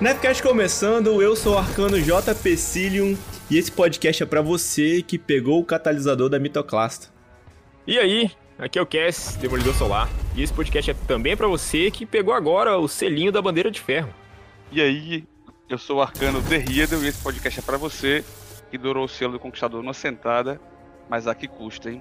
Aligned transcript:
Nepcast 0.00 0.40
começando, 0.44 1.20
eu 1.20 1.34
sou 1.34 1.54
o 1.54 1.58
Arcano 1.58 2.00
J. 2.00 2.32
Pecilium 2.32 3.18
e 3.50 3.58
esse 3.58 3.72
podcast 3.72 4.22
é 4.22 4.26
para 4.26 4.40
você 4.40 5.02
que 5.02 5.18
pegou 5.18 5.58
o 5.58 5.64
catalisador 5.64 6.28
da 6.28 6.38
mitoclasta. 6.38 7.08
E 7.84 7.98
aí, 7.98 8.30
aqui 8.56 8.78
é 8.78 8.82
o 8.82 8.86
Cass, 8.86 9.36
Demolidor 9.40 9.74
Solar, 9.74 10.08
e 10.36 10.42
esse 10.42 10.52
podcast 10.52 10.92
é 10.92 10.94
também 11.08 11.36
para 11.36 11.48
você 11.48 11.90
que 11.90 12.06
pegou 12.06 12.32
agora 12.32 12.78
o 12.78 12.86
selinho 12.86 13.32
da 13.32 13.42
bandeira 13.42 13.72
de 13.72 13.80
ferro. 13.80 14.14
E 14.70 14.80
aí, 14.80 15.24
eu 15.68 15.76
sou 15.76 15.96
o 15.96 16.02
Arcano 16.02 16.40
Derrido 16.42 17.04
e 17.04 17.08
esse 17.08 17.20
podcast 17.20 17.58
é 17.58 17.62
para 17.62 17.76
você 17.76 18.24
que 18.70 18.78
durou 18.78 19.04
o 19.04 19.08
selo 19.08 19.32
do 19.32 19.40
Conquistador 19.40 19.82
numa 19.82 19.94
sentada, 19.94 20.60
mas 21.08 21.26
a 21.26 21.34
que 21.34 21.48
custa, 21.48 21.90
hein? 21.90 22.00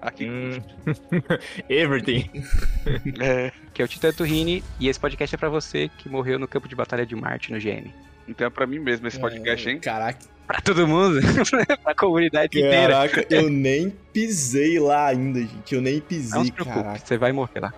A 0.00 0.10
que 0.10 0.24
Hum. 0.28 0.58
Everything. 1.68 2.30
É, 3.20 3.52
Que 3.74 3.82
é 3.82 3.84
o 3.84 3.88
Titã 3.88 4.12
Turini, 4.12 4.62
e 4.80 4.88
esse 4.88 4.98
podcast 5.00 5.34
é 5.34 5.38
pra 5.38 5.48
você 5.48 5.90
que 5.98 6.08
morreu 6.08 6.38
no 6.38 6.46
campo 6.48 6.68
de 6.68 6.74
batalha 6.76 7.04
de 7.04 7.14
Marte, 7.16 7.52
no 7.52 7.58
GM. 7.58 7.92
então 8.28 8.46
é 8.46 8.50
pra 8.50 8.66
mim 8.66 8.78
mesmo 8.78 9.06
esse 9.08 9.18
podcast, 9.18 9.68
hein? 9.68 9.78
Caraca, 9.80 10.18
Pra 10.46 10.60
todo 10.60 10.86
mundo, 10.86 11.18
pra 11.82 11.92
comunidade 11.94 12.56
inteira. 12.56 12.92
caraca, 12.92 13.26
eu 13.28 13.50
nem 13.50 13.92
pisei 14.12 14.78
lá 14.78 15.06
ainda, 15.08 15.40
gente. 15.40 15.74
Eu 15.74 15.80
nem 15.82 15.94
Não 15.94 16.00
pisei, 16.02 16.44
se 16.44 16.52
preocupe, 16.52 16.76
caraca. 16.84 17.04
você 17.04 17.18
vai 17.18 17.32
morrer 17.32 17.58
lá. 17.58 17.74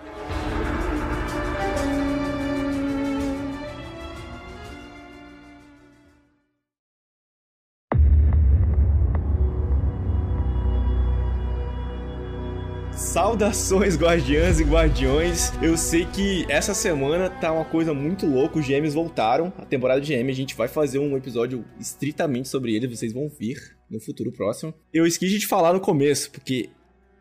Saudações, 13.19 13.97
guardiãs 13.97 14.61
e 14.61 14.63
guardiões. 14.63 15.51
Eu 15.61 15.77
sei 15.77 16.07
que 16.07 16.47
essa 16.49 16.73
semana 16.73 17.29
tá 17.29 17.51
uma 17.53 17.65
coisa 17.65 17.93
muito 17.93 18.25
louca. 18.25 18.61
Os 18.61 18.65
GMs 18.65 18.95
voltaram. 18.95 19.53
A 19.59 19.65
temporada 19.65 20.01
de 20.01 20.15
GM, 20.15 20.31
a 20.31 20.33
gente 20.33 20.55
vai 20.55 20.69
fazer 20.69 21.01
um 21.01 21.17
episódio 21.17 21.65
estritamente 21.81 22.49
sobre 22.49 22.77
eles. 22.77 22.97
Vocês 22.97 23.13
vão 23.13 23.29
vir 23.29 23.77
no 23.91 23.99
futuro 23.99 24.31
próximo. 24.31 24.73
Eu 24.95 25.05
esqueci 25.05 25.37
de 25.37 25.49
falar 25.49 25.73
no 25.73 25.81
começo, 25.81 26.31
porque 26.31 26.71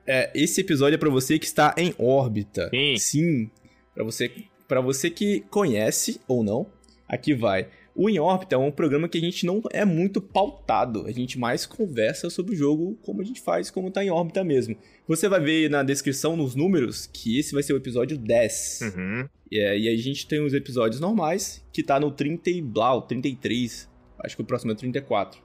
é, 0.05 0.29
esse 0.35 0.61
episódio 0.61 0.93
é 0.93 0.99
pra 0.99 1.09
você 1.09 1.39
que 1.39 1.47
está 1.47 1.73
em 1.75 1.95
órbita. 1.97 2.69
Sim. 2.69 2.97
Sim. 2.97 3.51
Pra 3.95 4.03
você, 4.03 4.31
pra 4.67 4.81
você 4.81 5.09
que 5.09 5.45
conhece 5.49 6.21
ou 6.27 6.43
não, 6.43 6.67
aqui 7.07 7.33
vai. 7.33 7.69
O 7.99 8.07
Em 8.07 8.19
Órbita 8.19 8.53
é 8.53 8.57
um 8.59 8.69
programa 8.69 9.09
que 9.09 9.17
a 9.17 9.21
gente 9.21 9.43
não 9.43 9.59
é 9.71 9.83
muito 9.83 10.21
pautado. 10.21 11.07
A 11.07 11.11
gente 11.11 11.39
mais 11.39 11.65
conversa 11.65 12.29
sobre 12.29 12.53
o 12.53 12.55
jogo 12.55 12.95
como 13.01 13.21
a 13.21 13.23
gente 13.23 13.41
faz, 13.41 13.71
como 13.71 13.89
tá 13.89 14.05
em 14.05 14.11
órbita 14.11 14.43
mesmo. 14.43 14.77
Você 15.07 15.27
vai 15.27 15.39
ver 15.39 15.67
na 15.67 15.81
descrição, 15.81 16.37
nos 16.37 16.53
números, 16.53 17.07
que 17.07 17.39
esse 17.39 17.53
vai 17.53 17.63
ser 17.63 17.73
o 17.73 17.77
episódio 17.77 18.15
10. 18.15 18.79
Uhum. 18.83 19.29
E, 19.51 19.59
é, 19.59 19.79
e 19.79 19.89
a 19.89 19.97
gente 19.97 20.27
tem 20.27 20.45
os 20.45 20.53
episódios 20.53 21.01
normais, 21.01 21.65
que 21.73 21.81
tá 21.81 21.99
no 21.99 22.11
30 22.11 22.51
e 22.51 22.61
blau, 22.61 23.01
33. 23.01 23.89
Acho 24.23 24.35
que 24.35 24.43
o 24.43 24.45
próximo 24.45 24.71
é 24.71 24.75
o 24.75 24.77
34. 24.77 25.41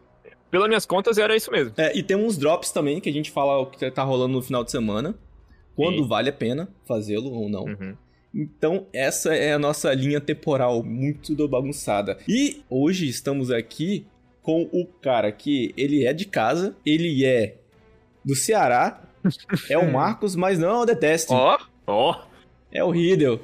Pelas 0.50 0.69
minhas 0.69 0.84
contas, 0.84 1.16
era 1.16 1.34
isso 1.34 1.50
mesmo. 1.50 1.72
É, 1.78 1.97
e 1.97 2.03
tem 2.03 2.19
uns 2.19 2.37
drops 2.37 2.70
também, 2.70 3.00
que 3.00 3.09
a 3.09 3.12
gente 3.14 3.31
fala 3.31 3.61
o 3.61 3.66
que 3.66 3.91
tá 3.91 4.03
rolando 4.03 4.34
no 4.34 4.42
final 4.42 4.62
de 4.62 4.70
semana. 4.70 5.19
Quando 5.75 6.03
Sim. 6.03 6.06
vale 6.06 6.28
a 6.28 6.34
pena 6.34 6.69
fazê-lo 6.84 7.33
ou 7.33 7.48
não. 7.48 7.64
Uhum. 7.64 7.97
Então, 8.34 8.86
essa 8.92 9.34
é 9.34 9.52
a 9.52 9.58
nossa 9.58 9.93
linha 9.93 10.20
temporal 10.20 10.82
muito 10.82 11.34
do 11.34 11.47
bagunçada. 11.47 12.19
E 12.26 12.62
hoje 12.70 13.06
estamos 13.09 13.50
aqui 13.50 14.06
com 14.43 14.62
o 14.72 14.87
cara 14.87 15.31
que 15.31 15.72
ele 15.76 16.04
é 16.06 16.12
de 16.12 16.25
casa, 16.25 16.75
ele 16.84 17.25
é 17.25 17.56
do 18.25 18.34
Ceará, 18.34 19.03
é 19.69 19.76
o 19.78 19.88
Marcos, 19.93 20.34
mas 20.34 20.59
não 20.59 20.69
é 20.69 20.78
o 20.82 20.87
The 20.87 20.94
Testing, 20.94 21.34
Ó, 21.34 21.59
Ó, 21.87 22.22
é 22.72 22.82
o 22.82 22.91
Riddle. 22.91 23.41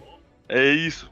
é 0.48 0.70
isso. 0.72 1.10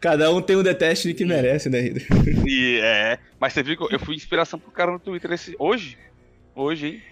Cada 0.00 0.30
um 0.30 0.42
tem 0.42 0.56
o 0.56 0.62
The 0.64 0.74
Testing 0.74 1.14
que 1.14 1.24
merece, 1.24 1.70
né, 1.70 1.80
Riddle? 1.80 2.02
E 2.46 2.80
é. 2.82 3.18
Mas 3.40 3.52
você 3.54 3.62
viu 3.62 3.76
que 3.76 3.94
eu- 3.94 4.00
fui 4.00 4.14
inspiração 4.14 4.58
pro 4.58 4.70
cara 4.70 4.90
no 4.92 4.98
Twitter 4.98 5.30
esse, 5.32 5.54
hoje? 5.58 5.96
Hoje, 6.54 6.86
hein? 6.86 7.02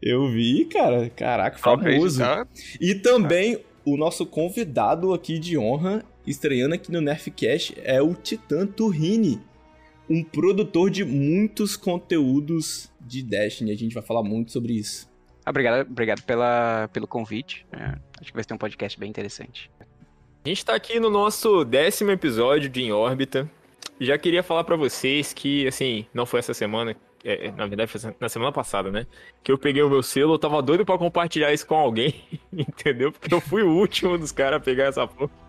Eu 0.00 0.30
vi, 0.30 0.64
cara. 0.64 1.10
Caraca, 1.10 1.58
famoso. 1.58 2.18
cara. 2.18 2.48
E 2.80 2.94
também 2.94 3.58
o 3.86 3.96
nosso 3.96 4.26
convidado 4.26 5.14
aqui 5.14 5.38
de 5.38 5.56
honra, 5.56 6.04
estreando 6.26 6.74
aqui 6.74 6.90
no 6.90 7.00
Nerfcast, 7.00 7.72
é 7.84 8.02
o 8.02 8.14
Titã 8.14 8.66
Turrini, 8.66 9.40
um 10.10 10.24
produtor 10.24 10.90
de 10.90 11.04
muitos 11.04 11.76
conteúdos 11.76 12.90
de 13.00 13.22
Destiny. 13.22 13.70
A 13.70 13.76
gente 13.76 13.94
vai 13.94 14.02
falar 14.02 14.24
muito 14.24 14.50
sobre 14.50 14.72
isso. 14.72 15.08
Ah, 15.44 15.50
Obrigado, 15.50 15.88
obrigado 15.88 16.22
pela, 16.22 16.90
pelo 16.92 17.06
convite. 17.06 17.64
É, 17.72 17.96
acho 18.20 18.30
que 18.30 18.34
vai 18.34 18.42
ser 18.42 18.54
um 18.54 18.58
podcast 18.58 18.98
bem 18.98 19.08
interessante. 19.08 19.70
a 20.44 20.48
gente 20.48 20.64
tá 20.64 20.74
aqui 20.74 20.98
no 20.98 21.08
nosso 21.08 21.64
décimo 21.64 22.10
episódio 22.10 22.68
de 22.68 22.82
Em 22.82 22.90
Órbita. 22.90 23.48
Já 24.00 24.18
queria 24.18 24.42
falar 24.42 24.64
pra 24.64 24.74
vocês 24.74 25.32
que, 25.32 25.66
assim, 25.68 26.04
não 26.12 26.26
foi 26.26 26.40
essa 26.40 26.52
semana, 26.52 26.96
é, 27.26 27.50
na 27.52 27.66
verdade 27.66 27.92
na 28.20 28.28
semana 28.28 28.52
passada, 28.52 28.90
né? 28.90 29.06
Que 29.42 29.50
eu 29.50 29.58
peguei 29.58 29.82
o 29.82 29.90
meu 29.90 30.02
selo, 30.02 30.34
eu 30.34 30.38
tava 30.38 30.62
doido 30.62 30.84
pra 30.84 30.98
compartilhar 30.98 31.52
isso 31.52 31.66
com 31.66 31.74
alguém, 31.74 32.22
entendeu? 32.52 33.10
Porque 33.12 33.32
eu 33.32 33.40
fui 33.40 33.62
o 33.62 33.70
último 33.70 34.16
dos 34.16 34.32
caras 34.32 34.58
a 34.58 34.64
pegar 34.64 34.84
essa 34.84 35.06
porra. 35.06 35.45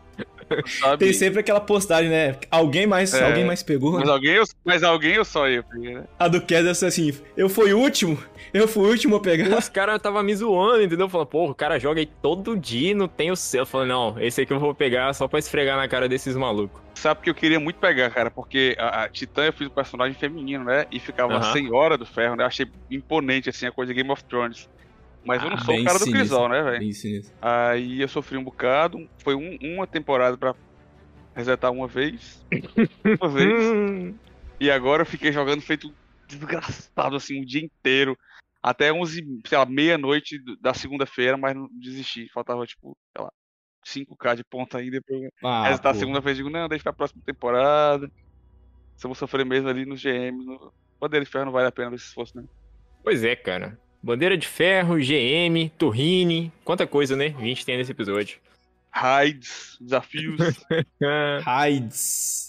Sabe? 0.65 0.97
Tem 1.05 1.13
sempre 1.13 1.39
aquela 1.39 1.59
postagem, 1.59 2.09
né? 2.09 2.35
Alguém 2.49 2.85
mais, 2.87 3.13
É. 3.13 3.25
alguém 3.25 3.45
mais 3.45 3.61
pegou? 3.63 3.93
Mas 3.93 4.07
alguém, 4.09 4.33
eu- 4.35 4.43
mas 4.63 4.83
alguém 4.83 5.17
ou 5.17 5.25
só 5.25 5.47
eu? 5.47 5.63
peguei, 5.63 5.95
né? 5.95 6.03
A 6.17 6.27
do 6.27 6.43
é 6.47 6.69
assim, 6.69 7.13
eu 7.35 7.49
fui 7.49 7.73
o 7.73 7.79
último, 7.79 8.17
eu 8.53 8.67
fui 8.67 8.83
o 8.85 8.89
último 8.89 9.15
a 9.17 9.19
pegar. 9.19 9.57
Os 9.57 9.69
caras 9.69 10.01
tava 10.01 10.23
me 10.23 10.35
zoando, 10.35 10.81
entendeu? 10.83 11.09
Falando, 11.09 11.27
pô, 11.27 11.49
o 11.49 11.55
cara 11.55 11.79
joga 11.79 11.99
aí 11.99 12.05
todo 12.05 12.55
dia 12.57 12.91
e 12.91 12.93
não 12.93 13.07
tem 13.07 13.31
o 13.31 13.35
selo. 13.35 13.63
Eu 13.63 13.65
falei, 13.65 13.87
não, 13.87 14.15
esse 14.19 14.41
aqui 14.41 14.53
eu 14.53 14.59
vou 14.59 14.73
pegar 14.73 15.13
só 15.13 15.27
pra 15.27 15.39
esfregar 15.39 15.77
na 15.77 15.87
cara 15.87 16.07
desses 16.07 16.35
malucos. 16.35 16.81
Sabe 16.95 17.21
que 17.21 17.29
eu 17.29 17.35
queria 17.35 17.59
muito 17.59 17.77
pegar, 17.79 18.09
cara, 18.09 18.31
porque 18.31 18.75
a, 18.79 19.03
a 19.03 19.09
Titã 19.09 19.43
eu 19.45 19.53
fiz 19.53 19.67
um 19.67 19.71
personagem 19.71 20.17
feminino, 20.17 20.63
né? 20.63 20.85
E 20.91 20.99
ficava 20.99 21.35
Aham. 21.35 21.53
sem 21.53 21.71
hora 21.71 21.95
do 21.97 22.05
ferro, 22.05 22.35
né? 22.35 22.43
Eu 22.43 22.47
achei 22.47 22.65
imponente, 22.89 23.49
assim, 23.49 23.67
a 23.67 23.71
coisa 23.71 23.93
de 23.93 23.97
Game 24.01 24.11
of 24.11 24.23
Thrones. 24.23 24.67
Mas 25.27 25.43
eu 25.43 25.49
não 25.49 25.57
Ah, 25.57 25.61
sou 25.61 25.75
o 25.75 25.83
cara 25.83 25.99
do 25.99 26.05
sinistro. 26.05 26.19
Crisol, 26.29 26.49
né, 26.49 26.63
velho? 26.63 26.79
Aí 27.41 28.01
eu 28.01 28.07
sofri 28.07 28.37
um 28.37 28.43
bocado. 28.43 28.97
Foi 29.23 29.35
um- 29.35 29.57
uma 29.61 29.85
temporada 29.85 30.37
pra 30.37 30.55
resetar 31.35 31.71
uma 31.71 31.87
vez. 31.87 32.43
uma 33.21 33.29
vez. 33.29 33.63
E 34.59 34.71
agora 34.71 35.01
eu 35.03 35.05
fiquei 35.05 35.31
jogando 35.31 35.61
feito 35.61 35.93
desgraçado, 36.27 37.15
assim, 37.15 37.41
o 37.41 37.45
dia 37.45 37.61
inteiro. 37.63 38.17
Até 38.63 38.91
11, 38.91 39.23
sei 39.45 39.57
lá, 39.57 39.65
meia-noite 39.65 40.39
da 40.59 40.73
segunda-feira, 40.73 41.37
mas 41.37 41.55
não 41.55 41.69
desisti. 41.73 42.27
Faltava, 42.33 42.65
tipo, 42.65 42.97
sei 43.15 43.23
lá, 43.23 43.31
5k 43.85 44.35
de 44.35 44.43
ponta 44.43 44.77
ainda 44.79 44.99
pra 45.05 45.15
eu 45.15 45.29
Ah, 45.43 45.67
resetar 45.67 45.91
a 45.91 45.93
pô. 45.93 45.99
segunda-feira. 45.99 46.35
Digo, 46.35 46.49
não, 46.49 46.67
deixa 46.67 46.83
pra 46.83 46.93
próxima 46.93 47.21
temporada. 47.25 48.09
Se 48.97 49.05
eu 49.05 49.09
vou 49.09 49.15
sofrer 49.15 49.45
mesmo 49.45 49.69
ali 49.69 49.85
nos 49.85 50.01
GMs, 50.01 50.43
no 50.43 50.73
Bandeira 50.99 51.23
de 51.23 51.29
Ferro 51.31 51.45
não 51.45 51.51
vale 51.51 51.67
a 51.67 51.71
pena 51.71 51.93
esse 51.95 52.05
esforço, 52.05 52.35
né? 52.35 52.43
Pois 53.03 53.23
é, 53.23 53.35
cara. 53.35 53.79
Bandeira 54.01 54.37
de 54.37 54.47
ferro, 54.47 54.95
GM, 54.97 55.69
Torrini, 55.77 56.51
quanta 56.63 56.85
coisa, 56.87 57.15
né? 57.15 57.35
A 57.37 57.41
gente 57.41 57.65
tem 57.65 57.77
nesse 57.77 57.91
episódio. 57.91 58.39
Raids, 58.91 59.77
desafios. 59.81 60.37
Raids. 61.43 62.47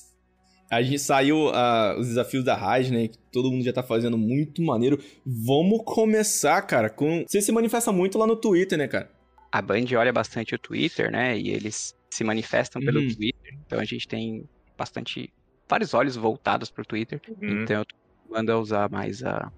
A 0.71 0.83
gente 0.83 0.99
saiu 0.99 1.49
ah, 1.55 1.97
os 1.99 2.09
desafios 2.09 2.45
da 2.45 2.55
Raid, 2.55 2.93
né? 2.93 3.09
Que 3.09 3.19
todo 3.33 3.51
mundo 3.51 3.65
já 3.65 3.73
tá 3.73 3.83
fazendo 3.83 4.19
muito 4.19 4.63
maneiro. 4.63 5.03
Vamos 5.25 5.81
começar, 5.85 6.61
cara, 6.63 6.91
com. 6.91 7.25
Você 7.27 7.41
se 7.41 7.51
manifesta 7.51 7.91
muito 7.91 8.19
lá 8.19 8.27
no 8.27 8.37
Twitter, 8.37 8.77
né, 8.79 8.87
cara? 8.87 9.11
A 9.51 9.63
Band 9.63 9.87
olha 9.99 10.13
bastante 10.13 10.55
o 10.55 10.59
Twitter, 10.59 11.11
né? 11.11 11.39
E 11.39 11.49
eles 11.49 11.95
se 12.11 12.23
manifestam 12.23 12.83
pelo 12.83 13.01
Uhum. 13.01 13.09
Twitter. 13.15 13.55
Então 13.67 13.79
a 13.81 13.85
gente 13.85 14.07
tem 14.07 14.45
bastante. 14.77 15.33
vários 15.69 15.95
olhos 15.95 16.17
voltados 16.17 16.71
pro 16.71 16.85
Twitter. 16.85 17.21
hum. 17.43 17.63
Então 17.63 17.79
eu 17.79 17.85
tô 17.87 17.97
mando 18.31 18.53
a 18.53 18.59
usar 18.59 18.91
mais 18.91 19.23
a, 19.25 19.51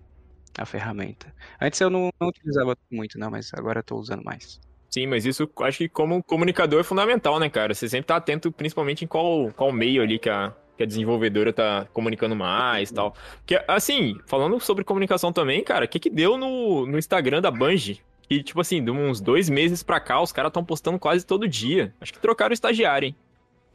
a 0.59 0.67
ferramenta. 0.67 1.33
Antes 1.61 1.81
eu 1.81 1.91
não, 1.91 2.11
não 2.21 2.29
utilizava 2.29 2.77
muito, 2.91 3.19
não, 3.19 3.31
mas 3.31 3.51
agora 3.55 3.81
eu 3.81 3.85
tô 3.85 3.97
usando 3.97 4.23
mais. 4.25 4.61
Sim, 4.91 5.07
mas 5.07 5.25
isso 5.25 5.49
acho 5.61 5.79
que 5.79 5.89
como 5.89 6.23
comunicador 6.23 6.81
é 6.81 6.85
fundamental, 6.85 7.39
né, 7.39 7.49
cara? 7.49 7.73
Você 7.73 7.89
sempre 7.89 8.07
tá 8.07 8.17
atento, 8.17 8.51
principalmente 8.51 9.05
em 9.05 9.09
qual, 9.09 9.53
qual 9.57 9.71
meio 9.71 10.03
ali 10.03 10.19
que 10.19 10.29
a, 10.29 10.53
que 10.77 10.83
a 10.83 10.87
desenvolvedora 10.87 11.53
tá 11.53 11.87
comunicando 11.93 12.35
mais 12.35 12.91
e 12.91 12.95
tal. 12.95 13.15
Porque, 13.37 13.63
assim, 13.69 14.19
falando 14.27 14.59
sobre 14.59 14.83
comunicação 14.83 15.33
também, 15.33 15.63
cara, 15.63 15.85
o 15.85 15.89
que 15.89 16.01
que 16.01 16.11
deu 16.11 16.37
no, 16.37 16.87
no 16.87 16.99
Instagram 16.99 17.41
da 17.41 17.53
Bungie? 17.53 18.01
Que, 18.23 18.43
tipo 18.43 18.61
assim, 18.61 18.83
de 18.83 18.91
uns 18.91 19.21
dois 19.21 19.49
meses 19.49 19.83
pra 19.83 20.01
cá, 20.01 20.21
os 20.21 20.33
caras 20.33 20.51
estão 20.51 20.65
postando 20.65 20.99
quase 20.99 21.25
todo 21.25 21.47
dia. 21.47 21.95
Acho 22.01 22.13
que 22.13 22.19
trocaram 22.19 22.51
o 22.51 22.55
estagiário, 22.55 23.07
hein? 23.07 23.17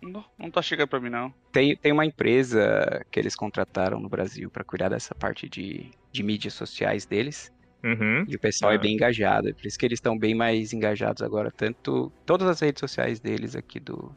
Não, 0.01 0.23
não 0.37 0.51
tá 0.51 0.61
chegando 0.61 0.87
pra 0.89 0.99
mim, 0.99 1.09
não. 1.09 1.33
Tem, 1.51 1.75
tem 1.75 1.91
uma 1.91 2.05
empresa 2.05 3.03
que 3.11 3.19
eles 3.19 3.35
contrataram 3.35 3.99
no 3.99 4.09
Brasil 4.09 4.49
para 4.49 4.63
cuidar 4.63 4.89
dessa 4.89 5.15
parte 5.15 5.49
de, 5.49 5.89
de 6.11 6.23
mídias 6.23 6.53
sociais 6.53 7.05
deles. 7.05 7.51
Uhum. 7.83 8.25
E 8.27 8.35
o 8.35 8.39
pessoal 8.39 8.71
Ah. 8.71 8.75
é 8.75 8.77
bem 8.77 8.93
engajado. 8.95 9.49
é 9.49 9.53
Por 9.53 9.65
isso 9.65 9.77
que 9.77 9.85
eles 9.85 9.97
estão 9.97 10.17
bem 10.17 10.33
mais 10.33 10.73
engajados 10.73 11.21
agora. 11.21 11.51
Tanto 11.51 12.11
todas 12.25 12.47
as 12.47 12.59
redes 12.59 12.79
sociais 12.79 13.19
deles 13.19 13.55
aqui 13.55 13.79
do 13.79 14.11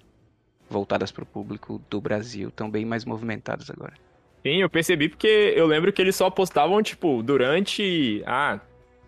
voltadas 0.70 1.10
para 1.10 1.22
o 1.22 1.26
público 1.26 1.80
do 1.88 2.00
Brasil 2.00 2.48
estão 2.48 2.70
bem 2.70 2.84
mais 2.84 3.04
movimentadas 3.04 3.70
agora. 3.70 3.94
Sim, 4.42 4.60
eu 4.62 4.70
percebi 4.70 5.08
porque 5.08 5.52
eu 5.56 5.66
lembro 5.66 5.92
que 5.92 6.00
eles 6.00 6.14
só 6.16 6.30
postavam, 6.30 6.82
tipo, 6.82 7.22
durante. 7.22 8.22
Ah, 8.26 8.60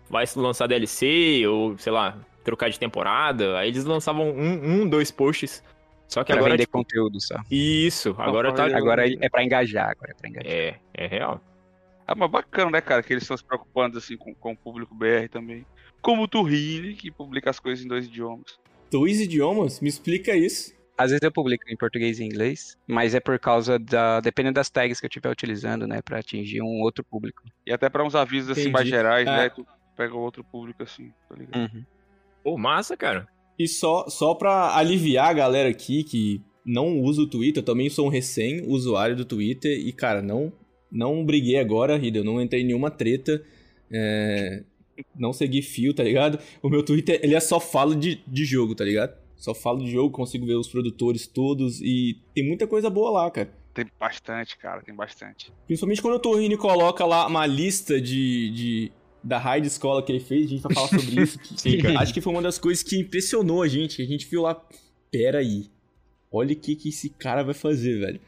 vai 0.09 0.27
se 0.27 0.37
lançar 0.37 0.67
DLC, 0.67 1.43
ou 1.47 1.77
sei 1.77 1.91
lá, 1.91 2.17
trocar 2.43 2.69
de 2.69 2.77
temporada. 2.79 3.57
Aí 3.57 3.69
eles 3.69 3.85
lançavam 3.85 4.29
um, 4.29 4.81
um 4.81 4.89
dois 4.89 5.09
posts 5.09 5.63
Só 6.13 6.23
que 6.23 6.31
Pra 6.33 6.37
agora, 6.41 6.51
vender 6.53 6.65
tipo, 6.65 6.77
conteúdo 6.77 7.21
só. 7.21 7.35
isso, 7.49 8.13
agora 8.17 8.51
tá... 8.53 8.65
Agora- 8.75 9.05
é 9.09 9.29
pra 9.29 9.43
engajar, 9.43 9.89
agora 9.91 10.11
é 10.11 10.13
pra 10.13 10.29
engajar. 10.29 10.51
É, 10.51 10.79
é 10.93 11.07
real. 11.07 11.41
Ah, 12.05 12.13
mas 12.15 12.29
bacana, 12.29 12.71
né, 12.71 12.81
cara? 12.81 13.01
Que 13.01 13.13
eles 13.13 13.23
estão 13.23 13.37
se 13.37 13.43
preocupando 13.43 13.97
assim 13.97 14.17
com, 14.17 14.33
com 14.35 14.51
o 14.51 14.57
público 14.57 14.93
BR 14.93 15.29
também. 15.31 15.65
Como 16.01 16.23
o 16.23 16.27
Turrini, 16.27 16.93
que 16.95 17.09
publica 17.11 17.49
as 17.49 17.59
coisas 17.59 17.85
em 17.85 17.87
dois 17.87 18.05
idiomas. 18.07 18.59
Dois 18.91 19.21
idiomas? 19.21 19.79
Me 19.79 19.87
explica 19.87 20.35
isso. 20.35 20.73
Às 20.97 21.11
vezes 21.11 21.21
eu 21.23 21.31
publico 21.31 21.63
em 21.69 21.77
português 21.77 22.19
e 22.19 22.23
inglês, 22.25 22.77
mas 22.85 23.15
é 23.15 23.19
por 23.21 23.39
causa 23.39 23.79
da. 23.79 24.19
Dependendo 24.19 24.55
das 24.55 24.69
tags 24.69 24.99
que 24.99 25.05
eu 25.05 25.07
estiver 25.07 25.29
utilizando, 25.31 25.87
né? 25.87 26.01
Pra 26.01 26.19
atingir 26.19 26.61
um 26.61 26.81
outro 26.81 27.03
público. 27.03 27.41
E 27.65 27.71
até 27.71 27.87
pra 27.89 28.03
uns 28.03 28.13
avisos 28.15 28.51
assim 28.51 28.61
Entendi. 28.61 28.73
mais 28.73 28.87
gerais, 28.89 29.27
Ah. 29.27 29.37
né? 29.37 29.49
Tu 29.49 29.65
pega 29.95 30.13
outro 30.15 30.43
público 30.43 30.83
assim, 30.83 31.13
tá 31.29 31.35
ligado? 31.35 31.55
Uhum. 31.73 31.85
Pô, 32.43 32.57
massa, 32.57 32.97
cara. 32.97 33.27
E 33.57 33.67
só, 33.67 34.07
só 34.09 34.33
pra 34.33 34.75
aliviar 34.75 35.29
a 35.29 35.33
galera 35.33 35.69
aqui 35.69 36.03
que 36.03 36.41
não 36.65 36.99
usa 36.99 37.21
o 37.21 37.27
Twitter, 37.27 37.61
eu 37.61 37.65
também 37.65 37.89
sou 37.89 38.07
um 38.07 38.09
recém-usuário 38.09 39.15
do 39.15 39.25
Twitter 39.25 39.71
e, 39.71 39.91
cara, 39.91 40.21
não, 40.21 40.51
não 40.91 41.25
briguei 41.25 41.57
agora, 41.57 41.97
Rida, 41.97 42.19
eu 42.19 42.23
não 42.23 42.41
entrei 42.41 42.61
em 42.61 42.65
nenhuma 42.65 42.91
treta, 42.91 43.43
é, 43.91 44.63
não 45.17 45.33
segui 45.33 45.61
fio, 45.61 45.93
tá 45.93 46.03
ligado? 46.03 46.39
O 46.61 46.69
meu 46.69 46.83
Twitter, 46.83 47.19
ele 47.23 47.35
é 47.35 47.39
só 47.39 47.59
falo 47.59 47.95
de, 47.95 48.23
de 48.27 48.45
jogo, 48.45 48.75
tá 48.75 48.83
ligado? 48.83 49.19
Só 49.35 49.55
falo 49.55 49.83
de 49.83 49.91
jogo, 49.91 50.11
consigo 50.11 50.45
ver 50.45 50.55
os 50.55 50.67
produtores 50.67 51.25
todos 51.25 51.81
e 51.81 52.19
tem 52.33 52.45
muita 52.45 52.67
coisa 52.67 52.89
boa 52.89 53.09
lá, 53.09 53.31
cara. 53.31 53.51
Tem 53.73 53.85
bastante, 53.99 54.57
cara, 54.57 54.81
tem 54.81 54.93
bastante. 54.93 55.51
Principalmente 55.65 56.01
quando 56.01 56.15
o 56.15 56.19
Torrini 56.19 56.57
coloca 56.57 57.05
lá 57.05 57.25
uma 57.25 57.45
lista 57.45 57.99
de, 57.99 58.51
de 58.51 58.91
da 59.23 59.37
raid 59.37 59.67
escola 59.67 60.03
que 60.03 60.11
ele 60.11 60.19
fez, 60.19 60.45
a 60.45 60.49
gente 60.49 60.61
vai 60.61 60.73
falar 60.73 60.87
sobre 60.87 61.21
isso. 61.21 61.39
Sim. 61.57 61.95
Acho 61.97 62.13
que 62.13 62.21
foi 62.21 62.33
uma 62.33 62.41
das 62.41 62.57
coisas 62.57 62.83
que 62.83 62.97
impressionou 62.99 63.61
a 63.61 63.67
gente, 63.67 63.97
que 63.97 64.01
a 64.03 64.05
gente 64.07 64.25
viu 64.27 64.41
lá, 64.43 64.59
pera 65.11 65.39
aí, 65.39 65.69
olha 66.31 66.53
o 66.53 66.55
que 66.55 66.75
que 66.75 66.89
esse 66.89 67.09
cara 67.09 67.43
vai 67.43 67.53
fazer, 67.53 67.99
velho. 67.99 68.21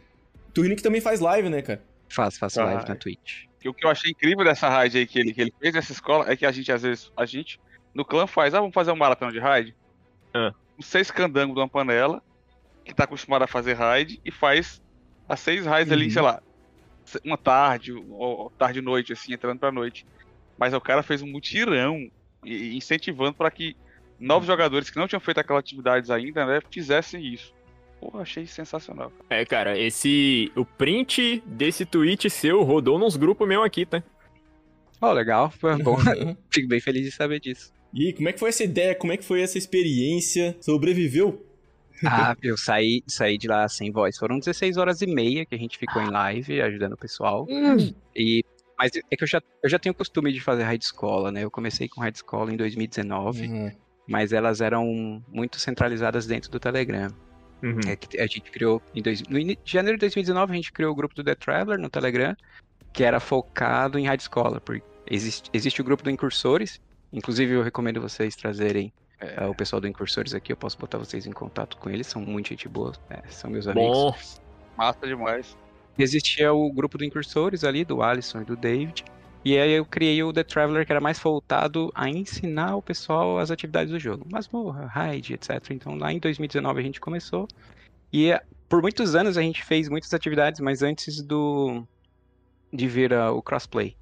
Torrini 0.54 0.76
que 0.76 0.84
também 0.84 1.02
faz 1.02 1.20
live, 1.20 1.50
né, 1.50 1.62
cara? 1.62 1.82
Faço, 2.10 2.38
faço 2.38 2.62
Ah, 2.62 2.66
live 2.66 2.84
é. 2.86 2.90
na 2.90 2.96
Twitch. 2.96 3.46
E 3.64 3.70
o 3.70 3.74
que 3.74 3.86
eu 3.86 3.90
achei 3.90 4.12
incrível 4.12 4.44
dessa 4.44 4.70
raid 4.70 4.98
aí 4.98 5.08
que 5.08 5.18
ele, 5.18 5.34
que 5.34 5.42
ele 5.42 5.54
fez 5.60 5.74
nessa 5.74 5.92
escola 5.94 6.30
é 6.30 6.36
que 6.36 6.46
a 6.46 6.52
gente, 6.52 6.72
às 6.72 6.82
vezes, 6.84 7.12
a 7.18 7.26
gente, 7.26 7.60
no 7.94 8.04
clã 8.06 8.28
faz, 8.28 8.54
ah, 8.54 8.60
vamos 8.60 8.74
fazer 8.74 8.92
um 8.92 8.96
maratona 8.96 9.32
de 9.32 9.40
raid. 9.40 9.74
Ah. 10.34 10.54
Seis 10.82 11.10
candangos 11.10 11.56
de 11.56 11.62
uma 11.62 11.68
panela, 11.70 12.22
que 12.84 12.94
tá 12.94 13.06
acostumado 13.06 13.44
a 13.44 13.48
fazer 13.48 13.74
raid, 13.74 14.20
e 14.26 14.30
faz 14.32 14.82
as 15.30 15.40
seis 15.40 15.66
raids 15.66 15.92
ali, 15.92 16.06
Uhum. 16.06 16.12
sei 16.12 16.22
lá, 16.22 16.44
uma 17.24 17.38
tarde, 17.38 17.94
ou, 17.94 18.04
ou 18.12 18.50
tarde 18.52 18.80
e 18.80 18.82
noite, 18.82 19.14
assim, 19.14 19.34
entrando 19.34 19.60
pra 19.60 19.72
noite. 19.72 20.06
Mas 20.58 20.74
o 20.74 20.82
cara 20.82 21.04
fez 21.04 21.22
um 21.22 21.28
mutirão, 21.28 22.10
incentivando 22.46 23.34
pra 23.34 23.52
que 23.52 23.76
novos 24.20 24.48
jogadores 24.48 24.90
que 24.90 24.98
não 24.98 25.08
tinham 25.08 25.20
feito 25.20 25.40
aquelas 25.40 25.62
atividades 25.62 26.10
ainda, 26.10 26.46
né, 26.46 26.60
fizessem 26.72 27.26
isso. 27.26 27.54
Porra, 28.00 28.22
achei 28.22 28.46
sensacional. 28.46 29.12
É, 29.30 29.46
cara, 29.46 29.78
esse. 29.78 30.52
O 30.56 30.66
print 30.66 31.42
desse 31.46 31.86
tweet 31.86 32.30
seu 32.30 32.62
rodou 32.64 33.00
nos 33.00 33.16
grupos 33.16 33.48
meu 33.48 33.64
aqui, 33.64 33.86
tá? 33.86 34.04
Ó, 35.02 35.12
legal, 35.12 35.50
foi 35.52 35.78
bom. 35.82 35.98
Fico 36.52 36.68
bem 36.68 36.82
feliz 36.82 37.06
de 37.06 37.12
saber 37.12 37.40
disso. 37.40 37.72
E 37.94 38.12
como 38.12 38.28
é 38.28 38.34
que 38.34 38.40
foi 38.40 38.50
essa 38.50 38.64
ideia? 38.64 38.96
Como 38.96 39.14
é 39.14 39.18
que 39.18 39.24
foi 39.24 39.42
essa 39.42 39.58
experiência? 39.58 40.58
Sobreviveu? 40.60 41.46
Ah, 42.06 42.36
eu 42.44 42.58
saí, 42.58 43.04
saí 43.08 43.38
de 43.38 43.48
lá 43.48 43.68
sem 43.70 43.92
voz. 43.92 44.18
Foram 44.18 44.40
16 44.40 44.78
horas 44.78 45.02
e 45.02 45.08
meia 45.08 45.46
que 45.46 45.56
a 45.56 45.58
gente 45.58 45.78
ficou 45.78 46.02
em 46.02 46.10
live 46.10 46.62
ajudando 46.62 46.94
o 46.94 46.98
pessoal. 46.98 47.48
E, 48.16 48.44
mas 48.84 48.92
é 49.10 49.16
que 49.16 49.24
eu 49.24 49.28
já, 49.28 49.42
eu 49.64 49.70
já 49.70 49.80
tenho 49.80 49.96
costume 49.96 50.32
de 50.34 50.42
fazer 50.42 50.64
raid 50.64 50.84
escola, 50.84 51.32
né? 51.32 51.44
Eu 51.44 51.50
comecei 51.52 51.88
com 51.88 52.02
raid 52.02 52.18
escola 52.18 52.52
em 52.52 52.58
2019, 52.58 53.48
Uhum. 53.48 53.72
mas 54.08 54.34
elas 54.34 54.60
eram 54.60 55.24
muito 55.30 55.58
centralizadas 55.60 56.28
dentro 56.28 56.52
do 56.52 56.60
Telegram. 56.60 57.08
Uhum. 57.64 57.80
É 57.88 57.96
que 57.96 58.20
a 58.20 58.28
gente 58.28 58.42
criou 58.52 58.82
em 58.94 59.02
dois, 59.02 59.24
no 59.24 59.40
ini- 59.40 59.58
janeiro 59.64 59.98
de 59.98 60.02
2019 60.02 60.52
a 60.52 60.56
gente 60.56 60.72
criou 60.74 60.92
o 60.92 60.96
grupo 60.96 61.16
do 61.16 61.24
The 61.24 61.36
Traveler 61.36 61.80
no 61.80 61.90
Telegram, 61.90 62.36
que 62.92 63.04
era 63.06 63.22
focado 63.22 63.98
em 63.98 64.06
rádio 64.06 64.24
escola, 64.26 64.60
porque 64.60 64.84
existe, 65.10 65.50
existe 65.54 65.80
o 65.80 65.84
grupo 65.84 66.04
do 66.04 66.10
Incursores, 66.12 66.82
inclusive 67.14 67.54
eu 67.54 67.64
recomendo 67.64 68.02
vocês 68.02 68.36
trazerem 68.36 68.92
É, 69.20 69.46
o 69.46 69.56
pessoal 69.56 69.80
do 69.80 69.88
Incursores 69.88 70.34
aqui, 70.34 70.52
eu 70.52 70.58
posso 70.58 70.78
botar 70.78 70.98
vocês 70.98 71.26
em 71.26 71.32
contato 71.32 71.78
com 71.78 71.90
eles, 71.90 72.08
são 72.08 72.22
muito 72.22 72.50
gente 72.50 72.68
boa, 72.68 72.92
é, 73.10 73.22
são 73.30 73.50
meus 73.50 73.66
amigos. 73.66 73.98
Bom, 73.98 74.14
massa 74.78 75.08
demais. 75.08 75.56
Existia 75.98 76.54
o 76.54 76.72
grupo 76.72 76.98
do 76.98 77.06
Incursores 77.06 77.64
ali, 77.64 77.86
do 77.86 78.02
Alisson 78.02 78.42
e 78.42 78.46
do 78.46 78.56
David, 78.56 79.04
e 79.46 79.58
aí 79.58 79.72
eu 79.74 79.86
criei 79.86 80.24
o 80.24 80.32
The 80.32 80.44
Traveler, 80.44 80.86
que 80.86 80.92
era 80.92 81.02
mais 81.02 81.20
voltado 81.20 81.92
a 81.94 82.10
ensinar 82.10 82.78
o 82.78 82.82
pessoal 82.82 83.38
as 83.38 83.52
atividades 83.52 83.92
do 83.92 84.00
jogo. 84.00 84.26
Masmorra, 84.32 84.86
raid, 84.86 85.34
etc. 85.34 85.72
Então 85.72 85.96
lá 85.96 86.14
em 86.14 86.20
2019 86.20 86.80
a 86.80 86.84
gente 86.84 87.02
começou. 87.02 87.48
E 88.12 88.32
eh, 88.32 88.42
por 88.70 88.82
muitos 88.82 89.16
anos 89.16 89.38
a 89.38 89.42
gente 89.42 89.64
fez 89.64 89.90
muitas 89.90 90.14
atividades, 90.14 90.62
mas 90.62 90.82
antes 90.82 91.22
do 91.22 91.86
de 92.72 92.88
vir 92.88 93.14
ah, 93.14 93.32
o 93.32 93.42
crossplay. 93.42 93.98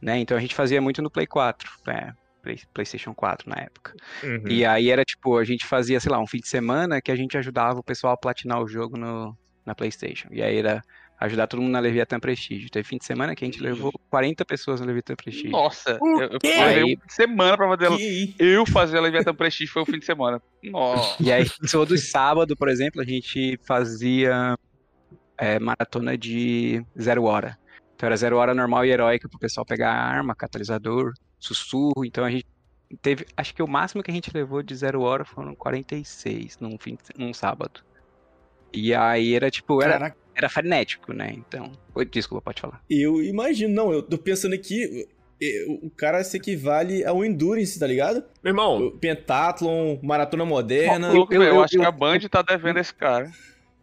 Né? 0.00 0.18
Então 0.20 0.36
a 0.36 0.40
gente 0.40 0.54
fazia 0.54 0.80
muito 0.80 1.02
no 1.02 1.10
Play 1.10 1.26
4, 1.26 1.68
né? 1.86 2.14
Play- 2.40 2.60
PlayStation 2.72 3.14
4 3.14 3.50
na 3.50 3.56
época. 3.56 3.94
uhum. 4.22 4.46
E 4.46 4.64
aí 4.64 4.90
era 4.90 5.04
tipo, 5.04 5.36
a 5.38 5.44
gente 5.44 5.66
fazia, 5.66 5.98
sei 5.98 6.12
lá, 6.12 6.20
um 6.20 6.26
fim 6.26 6.38
de 6.38 6.48
semana 6.48 7.00
que 7.00 7.10
a 7.10 7.16
gente 7.16 7.36
ajudava 7.36 7.80
o 7.80 7.84
pessoal 7.84 8.12
a 8.12 8.16
platinar 8.16 8.62
o 8.62 8.68
jogo 8.68 8.96
no, 8.96 9.36
na 9.66 9.74
PlayStation. 9.74 10.28
E 10.30 10.40
aí 10.42 10.56
era 10.56 10.82
ajudar 11.24 11.46
todo 11.46 11.60
mundo 11.62 11.72
na 11.72 11.80
Leviathan 11.80 12.18
Prestige. 12.20 12.68
Teve 12.68 12.86
fim 12.88 12.96
de 12.98 13.04
semana 13.04 13.34
que 13.34 13.44
a 13.44 13.46
gente 13.46 13.60
levou 13.62 13.92
40 14.10 14.44
pessoas 14.44 14.80
na 14.80 14.86
Leviathan 14.86 15.14
Prestige. 15.16 15.48
Nossa, 15.48 15.98
O 16.00 16.20
eu, 16.20 16.28
eu 16.32 16.38
levei 16.42 16.62
Aí- 16.62 16.82
um 16.84 16.86
fim 17.00 17.06
de 17.06 17.12
semana 17.14 17.56
pra 17.56 17.68
fazer 17.68 17.84
ela. 17.86 17.96
Eu 18.38 18.66
fazer 18.66 18.98
a 18.98 19.00
Leviathan 19.00 19.34
Prestige 19.34 19.70
foi 19.70 19.82
o 19.82 19.86
fim 19.86 19.98
de 19.98 20.04
semana. 20.04 20.40
Nossa. 20.62 21.22
E 21.22 21.32
aí, 21.32 21.46
todo 21.70 21.96
sábado, 21.98 22.56
por 22.56 22.68
exemplo, 22.68 23.00
a 23.00 23.04
gente 23.04 23.58
fazia 23.66 24.56
é, 25.38 25.58
maratona 25.58 26.16
de 26.16 26.84
zero 27.00 27.24
hora. 27.24 27.58
Então 27.96 28.06
era 28.08 28.16
zero 28.16 28.36
hora 28.36 28.54
normal 28.54 28.84
e 28.84 28.90
heróica 28.90 29.28
pro 29.28 29.38
pessoal 29.38 29.64
pegar 29.64 29.92
arma, 29.92 30.34
catalisador, 30.34 31.12
sussurro. 31.38 32.04
Então 32.04 32.24
a 32.24 32.30
gente 32.30 32.44
teve. 33.00 33.24
Acho 33.36 33.54
que 33.54 33.62
o 33.62 33.68
máximo 33.68 34.02
que 34.02 34.10
a 34.10 34.14
gente 34.14 34.30
levou 34.34 34.62
de 34.62 34.74
zero 34.74 35.00
hora 35.02 35.24
foram 35.24 35.54
46 35.54 36.58
num, 36.60 36.76
fim, 36.78 36.96
de- 36.96 37.18
num 37.24 37.32
sábado. 37.32 37.80
E 38.72 38.92
aí 38.92 39.34
era 39.34 39.48
tipo, 39.50 39.80
era, 39.80 39.92
Caraca, 39.92 40.16
era 40.34 40.48
frenético, 40.48 41.12
né? 41.12 41.32
Então. 41.36 41.70
Oi, 41.94 42.04
desculpa, 42.04 42.42
pode 42.42 42.60
falar. 42.60 42.80
eu 42.90 43.22
imagino, 43.22 43.72
não, 43.74 43.92
eu 43.92 44.02
tô 44.02 44.18
pensando 44.18 44.54
aqui, 44.54 45.06
eh, 45.42 45.64
o 45.82 45.90
cara 45.90 46.22
se 46.24 46.36
equivale 46.36 47.04
ao 47.04 47.24
Endurance, 47.24 47.78
tá 47.78 47.86
ligado? 47.86 48.24
Meu 48.42 48.50
irmão, 48.50 48.90
Pentathlon, 49.00 49.98
Maratona 50.02 50.44
Moderna. 50.44 51.08
Eu- 51.12 51.26
eu, 51.30 51.42
eu- 51.42 51.62
acho 51.62 51.76
que 51.78 51.84
a 51.84 51.90
Band 51.90 52.20
tá 52.30 52.42
devendo 52.42 52.78
esse 52.78 52.94
cara. 52.94 53.30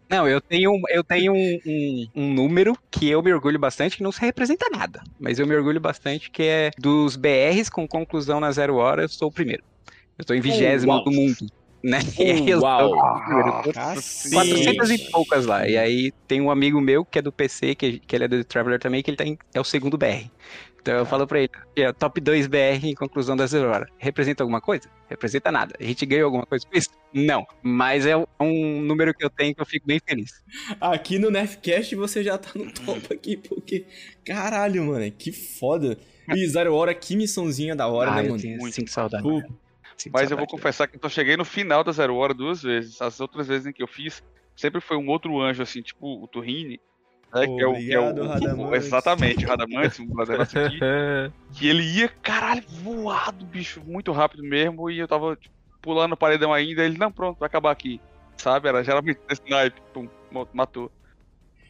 Não, 0.09 0.27
eu 0.27 0.41
tenho, 0.41 0.71
eu 0.89 1.03
tenho 1.05 1.31
um, 1.31 1.59
um- 1.65 2.07
um 2.15 2.33
número 2.33 2.77
que 2.91 3.09
eu 3.09 3.23
me 3.23 3.31
orgulho 3.31 3.57
bastante, 3.57 3.95
que 3.95 4.03
não 4.03 4.11
se 4.11 4.19
representa 4.19 4.67
nada, 4.69 5.01
mas 5.17 5.39
eu 5.39 5.47
me 5.47 5.55
orgulho 5.55 5.79
bastante, 5.79 6.29
que 6.29 6.43
é 6.43 6.71
dos 6.77 7.15
BRs 7.15 7.69
com 7.69 7.87
conclusão 7.87 8.37
na 8.41 8.51
zero 8.51 8.75
hora, 8.75 9.03
eu 9.03 9.07
sou 9.09 9.29
o 9.29 9.31
primeiro. 9.31 9.63
Eu 10.19 10.25
tô 10.25 10.33
em 10.33 10.41
vigésimo 10.41 10.91
uau. 10.91 11.03
do 11.05 11.11
mundo, 11.11 11.37
né? 11.83 11.99
E 12.19 12.23
aí 12.31 12.49
eu 12.49 12.59
Uau. 12.59 12.89
sou 12.89 12.97
o 12.97 13.23
primeiro. 13.23 13.47
Eu 13.49 13.63
tô 13.63 13.71
Cacete. 13.73 14.35
400 14.35 14.89
e 14.91 15.11
poucas 15.11 15.45
lá. 15.45 15.67
E 15.67 15.77
aí 15.77 16.11
tem 16.27 16.39
um 16.41 16.51
amigo 16.51 16.79
meu 16.81 17.03
que 17.05 17.19
é 17.19 17.21
do 17.21 17.31
PC, 17.31 17.75
que, 17.75 17.99
que 17.99 18.15
ele 18.15 18.25
é 18.25 18.27
do 18.27 18.43
Traveler 18.43 18.79
também, 18.79 19.01
que 19.01 19.09
ele 19.09 19.17
tá 19.17 19.25
em- 19.25 19.37
é 19.53 19.59
o 19.59 19.63
segundo 19.63 19.97
BR. 19.97 20.29
Então 20.81 20.95
eu 20.95 21.05
falo 21.05 21.27
pra 21.27 21.39
ele, 21.39 21.49
é 21.75 21.93
top 21.93 22.19
2 22.19 22.47
BR 22.47 22.83
em 22.87 22.95
conclusão 22.95 23.35
da 23.37 23.45
zero 23.45 23.69
hora. 23.69 23.87
Representa 23.99 24.41
alguma 24.41 24.59
coisa? 24.59 24.89
Representa 25.07 25.51
nada. 25.51 25.75
A 25.79 25.83
gente 25.83 26.03
ganhou 26.07 26.25
alguma 26.25 26.43
coisa 26.43 26.65
com 26.65 26.75
isso? 26.75 26.89
Não. 27.13 27.45
Mas 27.61 28.07
é 28.07 28.17
um 28.39 28.81
número 28.81 29.13
que 29.13 29.23
eu 29.23 29.29
tenho 29.29 29.53
que 29.53 29.61
eu 29.61 29.65
fico 29.65 29.85
bem 29.85 29.99
feliz. 30.03 30.31
Aqui 30.79 31.19
no 31.19 31.29
Nerfcast 31.29 31.95
você 31.95 32.23
já 32.23 32.35
tá 32.35 32.49
no 32.55 32.71
topo 32.71 33.13
aqui, 33.13 33.37
porque. 33.37 33.85
Caralho, 34.25 34.83
mano, 34.85 35.11
que 35.11 35.31
foda. 35.31 35.97
E 36.35 36.47
Zero 36.47 36.73
Hora, 36.73 36.95
que 36.95 37.15
missãozinha 37.15 37.75
da 37.75 37.87
hora, 37.87 38.11
ah, 38.11 38.15
né, 38.15 38.21
eu 38.23 38.29
mano? 38.29 38.41
tenho, 38.41 38.57
Muito 38.57 38.73
sinto 38.73 38.89
saudade. 38.89 39.21
Pô, 39.23 39.39
Sinto 40.01 40.13
Mas 40.13 40.31
eu 40.31 40.37
vou 40.37 40.47
confessar 40.47 40.87
que 40.87 40.97
eu 40.99 41.09
cheguei 41.09 41.37
no 41.37 41.45
final 41.45 41.83
da 41.83 41.91
Zero 41.91 42.15
Hora 42.15 42.33
duas 42.33 42.63
vezes. 42.63 42.99
As 42.99 43.19
outras 43.19 43.47
vezes 43.47 43.67
em 43.67 43.71
que 43.71 43.83
eu 43.83 43.87
fiz, 43.87 44.23
sempre 44.55 44.81
foi 44.81 44.97
um 44.97 45.07
outro 45.07 45.39
anjo, 45.39 45.61
assim, 45.61 45.79
tipo 45.83 46.23
o 46.23 46.27
Turrini. 46.27 46.79
Né, 47.31 47.45
que 47.45 47.61
é 47.61 47.67
o, 47.67 47.73
que 47.75 47.93
é 47.93 47.99
o- 47.99 48.67
o-. 48.69 48.75
Exatamente, 48.75 49.45
o 49.45 49.47
Radamantes, 49.47 49.99
um 49.99 50.19
aqui. 50.19 50.79
Que 51.53 51.67
ele 51.67 51.83
ia, 51.83 52.09
caralho, 52.09 52.63
voado, 52.67 53.45
bicho, 53.45 53.79
muito 53.85 54.11
rápido 54.11 54.41
mesmo. 54.43 54.89
E 54.89 54.97
eu 54.97 55.07
tava 55.07 55.35
tipo, 55.35 55.53
pulando 55.83 56.13
o 56.13 56.17
paredão 56.17 56.51
ainda. 56.51 56.83
Ele, 56.83 56.97
não, 56.97 57.11
pronto, 57.11 57.37
vai 57.37 57.45
acabar 57.45 57.69
aqui. 57.71 58.01
Sabe? 58.37 58.67
Era 58.69 58.83
geralmente 58.83 59.19
esse 59.29 59.47
naipe, 59.47 59.79
pum, 59.93 60.07
matou. 60.51 60.91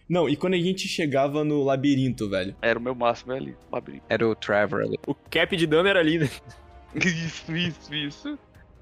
Não, 0.10 0.30
e 0.30 0.38
quando 0.38 0.54
a 0.54 0.58
gente 0.58 0.88
chegava 0.88 1.44
no 1.44 1.64
labirinto, 1.64 2.30
velho. 2.30 2.56
Era 2.62 2.80
o 2.80 2.82
meu 2.82 2.96
máximo 2.96 3.34
ali, 3.34 3.58
labirinto. 3.72 4.06
Era 4.10 4.28
o 4.28 4.34
Trevor 4.36 4.84
ali. 4.84 4.98
o 5.06 5.14
cap 5.14 5.56
de 5.56 5.68
dano 5.68 5.90
era 5.90 6.00
ali, 6.00 6.18
né? 6.18 6.30
Isso, 6.96 7.52
isso, 7.56 7.94
isso. 7.96 8.40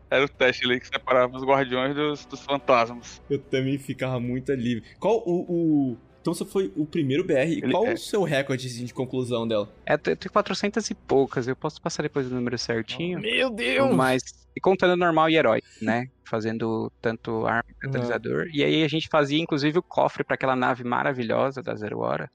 Era 0.10 0.26
o 0.26 0.30
teste 0.30 0.66
ali 0.66 0.80
que 0.80 0.88
separava 0.88 1.38
os 1.38 1.44
guardiões 1.44 1.94
dos, 1.96 2.26
dos 2.26 2.42
fantasmas. 2.42 3.22
Eu 3.30 3.38
também 3.40 3.78
ficava 3.78 4.20
muito 4.20 4.52
livre. 4.54 4.84
Qual 5.00 5.18
o. 5.26 5.46
o... 5.94 5.98
Então 6.22 6.34
você 6.34 6.44
foi 6.44 6.72
o 6.76 6.86
primeiro 6.86 7.24
BR. 7.24 7.34
E 7.48 7.58
Ele 7.64 7.72
qual 7.72 7.86
é- 7.86 7.94
o 7.94 7.98
seu 7.98 8.24
recorde 8.24 8.68
de 8.86 8.94
conclusão 8.94 9.48
dela? 9.48 9.72
É, 9.86 9.96
tem 9.98 10.16
tem 10.16 10.30
400 10.32 10.90
e 10.90 10.96
poucas, 10.96 11.48
eu 11.48 11.56
posso 11.56 11.82
passar 11.82 12.04
depois 12.04 12.30
o 12.30 12.36
número 12.36 12.58
certinho. 12.58 13.20
Meu 13.22 13.50
Deus! 13.50 13.96
Mas 13.96 14.22
e 14.56 14.60
contando 14.60 14.98
normal 14.98 15.30
e 15.30 15.38
herói, 15.38 15.62
né? 15.82 16.10
Fazendo 16.26 16.92
tanto 17.02 17.46
arma 17.46 17.64
Uhum. 17.70 17.92
catalisador. 17.92 18.48
E 18.52 18.64
aí 18.64 18.84
a 18.84 18.88
gente 18.90 19.08
fazia 19.10 19.40
inclusive 19.40 19.78
o 19.80 19.84
cofre 19.84 20.24
para 20.24 20.34
aquela 20.34 20.56
nave 20.56 20.84
maravilhosa 20.84 21.62
da 21.64 21.74
Zero 21.76 22.00
Hora, 22.00 22.30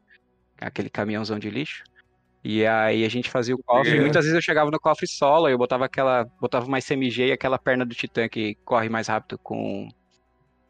aquele 0.59 0.89
caminhãozão 0.89 1.39
de 1.39 1.51
lixo. 1.51 1.83
E 2.45 2.67
aí 2.67 3.05
a 3.05 3.09
gente 3.09 3.31
fazia 3.31 3.55
o 3.55 3.63
cofre. 3.63 3.95
E 3.95 3.97
É. 3.97 4.01
muitas 4.01 4.25
vezes 4.25 4.35
eu 4.37 4.43
chegava 4.43 4.71
no 4.71 4.79
cofre 4.79 5.07
solo, 5.07 5.49
eu 5.49 5.57
botava 5.57 5.87
aquela, 5.87 6.25
botava 6.39 6.67
uma 6.67 6.79
SMG 6.79 7.29
e 7.29 7.33
aquela 7.33 7.59
perna 7.59 7.87
do 7.87 7.95
Titã 7.95 8.29
que 8.29 8.55
corre 8.65 8.89
mais 8.91 9.09
rápido 9.09 9.39
com 9.39 9.89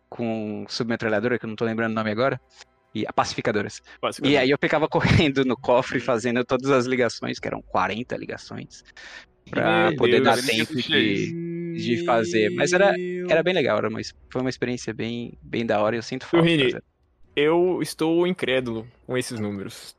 com 0.09 0.64
submetralhadora, 0.69 1.38
que 1.38 1.45
eu 1.45 1.49
não 1.49 1.57
tô 1.57 1.64
lembrando 1.64 1.90
o 1.90 1.95
nome 1.95 2.11
agora. 2.11 2.40
E 2.95 3.04
a 3.04 3.12
pacificadoras. 3.12 3.83
E 4.23 4.37
aí 4.37 4.49
eu 4.49 4.57
ficava 4.61 4.87
correndo 4.88 5.45
no 5.45 5.57
cofre 5.57 5.99
fazendo 5.99 6.45
todas 6.45 6.71
as 6.71 6.87
ligações, 6.87 7.40
que 7.40 7.49
eram 7.49 7.61
40 7.61 8.16
ligações, 8.16 8.85
pra 9.50 9.88
Meu 9.88 9.97
poder 9.97 10.23
Deus, 10.23 10.37
dar 10.37 10.47
tempo 10.47 10.76
de, 10.76 11.75
de 11.75 12.04
fazer. 12.04 12.50
Mas 12.50 12.73
era, 12.73 12.95
era 13.28 13.43
bem 13.43 13.52
legal, 13.52 13.78
era 13.78 13.88
uma, 13.88 13.99
foi 14.31 14.40
uma 14.40 14.50
experiência 14.50 14.95
bem, 14.95 15.37
bem 15.43 15.66
da 15.66 15.81
hora 15.81 15.97
e 15.97 15.99
eu 15.99 16.02
sinto 16.04 16.25
falta. 16.26 16.47
de 16.47 16.52
Rini, 16.57 16.71
fazer. 16.71 16.85
Eu 17.35 17.81
estou 17.83 18.25
incrédulo 18.28 18.87
com 19.04 19.19
esses 19.19 19.40
números. 19.40 19.97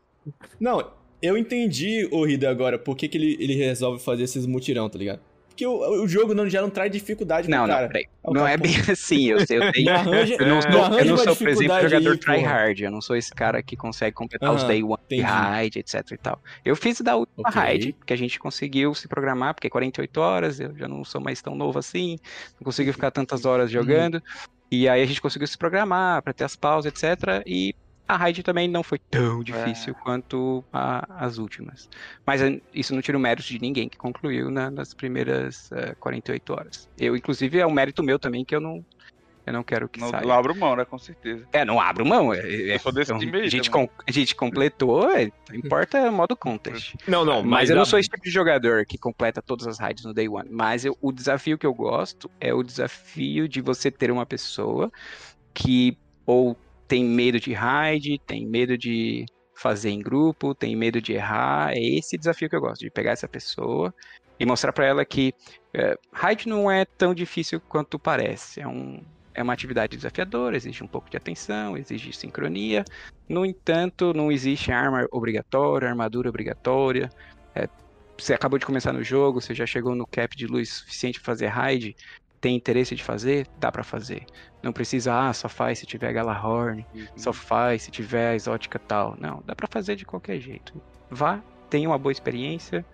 Não, 0.58 0.94
eu 1.26 1.38
entendi, 1.38 2.08
o 2.12 2.26
Rida, 2.26 2.50
agora, 2.50 2.78
por 2.78 2.96
que, 2.96 3.08
que 3.08 3.18
ele, 3.18 3.38
ele 3.40 3.56
resolve 3.56 4.04
fazer 4.04 4.24
esses 4.24 4.46
mutirão, 4.46 4.90
tá 4.90 4.98
ligado? 4.98 5.20
Porque 5.48 5.66
o, 5.66 6.04
o 6.04 6.08
jogo 6.08 6.34
não, 6.34 6.50
já 6.50 6.62
não 6.62 6.70
traz 6.70 6.92
dificuldade 6.92 7.48
pro 7.48 7.56
Não, 7.58 7.66
cara. 7.66 7.84
não, 7.84 7.88
peraí. 7.88 8.04
É 8.04 8.28
Não 8.28 8.34
cara, 8.42 8.52
é 8.52 8.58
pô. 8.58 8.64
bem 8.64 8.74
assim, 8.92 9.26
eu, 9.30 9.38
eu 9.38 9.72
tenho. 9.72 9.86
Não 9.86 9.94
arranja, 9.96 10.36
Eu 10.38 10.46
não 10.48 10.58
É, 10.60 11.02
eu 11.02 11.06
não 11.06 11.18
sou 11.18 11.36
por 11.36 11.48
exemplo, 11.48 11.82
jogador 11.82 12.18
tryhard. 12.18 12.84
Eu 12.84 12.92
não 12.92 13.00
sou 13.02 13.16
esse 13.16 13.34
cara 13.34 13.64
que 13.64 13.78
consegue 13.78 14.14
completar 14.14 14.54
os 14.54 14.64
day 14.66 14.84
one 14.84 14.98
entendi. 15.06 15.22
raid, 15.22 15.80
etc 15.80 16.12
e 16.12 16.18
tal. 16.18 16.42
Eu 16.66 16.76
fiz 16.76 17.00
da 17.00 17.16
última 17.16 17.48
Ok. 17.48 17.62
raid, 17.62 17.96
que 18.06 18.12
a 18.12 18.18
gente 18.18 18.38
conseguiu 18.38 18.94
se 18.94 19.08
programar, 19.08 19.54
porque 19.54 19.68
é 19.68 19.70
48 19.70 20.18
horas, 20.20 20.60
eu 20.60 20.76
já 20.78 20.90
não 20.90 21.06
sou 21.06 21.22
mais 21.22 21.42
tão 21.42 21.56
novo 21.56 21.80
assim, 21.80 22.18
não 22.60 22.66
consigo 22.66 22.92
ficar 22.92 23.12
tantas 23.12 23.46
horas 23.46 23.70
Uhum. 23.74 23.80
jogando. 23.82 24.22
E 24.70 24.90
aí 24.90 25.02
a 25.02 25.06
gente 25.06 25.22
conseguiu 25.22 25.48
se 25.48 25.58
programar 25.58 26.22
pra 26.22 26.34
ter 26.34 26.44
as 26.44 26.58
pausas, 26.58 26.92
etc. 26.92 27.42
E 27.46 27.74
a 28.08 28.18
raid 28.18 28.44
também 28.44 28.68
não 28.68 28.84
foi 28.84 29.00
tão 29.10 29.44
difícil 29.44 29.96
quanto 30.04 30.64
a- 30.72 31.06
as 31.26 31.38
últimas. 31.38 31.88
Mas 32.26 32.42
eh, 32.42 32.60
isso 32.74 32.94
não 32.94 33.02
tira 33.02 33.18
o 33.18 33.22
mérito 33.22 33.48
de 33.48 33.60
ninguém 33.60 33.90
que 33.90 33.98
concluiu 33.98 34.50
na- 34.52 34.70
nas 34.72 34.94
primeiras 34.94 35.72
eh, 35.72 35.94
48 36.00 36.54
horas. 36.54 36.88
Eu, 36.98 37.16
inclusive, 37.16 37.58
é 37.60 37.66
um 37.66 37.72
mérito 37.72 38.04
meu 38.04 38.20
também 38.20 38.46
que 38.46 38.56
eu 38.56 38.62
não, 38.62 38.82
eu 39.48 39.54
não 39.54 39.64
quero 39.64 39.88
que 39.90 40.00
Não, 40.00 40.10
saia. 40.10 40.24
não 40.24 40.32
abro 40.32 40.56
mão, 40.56 40.76
né? 40.76 40.86
Com 40.86 40.98
certeza. 40.98 41.46
É, 41.54 41.64
não 41.66 41.80
abro 41.80 42.06
mão. 42.06 42.34
É, 42.34 42.40
é- 42.40 42.76
Eu 42.76 42.80
sou 42.80 42.92
desse 42.92 43.12
então, 43.12 43.20
time 43.20 43.38
aí 43.40 43.46
a, 43.46 43.50
gente 43.50 43.70
com- 43.72 43.88
a 44.08 44.12
gente 44.12 44.36
completou, 44.36 45.10
é, 45.12 45.30
importa 45.54 45.98
é 45.98 46.10
o 46.10 46.14
modo 46.14 46.36
contest. 46.36 46.94
Não, 47.08 47.24
não, 47.26 47.42
mas, 47.42 47.50
mas, 47.52 47.70
eu 47.70 47.76
não 47.76 47.86
sou 47.86 47.98
esse 48.00 48.10
tipo 48.10 48.24
de 48.24 48.30
jogador 48.32 48.86
que 48.88 48.98
completa 48.98 49.42
todas 49.46 49.68
as 49.68 49.80
raids 49.80 50.04
no 50.04 50.14
day 50.14 50.28
one. 50.28 50.50
Mas 50.52 50.84
eu- 50.86 50.98
o 51.02 51.12
desafio 51.12 51.58
que 51.58 51.66
eu 51.66 51.74
gosto 51.74 52.30
é 52.40 52.54
o 52.54 52.64
desafio 52.64 53.48
de 53.48 53.62
você 53.62 53.90
ter 53.92 54.10
uma 54.12 54.26
pessoa 54.26 54.92
que 55.54 55.98
ou 56.26 56.58
tem 56.88 57.04
medo 57.04 57.40
de 57.40 57.54
raid, 57.54 58.20
tem 58.26 58.46
medo 58.46 58.78
de 58.78 59.26
fazer 59.56 59.90
em 59.90 60.00
grupo, 60.00 60.54
tem 60.54 60.76
medo 60.76 61.02
de 61.02 61.14
errar. 61.14 61.72
É 61.74 61.80
esse 61.80 62.18
desafio 62.18 62.50
que 62.50 62.56
eu 62.56 62.62
gosto, 62.62 62.82
de 62.82 62.90
pegar 62.90 63.12
essa 63.12 63.28
pessoa 63.28 63.94
e 64.40 64.46
mostrar 64.46 64.74
pra 64.74 64.86
ela 64.86 65.06
que 65.06 65.34
é, 65.74 65.98
raid 66.12 66.48
não 66.48 66.70
é 66.70 66.86
tão 66.86 67.14
difícil 67.14 67.60
quanto 67.62 67.98
parece. 67.98 68.62
É, 68.62 68.68
um, 68.68 69.02
é 69.34 69.42
uma 69.42 69.54
atividade 69.54 69.96
desafiadora, 69.96 70.56
exige 70.56 70.84
um 70.84 70.88
pouco 70.88 71.10
de 71.10 71.18
atenção, 71.18 71.78
exige 71.78 72.12
sincronia. 72.14 72.84
No 73.28 73.46
entanto, 73.46 74.14
não 74.14 74.32
existe 74.32 74.72
arma 74.72 75.08
obrigatória, 75.12 75.90
armadura 75.90 76.30
obrigatória. 76.30 77.10
É, 77.54 77.68
você 78.18 78.34
acabou 78.34 78.60
de 78.60 78.66
começar 78.66 78.94
no 78.94 79.04
jogo, 79.04 79.42
você 79.42 79.54
já 79.54 79.66
chegou 79.66 79.96
no 79.96 80.06
cap 80.06 80.36
de 80.36 80.48
luz 80.48 80.70
suficiente 80.70 81.20
para 81.20 81.34
fazer 81.34 81.48
raid, 81.48 81.96
tem 82.46 82.56
interesse 82.56 82.94
de 82.94 83.04
fazer? 83.04 83.48
Dá 83.60 83.72
pra 83.72 83.84
fazer. 83.84 84.24
Não 84.62 84.72
precisa, 84.72 85.20
ah, 85.20 85.34
só 85.34 85.50
faz 85.50 85.80
se 85.80 85.86
tiver 85.88 86.14
Galahorn, 86.14 86.86
só 87.16 87.34
faz 87.34 87.82
se 87.82 87.90
tiver 87.90 88.30
a 88.30 88.36
exótica 88.36 88.78
tal. 88.78 89.18
Não, 89.20 89.42
dá 89.48 89.56
pra 89.56 89.68
fazer 89.68 89.96
de 89.96 90.06
qualquer 90.06 90.40
jeito. 90.40 90.80
Vá, 91.10 91.42
tenha 91.72 91.90
uma 91.90 91.98
boa 91.98 92.12
experiência. 92.12 92.86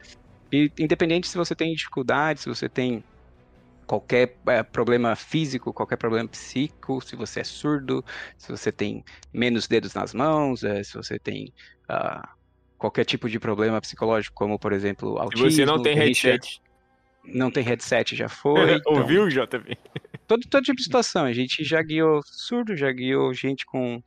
E 0.54 0.72
independente 0.80 1.28
se 1.28 1.38
você 1.38 1.54
tem 1.54 1.74
dificuldade, 1.74 2.40
se 2.40 2.48
você 2.48 2.70
tem 2.70 3.04
qualquer 3.86 4.38
eh, 4.48 4.64
problema 4.64 5.18
físico, 5.18 5.74
qualquer 5.74 5.98
problema 5.98 6.30
psíquico, 6.30 7.02
se 7.02 7.18
você 7.18 7.42
é 7.42 7.44
surdo, 7.44 8.06
se 8.38 8.50
você 8.50 8.72
tem 8.72 9.04
menos 9.34 9.68
dedos 9.68 9.94
nas 9.94 10.14
mãos, 10.14 10.64
eh, 10.64 10.82
se 10.82 10.94
você 10.94 11.20
tem 11.20 11.52
ah, 11.90 12.26
qualquer 12.78 13.04
tipo 13.04 13.28
de 13.28 13.38
problema 13.38 13.82
psicológico, 13.82 14.34
como 14.34 14.58
por 14.58 14.72
exemplo 14.72 15.16
se 15.16 15.22
autismo. 15.22 15.52
você 15.52 15.66
não 15.66 15.82
tem 15.82 15.94
headset. 15.94 16.62
Não 17.24 17.52
tem 17.52 17.64
headset, 17.64 18.16
já 18.16 18.28
foi. 18.28 18.54
então, 18.82 18.94
Ouviu, 18.94 19.28
JP? 19.30 19.78
todo, 20.28 20.48
todo 20.50 20.64
tipo 20.64 20.78
de 20.78 20.84
situação. 20.84 21.26
A 21.26 21.34
gente 21.34 21.64
já 21.64 21.82
guiou 21.82 22.22
surdo, 22.26 22.76
já 22.76 22.92
guiou 22.92 23.34
gente 23.34 23.66
com, 23.66 24.02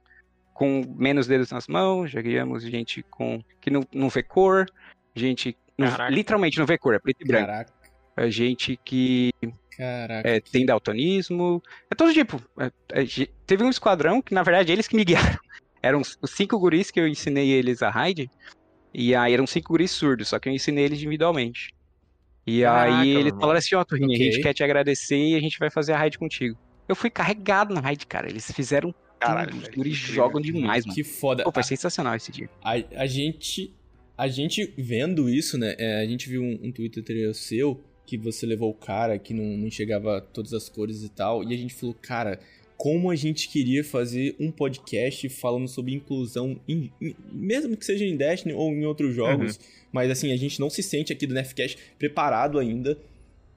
com 0.52 0.82
menos 0.96 1.26
dedos 1.26 1.50
nas 1.50 1.66
mãos, 1.68 2.10
já 2.10 2.20
guiamos 2.20 2.62
gente 2.64 3.02
com 3.10 3.42
que 3.60 3.70
não, 3.70 3.82
não 3.92 4.08
vê 4.08 4.22
cor, 4.22 4.66
gente 5.14 5.56
não- 5.78 5.88
literalmente 6.10 6.58
não 6.58 6.66
vê 6.66 6.76
cor, 6.78 6.94
é 6.94 6.98
preto 6.98 7.22
e 7.22 7.26
branco. 7.26 7.46
Caraca, 7.46 7.72
A 8.16 8.28
gente 8.28 8.78
que 8.84 9.30
caraca. 9.76 10.28
é, 10.28 10.40
tem 10.40 10.64
daltonismo, 10.66 11.62
é 11.90 11.94
todo 11.94 12.12
tipo. 12.12 12.40
É, 12.58 12.70
é, 12.92 13.04
teve 13.46 13.62
um 13.64 13.70
esquadrão 13.70 14.20
que, 14.22 14.34
na 14.34 14.42
verdade, 14.42 14.72
eles 14.72 14.86
que 14.88 14.96
me 14.96 15.04
guiaram. 15.04 15.38
Eram 15.82 16.00
os 16.00 16.16
os 16.22 16.30
cinco 16.30 16.58
guris 16.58 16.90
que 16.90 16.98
eu 16.98 17.06
ensinei 17.06 17.50
eles 17.50 17.82
a 17.82 17.90
raid, 17.90 18.30
e 18.94 19.14
aí 19.14 19.34
eram 19.34 19.46
cinco 19.46 19.72
guris 19.74 19.90
surdos, 19.90 20.28
só 20.28 20.38
que 20.38 20.48
eu 20.48 20.52
ensinei 20.52 20.84
eles 20.86 20.98
individualmente. 20.98 21.74
E 22.46 22.62
Caraca, 22.62 23.00
aí 23.00 23.08
eles 23.10 23.26
irmão. 23.26 23.40
falaram 23.40 23.58
assim, 23.58 23.74
ó, 23.74 23.84
Turrinha, 23.84 24.08
a 24.08 24.14
Ok. 24.14 24.32
gente 24.32 24.42
quer 24.42 24.52
te 24.52 24.62
agradecer 24.62 25.16
e 25.16 25.34
a 25.34 25.40
gente 25.40 25.58
vai 25.58 25.70
fazer 25.70 25.92
a 25.92 25.98
raid 25.98 26.18
contigo. 26.18 26.58
Eu 26.88 26.94
fui 26.94 27.08
carregado 27.08 27.74
na 27.74 27.80
raid, 27.80 28.06
cara. 28.06 28.28
Eles 28.28 28.50
fizeram 28.52 28.94
Caralho, 29.18 29.50
tudo. 29.52 29.62
Os 29.62 29.68
guris 29.68 29.96
jogam 29.96 30.40
demais, 30.40 30.84
mano. 30.84 30.94
Que 30.94 31.02
foda. 31.02 31.44
Pô, 31.44 31.50
foi 31.52 31.62
sensacional 31.62 32.14
esse 32.14 32.30
dia. 32.30 32.48
A, 32.62 32.72
a 33.02 33.06
gente. 33.06 33.74
A 34.16 34.28
gente 34.28 34.72
vendo 34.78 35.28
isso, 35.28 35.58
né? 35.58 35.74
é, 35.76 36.00
a 36.00 36.06
gente 36.06 36.28
viu 36.28 36.40
um, 36.42 36.60
um 36.62 36.70
Twitter 36.70 37.34
seu 37.34 37.82
que 38.06 38.16
você 38.16 38.46
levou 38.46 38.70
o 38.70 38.74
cara 38.74 39.18
que 39.18 39.34
não, 39.34 39.42
não 39.56 39.66
enxergava 39.66 40.20
todas 40.20 40.52
as 40.52 40.68
cores 40.68 41.02
e 41.02 41.08
tal. 41.08 41.42
E 41.42 41.52
a 41.52 41.56
gente 41.56 41.74
falou, 41.74 41.96
cara, 42.00 42.38
como 42.76 43.10
a 43.10 43.16
gente 43.16 43.48
queria 43.48 43.84
fazer 43.84 44.34
um 44.38 44.50
podcast 44.50 45.28
falando 45.28 45.68
sobre 45.68 45.94
inclusão, 45.94 46.58
em- 46.68 46.90
em- 47.00 47.14
mesmo 47.32 47.76
que 47.76 47.84
seja 47.84 48.04
em 48.04 48.16
Destiny 48.16 48.52
ou 48.54 48.72
em 48.72 48.84
outros 48.84 49.14
jogos. 49.14 49.58
Mas 49.92 50.10
assim, 50.10 50.32
a 50.32 50.36
gente 50.36 50.58
não 50.60 50.68
se 50.68 50.82
sente 50.82 51.12
aqui 51.12 51.26
do 51.26 51.34
Nerfcast 51.34 51.78
preparado 51.98 52.58
ainda 52.58 52.98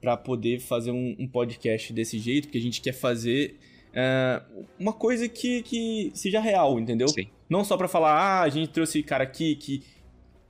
pra 0.00 0.16
poder 0.16 0.60
fazer 0.60 0.92
um, 0.92 1.16
um 1.18 1.26
podcast 1.26 1.92
desse 1.92 2.18
jeito, 2.18 2.44
porque 2.46 2.58
a 2.58 2.62
gente 2.62 2.80
quer 2.80 2.92
fazer 2.92 3.56
é, 3.92 4.40
uma 4.78 4.92
coisa 4.92 5.28
que, 5.28 5.62
que 5.62 6.12
seja 6.14 6.38
real, 6.40 6.78
entendeu? 6.78 7.08
Sim. 7.08 7.26
Não 7.50 7.64
só 7.64 7.76
pra 7.76 7.88
falar, 7.88 8.12
ah, 8.12 8.42
a 8.42 8.48
gente 8.48 8.70
trouxe 8.70 9.02
cara 9.02 9.24
aqui 9.24 9.56
que. 9.56 9.82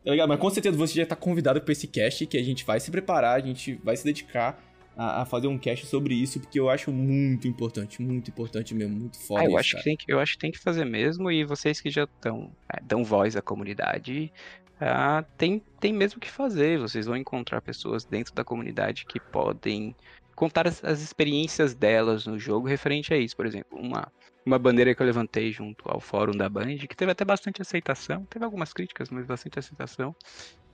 Tá 0.04 0.10
ligado? 0.10 0.28
Mas 0.28 0.38
com 0.38 0.50
certeza 0.50 0.76
você 0.76 0.94
já 0.94 1.06
tá 1.06 1.16
convidado 1.16 1.60
pra 1.60 1.72
esse 1.72 1.86
cast 1.86 2.26
que 2.26 2.36
a 2.36 2.42
gente 2.42 2.64
vai 2.64 2.80
se 2.80 2.90
preparar, 2.90 3.36
a 3.36 3.44
gente 3.44 3.74
vai 3.82 3.96
se 3.96 4.04
dedicar 4.04 4.62
a, 4.98 5.22
a 5.22 5.24
fazer 5.24 5.46
um 5.46 5.56
cast 5.56 5.86
sobre 5.86 6.12
isso, 6.12 6.40
porque 6.40 6.58
eu 6.58 6.68
acho 6.68 6.90
muito 6.92 7.46
importante, 7.46 8.02
muito 8.02 8.28
importante 8.28 8.74
mesmo, 8.74 8.96
muito 8.96 9.18
foda 9.18 9.42
Ah, 9.42 9.44
eu, 9.44 9.50
isso, 9.50 9.58
acho 9.58 9.68
que 9.68 9.76
cara. 9.76 9.84
tem 9.84 9.96
que, 9.96 10.12
eu 10.12 10.18
acho 10.20 10.32
que 10.32 10.38
tem 10.38 10.50
que 10.50 10.58
fazer 10.58 10.84
mesmo, 10.84 11.30
e 11.30 11.44
vocês 11.44 11.80
que 11.80 11.88
já 11.88 12.02
estão 12.02 12.50
dão 12.82 13.04
voz 13.04 13.36
à 13.36 13.40
comunidade, 13.40 14.32
ah, 14.80 15.24
tem, 15.36 15.62
tem 15.80 15.92
mesmo 15.92 16.20
que 16.20 16.30
fazer. 16.30 16.78
Vocês 16.78 17.06
vão 17.06 17.16
encontrar 17.16 17.60
pessoas 17.60 18.04
dentro 18.04 18.34
da 18.34 18.44
comunidade 18.44 19.06
que 19.06 19.20
podem 19.20 19.94
contar 20.34 20.66
as, 20.68 20.84
as 20.84 21.00
experiências 21.00 21.74
delas 21.74 22.26
no 22.26 22.38
jogo 22.38 22.66
referente 22.66 23.12
a 23.12 23.16
isso. 23.16 23.36
Por 23.36 23.46
exemplo, 23.46 23.78
uma, 23.78 24.10
uma 24.46 24.58
bandeira 24.58 24.94
que 24.94 25.02
eu 25.02 25.06
levantei 25.06 25.50
junto 25.52 25.84
ao 25.88 26.00
fórum 26.00 26.32
da 26.32 26.48
Band, 26.48 26.76
que 26.88 26.96
teve 26.96 27.10
até 27.10 27.24
bastante 27.24 27.60
aceitação, 27.60 28.24
teve 28.26 28.44
algumas 28.44 28.72
críticas, 28.72 29.10
mas 29.10 29.26
bastante 29.26 29.58
aceitação, 29.58 30.14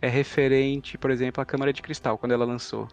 é 0.02 0.09
referente, 0.09 0.99
por 0.99 1.11
exemplo, 1.11 1.43
à 1.43 1.47
Câmara 1.47 1.73
de 1.73 1.81
Cristal, 1.81 2.19
quando 2.19 2.33
ela 2.33 2.45
lançou. 2.45 2.88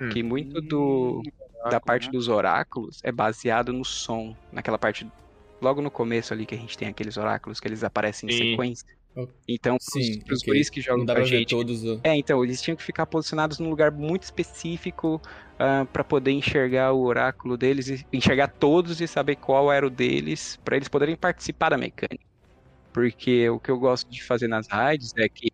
Hum. 0.00 0.08
Que 0.10 0.22
muito 0.22 0.60
do, 0.60 1.22
da 1.70 1.80
parte 1.80 2.10
dos 2.10 2.28
oráculos 2.28 2.98
é 3.02 3.12
baseado 3.12 3.72
no 3.72 3.84
som, 3.84 4.34
naquela 4.52 4.78
parte 4.78 5.06
logo 5.62 5.80
no 5.80 5.90
começo 5.90 6.32
ali 6.34 6.44
que 6.44 6.54
a 6.54 6.58
gente 6.58 6.76
tem 6.76 6.88
aqueles 6.88 7.16
oráculos 7.16 7.60
que 7.60 7.68
eles 7.68 7.82
aparecem 7.84 8.28
em 8.28 8.32
Sim. 8.32 8.50
sequência. 8.50 8.84
Oh, 9.16 9.26
Então, 9.48 9.76
Sim, 9.80 10.20
os 10.30 10.42
guris 10.42 10.68
que 10.68 10.80
jogam 10.80 11.06
pra 11.06 11.20
ver 11.20 11.26
gente, 11.26 11.50
todos. 11.50 11.84
ó. 11.86 12.00
é, 12.02 12.16
então, 12.16 12.44
eles 12.44 12.60
tinham 12.60 12.76
que 12.76 12.82
ficar 12.82 13.06
posicionados 13.06 13.58
num 13.58 13.70
lugar 13.70 13.92
muito 13.92 14.24
específico 14.24 15.20
para 15.92 16.04
poder 16.04 16.32
enxergar 16.32 16.92
o 16.92 17.04
oráculo 17.04 17.56
deles, 17.56 17.88
e 17.88 18.04
enxergar 18.12 18.48
todos 18.58 19.00
e 19.00 19.06
saber 19.06 19.36
qual 19.36 19.72
era 19.72 19.86
o 19.86 19.90
deles, 19.90 20.58
para 20.64 20.76
eles 20.76 20.88
poderem 20.88 21.16
participar 21.16 21.70
da 21.70 21.78
mecânica. 21.78 22.24
Porque 22.92 23.48
o 23.48 23.58
que 23.58 23.70
eu 23.70 23.78
gosto 23.78 24.08
de 24.10 24.22
fazer 24.24 24.48
nas 24.48 24.66
raids 24.70 25.12
é 25.16 25.28
que 25.28 25.48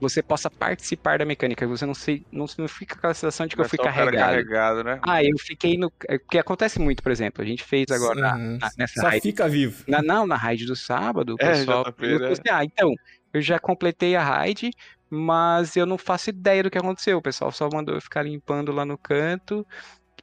você 0.00 0.22
possa 0.22 0.50
participar 0.50 1.18
da 1.18 1.24
mecânica. 1.24 1.66
Você 1.66 1.84
não, 1.84 1.94
se, 1.94 2.26
não, 2.32 2.46
não 2.58 2.66
fica 2.66 2.94
com 2.94 2.98
aquela 3.00 3.14
sensação 3.14 3.46
de 3.46 3.54
que 3.54 3.58
Não 3.58 3.64
eu 3.64 3.66
é 3.66 3.68
fui 3.68 3.78
carregado. 3.78 4.16
carregado, 4.16 4.84
né? 4.84 4.98
Ah, 5.02 5.22
eu 5.22 5.36
fiquei 5.38 5.76
no. 5.76 5.92
é, 6.08 6.16
O 6.16 6.20
que 6.20 6.38
acontece 6.38 6.80
muito, 6.80 7.02
por 7.02 7.12
exemplo, 7.12 7.42
a 7.42 7.46
gente 7.46 7.62
fez 7.62 7.90
agora 7.90 8.20
na- 8.20 8.38
na- 8.38 8.70
nessa 8.78 9.00
Só 9.00 9.08
raid. 9.08 9.20
fica 9.22 9.48
vivo. 9.48 9.84
Na, 9.86 10.02
não, 10.02 10.26
na 10.26 10.36
raid 10.36 10.64
do 10.64 10.74
sábado, 10.74 11.34
o 11.34 11.36
É, 11.38 11.52
pessoal 11.52 11.84
JP, 11.84 11.92
perguntou 12.00 12.26
né? 12.28 12.32
assim, 12.32 12.50
ah, 12.50 12.64
então, 12.64 12.94
eu 13.32 13.42
já 13.42 13.58
completei 13.58 14.16
a 14.16 14.22
raid, 14.24 14.70
mas 15.08 15.76
eu 15.76 15.84
não 15.84 15.98
faço 15.98 16.30
ideia 16.30 16.62
do 16.62 16.70
que 16.70 16.78
aconteceu. 16.78 17.18
O 17.18 17.22
pessoal 17.22 17.52
só 17.52 17.68
mandou 17.72 17.94
eu 17.94 18.00
ficar 18.00 18.22
limpando 18.22 18.72
lá 18.72 18.84
no 18.84 18.96
canto, 18.96 19.66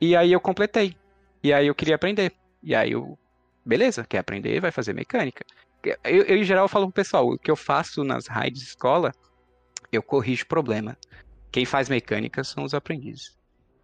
e 0.01 0.15
aí 0.15 0.31
eu 0.31 0.39
completei. 0.41 0.95
E 1.43 1.53
aí 1.53 1.67
eu 1.67 1.75
queria 1.75 1.95
aprender. 1.95 2.33
E 2.63 2.73
aí 2.73 2.91
eu, 2.93 3.17
beleza, 3.65 4.05
quer 4.09 4.17
aprender, 4.19 4.59
vai 4.59 4.71
fazer 4.71 4.93
mecânica. 4.93 5.45
Eu, 6.03 6.23
eu, 6.23 6.37
em 6.37 6.43
geral, 6.43 6.67
falo 6.67 6.87
pro 6.87 6.93
pessoal, 6.93 7.27
o 7.27 7.37
que 7.37 7.51
eu 7.51 7.55
faço 7.55 8.03
nas 8.03 8.27
raids 8.27 8.61
de 8.61 8.67
escola, 8.67 9.11
eu 9.91 10.01
corrijo 10.03 10.45
problema. 10.47 10.97
Quem 11.51 11.65
faz 11.65 11.89
mecânica 11.89 12.43
são 12.43 12.63
os 12.63 12.73
aprendizes. 12.73 13.35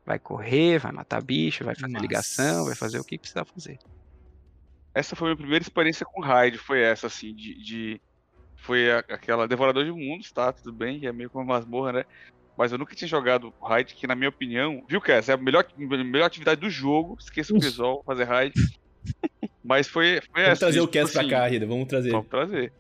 Vai 0.06 0.20
correr, 0.20 0.80
vai 0.80 0.92
matar 0.92 1.24
bicho, 1.24 1.64
vai 1.64 1.76
fazer 1.76 1.94
Nossa. 1.94 2.02
ligação, 2.06 2.66
vai 2.66 2.76
fazer 2.76 3.00
o 3.00 3.04
que 3.04 3.18
precisar 3.18 3.46
fazer. 3.46 3.78
Essa 4.94 5.16
foi 5.16 5.28
a 5.28 5.30
minha 5.30 5.38
primeira 5.38 5.64
experiência 5.64 6.06
com 6.06 6.22
raid, 6.22 6.58
foi 6.58 6.82
essa, 6.82 7.08
assim, 7.08 7.34
de. 7.34 7.56
de- 7.64 8.02
Foi 8.58 8.90
a- 8.92 9.00
aquela 9.10 9.46
Devorador 9.48 9.84
de 9.84 9.92
Mundos, 9.92 10.32
tá? 10.32 10.54
Tudo 10.54 10.72
bem, 10.72 10.98
que 11.00 11.06
é 11.06 11.12
meio 11.12 11.30
como 11.30 11.44
uma 11.44 11.56
masmorra, 11.56 11.92
né? 11.92 12.04
Mas 12.56 12.72
eu 12.72 12.78
nunca 12.78 12.96
tinha 12.96 13.08
jogado 13.08 13.54
raid, 13.62 13.94
que 13.94 14.08
na 14.08 14.16
minha 14.16 14.30
opinião, 14.30 14.86
viu, 14.88 15.02
Cass? 15.02 15.28
É 15.28 15.34
a 15.34 15.38
melhor, 15.38 15.66
melhor 15.76 16.26
atividade 16.28 16.62
do 16.62 16.70
jogo. 16.70 17.18
Esqueça 17.20 17.54
o 17.54 17.60
visual, 17.60 18.02
fazer 18.06 18.24
raid. 18.24 18.54
Mas 19.64 19.88
foi, 19.88 20.22
foi 20.32 20.44
Vamos 20.44 20.50
essa. 20.50 20.60
trazer 20.60 20.80
o 20.80 20.88
tipo 20.88 20.94
Cass 21.00 21.12
pra 21.12 21.22
assim, 21.22 21.30
cá, 21.30 21.48
Rida. 21.48 21.66
Vamos 21.66 21.88
trazer. 21.88 22.12
Vamos 22.12 22.28
trazer. 22.30 22.74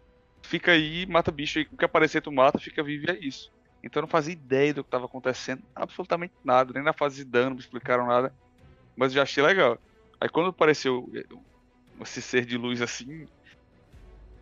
Fica 0.43 0.71
aí, 0.73 1.05
mata 1.07 1.31
bicho 1.31 1.57
aí, 1.59 1.67
o 1.71 1.77
que 1.77 1.85
aparecer 1.85 2.21
tu 2.21 2.31
mata, 2.31 2.59
fica 2.59 2.83
vivo 2.83 3.05
e 3.07 3.11
é 3.11 3.17
isso. 3.19 3.51
Então 3.83 3.99
eu 3.99 4.03
não 4.03 4.09
fazia 4.09 4.33
ideia 4.33 4.73
do 4.73 4.83
que 4.83 4.89
tava 4.89 5.05
acontecendo, 5.05 5.63
absolutamente 5.75 6.33
nada, 6.43 6.71
nem 6.73 6.83
na 6.83 6.93
fase 6.93 7.17
de 7.17 7.25
dano 7.29 7.55
me 7.55 7.61
explicaram 7.61 8.07
nada, 8.07 8.33
mas 8.95 9.11
eu 9.11 9.15
já 9.17 9.23
achei 9.23 9.43
legal. 9.43 9.79
Aí 10.21 10.29
quando 10.29 10.49
apareceu 10.49 11.09
esse 12.01 12.21
ser 12.21 12.45
de 12.45 12.57
luz 12.57 12.81
assim, 12.81 13.25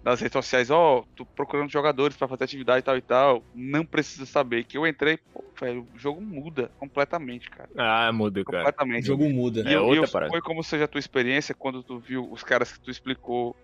nas 0.03 0.19
redes 0.19 0.33
sociais, 0.33 0.69
ó, 0.71 1.05
tô 1.15 1.25
procurando 1.27 1.71
jogadores 1.71 2.17
pra 2.17 2.27
fazer 2.27 2.43
atividade 2.43 2.79
e 2.79 2.83
tal 2.83 2.97
e 2.97 3.01
tal, 3.01 3.45
não 3.53 3.85
precisa 3.85 4.25
saber 4.25 4.63
que 4.63 4.77
eu 4.77 4.85
entrei, 4.87 5.17
pô, 5.31 5.43
velho, 5.59 5.87
o 5.93 5.97
jogo 5.97 6.19
muda 6.21 6.71
completamente, 6.77 7.49
cara. 7.49 7.69
Ah, 7.77 8.11
muda, 8.11 8.43
cara. 8.43 8.57
O 8.57 8.65
Completamente. 8.65 9.05
jogo 9.05 9.29
muda. 9.29 9.61
E 9.61 9.67
É 9.73 9.75
eu, 9.75 9.83
outra 9.85 9.95
e 9.95 9.97
eu- 10.05 10.11
parada. 10.11 10.31
foi 10.31 10.41
como 10.41 10.63
seja 10.63 10.85
a 10.85 10.87
tua 10.87 10.99
experiência 10.99 11.53
quando 11.53 11.83
tu 11.83 11.99
viu 11.99 12.31
os 12.31 12.43
caras 12.43 12.71
que 12.71 12.81
tu 12.81 12.89
explicou 12.91 13.55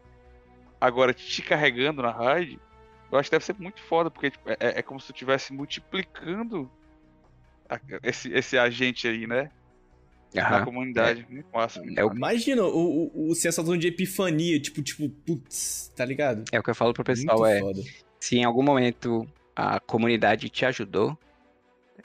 agora 0.80 1.14
te 1.14 1.42
carregando 1.42 2.02
na 2.02 2.12
raid. 2.12 2.60
Eu 3.12 3.18
acho 3.18 3.30
que 3.30 3.36
deve 3.36 3.46
ser 3.46 3.56
muito 3.60 3.82
foda, 3.84 4.12
porque 4.12 4.32
tipo, 4.32 4.50
é, 4.50 4.58
é 4.60 4.82
como 4.82 5.00
se 5.00 5.08
tu 5.08 5.14
estivesse 5.14 5.54
multiplicando 5.54 6.70
a- 7.70 7.80
esse, 8.04 8.32
esse 8.34 8.58
agente 8.58 9.08
aí, 9.08 9.26
né? 9.28 9.50
Na 10.34 10.42
Aham. 10.58 10.66
comunidade. 10.66 11.26
Muito 11.30 11.48
massa. 11.54 11.82
muito 11.82 11.98
É 11.98 12.04
o-. 12.04 12.14
Imagina 12.14 12.64
o, 12.64 13.08
o, 13.14 13.30
o 13.32 13.36
sensação 13.36 13.78
de 13.78 13.88
epifania, 13.88 14.60
tipo, 14.60 14.82
tipo, 14.84 15.10
putz, 15.10 15.92
tá 15.96 16.04
ligado? 16.04 16.44
É 16.52 16.60
o 16.60 16.64
que 16.64 16.70
eu 16.70 16.76
falo 16.76 16.94
pro 16.94 17.04
pessoal, 17.04 17.40
Muito 17.40 17.50
é, 17.50 17.60
foda. 17.60 17.82
se 18.20 18.38
em 18.38 18.44
algum 18.44 18.62
momento 18.64 19.26
a 19.56 19.80
comunidade 19.80 20.50
te 20.50 20.66
ajudou, 20.66 21.18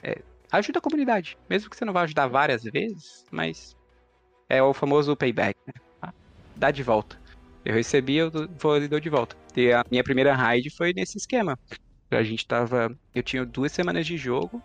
é, 0.01 0.21
ajuda 0.51 0.79
a 0.79 0.81
comunidade. 0.81 1.37
Mesmo 1.49 1.69
que 1.69 1.75
você 1.75 1.83
não 1.83 1.91
vá 1.93 2.03
ajudar 2.03 2.27
várias 2.27 2.63
vezes, 2.63 3.25
mas 3.29 3.75
é 4.49 4.63
o 4.63 4.73
famoso 4.73 5.15
payback, 5.17 5.59
né? 5.67 6.11
Dá 6.55 6.71
de 6.71 6.81
volta. 6.81 7.19
Eu 7.65 7.73
recebi, 7.73 8.15
eu 8.17 8.31
vou 8.59 8.77
e 8.77 8.87
dou 8.87 8.99
de 8.99 9.09
volta. 9.09 9.35
E 9.55 9.71
a 9.71 9.83
minha 9.89 10.03
primeira 10.03 10.33
raid 10.35 10.69
foi 10.69 10.93
nesse 10.93 11.17
esquema. 11.17 11.57
A 12.11 12.23
gente 12.23 12.45
tava. 12.45 12.91
Eu 13.15 13.23
tinha 13.23 13.45
duas 13.45 13.71
semanas 13.71 14.05
de 14.05 14.17
jogo. 14.17 14.61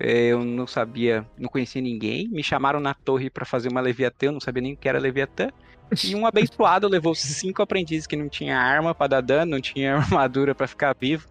eh, 0.00 0.26
Eu 0.28 0.44
não 0.44 0.66
sabia, 0.66 1.24
não 1.38 1.48
conhecia 1.48 1.80
ninguém. 1.80 2.28
Me 2.28 2.42
chamaram 2.42 2.80
na 2.80 2.92
torre 2.92 3.30
pra 3.30 3.44
fazer 3.44 3.68
uma 3.70 3.80
Leviatã, 3.80 4.26
eu 4.26 4.32
não 4.32 4.40
sabia 4.40 4.62
nem 4.62 4.72
o 4.72 4.76
que 4.76 4.88
era 4.88 4.98
Leviatã. 4.98 5.48
E 6.02 6.14
um 6.14 6.26
abençoado 6.26 6.88
levou 6.88 7.14
cinco 7.14 7.62
aprendizes 7.62 8.06
que 8.06 8.16
não 8.16 8.28
tinha 8.28 8.58
arma 8.58 8.94
pra 8.94 9.06
dar 9.06 9.20
dano, 9.20 9.52
não 9.52 9.60
tinha 9.60 9.94
armadura 9.96 10.54
pra 10.54 10.66
ficar 10.66 10.94
vivo. 10.98 11.26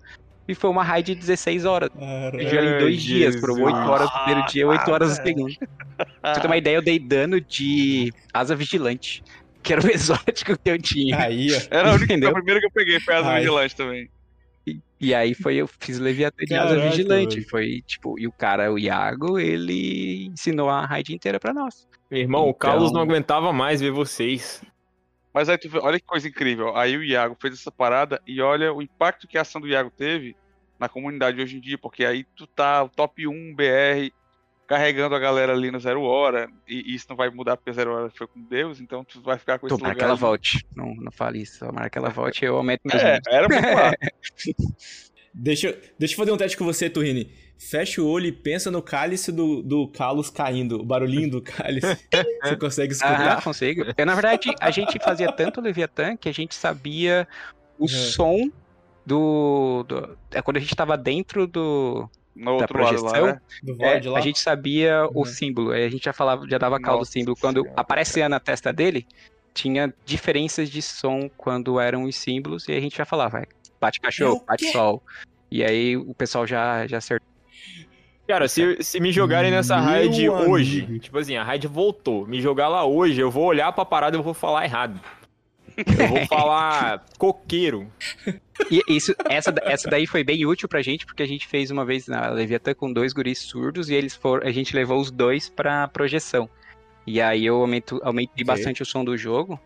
E 0.48 0.54
foi 0.54 0.70
uma 0.70 0.84
raid 0.84 1.14
de 1.14 1.20
16 1.20 1.66
horas. 1.66 1.90
Caralho. 1.90 2.50
Já 2.50 2.62
em 2.64 2.78
dois 2.78 3.02
dias, 3.02 3.36
foram 3.40 3.56
8 3.56 3.76
Jesus. 3.76 3.90
horas 3.90 4.10
no 4.10 4.24
primeiro 4.24 4.48
dia, 4.48 4.68
8 4.68 4.92
horas 4.92 5.10
no 5.18 5.24
segundo. 5.24 5.54
Pra 6.22 6.34
você 6.34 6.42
ter 6.42 6.48
uma 6.48 6.58
ideia, 6.58 6.76
eu 6.76 6.82
dei 6.82 7.00
dano 7.00 7.40
de 7.40 8.12
asa 8.34 8.54
vigilante, 8.56 9.24
que 9.64 9.74
era 9.74 9.82
o 9.86 9.90
exótico 9.92 10.58
que 10.58 10.70
eu 10.70 10.78
tinha. 10.82 11.18
Aí, 11.20 11.48
ó. 11.54 11.60
Era 11.72 11.92
a, 11.92 11.94
única, 11.96 12.14
a 12.30 12.34
primeira 12.34 12.60
que 12.60 12.66
eu 12.68 12.72
peguei, 12.72 13.00
foi 13.00 13.16
a 13.16 13.26
Ai. 13.26 13.40
Vigilante 13.40 13.76
também. 13.76 14.10
E, 14.68 14.80
e 15.00 15.14
aí 15.16 15.34
foi, 15.34 15.56
eu 15.56 15.68
fiz 15.68 16.00
Leviatã 16.00 16.46
de 16.46 16.54
asa 16.54 16.80
vigilante. 16.80 17.42
Foi 17.50 17.82
tipo, 17.86 18.20
e 18.20 18.28
o 18.28 18.32
cara, 18.32 18.72
o 18.72 18.78
Iago, 18.78 19.40
ele 19.40 20.28
ensinou 20.28 20.70
a 20.70 20.86
raid 20.86 21.14
inteira 21.14 21.40
pra 21.40 21.54
nós. 21.54 21.88
Meu 22.12 22.20
irmão, 22.22 22.42
o 22.46 22.50
Então- 22.50 22.60
Carlos 22.60 22.92
não 22.92 23.02
aguentava 23.02 23.52
mais 23.52 23.82
ver 23.82 23.92
vocês. 23.92 24.62
Mas 25.34 25.50
aí 25.50 25.58
tu 25.58 25.68
vê, 25.68 25.80
olha 25.80 26.00
que 26.00 26.06
coisa 26.06 26.28
incrível. 26.28 26.78
Aí 26.78 26.96
o 26.96 27.04
Iago 27.04 27.36
fez 27.42 27.56
essa 27.56 27.72
parada 27.72 28.22
e 28.28 28.40
olha 28.40 28.72
o 28.72 28.82
impacto 28.84 29.28
que 29.28 29.38
a 29.38 29.42
ação 29.42 29.60
do 29.60 29.68
Iago 29.68 29.90
teve 29.90 30.36
na 30.80 30.88
comunidade 30.88 31.42
hoje 31.42 31.58
em 31.58 31.60
dia, 31.60 31.78
porque 31.78 32.06
aí 32.06 32.24
tu 32.36 32.46
tá 32.46 32.84
o 32.84 32.90
top 32.90 33.28
1 33.28 33.56
BR 33.56 34.12
carregando 34.68 35.14
a 35.16 35.20
galera 35.20 35.54
ali 35.54 35.70
no 35.72 35.80
Zero 35.80 36.02
Hora, 36.04 36.48
e, 36.68 36.92
e 36.92 36.96
isso 36.96 37.06
não 37.10 37.16
vai 37.16 37.30
mudar 37.30 37.58
porque 37.58 37.74
Zero 37.74 37.92
Hora 37.94 38.10
foi 38.16 38.28
com 38.28 38.42
Deus, 38.42 38.80
então 38.80 39.04
tu 39.04 39.22
vai 39.22 39.38
ficar 39.38 39.60
com 39.60 39.68
esse 39.68 39.76
Tomara 39.76 39.94
lugar. 39.94 40.00
que 40.00 40.06
ela 40.06 40.16
volte. 40.16 40.66
Não, 40.76 40.94
não 40.96 41.12
fale 41.12 41.42
isso. 41.42 41.60
Tomara 41.66 41.90
que 41.90 41.98
ela 41.98 42.10
volte 42.10 42.44
eu 42.46 42.56
aumento 42.58 42.82
meus 42.86 43.02
É, 43.02 43.20
era 43.30 43.48
muito 43.50 43.62
massa. 43.74 43.98
Deixa, 45.36 45.68
eu- 45.70 45.78
deixa 45.98 46.14
eu 46.14 46.18
fazer 46.18 46.32
um 46.32 46.38
teste 46.38 46.56
com 46.56 46.64
você, 46.64 46.88
Turini. 46.90 47.32
Fecha 47.58 48.02
o 48.02 48.08
olho 48.08 48.28
e 48.28 48.32
pensa 48.32 48.70
no 48.70 48.84
cálice 48.84 49.32
do, 49.32 49.64
do 49.64 49.88
Carlos 49.88 50.30
caindo. 50.30 50.80
O 50.80 50.86
barulhinho 50.86 51.28
do 51.32 51.42
cálice. 51.42 51.88
Você 52.44 52.56
consegue 52.56 52.94
Aham, 53.04 53.14
escutar? 53.16 53.44
consigo. 53.44 53.84
Eu, 53.98 54.06
na 54.06 54.14
verdade, 54.14 54.54
a 54.62 54.70
gente 54.70 55.00
fazia 55.04 55.32
tanto 55.32 55.60
Leviatã 55.60 56.16
que 56.16 56.30
a 56.30 56.32
gente 56.32 56.54
sabia 56.54 57.28
o 57.80 57.84
Uhum. 57.84 57.88
som 57.88 58.52
do, 59.06 59.84
do- 59.88 60.18
É 60.32 60.40
quando 60.42 60.58
a 60.58 60.60
gente 60.60 60.76
tava 60.76 60.96
dentro 60.96 61.48
do. 61.48 62.08
No 62.36 62.58
Da 62.58 62.62
outro 62.64 62.82
lado 62.82 63.02
lá, 63.04 63.12
projeção? 63.12 63.28
né? 63.28 63.40
Do 63.62 63.86
É, 63.86 64.02
lá? 64.10 64.18
a 64.18 64.22
gente 64.22 64.40
sabia 64.40 65.06
o 65.14 65.20
Uhum. 65.20 65.26
símbolo. 65.26 65.72
aí 65.72 65.86
A 65.86 65.90
gente 65.90 66.04
já 66.06 66.14
falava, 66.14 66.48
já 66.50 66.58
dava 66.58 66.80
cal 66.80 66.98
do 66.98 67.06
símbolo. 67.06 67.36
Quando 67.40 67.62
Senhora. 67.62 67.80
aparecia 67.80 68.28
na 68.28 68.40
testa 68.40 68.74
dele, 68.74 69.06
tinha 69.54 69.94
diferenças 70.06 70.70
de 70.70 70.82
som 70.82 71.30
quando 71.38 71.80
eram 71.80 72.04
os 72.04 72.16
símbolos, 72.16 72.68
e 72.68 72.72
a 72.74 72.80
gente 72.80 72.98
já 72.98 73.06
falava, 73.06 73.40
é, 73.40 73.44
bate 73.80 74.00
cachorro, 74.00 74.38
o 74.42 74.46
bate 74.46 74.66
quê? 74.66 74.72
sol. 74.72 75.02
E 75.52 75.64
aí 75.64 75.96
o 75.96 76.16
pessoal 76.16 76.48
já, 76.48 76.88
já 76.88 76.98
acertou. 76.98 77.28
Cara, 78.28 78.48
se, 78.48 78.78
se 78.82 79.00
me 79.00 79.12
jogarem 79.12 79.52
nessa 79.52 79.76
Meu 79.76 79.84
raid 79.84 80.28
amigo. 80.30 80.50
hoje, 80.52 81.00
tipo 81.00 81.18
assim, 81.18 81.36
a 81.36 81.44
raid 81.44 81.68
voltou, 81.68 82.26
me 82.26 82.42
jogar 82.42 82.70
lá 82.70 82.86
hoje, 82.86 83.20
eu 83.22 83.30
vou 83.30 83.44
olhar 83.46 83.72
pra 83.74 83.84
parada 83.86 84.16
e 84.16 84.20
eu 84.20 84.24
vou 84.24 84.34
falar 84.34 84.64
errado. 84.64 85.00
Eu 85.78 86.08
vou 86.08 86.26
falar 86.28 87.04
coqueiro. 87.18 87.88
E 88.70 88.82
isso, 88.88 89.14
essa, 89.30 89.54
essa 89.64 89.90
daí 89.90 90.06
foi 90.08 90.24
bem 90.24 90.46
útil 90.46 90.70
pra 90.70 90.82
gente, 90.82 91.06
porque 91.06 91.24
a 91.24 91.28
gente 91.28 91.48
fez 91.48 91.72
uma 91.72 91.84
vez 91.86 92.08
na 92.08 92.30
Leviatã 92.30 92.74
com 92.74 92.92
dois 92.92 93.14
guris 93.14 93.40
surdos 93.40 93.90
e 93.90 93.94
eles 93.96 94.16
foram, 94.16 94.48
a 94.48 94.52
gente 94.52 94.76
levou 94.76 95.00
os 95.00 95.10
dois 95.12 95.50
pra 95.50 95.88
projeção. 95.88 96.50
E 97.06 97.20
aí 97.22 97.46
eu 97.46 97.56
aumento, 97.60 98.00
aumentei 98.04 98.46
bastante 98.46 98.82
o 98.82 98.86
som 98.86 99.04
do 99.04 99.18
jogo. 99.18 99.60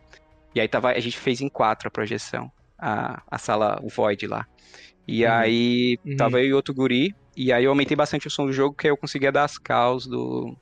E 0.56 0.60
aí 0.62 0.68
tava, 0.68 0.90
a 0.92 1.00
gente 1.00 1.18
fez 1.18 1.40
em 1.42 1.50
quatro 1.50 1.88
a 1.88 1.92
projeção, 1.92 2.52
a, 2.80 3.22
a 3.30 3.38
sala, 3.38 3.80
o 3.84 3.90
Void 3.90 4.26
lá. 4.28 4.48
E 5.08 5.24
Uhum. 5.24 5.32
aí 5.32 6.00
Uhum. 6.06 6.16
tava 6.18 6.40
eu 6.42 6.48
e 6.48 6.54
outro 6.54 6.74
guri, 6.74 7.16
e 7.36 7.54
aí 7.54 7.64
eu 7.64 7.70
aumentei 7.72 7.96
bastante 7.96 8.28
o 8.28 8.32
som 8.32 8.46
do 8.46 8.52
jogo, 8.54 8.76
que 8.76 8.88
aí 8.88 8.92
eu 8.92 8.98
conseguia 8.98 9.32
dar 9.32 9.44
as 9.44 9.58
calls 9.58 10.08
do. 10.08 10.56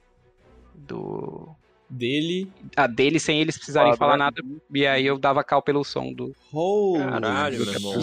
do. 0.73 1.55
Dele. 1.89 2.52
A 2.76 2.88
dele 2.88 3.19
sem 3.19 3.39
eles 3.39 3.58
precisarem 3.58 3.91
Foda, 3.91 3.98
falar 4.00 4.17
nada. 4.17 4.41
E 4.74 4.88
aí 4.88 5.06
eu 5.06 5.17
dava 5.19 5.43
cal 5.43 5.62
pelo 5.62 5.84
som 5.84 6.12
do. 6.12 6.36
Oh, 6.52 6.95
Caralho, 6.98 7.63
meu 7.63 7.74
irmão. 7.74 7.93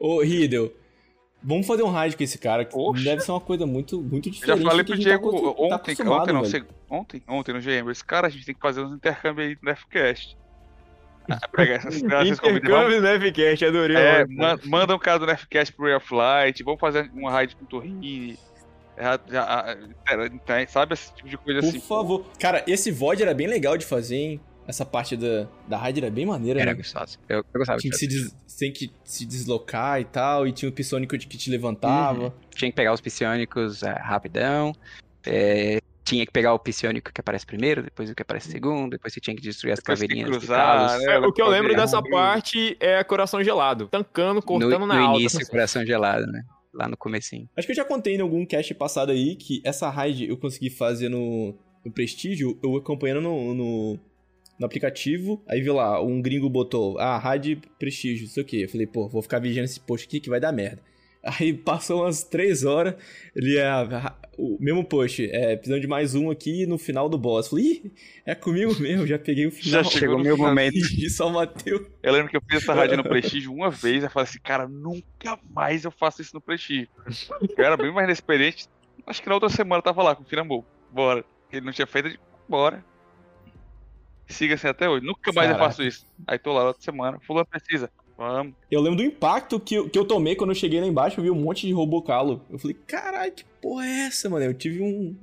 Ô, 0.00 0.20
Riddle. 0.22 0.72
Vamos 1.42 1.66
fazer 1.66 1.82
um 1.84 1.90
raid 1.90 2.16
com 2.16 2.24
esse 2.24 2.38
cara. 2.38 2.64
que 2.64 2.76
Oxe. 2.76 3.04
Deve 3.04 3.20
ser 3.20 3.30
uma 3.30 3.40
coisa 3.40 3.66
muito, 3.66 4.00
muito 4.02 4.28
Eu 4.28 4.32
já 4.32 4.40
diferente. 4.40 4.64
falei 4.64 4.84
pro 4.84 4.94
tá 4.94 5.00
Diego 5.00 5.30
tá 5.30 5.62
ontem, 5.62 5.74
acostumado, 5.74 6.22
ontem, 6.22 6.32
não, 6.32 6.42
velho. 6.42 6.50
sei- 6.50 6.64
ontem, 6.90 7.22
ontem 7.28 7.52
no 7.52 7.60
GM, 7.60 7.90
esse 7.92 8.04
cara 8.04 8.26
a 8.26 8.30
gente 8.30 8.44
tem 8.46 8.54
que 8.54 8.60
fazer 8.60 8.80
uns 8.80 8.94
intercâmbios 8.96 9.48
aí 9.48 9.58
no 9.62 9.70
Nefcast. 9.70 10.36
Ah, 11.28 11.38
Pegar 11.48 11.74
essas 11.74 12.00
crianças 12.02 12.38
Intercâmbio, 12.38 13.00
né, 13.02 13.20
Ficast? 13.20 13.64
Adorei. 13.64 13.96
É, 13.96 14.24
manda 14.64 14.94
um 14.94 14.98
cara 14.98 15.18
do 15.20 15.26
Nefcast 15.26 15.72
pro 15.74 15.84
Ray 15.84 15.94
of 15.94 16.12
Light, 16.14 16.64
vamos 16.64 16.80
fazer 16.80 17.10
uma 17.14 17.30
raid 17.30 17.54
com 17.54 17.64
o 17.64 17.68
Torrini. 17.68 18.36
Já, 18.98 19.20
já, 19.30 19.42
ah, 19.44 19.76
é, 20.08 20.28
tem- 20.46 20.66
sabe 20.66 20.94
esse 20.94 21.12
tipo 21.14 21.28
de 21.28 21.36
coisa 21.36 21.60
Por 21.60 21.68
assim. 21.68 21.80
favor. 21.80 22.26
Cara, 22.40 22.64
esse 22.66 22.90
VOD 22.90 23.22
era 23.22 23.34
bem 23.34 23.46
legal 23.46 23.76
de 23.76 23.84
fazer, 23.84 24.16
hein? 24.16 24.40
Essa 24.66 24.84
parte 24.84 25.16
da, 25.16 25.46
da 25.68 25.76
raid 25.76 26.00
era 26.00 26.10
bem 26.10 26.26
maneira, 26.26 26.60
Era 26.60 26.72
né? 26.72 26.76
gostoso. 26.78 27.18
Eu, 27.28 27.38
eu 27.38 27.44
gostava. 27.58 27.78
Tinha 27.78 27.92
que, 27.92 27.98
se 27.98 28.06
des... 28.08 28.34
tem 28.58 28.72
que 28.72 28.90
se 29.04 29.24
deslocar 29.24 30.00
e 30.00 30.04
tal, 30.04 30.46
e 30.48 30.50
tinha 30.52 30.68
o 30.68 30.72
psônico 30.72 31.16
que 31.16 31.38
te 31.38 31.50
levantava. 31.50 32.24
Uhum. 32.24 32.32
Tinha 32.54 32.70
que 32.70 32.74
pegar 32.76 32.92
os 32.92 33.00
psiônicos 33.00 33.82
é, 33.84 33.92
rapidão. 33.92 34.72
é, 35.24 35.78
tinha 36.02 36.24
que 36.24 36.32
pegar 36.32 36.52
o 36.54 36.58
psiônico 36.58 37.12
que 37.12 37.20
aparece 37.20 37.44
primeiro, 37.44 37.82
depois 37.82 38.08
o 38.08 38.14
que 38.14 38.22
aparece 38.22 38.48
segundo, 38.50 38.90
depois 38.92 39.12
você 39.12 39.20
tinha 39.20 39.34
que 39.36 39.42
destruir 39.42 39.72
as 39.72 39.80
Depois 39.80 39.98
caveirinhas 40.00 40.30
cruzar, 40.30 40.98
né? 41.00 41.04
É, 41.14 41.18
o 41.18 41.32
que 41.32 41.42
eu 41.42 41.48
lembro 41.48 41.74
dessa 41.74 42.00
parte 42.02 42.76
é 42.80 43.02
coração 43.04 43.42
gelado. 43.42 43.88
Tancando, 43.88 44.40
cortando 44.40 44.78
No, 44.80 44.86
na 44.86 44.94
no 44.94 45.00
alta. 45.06 45.20
início, 45.20 45.46
coração 45.48 45.84
gelado, 45.84 46.26
né? 46.28 46.42
Lá 46.76 46.88
no 46.88 46.96
comecinho. 46.96 47.48
Acho 47.56 47.66
que 47.66 47.72
eu 47.72 47.76
já 47.76 47.84
contei 47.84 48.16
em 48.16 48.20
algum 48.20 48.44
cast 48.44 48.74
passado 48.74 49.10
aí 49.10 49.34
que 49.34 49.60
essa 49.64 49.88
raid 49.88 50.28
eu 50.28 50.36
consegui 50.36 50.70
fazer 50.70 51.08
no, 51.08 51.54
no 51.84 51.90
Prestígio, 51.90 52.58
eu 52.62 52.76
acompanhando 52.76 53.22
no, 53.22 53.54
no, 53.54 53.98
no 54.58 54.66
aplicativo, 54.66 55.42
aí 55.48 55.60
vi 55.60 55.70
lá, 55.70 56.02
um 56.02 56.20
gringo 56.20 56.48
botou, 56.48 56.98
ah, 56.98 57.18
raid 57.18 57.60
Prestígio, 57.78 58.26
não 58.26 58.32
sei 58.32 58.42
o 58.42 58.46
que. 58.46 58.62
Eu 58.62 58.68
falei, 58.68 58.86
pô, 58.86 59.08
vou 59.08 59.22
ficar 59.22 59.38
vigiando 59.38 59.64
esse 59.64 59.80
post 59.80 60.06
aqui 60.06 60.20
que 60.20 60.28
vai 60.28 60.40
dar 60.40 60.52
merda. 60.52 60.82
Aí 61.26 61.52
passou 61.52 62.02
umas 62.02 62.22
três 62.22 62.64
horas, 62.64 62.94
ele 63.34 63.58
é 63.58 63.70
o 64.38 64.56
mesmo 64.60 64.84
post, 64.84 65.28
é, 65.30 65.56
precisando 65.56 65.80
de 65.80 65.86
mais 65.88 66.14
um 66.14 66.30
aqui 66.30 66.66
no 66.66 66.78
final 66.78 67.08
do 67.08 67.18
boss. 67.18 67.48
Falei, 67.48 67.64
Ih, 67.64 67.92
é 68.24 68.34
comigo 68.34 68.78
mesmo, 68.80 69.06
já 69.06 69.18
peguei 69.18 69.46
o 69.46 69.50
final. 69.52 69.82
Já 69.82 69.90
chegou 69.90 70.16
o 70.16 70.22
meu 70.22 70.36
momento. 70.36 70.76
E 70.96 71.10
só 71.10 71.28
bateu. 71.30 71.84
Eu 72.02 72.12
lembro 72.12 72.30
que 72.30 72.36
eu 72.36 72.42
fiz 72.48 72.62
essa 72.62 72.72
rádio 72.74 72.96
no 72.96 73.04
Prestígio 73.04 73.52
uma 73.52 73.70
vez, 73.70 74.04
eu 74.04 74.10
falei 74.10 74.28
assim, 74.28 74.38
cara, 74.38 74.68
nunca 74.68 75.38
mais 75.50 75.84
eu 75.84 75.90
faço 75.90 76.22
isso 76.22 76.34
no 76.34 76.40
Prestígio. 76.40 76.88
Eu 77.56 77.64
era 77.64 77.76
bem 77.76 77.92
mais 77.92 78.06
inexperiente, 78.06 78.68
acho 79.06 79.20
que 79.22 79.28
na 79.28 79.34
outra 79.34 79.48
semana 79.48 79.80
eu 79.80 79.82
tava 79.82 80.02
lá 80.02 80.14
com 80.14 80.22
o 80.22 80.26
Firambu. 80.26 80.64
Bora. 80.92 81.24
Ele 81.52 81.64
não 81.66 81.72
tinha 81.72 81.86
feito, 81.86 82.08
eu 82.08 82.18
bora. 82.48 82.84
Siga 84.28 84.54
assim 84.54 84.66
até 84.66 84.88
hoje, 84.88 85.04
nunca 85.06 85.32
mais 85.32 85.48
eu 85.48 85.56
Caraca. 85.56 85.70
faço 85.70 85.82
isso. 85.82 86.04
Aí 86.26 86.38
tô 86.38 86.52
lá 86.52 86.60
na 86.62 86.66
outra 86.68 86.82
semana, 86.82 87.18
fulano 87.20 87.46
precisa, 87.46 87.90
vamos. 88.16 88.54
Eu 88.70 88.80
lembro 88.80 88.96
do 88.96 89.02
impacto 89.02 89.58
que 89.60 89.74
eu, 89.74 89.88
que 89.88 89.98
eu 89.98 90.04
tomei 90.04 90.34
quando 90.36 90.50
eu 90.50 90.54
cheguei 90.56 90.80
lá 90.80 90.86
embaixo, 90.86 91.18
eu 91.20 91.24
vi 91.24 91.30
um 91.30 91.34
monte 91.40 91.66
de 91.66 91.72
robocalo. 91.72 92.42
Eu 92.50 92.58
falei, 92.58 92.76
caralho, 92.86 93.32
que 93.32 93.44
porra 93.60 93.86
é 93.86 94.06
essa, 94.06 94.28
mano? 94.30 94.44
Eu 94.44 94.54
tive 94.54 94.82
um, 94.82 95.16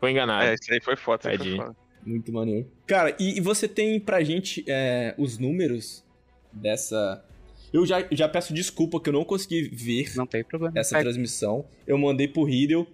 Foi 0.00 0.10
enganado. 0.10 0.44
É, 0.46 0.54
isso 0.54 0.72
aí 0.72 0.80
foi 0.80 0.96
foda, 0.96 1.32
isso 1.32 1.42
aí 1.42 1.48
foi 1.50 1.56
foda. 1.56 1.76
Muito 2.04 2.32
maneiro. 2.32 2.66
Cara, 2.86 3.14
e, 3.18 3.36
e 3.38 3.40
você 3.40 3.68
tem 3.68 3.98
pra 4.00 4.22
gente 4.22 4.64
é, 4.66 5.14
os 5.18 5.38
números 5.38 6.04
dessa. 6.52 7.22
Eu 7.72 7.84
já, 7.84 8.06
já 8.10 8.26
peço 8.28 8.54
desculpa 8.54 8.98
que 8.98 9.10
eu 9.10 9.12
não 9.12 9.24
consegui 9.24 9.68
ver 9.68 10.10
Não 10.16 10.26
tem 10.26 10.42
problema. 10.42 10.72
essa 10.78 10.96
É, 10.96 11.02
transmissão. 11.02 11.66
Eu 11.86 11.98
mandei 11.98 12.26
pro 12.26 12.44
Riddle, 12.44 12.86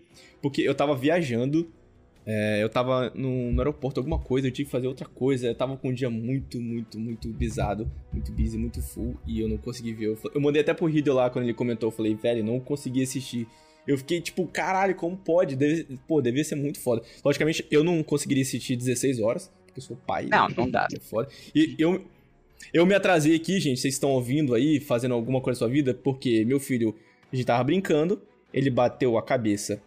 porque 0.42 0.62
eu 0.62 0.74
tava 0.74 0.96
viajando. 0.96 1.70
É, 2.26 2.62
eu 2.62 2.68
tava 2.68 3.10
no, 3.14 3.52
no 3.52 3.60
aeroporto, 3.60 4.00
alguma 4.00 4.18
coisa, 4.18 4.46
eu 4.46 4.50
tive 4.50 4.66
que 4.66 4.72
fazer 4.72 4.86
outra 4.86 5.06
coisa. 5.06 5.48
Eu 5.48 5.54
tava 5.54 5.76
com 5.76 5.88
um 5.88 5.92
dia 5.92 6.08
muito, 6.08 6.60
muito, 6.60 6.98
muito 6.98 7.28
bizado, 7.28 7.90
muito 8.12 8.32
busy, 8.32 8.56
muito 8.56 8.80
full, 8.82 9.16
e 9.26 9.40
eu 9.40 9.48
não 9.48 9.58
consegui 9.58 9.92
ver. 9.92 10.06
Eu, 10.06 10.18
eu 10.34 10.40
mandei 10.40 10.62
até 10.62 10.72
pro 10.72 10.86
Riddle 10.86 11.14
lá 11.14 11.28
quando 11.28 11.44
ele 11.44 11.54
comentou. 11.54 11.88
Eu 11.88 11.92
falei, 11.92 12.14
velho, 12.14 12.42
não 12.42 12.58
consegui 12.58 13.02
assistir. 13.02 13.46
Eu 13.86 13.98
fiquei 13.98 14.20
tipo, 14.20 14.46
caralho, 14.46 14.94
como 14.94 15.16
pode? 15.16 15.54
Deve, 15.54 15.98
pô, 16.08 16.22
devia 16.22 16.42
ser 16.42 16.54
muito 16.54 16.80
foda. 16.80 17.02
Logicamente, 17.22 17.66
eu 17.70 17.84
não 17.84 18.02
conseguiria 18.02 18.42
assistir 18.42 18.76
16 18.76 19.20
horas, 19.20 19.52
porque 19.66 19.80
eu 19.80 19.84
sou 19.84 19.96
pai. 19.96 20.26
Não, 20.30 20.48
né? 20.48 20.54
não 20.56 20.70
dá. 20.70 20.88
É 20.90 20.98
foda. 20.98 21.28
E 21.54 21.74
eu, 21.78 22.02
eu 22.72 22.86
me 22.86 22.94
atrasei 22.94 23.36
aqui, 23.36 23.60
gente. 23.60 23.78
Vocês 23.80 23.94
estão 23.94 24.10
ouvindo 24.12 24.54
aí, 24.54 24.80
fazendo 24.80 25.12
alguma 25.12 25.42
coisa 25.42 25.58
na 25.58 25.66
sua 25.66 25.68
vida, 25.68 25.92
porque 25.92 26.42
meu 26.46 26.58
filho, 26.58 26.96
a 27.30 27.36
gente 27.36 27.44
tava 27.44 27.62
brincando, 27.62 28.22
ele 28.50 28.70
bateu 28.70 29.18
a 29.18 29.22
cabeça. 29.22 29.82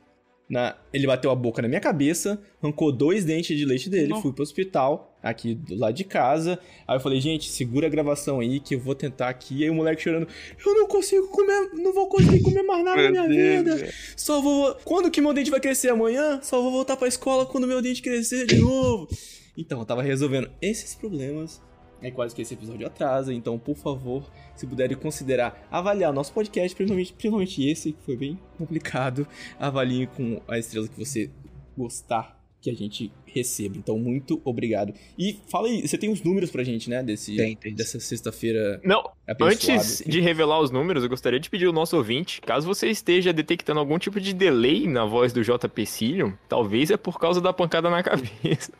Na, 0.50 0.78
ele 0.94 1.06
bateu 1.06 1.30
a 1.30 1.36
boca 1.36 1.62
na 1.62 1.68
minha 1.68 1.82
cabeça, 1.82 2.42
arrancou 2.64 2.90
dois 2.90 3.26
dentes 3.26 3.58
de 3.58 3.66
leite 3.66 3.90
dele, 3.90 4.08
Não. 4.08 4.22
fui 4.22 4.32
pro 4.32 4.44
hospital, 4.44 5.14
aqui 5.22 5.54
do 5.54 5.76
lado 5.76 5.94
de 5.94 6.06
casa. 6.06 6.58
Aí 6.88 6.96
eu 6.96 7.02
falei, 7.02 7.20
gente, 7.20 7.50
segura 7.50 7.88
a 7.88 7.90
gravação 7.90 8.40
aí 8.40 8.62
que 8.62 8.76
eu 8.76 8.80
vou 8.80 8.96
tentar 8.96 9.28
aqui. 9.28 9.64
Aí 9.64 9.70
o 9.70 9.74
moleque 9.74 10.02
chorando, 10.02 10.26
eu 10.66 10.74
não 10.74 10.88
consigo 10.88 11.28
comer, 11.28 11.72
não 11.74 11.94
vou 11.94 12.08
conseguir 12.08 12.42
comer 12.42 12.64
mais 12.64 12.86
nada 12.86 13.02
na 13.04 13.10
minha 13.10 13.24
Meu 13.28 13.58
vida. 13.58 13.76
Deus, 13.76 14.14
Só 14.16 14.42
vou. 14.42 14.74
Quando 14.86 15.12
que 15.12 15.20
meu 15.20 15.34
dente 15.34 15.52
vai 15.52 15.60
crescer 15.60 15.90
amanhã? 15.90 16.40
Só 16.42 16.62
vou 16.62 16.72
voltar 16.72 16.96
pra 16.96 17.10
escola 17.10 17.46
quando 17.46 17.68
meu 17.68 17.82
dente 17.82 18.02
crescer 18.02 18.46
de 18.46 18.56
novo. 18.58 19.10
Então, 19.58 19.80
eu 19.80 19.86
tava 19.86 20.02
resolvendo 20.02 20.50
esses 20.62 20.96
problemas. 20.96 21.62
É 22.02 22.12
quase 22.12 22.36
que 22.36 22.42
esse 22.42 22.54
episódio 22.54 22.86
atrasa. 22.86 23.34
Então, 23.34 23.58
por 23.58 23.76
favor, 23.76 24.30
se 24.56 24.68
puderem 24.68 24.98
considerar 24.98 25.68
avaliar 25.72 26.14
nosso 26.14 26.32
podcast, 26.34 26.76
principalmente, 26.76 27.14
principalmente 27.14 27.68
esse, 27.68 27.94
que 27.94 28.04
foi 28.04 28.16
bem 28.16 28.40
complicado. 28.58 29.28
Avalie 29.60 30.08
com 30.08 30.42
a 30.48 30.58
estrela 30.60 30.88
que 30.88 30.98
você 30.98 31.30
gostar 31.78 32.37
que 32.60 32.70
a 32.72 32.74
gente 32.74 33.12
receba. 33.26 33.78
Então, 33.78 33.98
muito 34.00 34.42
obrigado. 34.44 34.94
E 35.18 35.40
fala 35.50 35.68
aí, 35.68 35.88
você 35.88 35.98
tem 35.98 36.10
uns 36.10 36.22
números 36.24 36.50
pra 36.50 36.64
gente, 36.64 36.90
né? 36.90 37.04
Desse, 37.04 37.36
Tem, 37.36 37.56
tem. 37.56 37.74
Dessa 37.76 38.00
sexta-feira 38.00 38.82
Não, 38.84 39.04
abençoada. 39.28 39.54
antes 39.54 40.04
de 40.06 40.20
revelar 40.20 40.60
os 40.60 40.72
números, 40.72 41.04
eu 41.04 41.10
gostaria 41.10 41.40
de 41.40 41.50
pedir 41.50 41.66
ao 41.68 41.74
nosso 41.74 41.96
ouvinte, 41.96 42.42
caso 42.42 42.66
você 42.66 42.88
esteja 42.90 43.32
detectando 43.32 43.80
algum 43.80 44.00
tipo 44.00 44.20
de 44.20 44.34
delay 44.34 44.88
na 44.88 45.06
voz 45.06 45.32
do 45.32 45.44
JP 45.44 45.86
Cilium, 45.86 46.34
talvez 46.50 46.90
é 46.90 46.98
por 46.98 47.20
causa 47.20 47.40
da 47.40 47.54
pancada 47.54 47.90
na 47.92 48.02
cabeça. 48.04 48.72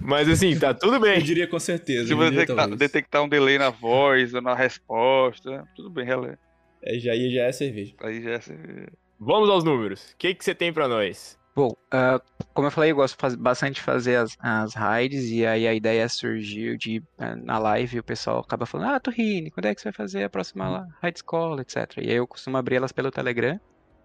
Mas 0.00 0.28
assim, 0.28 0.58
tá 0.58 0.72
tudo 0.72 0.94
Eu 0.96 1.00
bem. 1.00 1.20
diria 1.22 1.46
com 1.46 1.58
certeza. 1.58 2.06
Se 2.06 2.12
eu 2.12 2.16
você 2.16 2.30
detectar, 2.30 2.76
detectar 2.76 3.22
um 3.24 3.28
delay 3.28 3.58
na 3.58 3.70
voz 3.70 4.32
ou 4.34 4.40
na 4.40 4.54
resposta, 4.54 5.66
tudo 5.74 5.90
bem, 5.90 6.04
relé. 6.04 6.38
É, 6.82 6.98
já, 6.98 7.12
aí 7.12 7.30
já 7.34 7.42
é 7.42 7.52
cerveja. 7.52 7.92
Aí 8.00 8.22
já 8.22 8.30
é. 8.34 8.40
Vamos 9.18 9.48
aos 9.50 9.64
números. 9.64 10.12
O 10.12 10.16
que, 10.18 10.34
que 10.34 10.44
você 10.44 10.54
tem 10.54 10.72
pra 10.72 10.86
nós? 10.86 11.36
Bom, 11.56 11.74
ah, 11.90 12.20
como 12.52 12.66
eu 12.66 12.70
falei, 12.70 12.90
eu 12.90 12.96
gosto 12.96 13.16
bastante 13.38 13.76
de 13.76 13.80
fazer 13.82 14.16
as, 14.16 14.32
as 14.38 14.74
raids, 14.74 15.24
e 15.30 15.46
aí 15.46 15.66
a 15.66 15.72
ideia 15.74 16.06
surgiu 16.08 16.76
de, 16.76 17.02
ah, 17.18 17.34
na 17.34 17.58
live, 17.58 17.98
o 18.00 18.04
pessoal 18.04 18.40
acaba 18.40 18.66
falando, 18.66 18.90
ah, 18.90 19.00
Torrini, 19.00 19.50
quando 19.50 19.64
é 19.66 19.74
que 19.74 19.80
você 19.80 19.86
vai 19.88 19.94
fazer 19.94 20.24
a 20.24 20.30
próxima 20.30 20.68
la- 20.68 20.86
raid 21.02 21.16
escola, 21.18 21.62
etc. 21.62 22.04
E 22.06 22.10
aí 22.10 22.16
eu 22.16 22.28
costumo 22.28 22.58
abrir 22.58 22.76
elas 22.76 22.92
pelo 22.92 23.10
Telegram, 23.10 23.58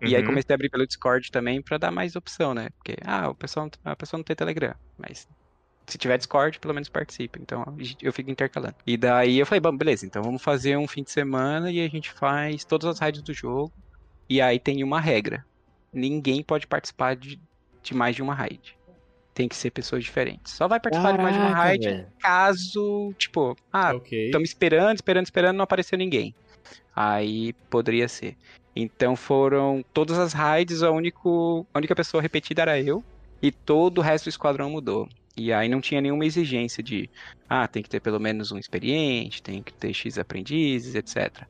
e 0.05 0.15
aí 0.15 0.21
Uhum. 0.21 0.23
comecei 0.23 0.53
a 0.53 0.55
abrir 0.55 0.69
pelo 0.69 0.87
Discord 0.87 1.29
também 1.29 1.61
pra 1.61 1.77
dar 1.77 1.91
mais 1.91 2.15
opção, 2.15 2.53
né? 2.53 2.69
Porque, 2.77 2.95
ah, 3.05 3.29
o 3.29 3.35
pessoal, 3.35 3.69
a 3.83 3.95
pessoa 3.97 4.17
não 4.19 4.23
tem 4.23 4.35
Telegram, 4.35 4.73
mas 4.97 5.27
se 5.89 5.97
tiver 5.97 6.17
Discord, 6.17 6.59
pelo 6.59 6.73
menos 6.73 6.89
participa. 6.89 7.39
Então 7.41 7.65
eu 8.01 8.13
fico 8.13 8.31
intercalando. 8.31 8.75
E 8.87 8.97
daí 8.97 9.37
eu 9.39 9.45
falei, 9.45 9.61
bom, 9.61 9.75
beleza, 9.77 10.05
então 10.05 10.23
vamos 10.23 10.43
fazer 10.43 10.77
um 10.77 10.87
fim 10.87 11.03
de 11.03 11.11
semana 11.11 11.71
e 11.71 11.81
a 11.81 11.89
gente 11.89 12.11
faz 12.13 12.65
todas 12.65 12.89
as 12.89 12.99
raids 12.99 13.23
do 13.23 13.33
jogo. 13.33 13.73
E 14.29 14.41
aí 14.41 14.59
tem 14.59 14.83
uma 14.83 15.01
regra. 15.01 15.45
Ninguém 15.93 16.41
pode 16.43 16.67
participar 16.67 17.15
de, 17.15 17.39
de 17.83 17.93
mais 17.93 18.15
de 18.15 18.21
uma 18.21 18.33
raid. 18.33 18.77
Tem 19.33 19.47
que 19.47 19.55
ser 19.55 19.71
pessoas 19.71 20.03
diferentes. 20.03 20.53
Só 20.53 20.67
vai 20.67 20.79
participar 20.79 21.13
de 21.13 21.17
mais 21.23 21.33
de 21.35 21.39
uma 21.41 21.49
Caraca, 21.51 21.67
raid 21.67 21.85
velho. 21.87 22.07
caso, 22.19 23.13
tipo, 23.17 23.55
ah, 23.71 23.95
ok. 23.95 24.25
Estamos 24.25 24.49
esperando, 24.49 24.95
esperando, 24.95 25.25
esperando, 25.25 25.57
não 25.57 25.63
apareceu 25.63 25.97
ninguém. 25.97 26.35
Aí 26.95 27.53
poderia 27.69 28.07
ser. 28.07 28.35
Então 28.75 29.15
foram 29.15 29.83
todas 29.93 30.17
as 30.17 30.33
raids, 30.33 30.83
a, 30.83 30.91
único, 30.91 31.65
a 31.73 31.77
única 31.77 31.95
pessoa 31.95 32.21
repetida 32.21 32.61
era 32.61 32.79
eu, 32.79 33.03
e 33.41 33.51
todo 33.51 33.97
o 33.97 34.01
resto 34.01 34.25
do 34.25 34.29
esquadrão 34.29 34.69
mudou. 34.69 35.07
E 35.35 35.51
aí 35.53 35.69
não 35.69 35.79
tinha 35.81 36.01
nenhuma 36.01 36.25
exigência 36.25 36.83
de, 36.83 37.09
ah, 37.49 37.67
tem 37.67 37.81
que 37.81 37.89
ter 37.89 38.01
pelo 38.01 38.19
menos 38.19 38.51
um 38.51 38.57
experiente, 38.57 39.41
tem 39.41 39.63
que 39.63 39.73
ter 39.73 39.93
X 39.93 40.17
aprendizes, 40.17 40.93
etc. 40.93 41.43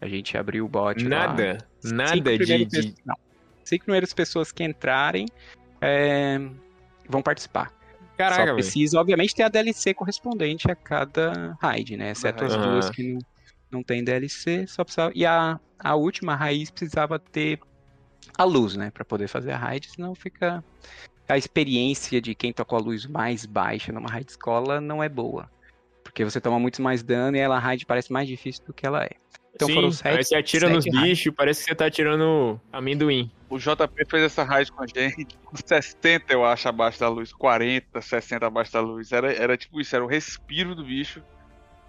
A 0.00 0.08
gente 0.08 0.36
abriu 0.38 0.64
o 0.64 0.68
bot 0.68 1.02
lá. 1.02 1.08
Nada, 1.28 1.58
Cinco 1.80 1.94
nada 1.96 2.38
de, 2.38 2.64
de- 2.64 2.94
Não. 3.04 3.16
Cinco 3.64 3.84
primeiras 3.84 4.12
pessoas 4.12 4.52
que 4.52 4.62
entrarem 4.62 5.26
é, 5.80 6.38
vão 7.08 7.22
participar. 7.22 7.72
Caraca, 8.16 8.46
Só 8.46 8.54
precisa, 8.54 9.00
obviamente, 9.00 9.34
ter 9.34 9.42
a 9.42 9.48
DLC 9.48 9.92
correspondente 9.92 10.70
a 10.70 10.76
cada 10.76 11.56
raid, 11.60 11.96
né? 11.96 12.12
Exceto 12.12 12.44
as 12.44 12.54
raid. 12.54 12.68
duas 12.68 12.90
que 12.90 13.02
não, 13.02 13.20
não 13.70 13.82
tem 13.82 14.04
DLC, 14.04 14.66
só 14.66 14.84
precisava. 14.84 15.12
E 15.14 15.26
a, 15.26 15.58
a 15.78 15.94
última 15.96 16.36
raiz 16.36 16.70
precisava 16.70 17.18
ter 17.18 17.58
a 18.38 18.44
luz, 18.44 18.76
né? 18.76 18.90
Pra 18.90 19.04
poder 19.04 19.28
fazer 19.28 19.52
a 19.52 19.56
raid, 19.56 19.90
senão 19.90 20.14
fica. 20.14 20.62
A 21.28 21.38
experiência 21.38 22.20
de 22.20 22.34
quem 22.34 22.52
tocou 22.52 22.78
a 22.78 22.82
luz 22.82 23.06
mais 23.06 23.46
baixa 23.46 23.90
numa 23.90 24.10
raid 24.10 24.30
escola 24.30 24.80
não 24.80 25.02
é 25.02 25.08
boa. 25.08 25.50
Porque 26.02 26.22
você 26.22 26.40
toma 26.40 26.60
muito 26.60 26.82
mais 26.82 27.02
dano 27.02 27.36
e 27.36 27.40
ela 27.40 27.56
a 27.56 27.58
raid 27.58 27.86
parece 27.86 28.12
mais 28.12 28.28
difícil 28.28 28.62
do 28.66 28.74
que 28.74 28.86
ela 28.86 29.02
é. 29.04 29.12
Então 29.54 29.68
Sim, 29.68 29.74
foram 29.74 29.92
sete- 29.92 30.16
aí 30.18 30.24
você 30.24 30.34
atira 30.34 30.68
nos 30.68 30.84
bichos, 30.84 31.32
parece 31.34 31.60
que 31.62 31.70
você 31.70 31.74
tá 31.76 31.86
atirando 31.86 32.60
amendoim. 32.72 33.30
O 33.48 33.56
JP 33.58 34.04
fez 34.10 34.24
essa 34.24 34.42
raid 34.42 34.72
com 34.72 34.82
a 34.82 34.86
gente, 34.86 35.28
com 35.44 35.56
60 35.56 36.32
eu 36.32 36.44
acho 36.44 36.68
abaixo 36.68 36.98
da 36.98 37.08
luz, 37.08 37.32
40, 37.32 38.02
60 38.02 38.46
abaixo 38.46 38.72
da 38.72 38.80
luz. 38.80 39.12
Era, 39.12 39.32
era 39.32 39.56
tipo 39.56 39.80
isso, 39.80 39.94
era 39.94 40.04
o 40.04 40.08
respiro 40.08 40.74
do 40.74 40.84
bicho, 40.84 41.22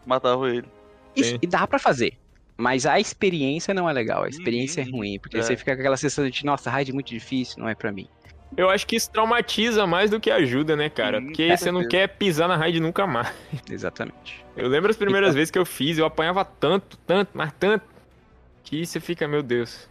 matava 0.06 0.47
ele. 0.49 0.67
Isso, 1.15 1.39
e 1.41 1.47
dá 1.47 1.65
pra 1.65 1.80
fazer. 1.80 2.17
Mas 2.58 2.86
a 2.86 2.99
experiência 2.99 3.73
não 3.73 3.89
é 3.89 3.93
legal, 3.93 4.23
a 4.23 4.30
experiência 4.30 4.84
Uhum. 4.84 4.89
é 4.89 4.91
ruim, 4.91 5.19
porque 5.19 5.38
É. 5.38 5.41
você 5.41 5.58
fica 5.58 5.73
com 5.75 5.82
aquela 5.82 5.97
sensação 5.97 6.30
de, 6.30 6.45
nossa, 6.45 6.69
raid 6.69 6.91
é 6.91 6.93
muito 6.93 7.10
difícil, 7.10 7.60
não 7.60 7.67
é 7.67 7.73
pra 7.75 7.91
mim. 7.91 8.08
Eu 8.57 8.69
acho 8.69 8.87
que 8.87 8.95
isso 8.95 9.09
traumatiza 9.11 9.85
mais 9.85 10.09
do 10.09 10.19
que 10.19 10.31
ajuda, 10.31 10.75
né, 10.75 10.89
cara? 10.89 11.19
Sim, 11.19 11.25
Porque 11.27 11.57
você 11.57 11.71
não 11.71 11.81
certeza. 11.81 12.07
quer 12.07 12.15
pisar 12.15 12.47
na 12.47 12.55
raid 12.55 12.79
nunca 12.79 13.05
mais. 13.05 13.33
Exatamente. 13.69 14.45
Eu 14.55 14.67
lembro 14.69 14.89
as 14.89 14.95
primeiras 14.97 15.29
Então- 15.29 15.35
vezes 15.37 15.51
que 15.51 15.59
eu 15.59 15.65
fiz, 15.65 15.97
eu 15.97 16.05
apanhava 16.05 16.45
tanto, 16.45 16.97
tanto, 17.05 17.31
mas 17.33 17.51
tanto, 17.59 17.83
que 18.63 18.85
você 18.85 18.99
fica, 18.99 19.27
meu 19.27 19.43
Deus. 19.43 19.89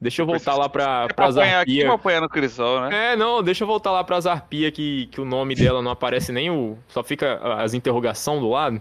Deixa 0.00 0.22
eu 0.22 0.26
voltar 0.26 0.54
lá 0.54 0.66
pra, 0.66 1.02
É 1.04 1.06
pra 1.08 1.14
pras 1.14 1.36
apanhar 1.36 1.60
aqui, 1.60 1.84
apanhar 1.84 2.22
no 2.22 2.28
Crisol, 2.30 2.80
né? 2.88 3.12
É, 3.12 3.16
não, 3.16 3.42
deixa 3.42 3.64
eu 3.64 3.68
voltar 3.68 3.90
lá 3.90 4.02
pras 4.02 4.26
arpia 4.26 4.72
que, 4.72 5.06
que 5.08 5.20
o 5.20 5.26
nome 5.26 5.54
dela 5.54 5.82
não 5.82 5.90
aparece 5.90 6.32
nem 6.32 6.50
o... 6.50 6.78
Só 6.88 7.02
fica 7.04 7.38
as 7.62 7.74
interrogação 7.74 8.40
do 8.40 8.48
lado. 8.48 8.80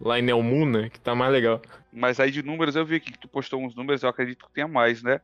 Lá 0.00 0.18
em 0.18 0.22
Nelmuna, 0.22 0.88
que 0.90 0.98
tá 0.98 1.14
mais 1.14 1.30
legal. 1.30 1.62
Mas 1.92 2.18
aí 2.18 2.32
de 2.32 2.42
números 2.42 2.74
eu 2.74 2.84
vi 2.84 2.96
aqui 2.96 3.12
que 3.12 3.18
tu 3.18 3.28
postou 3.28 3.62
uns 3.62 3.72
números, 3.76 4.02
eu 4.02 4.08
acredito 4.08 4.44
que 4.46 4.52
tenha 4.52 4.66
mais, 4.66 5.00
né? 5.00 5.20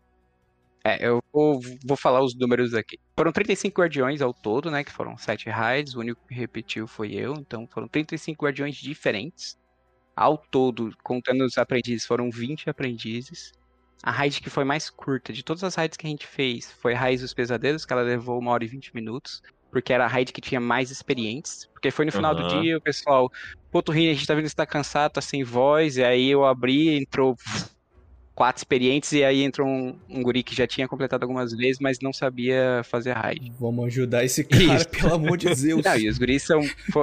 É, 0.85 1.07
eu 1.07 1.21
vou, 1.33 1.61
vou 1.87 1.97
falar 1.97 2.23
os 2.23 2.35
números 2.37 2.73
aqui. 2.75 2.99
Foram 3.19 3.33
35 3.33 3.81
guardiões 3.81 4.23
ao 4.23 4.33
todo, 4.33 4.71
né? 4.71 4.85
Que 4.85 4.93
foram 4.93 5.17
7 5.19 5.49
raids. 5.51 5.95
O 5.95 6.01
único 6.01 6.21
que 6.29 6.35
repetiu 6.35 6.87
foi 6.87 7.13
eu. 7.15 7.35
Então 7.39 7.67
foram 7.69 7.89
35 7.89 8.45
guardiões 8.45 8.77
diferentes. 8.77 9.57
Ao 10.17 10.39
todo, 10.39 10.91
contando 11.05 11.45
os 11.45 11.59
aprendizes, 11.59 12.07
foram 12.07 12.31
20 12.31 12.71
aprendizes. 12.71 13.53
a 14.03 14.11
raid 14.13 14.41
que 14.43 14.51
foi 14.51 14.65
mais 14.65 14.91
curta 14.91 15.33
de 15.33 15.43
todas 15.45 15.65
as 15.65 15.75
raids 15.77 15.97
que 15.97 16.07
a 16.07 16.11
gente 16.11 16.27
fez 16.27 16.73
foi 16.81 16.95
a 16.95 16.99
Raiz 16.99 17.21
dos 17.21 17.35
Pesadelos, 17.35 17.85
que 17.85 17.93
ela 17.93 18.03
levou 18.03 18.39
uma 18.41 18.53
hora 18.53 18.65
e 18.65 18.69
vinte 18.69 18.91
minutos. 18.95 19.41
Porque 19.71 19.93
era 19.93 20.05
a 20.07 20.09
raid 20.09 20.33
que 20.33 20.41
tinha 20.41 20.61
mais 20.61 20.91
experientes. 20.91 21.67
Porque 21.75 21.91
foi 21.91 22.05
no 22.07 22.13
final 22.13 22.35
do 22.35 22.43
Aham. 22.43 22.47
dia, 22.47 22.79
o 22.79 22.83
pessoal, 22.83 23.29
pô, 23.71 23.83
Turrini, 23.83 24.11
a 24.11 24.15
gente 24.15 24.27
tá 24.27 24.35
vendo 24.35 24.45
que 24.45 24.51
você 24.51 24.57
tá 24.57 24.67
cansado, 24.67 25.13
tá 25.15 25.21
sem 25.23 25.45
voz. 25.45 25.97
E 25.99 26.05
aí 26.05 26.29
eu 26.29 26.45
abri, 26.45 26.97
entrou 26.99 27.37
quatro 28.39 28.61
experientes, 28.61 29.11
e 29.11 29.25
aí 29.25 29.43
entrou 29.43 29.67
um, 29.67 29.99
um 30.09 30.23
guri 30.23 30.45
que 30.45 30.55
já 30.55 30.65
tinha 30.65 30.87
completado 30.87 31.25
algumas 31.25 31.53
vezes, 31.53 31.81
mas 31.81 31.99
não 31.99 32.13
sabia 32.13 32.83
fazer 32.85 33.11
raid. 33.11 33.53
Vamos 33.59 33.87
ajudar 33.87 34.25
esse 34.25 34.45
cara, 34.45 34.77
Isso. 34.77 34.89
pelo 34.97 35.15
amor 35.15 35.37
de 35.37 35.53
Deus. 35.53 35.83
Não, 35.85 35.97
e 35.97 36.09
os 36.09 36.19
guris 36.19 36.45
são. 36.45 36.61
pô, 36.93 37.01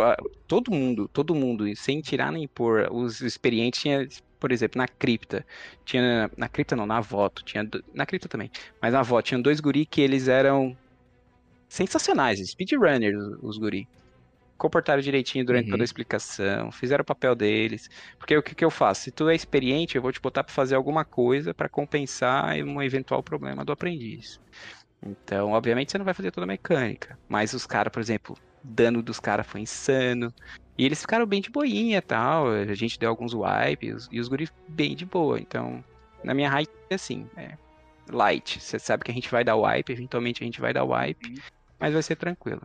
todo 0.48 0.72
mundo, 0.72 1.10
todo 1.12 1.36
mundo, 1.36 1.68
e 1.68 1.76
sem 1.76 2.00
tirar 2.00 2.32
nem 2.32 2.48
pôr. 2.48 2.88
Os 2.90 3.20
experientes 3.20 3.82
tinha, 3.82 4.08
por 4.40 4.50
exemplo, 4.54 4.78
na 4.78 4.88
cripta. 4.88 5.46
Tinha. 5.84 6.32
Na 6.38 6.48
cripta 6.48 6.74
não, 6.74 6.86
na 6.86 7.02
voto. 7.02 7.44
Tinha, 7.44 7.70
na 7.94 8.06
cripta 8.06 8.30
também. 8.30 8.50
Mas 8.82 8.94
na 8.94 9.04
voto 9.04 9.26
tinha 9.26 9.42
dois 9.42 9.60
guri 9.60 9.86
que 9.86 10.00
eles 10.00 10.30
eram 10.30 10.74
sensacionais, 11.68 12.40
speedrunners, 12.50 13.18
os, 13.18 13.44
os 13.44 13.58
guri. 13.58 13.86
Comportaram 14.58 15.02
direitinho 15.02 15.46
durante 15.46 15.66
Uhum. 15.66 15.72
toda 15.72 15.84
a 15.84 15.86
explicação, 15.86 16.72
fizeram 16.72 17.02
o 17.02 17.06
papel 17.06 17.36
deles. 17.36 17.90
Porque 18.18 18.38
o 18.38 18.42
que, 18.44 18.56
que 18.56 18.64
eu 18.64 18.72
faço? 18.72 19.04
Se 19.04 19.12
tu 19.12 19.28
é 19.28 19.36
experiente, 19.36 19.96
eu 19.96 20.02
vou 20.02 20.12
te 20.12 20.22
botar 20.22 20.44
pra 20.44 20.54
fazer 20.54 20.76
alguma 20.76 21.04
coisa 21.04 21.54
pra 21.54 21.68
compensar 21.68 22.56
um 22.64 22.82
eventual 22.82 23.22
problema 23.22 23.66
do 23.66 23.72
aprendiz. 23.74 24.40
Então, 25.06 25.52
obviamente, 25.52 25.92
você 25.92 25.98
não 25.98 26.06
vai 26.06 26.14
fazer 26.14 26.32
toda 26.32 26.46
a 26.46 26.48
mecânica. 26.48 27.18
Mas 27.28 27.54
os 27.54 27.66
caras, 27.66 27.92
por 27.92 28.00
exemplo, 28.00 28.38
dano 28.64 29.04
dos 29.04 29.20
caras 29.20 29.46
foi 29.46 29.62
insano. 29.62 30.34
E 30.78 30.86
eles 30.86 31.02
ficaram 31.02 31.26
bem 31.26 31.42
de 31.42 31.50
boinha 31.50 31.98
e 31.98 32.02
tal. 32.02 32.50
A 32.50 32.74
gente 32.74 32.98
deu 32.98 33.10
alguns 33.10 33.34
wipes 33.34 34.08
e 34.12 34.20
os 34.20 34.28
guris 34.28 34.52
bem 34.68 34.96
de 34.96 35.06
boa. 35.06 35.40
Então, 35.40 35.84
na 36.24 36.34
minha 36.34 36.50
raid 36.50 36.70
é 36.90 36.96
assim, 36.96 37.30
é 37.38 37.58
light. 38.10 38.60
Você 38.60 38.80
sabe 38.80 39.04
que 39.04 39.12
a 39.12 39.14
gente 39.14 39.30
vai 39.30 39.44
dar 39.44 39.56
wipe, 39.56 39.92
eventualmente 39.92 40.44
a 40.44 40.46
gente 40.46 40.60
vai 40.60 40.74
dar 40.74 40.84
wipe, 40.84 41.42
mas 41.80 41.94
vai 41.94 42.02
ser 42.04 42.16
tranquilo. 42.16 42.62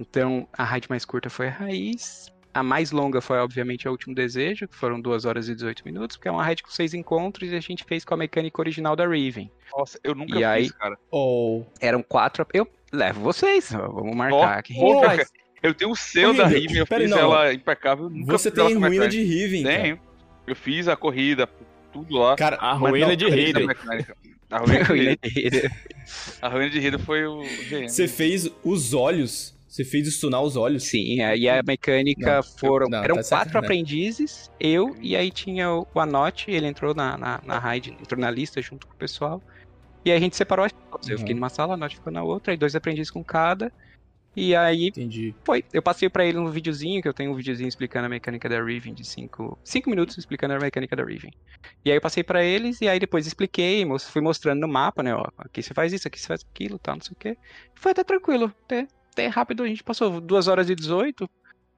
Então, 0.00 0.48
a 0.52 0.64
raid 0.64 0.86
mais 0.88 1.04
curta 1.04 1.28
foi 1.28 1.48
a 1.48 1.50
raiz. 1.50 2.32
A 2.52 2.62
mais 2.64 2.90
longa 2.90 3.20
foi, 3.20 3.38
obviamente, 3.38 3.86
o 3.86 3.92
último 3.92 4.12
desejo, 4.14 4.66
que 4.66 4.74
foram 4.74 5.00
2 5.00 5.24
horas 5.24 5.48
e 5.48 5.54
18 5.54 5.84
minutos, 5.84 6.16
porque 6.16 6.26
é 6.28 6.32
uma 6.32 6.42
raid 6.42 6.62
com 6.64 6.70
seis 6.70 6.94
encontros 6.94 7.52
e 7.52 7.54
a 7.54 7.60
gente 7.60 7.84
fez 7.84 8.04
com 8.04 8.14
a 8.14 8.16
mecânica 8.16 8.60
original 8.60 8.96
da 8.96 9.06
Riven. 9.06 9.48
Nossa, 9.76 10.00
eu 10.02 10.14
nunca 10.16 10.32
E 10.32 10.36
fiz, 10.38 10.44
aí- 10.46 10.70
cara. 10.72 10.98
Oh, 11.12 11.62
Eram 11.80 12.02
quatro. 12.02 12.44
Eu 12.52 12.66
levo 12.92 13.20
vocês, 13.20 13.70
vamos 13.70 14.16
marcar. 14.16 14.58
a 14.58 14.62
gente 14.66 14.80
Pô, 14.80 15.00
faz. 15.04 15.30
Eu 15.62 15.74
tenho 15.74 15.90
o 15.92 15.96
selo 15.96 16.34
da. 16.34 16.46
Riven, 16.46 16.78
eu 16.78 16.86
Pera 16.86 17.02
aí, 17.02 17.06
fiz 17.06 17.14
não. 17.16 17.22
ela 17.22 17.52
impecável. 17.54 18.08
Nunca 18.10 18.32
você 18.38 18.50
tem 18.50 18.74
ruína 18.74 19.06
de 19.06 19.22
Riven, 19.22 19.62
cara. 19.62 19.82
Tenho. 19.82 20.00
Eu 20.46 20.56
fiz 20.56 20.88
a 20.88 20.96
corrida, 20.96 21.46
tudo 21.92 22.16
lá. 22.16 22.34
Cara, 22.34 22.56
A 22.56 22.72
ruína 22.72 23.14
de 23.14 23.26
Fiz 23.26 23.54
a. 23.54 24.56
A 24.56 24.58
ruína 24.58 24.78
de 24.82 24.88
Ruína 24.88 25.04
rei. 25.10 25.18
de 25.22 25.28
rede. 25.28 25.70
A 26.42 26.48
ruína 26.48 26.70
de 26.70 26.80
rei 26.80 26.98
foi 26.98 27.26
o. 27.26 27.42
Você 27.86 28.08
fez 28.08 28.50
os 28.64 28.92
olhos. 28.92 29.54
Você 29.70 29.84
fez 29.84 30.12
stunar 30.16 30.42
os 30.42 30.56
olhos. 30.56 30.84
Sim, 30.84 31.20
aí 31.20 31.48
a 31.48 31.62
mecânica 31.62 32.40
Não, 32.40 32.42
foram. 32.58 32.88
não, 32.88 33.04
eram 33.04 33.16
tá 33.16 33.22
quatro 33.22 33.48
sacanagem. 33.52 33.58
aprendizes, 33.58 34.50
eu, 34.58 34.94
e 35.00 35.14
aí 35.16 35.30
tinha 35.30 35.70
o, 35.72 35.86
o 35.94 36.00
Anote, 36.00 36.50
ele 36.50 36.66
entrou 36.66 36.94
na, 36.94 37.16
na, 37.16 37.40
na 37.44 37.58
raid, 37.58 37.90
entrou 38.00 38.20
na 38.20 38.30
lista 38.30 38.60
junto 38.60 38.86
com 38.86 38.94
o 38.94 38.96
pessoal. 38.98 39.40
E 40.04 40.10
aí 40.10 40.16
a 40.16 40.20
gente 40.20 40.36
separou 40.36 40.64
as 40.64 40.72
salas. 40.72 41.08
Eu 41.08 41.14
Uhum. 41.14 41.18
fiquei 41.18 41.34
numa 41.34 41.48
sala, 41.50 41.74
a 41.74 41.76
Anote 41.76 41.96
ficou 41.96 42.12
na 42.12 42.22
outra, 42.22 42.52
aí 42.52 42.56
dois 42.58 42.74
aprendizes 42.74 43.10
com 43.10 43.22
cada. 43.24 43.72
E 44.36 44.54
aí 44.56 44.88
Entendi. 44.88 45.34
foi. 45.44 45.64
Eu 45.72 45.82
passei 45.82 46.08
pra 46.08 46.24
ele 46.24 46.38
um 46.38 46.50
videozinho, 46.50 47.02
que 47.02 47.08
eu 47.08 47.14
tenho 47.14 47.32
um 47.32 47.36
videozinho 47.36 47.68
explicando 47.68 48.06
a 48.06 48.08
mecânica 48.08 48.48
da 48.48 48.62
Riven 48.62 48.94
de 48.94 49.04
5 49.04 49.58
cinco 49.64 49.90
minutos 49.90 50.16
explicando 50.18 50.54
a 50.54 50.58
mecânica 50.58 50.96
da 50.96 51.04
Riven. 51.04 51.30
E 51.84 51.90
aí 51.90 51.96
eu 51.96 52.00
passei 52.00 52.22
pra 52.24 52.44
eles, 52.44 52.80
e 52.80 52.88
aí 52.88 52.98
depois 52.98 53.26
expliquei, 53.26 53.84
fui 54.00 54.22
mostrando 54.22 54.60
no 54.60 54.68
mapa, 54.68 55.02
né, 55.02 55.14
ó, 55.14 55.24
aqui 55.38 55.62
você 55.62 55.74
faz 55.74 55.92
isso, 55.92 56.08
aqui 56.08 56.18
você 56.20 56.26
faz 56.28 56.40
aquilo, 56.54 56.78
tal, 56.78 56.94
não 56.96 57.02
sei 57.02 57.12
o 57.14 57.16
quê. 57.18 57.38
Foi 57.78 57.92
até 57.92 58.04
tranquilo, 58.04 58.52
até, 58.64 58.86
até 59.12 59.26
rápido, 59.26 59.62
a 59.62 59.66
gente 59.66 59.82
passou 59.82 60.20
2 60.20 60.48
horas 60.48 60.68
e 60.70 60.74
18, 60.74 61.28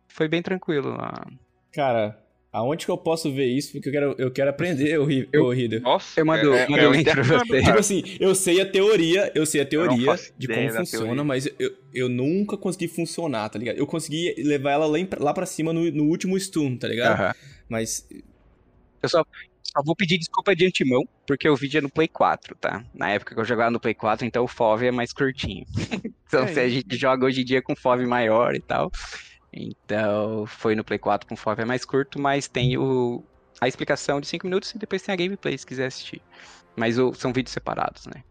foi 0.09 0.29
bem 0.29 0.42
tranquilo. 0.42 0.97
ah. 0.99 1.27
Cara, 1.73 2.18
aonde 2.53 2.85
que 2.85 2.90
eu 2.90 2.99
posso 2.99 3.33
ver 3.33 3.47
isso? 3.47 3.73
Porque 3.73 3.88
eu 3.88 3.92
quero, 3.92 4.14
eu 4.18 4.31
quero 4.31 4.51
aprender, 4.51 4.99
o 4.99 5.51
Rider. 5.51 5.81
Nossa, 5.81 6.21
Eu 6.21 6.27
mando- 6.27 6.53
é, 6.53 6.68
mando 6.68 6.83
é 6.83 6.90
link 6.90 7.05
pra 7.11 7.23
você. 7.23 7.62
Tipo 7.62 7.79
assim, 7.79 8.03
eu 8.21 8.35
sei 8.35 8.61
a 8.61 8.66
teoria, 8.71 9.33
eu 9.35 9.47
sei 9.47 9.62
a 9.62 9.66
teoria 9.66 10.14
de 10.37 10.47
como 10.49 10.68
funciona, 10.71 11.05
teoria. 11.07 11.25
mas 11.25 11.47
eu, 11.59 11.75
eu 11.95 12.09
nunca 12.11 12.57
consegui 12.59 12.88
funcionar, 12.88 13.49
tá 13.49 13.59
ligado? 13.59 13.77
Eu 13.79 13.87
consegui 13.87 14.35
levar 14.38 14.73
ela 14.73 14.87
lá, 14.87 14.99
em- 14.99 15.09
lá 15.18 15.33
pra 15.33 15.47
cima 15.47 15.73
no, 15.73 15.90
no 15.90 16.05
último 16.05 16.38
stun, 16.38 16.77
tá 16.77 16.88
ligado? 16.88 17.18
Aham. 17.18 17.35
Mas 17.68 18.07
Eu 19.03 19.09
só, 19.09 19.25
só 19.72 19.82
vou 19.85 19.96
pedir 19.96 20.18
desculpa 20.18 20.54
de 20.54 20.66
antemão, 20.66 21.02
porque 21.26 21.48
o 21.48 21.56
vídeo 21.56 21.78
é 21.78 21.80
no 21.80 21.90
Play 21.90 22.08
4, 22.08 22.54
tá? 22.56 22.85
Na 22.94 23.11
época 23.11 23.35
que 23.35 23.40
eu 23.40 23.44
jogava 23.44 23.70
no 23.70 23.80
Play 23.80 23.94
4, 23.94 24.26
então 24.26 24.44
o 24.44 24.48
FOV 24.48 24.87
é 24.87 24.90
mais 24.90 25.12
curtinho. 25.12 25.64
então 26.28 26.44
É, 26.44 26.46
se 26.48 26.61
a 26.61 26.68
gente 26.68 26.96
joga 26.96 27.24
hoje 27.26 27.40
em 27.40 27.44
dia 27.44 27.62
com 27.62 27.74
FOV 27.74 28.04
maior 28.06 28.54
e 28.54 28.61
tal. 28.61 28.90
Então 29.52 30.46
foi 30.46 30.74
no 30.74 30.85
Play 30.85 30.98
4 30.98 31.28
com 31.28 31.37
FOV 31.37 31.62
é 31.62 31.64
mais 31.64 31.85
curto, 31.85 32.20
mas 32.20 32.48
tem 32.48 32.76
o, 32.78 33.22
a 33.61 33.68
explicação 33.68 34.20
de 34.20 34.26
5 34.26 34.46
minutos 34.46 34.74
e 34.74 34.78
depois 34.78 35.02
tem 35.02 35.12
a 35.12 35.16
gameplay 35.16 35.56
se 35.56 35.66
quiser 35.66 35.87
assistir. 35.87 36.20
Mas 36.76 36.98
o- 36.98 37.12
são 37.12 37.32
vídeos 37.32 37.52
separados, 37.52 38.06
né? 38.06 38.22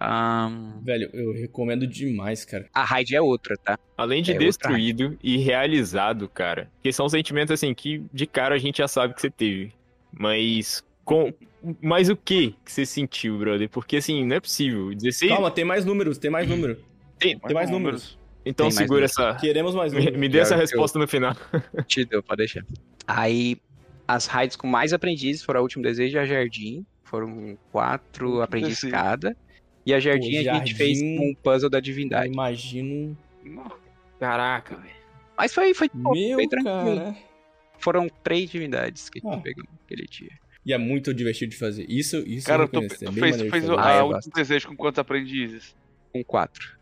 Ahn, 0.00 0.80
Velho, 0.82 1.10
eu 1.12 1.32
recomendo 1.32 1.84
demais, 1.86 2.44
cara. 2.44 2.66
a 2.72 2.84
raid 2.84 3.16
é 3.16 3.20
outra, 3.20 3.56
tá? 3.64 3.76
Além 3.96 4.22
de 4.22 4.30
É 4.32 4.38
destruído 4.38 5.18
e 5.22 5.38
realizado, 5.38 6.28
cara. 6.28 6.70
Que 6.82 6.92
são 6.92 7.08
sentimentos 7.08 7.52
assim 7.52 7.74
que 7.74 8.04
de 8.12 8.24
cara 8.26 8.54
a 8.54 8.58
gente 8.58 8.78
já 8.78 8.86
sabe 8.86 9.14
que 9.14 9.20
você 9.20 9.30
teve. 9.30 9.72
Mas. 10.18 10.82
Com... 11.04 11.32
Mas 11.80 12.08
o 12.08 12.16
que 12.16 12.54
que 12.64 12.70
você 12.70 12.84
sentiu, 12.84 13.38
brother? 13.38 13.68
Porque 13.70 13.96
assim, 13.96 14.24
não 14.24 14.36
é 14.36 14.40
possível. 14.40 14.94
16. 14.94 15.32
Calma, 15.32 15.50
tem 15.50 15.64
mais 15.64 15.84
números, 15.84 16.18
tem 16.18 16.30
mais 16.30 16.48
número. 16.48 16.76
Tem- 17.18 17.38
Tem 17.38 17.54
mais 17.54 17.70
números. 17.70 18.18
Então 18.44 18.68
Tem 18.68 18.74
mais 18.76 18.88
segura 18.88 19.00
números. 19.06 19.18
essa. 19.18 19.34
Queremos 19.40 19.74
mais 19.74 19.92
Me, 19.92 19.98
números. 20.00 20.20
me 20.20 20.28
dê 20.28 20.38
essa 20.38 20.54
Eu- 20.54 20.58
resposta 20.58 20.98
no 20.98 21.08
final. 21.08 21.34
Te 21.88 22.04
deu, 22.04 22.22
pode 22.22 22.38
deixar. 22.38 22.64
Aí, 23.06 23.56
as 24.06 24.26
raids 24.26 24.56
com 24.56 24.66
mais 24.66 24.92
aprendizes 24.92 25.42
foram 25.42 25.60
a 25.60 25.62
Último 25.62 25.82
Desejo 25.82 26.16
e 26.16 26.20
a 26.20 26.24
Jardim. 26.24 26.84
Foram 27.04 27.58
quatro 27.72 28.40
aprendizes 28.42 28.88
cada. 28.90 29.36
E 29.84 29.92
a 29.94 29.98
Jardim 30.00 30.44
Pô, 30.44 30.50
a 30.50 30.54
gente 30.54 30.74
fez 30.74 30.98
Jardim- 30.98 31.16
com 31.16 31.30
um 31.30 31.34
puzzle 31.34 31.70
da 31.70 31.78
Eu 31.78 31.82
divindade. 31.82 32.30
imagino. 32.32 33.16
Caraca, 34.20 34.76
velho. 34.76 34.94
Mas 35.36 35.54
foi, 35.54 35.72
foi, 35.74 35.88
Meu, 35.94 36.34
foi 36.38 36.48
tranquilo. 36.48 36.96
cara. 37.00 37.16
Foram 37.78 38.08
três 38.22 38.50
divindades 38.50 39.08
que 39.08 39.20
a 39.20 39.22
gente 39.30 39.38
Ah. 39.38 39.42
pegou 39.42 39.64
naquele 39.88 40.06
dia. 40.06 40.30
E 40.66 40.72
é 40.72 40.78
muito 40.78 41.14
divertido 41.14 41.50
de 41.52 41.56
fazer. 41.58 41.86
Isso, 41.88 42.18
isso 42.26 42.46
Cara, 42.46 42.64
eu 42.64 42.68
tu, 42.68 42.80
reconheço. 42.80 43.04
É 43.04 43.06
tu 43.06 43.12
bem 43.12 43.22
fez, 43.24 43.36
tu 43.36 43.50
fez 43.50 43.64
o 43.68 43.74
fazer. 43.74 43.88
Ah, 43.98 44.04
último 44.04 44.32
desejo 44.34 44.68
com 44.68 44.76
quantos 44.76 44.98
aprendizes? 44.98 45.74
Com 46.12 46.22
quatro. 46.22 46.76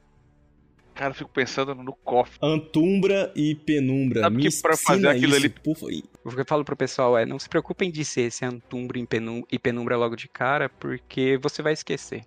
Cara, 0.95 1.11
eu 1.11 1.15
fico 1.15 1.31
pensando 1.31 1.75
no 1.75 1.93
cofre. 1.93 2.39
Antumbra 2.43 3.31
e 3.37 3.55
Penumbra. 3.55 4.23
Sabe 4.23 4.37
Me 4.37 4.49
que 4.51 4.63
pra 4.63 4.77
fazer 4.77 5.07
aquilo 5.09 5.37
isso, 5.37 5.45
ali- 5.47 5.49
por 5.51 5.77
favor. 5.77 5.93
O 6.25 6.31
que 6.31 6.41
eu 6.41 6.45
falo 6.47 6.65
pro 6.65 6.75
pessoal 6.77 7.17
é, 7.19 7.27
não 7.27 7.39
se 7.39 7.49
preocupem 7.49 7.91
de 7.91 8.03
ser 8.05 8.23
esse 8.23 8.45
Antumbra 8.45 8.99
e 8.99 9.07
penum- 9.07 9.43
e 9.53 9.59
Penumbra 9.59 9.97
logo 9.97 10.17
de 10.17 10.27
cara, 10.27 10.69
porque 10.71 11.39
você 11.41 11.61
vai 11.63 11.75
esquecer. 11.75 12.23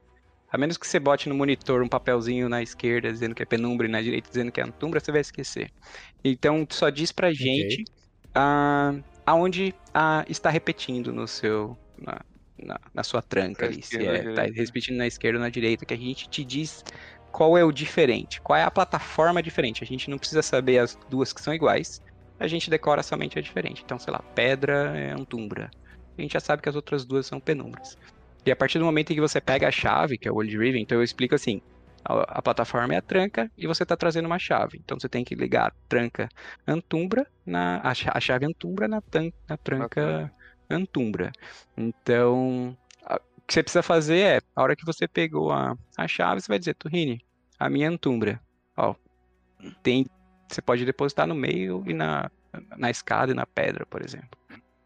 A 0.52 0.58
menos 0.58 0.78
que 0.78 0.88
você 0.88 1.00
bote 1.00 1.28
no 1.28 1.36
monitor 1.36 1.82
um 1.82 1.88
papelzinho 1.90 2.48
na 2.48 2.62
esquerda 2.62 3.12
dizendo 3.12 3.36
que 3.36 3.42
é 3.44 3.46
Penumbra 3.46 3.88
e 3.88 3.90
na 3.90 4.02
direita 4.02 4.30
dizendo 4.30 4.52
que 4.52 4.62
é 4.62 4.64
Antumbra, 4.64 5.00
você 5.00 5.12
vai 5.12 5.22
esquecer. 5.22 5.72
Então, 6.24 6.66
só 6.70 6.90
diz 6.90 7.12
pra 7.12 7.34
gente 7.34 7.84
ah, 8.36 8.94
aonde 9.30 9.74
ah, 9.94 10.26
está 10.28 10.50
repetindo 10.50 11.14
no 11.14 11.28
seu... 11.28 11.78
Na, 11.98 12.20
na, 12.62 12.80
na 12.94 13.04
sua 13.04 13.22
tranca 13.22 13.66
ali, 13.66 13.82
se 13.82 14.06
é, 14.06 14.34
tá 14.34 14.44
repetindo 14.44 14.98
na 14.98 15.08
esquerda 15.08 15.38
ou 15.38 15.44
na 15.44 15.50
direita, 15.50 15.86
que 15.86 15.94
a 15.94 15.98
gente 15.98 16.28
te 16.28 16.44
diz 16.44 16.84
qual 17.32 17.58
é 17.58 17.64
o 17.64 17.72
diferente, 17.72 18.42
qual 18.42 18.58
é 18.58 18.64
a 18.64 18.72
plataforma 18.72 19.42
diferente. 19.42 19.82
A 19.82 19.88
gente 19.88 20.10
não 20.10 20.18
precisa 20.18 20.42
saber 20.42 20.80
as 20.80 20.98
duas 21.10 21.32
que 21.32 21.42
são 21.42 21.54
iguais, 21.54 22.02
a 22.40 22.48
gente 22.48 22.70
decora 22.70 23.02
somente 23.02 23.40
a 23.40 23.42
diferente. 23.42 23.82
Então, 23.84 23.98
sei 23.98 24.12
lá, 24.12 24.20
pedra 24.36 24.98
é 24.98 25.12
Antumbra. 25.12 25.70
A 26.18 26.22
gente 26.22 26.34
já 26.34 26.40
sabe 26.42 26.62
que 26.62 26.68
as 26.68 26.76
outras 26.76 27.06
duas 27.06 27.26
são 27.26 27.40
penumbras. 27.40 27.98
E 28.46 28.52
a 28.52 28.56
partir 28.56 28.80
do 28.80 28.86
momento 28.86 29.12
em 29.12 29.16
que 29.16 29.22
você 29.22 29.40
pega 29.40 29.68
a 29.68 29.72
chave, 29.72 30.18
que 30.18 30.28
é 30.28 30.32
o 30.32 30.36
Old 30.36 30.58
Riven, 30.58 30.82
então 30.82 30.98
eu 30.98 31.04
explico 31.04 31.36
assim: 31.36 31.62
a, 32.04 32.40
a 32.40 32.42
plataforma 32.42 32.94
é 32.94 32.98
a 32.98 33.02
tranca 33.02 33.52
e 33.58 33.68
você 33.68 33.84
está 33.84 33.96
trazendo 33.96 34.26
uma 34.26 34.40
chave. 34.40 34.80
Então 34.84 35.00
você 35.00 35.10
tem 35.10 35.24
que 35.24 35.36
ligar 35.36 35.68
a 35.68 35.74
tranca 35.88 36.30
Antumbra 36.68 37.26
na 37.46 37.78
a, 37.78 37.92
a 37.92 38.20
chave 38.20 38.46
Antumbra 38.46 38.88
na, 38.88 39.02
tan, 39.02 39.32
na 39.48 39.58
tranca 39.58 40.32
Antumbra. 40.70 41.32
Então, 41.78 42.78
a- 43.04 43.16
o 43.38 43.42
que 43.48 43.54
você 43.54 43.64
precisa 43.64 43.82
fazer 43.84 44.20
é, 44.20 44.42
a 44.56 44.62
hora 44.62 44.76
que 44.76 44.86
você 44.86 45.08
pegou 45.08 45.52
a, 45.52 45.76
a 45.98 46.08
chave, 46.08 46.42
você 46.42 46.48
vai 46.48 46.60
dizer, 46.60 46.76
Turrini, 46.76 47.26
a 47.58 47.70
minha 47.70 47.90
Antumbra, 47.90 48.40
ó, 48.78 48.94
tem, 49.82 50.06
você 50.48 50.62
pode 50.62 50.86
depositar 50.86 51.26
no 51.28 51.36
meio 51.36 51.84
e 51.88 51.94
na, 51.94 52.30
na 52.78 52.90
escada 52.90 53.32
e 53.32 53.36
na 53.36 53.46
pedra, 53.46 53.86
por 53.86 54.04
exemplo. 54.04 54.30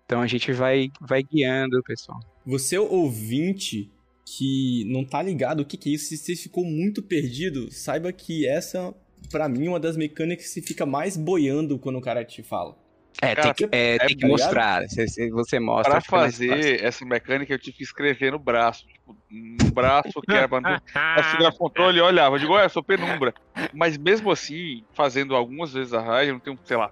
Então 0.05 0.21
a 0.21 0.27
gente 0.27 0.51
vai, 0.53 0.89
vai 1.01 1.23
guiando 1.23 1.79
o 1.79 1.83
pessoal. 1.83 2.19
Você 2.45 2.77
ouvinte 2.77 3.91
que 4.25 4.85
não 4.85 5.03
tá 5.03 5.21
ligado 5.21 5.61
o 5.61 5.65
que, 5.65 5.77
que 5.77 5.89
é 5.89 5.93
isso, 5.93 6.07
se 6.07 6.17
você 6.17 6.35
ficou 6.35 6.63
muito 6.63 7.01
perdido, 7.01 7.71
saiba 7.71 8.11
que 8.11 8.47
essa, 8.47 8.93
pra 9.29 9.49
mim, 9.49 9.67
é 9.67 9.69
uma 9.69 9.79
das 9.79 9.97
mecânicas 9.97 10.45
que 10.45 10.51
se 10.51 10.61
fica 10.61 10.85
mais 10.85 11.17
boiando 11.17 11.77
quando 11.77 11.97
o 11.97 12.01
cara 12.01 12.23
te 12.23 12.41
fala. 12.41 12.77
É, 13.21 13.35
Cara, 13.35 13.53
tem 13.53 13.69
que, 13.69 13.75
é, 13.75 13.95
é 13.95 13.97
tem 13.99 14.17
que 14.17 14.27
mostrar. 14.27 14.87
Se, 14.89 15.29
você 15.29 15.59
mostra, 15.59 15.91
Pra 15.91 16.01
fazer 16.01 16.83
essa 16.83 17.05
mecânica, 17.05 17.53
eu 17.53 17.59
tive 17.59 17.77
que 17.77 17.83
escrever 17.83 18.31
no 18.31 18.39
braço. 18.39 18.87
Tipo, 18.87 19.15
no 19.29 19.71
braço, 19.71 20.19
que 20.21 20.33
era 20.33 20.49
pra 20.49 20.59
não 20.59 20.75
o 21.47 21.53
controle 21.55 21.99
e 21.99 22.01
olhava. 22.01 22.35
Eu 22.35 22.39
digo, 22.39 22.53
olha, 22.53 22.65
eu 22.65 22.69
sou 22.69 22.83
penumbra. 22.83 23.33
Mas 23.71 23.97
mesmo 23.97 24.31
assim, 24.31 24.83
fazendo 24.93 25.35
algumas 25.35 25.73
vezes 25.73 25.93
a 25.93 26.01
raid, 26.01 26.29
eu 26.29 26.33
não 26.33 26.41
tenho, 26.41 26.59
sei 26.65 26.75
lá, 26.75 26.91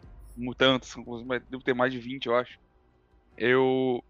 tantas, 0.58 0.96
mas 1.26 1.42
devo 1.50 1.64
ter 1.64 1.74
mais 1.74 1.92
de 1.92 2.00
20, 2.00 2.28
eu 2.28 2.36
acho. 2.36 2.60
Eu 3.38 4.04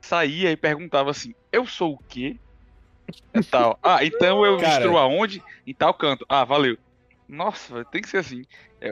saía 0.00 0.50
e 0.50 0.56
perguntava 0.56 1.10
assim: 1.10 1.34
eu 1.52 1.66
sou 1.66 1.94
o 1.94 1.98
quê? 1.98 2.38
É 3.32 3.42
tal. 3.50 3.78
Ah, 3.82 4.04
então 4.04 4.44
eu 4.44 4.58
Cara. 4.58 4.76
destruo 4.76 4.98
aonde? 4.98 5.42
Em 5.66 5.74
tal 5.74 5.94
canto. 5.94 6.24
Ah, 6.28 6.44
valeu. 6.44 6.76
Nossa, 7.28 7.84
tem 7.86 8.02
que 8.02 8.08
ser 8.08 8.18
assim. 8.18 8.42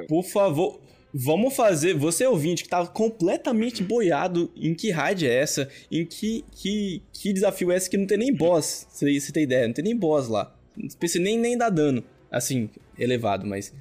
Por 0.07 0.22
favor, 0.22 0.81
vamos 1.12 1.54
fazer. 1.57 1.94
Você 1.94 2.26
ouvinte 2.26 2.62
que 2.62 2.68
tá 2.68 2.87
completamente 2.87 3.83
boiado 3.83 4.50
em 4.57 4.74
que 4.74 4.90
raid 4.90 5.26
é 5.26 5.35
essa, 5.35 5.68
em 5.90 6.04
que, 6.04 6.44
que, 6.52 7.02
que 7.12 7.33
desafio 7.33 7.72
é 7.72 7.76
esse 7.76 7.90
que 7.90 7.96
não 7.96 8.07
tem 8.07 8.18
nem 8.18 8.35
boss. 8.35 8.87
Você, 8.90 9.18
você 9.18 9.33
tem 9.33 9.42
ideia? 9.42 9.66
Não 9.66 9.74
tem 9.74 9.85
nem 9.85 9.96
boss 9.96 10.28
lá. 10.28 10.54
Não 10.76 10.88
nem, 11.20 11.38
nem 11.38 11.59
dar 11.59 11.70
dano. 11.70 12.04
Assim, 12.31 12.70
elevado, 12.98 13.46
mas. 13.46 13.74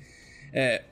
É. 0.53 0.83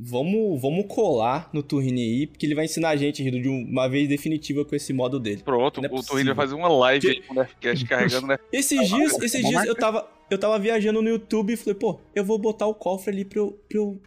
Vamos, 0.00 0.62
vamos 0.62 0.86
colar 0.86 1.50
no 1.52 1.60
Turrini 1.60 2.02
aí, 2.02 2.26
porque 2.28 2.46
ele 2.46 2.54
vai 2.54 2.66
ensinar 2.66 2.90
a 2.90 2.96
gente, 2.96 3.20
Rido, 3.20 3.42
de 3.42 3.48
uma 3.48 3.88
vez 3.88 4.08
definitiva 4.08 4.64
com 4.64 4.76
esse 4.76 4.92
modo 4.92 5.18
dele. 5.18 5.42
Pronto, 5.44 5.84
é 5.84 5.88
o 5.88 5.90
possível. 5.90 6.24
vai 6.26 6.34
fazer 6.36 6.54
uma 6.54 6.68
live 6.68 7.08
aí 7.08 7.22
com 7.22 7.34
o 7.34 7.36
Nefcast 7.36 7.84
carregando 7.84 8.28
né? 8.28 8.38
Esses 8.52 8.78
dias, 8.86 8.90
vamos 8.90 9.22
esses 9.24 9.40
dias 9.40 9.54
marcar. 9.54 9.68
eu 9.68 9.74
tava, 9.74 10.08
eu 10.30 10.38
tava 10.38 10.56
viajando 10.56 11.02
no 11.02 11.08
YouTube 11.08 11.52
e 11.52 11.56
falei, 11.56 11.74
pô, 11.74 11.98
eu 12.14 12.24
vou 12.24 12.38
botar 12.38 12.68
o 12.68 12.74
cofre 12.74 13.10
ali 13.10 13.24
pra 13.24 13.40
eu, 13.40 13.58
pra 13.68 13.78
eu 13.78 14.00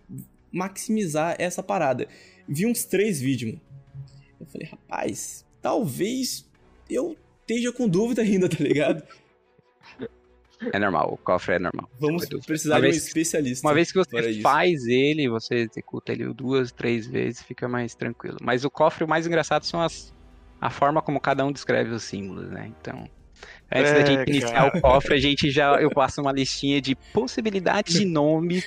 maximizar 0.49 1.35
essa 1.37 1.61
parada. 1.61 2.07
Vi 2.47 2.65
uns 2.65 2.85
três 2.85 3.19
vídeos, 3.19 3.51
mano. 3.51 3.61
Eu 4.39 4.45
falei, 4.45 4.67
rapaz, 4.69 5.45
talvez 5.61 6.49
eu 6.89 7.17
esteja 7.41 7.73
com 7.73 7.89
dúvida 7.89 8.21
ainda, 8.21 8.47
tá 8.47 8.63
ligado? 8.63 9.03
É 10.71 10.77
normal, 10.79 11.13
o 11.13 11.17
cofre 11.17 11.55
é 11.55 11.59
normal. 11.59 11.89
Vamos 11.99 12.25
precisar 12.45 12.75
de 12.75 12.79
um 12.87 12.91
vez- 12.91 13.07
especialista. 13.07 13.67
Uma 13.67 13.73
vez 13.73 13.91
que 13.91 13.97
você 13.97 14.29
isso. 14.29 14.41
faz 14.41 14.85
ele, 14.85 15.27
você 15.29 15.55
executa 15.55 16.11
ele 16.11 16.31
duas, 16.33 16.71
três 16.71 17.07
vezes, 17.07 17.41
fica 17.43 17.67
mais 17.67 17.95
tranquilo. 17.95 18.37
Mas 18.41 18.63
o 18.63 18.69
cofre, 18.69 19.03
o 19.03 19.07
mais 19.07 19.25
engraçado 19.25 19.65
são 19.65 19.81
as 19.81 20.13
a 20.59 20.69
forma 20.69 21.01
como 21.01 21.19
cada 21.19 21.43
um 21.43 21.51
descreve 21.51 21.89
os 21.89 22.03
símbolos, 22.03 22.47
né? 22.51 22.71
Então, 22.79 23.09
antes 23.73 23.91
da 23.91 23.99
É, 24.01 24.05
gente 24.05 24.29
iniciar 24.29 24.67
o 24.67 24.79
cofre, 24.79 25.15
a 25.15 25.19
gente 25.19 25.49
já 25.49 25.81
eu 25.81 25.89
passo 25.89 26.21
uma 26.21 26.31
listinha 26.31 26.79
de 26.79 26.93
possibilidades 27.11 27.95
de 27.95 28.05
nome, 28.05 28.63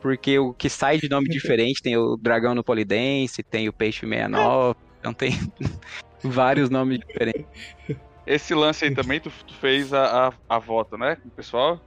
porque 0.00 0.38
o 0.38 0.52
que 0.54 0.68
sai 0.68 0.98
de 0.98 1.08
nome 1.08 1.28
diferente 1.28 1.82
tem 1.82 1.96
o 1.96 2.16
dragão 2.16 2.54
no 2.54 2.62
polidense, 2.62 3.42
tem 3.42 3.68
o 3.68 3.72
peixe 3.72 4.06
69, 4.06 4.78
então 5.00 5.12
tem 5.12 5.32
vários 6.22 6.70
nomes 6.70 7.00
diferentes. 7.00 7.44
Esse 8.26 8.54
lance 8.54 8.84
aí 8.84 8.94
também, 8.94 9.20
tu, 9.20 9.30
tu 9.46 9.54
fez 9.54 9.92
a, 9.92 10.28
a, 10.28 10.32
a 10.48 10.58
voto, 10.58 10.96
né? 10.96 11.16
Com 11.16 11.28
o 11.28 11.32
pessoal. 11.32 11.80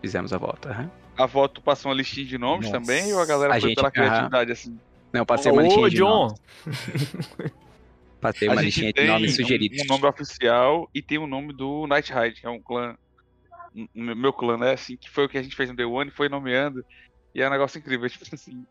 Fizemos 0.00 0.32
a 0.32 0.38
volta. 0.38 0.70
aham. 0.70 0.90
A 1.16 1.26
voto 1.26 1.60
passou 1.62 1.90
uma 1.90 1.96
listinha 1.96 2.26
de 2.26 2.36
nomes 2.38 2.66
Nossa. 2.70 2.80
também, 2.80 3.12
ou 3.12 3.20
a 3.20 3.24
galera 3.26 3.54
A 3.56 3.60
foi 3.60 3.68
gente- 3.70 3.76
pela 3.76 3.90
criatividade, 3.90 4.52
assim? 4.52 4.76
Não, 5.12 5.20
eu 5.20 5.26
passei 5.26 5.50
uma 5.52 5.62
listinha 5.62 5.86
Ô, 5.86 5.88
de 5.88 5.96
John, 5.96 6.08
nomes. 6.28 6.40
Passei 8.20 8.48
uma 8.48 8.62
listinha 8.62 8.86
de 8.88 8.94
tem 8.94 9.06
nomes 9.06 9.32
um- 9.32 9.36
sugeridos. 9.36 9.80
Um, 9.82 9.86
nome 9.86 10.06
oficial 10.06 10.88
e 10.94 11.02
tem 11.02 11.18
o 11.18 11.26
nome 11.26 11.52
do 11.52 11.86
Night 11.86 12.12
Ride, 12.12 12.40
que 12.40 12.46
é 12.46 12.50
um 12.50 12.60
clã. 12.60 12.96
um- 13.76 13.86
um- 13.94 14.14
meu 14.14 14.32
clã, 14.32 14.56
né? 14.56 14.72
Assim, 14.72 14.96
que 14.96 15.10
foi 15.10 15.24
o 15.24 15.28
que 15.28 15.36
a 15.38 15.42
gente 15.42 15.54
fez 15.56 15.68
no 15.68 15.76
Day 15.76 15.84
One, 15.86 16.10
foi 16.10 16.28
nomeando. 16.28 16.84
E 17.34 17.42
é 17.42 17.46
um 17.46 17.50
negócio 17.50 17.78
incrível. 17.78 18.08
Tipo 18.10 18.34
assim, 18.34 18.64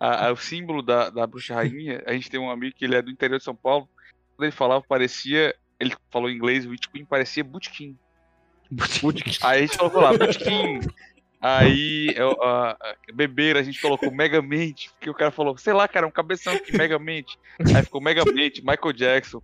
a- 0.00 0.26
a- 0.28 0.32
o 0.32 0.36
símbolo 0.36 0.82
da, 0.82 1.08
da 1.10 1.26
bruxa 1.26 1.54
rainha, 1.54 2.02
a 2.06 2.12
gente 2.12 2.28
tem 2.30 2.40
um 2.40 2.50
amigo 2.50 2.74
que 2.76 2.84
ele 2.84 2.96
é 2.96 3.02
do 3.02 3.10
interior 3.10 3.38
de 3.38 3.44
São 3.44 3.54
Paulo. 3.54 3.88
Quando 4.36 4.44
ele 4.48 4.52
falava, 4.56 4.84
parecia. 4.88 5.54
Ele 5.78 5.94
falou 6.10 6.30
em 6.30 6.34
inglês, 6.34 6.64
o 6.64 6.70
Witch 6.70 6.86
Queen 6.92 7.04
parecia 7.04 7.44
Bootkin. 7.44 7.96
Aí 9.42 9.58
a 9.58 9.66
gente 9.66 9.78
colocou 9.78 10.00
lá, 10.02 10.16
Bootkin. 10.16 10.80
Aí, 11.40 12.12
eu, 12.16 12.32
a, 12.42 12.70
a, 12.72 12.96
beber, 13.14 13.56
a 13.56 13.62
gente 13.62 13.80
colocou 13.80 14.10
Megamente, 14.10 14.90
porque 14.90 15.10
o 15.10 15.14
cara 15.14 15.30
falou, 15.30 15.56
sei 15.58 15.72
lá, 15.72 15.86
cara, 15.86 16.06
um 16.06 16.10
cabeção 16.10 16.52
aqui, 16.54 16.76
Megamente. 16.76 17.38
Aí 17.74 17.82
ficou 17.82 18.00
Megamente, 18.00 18.62
Michael 18.64 18.92
Jackson, 18.94 19.42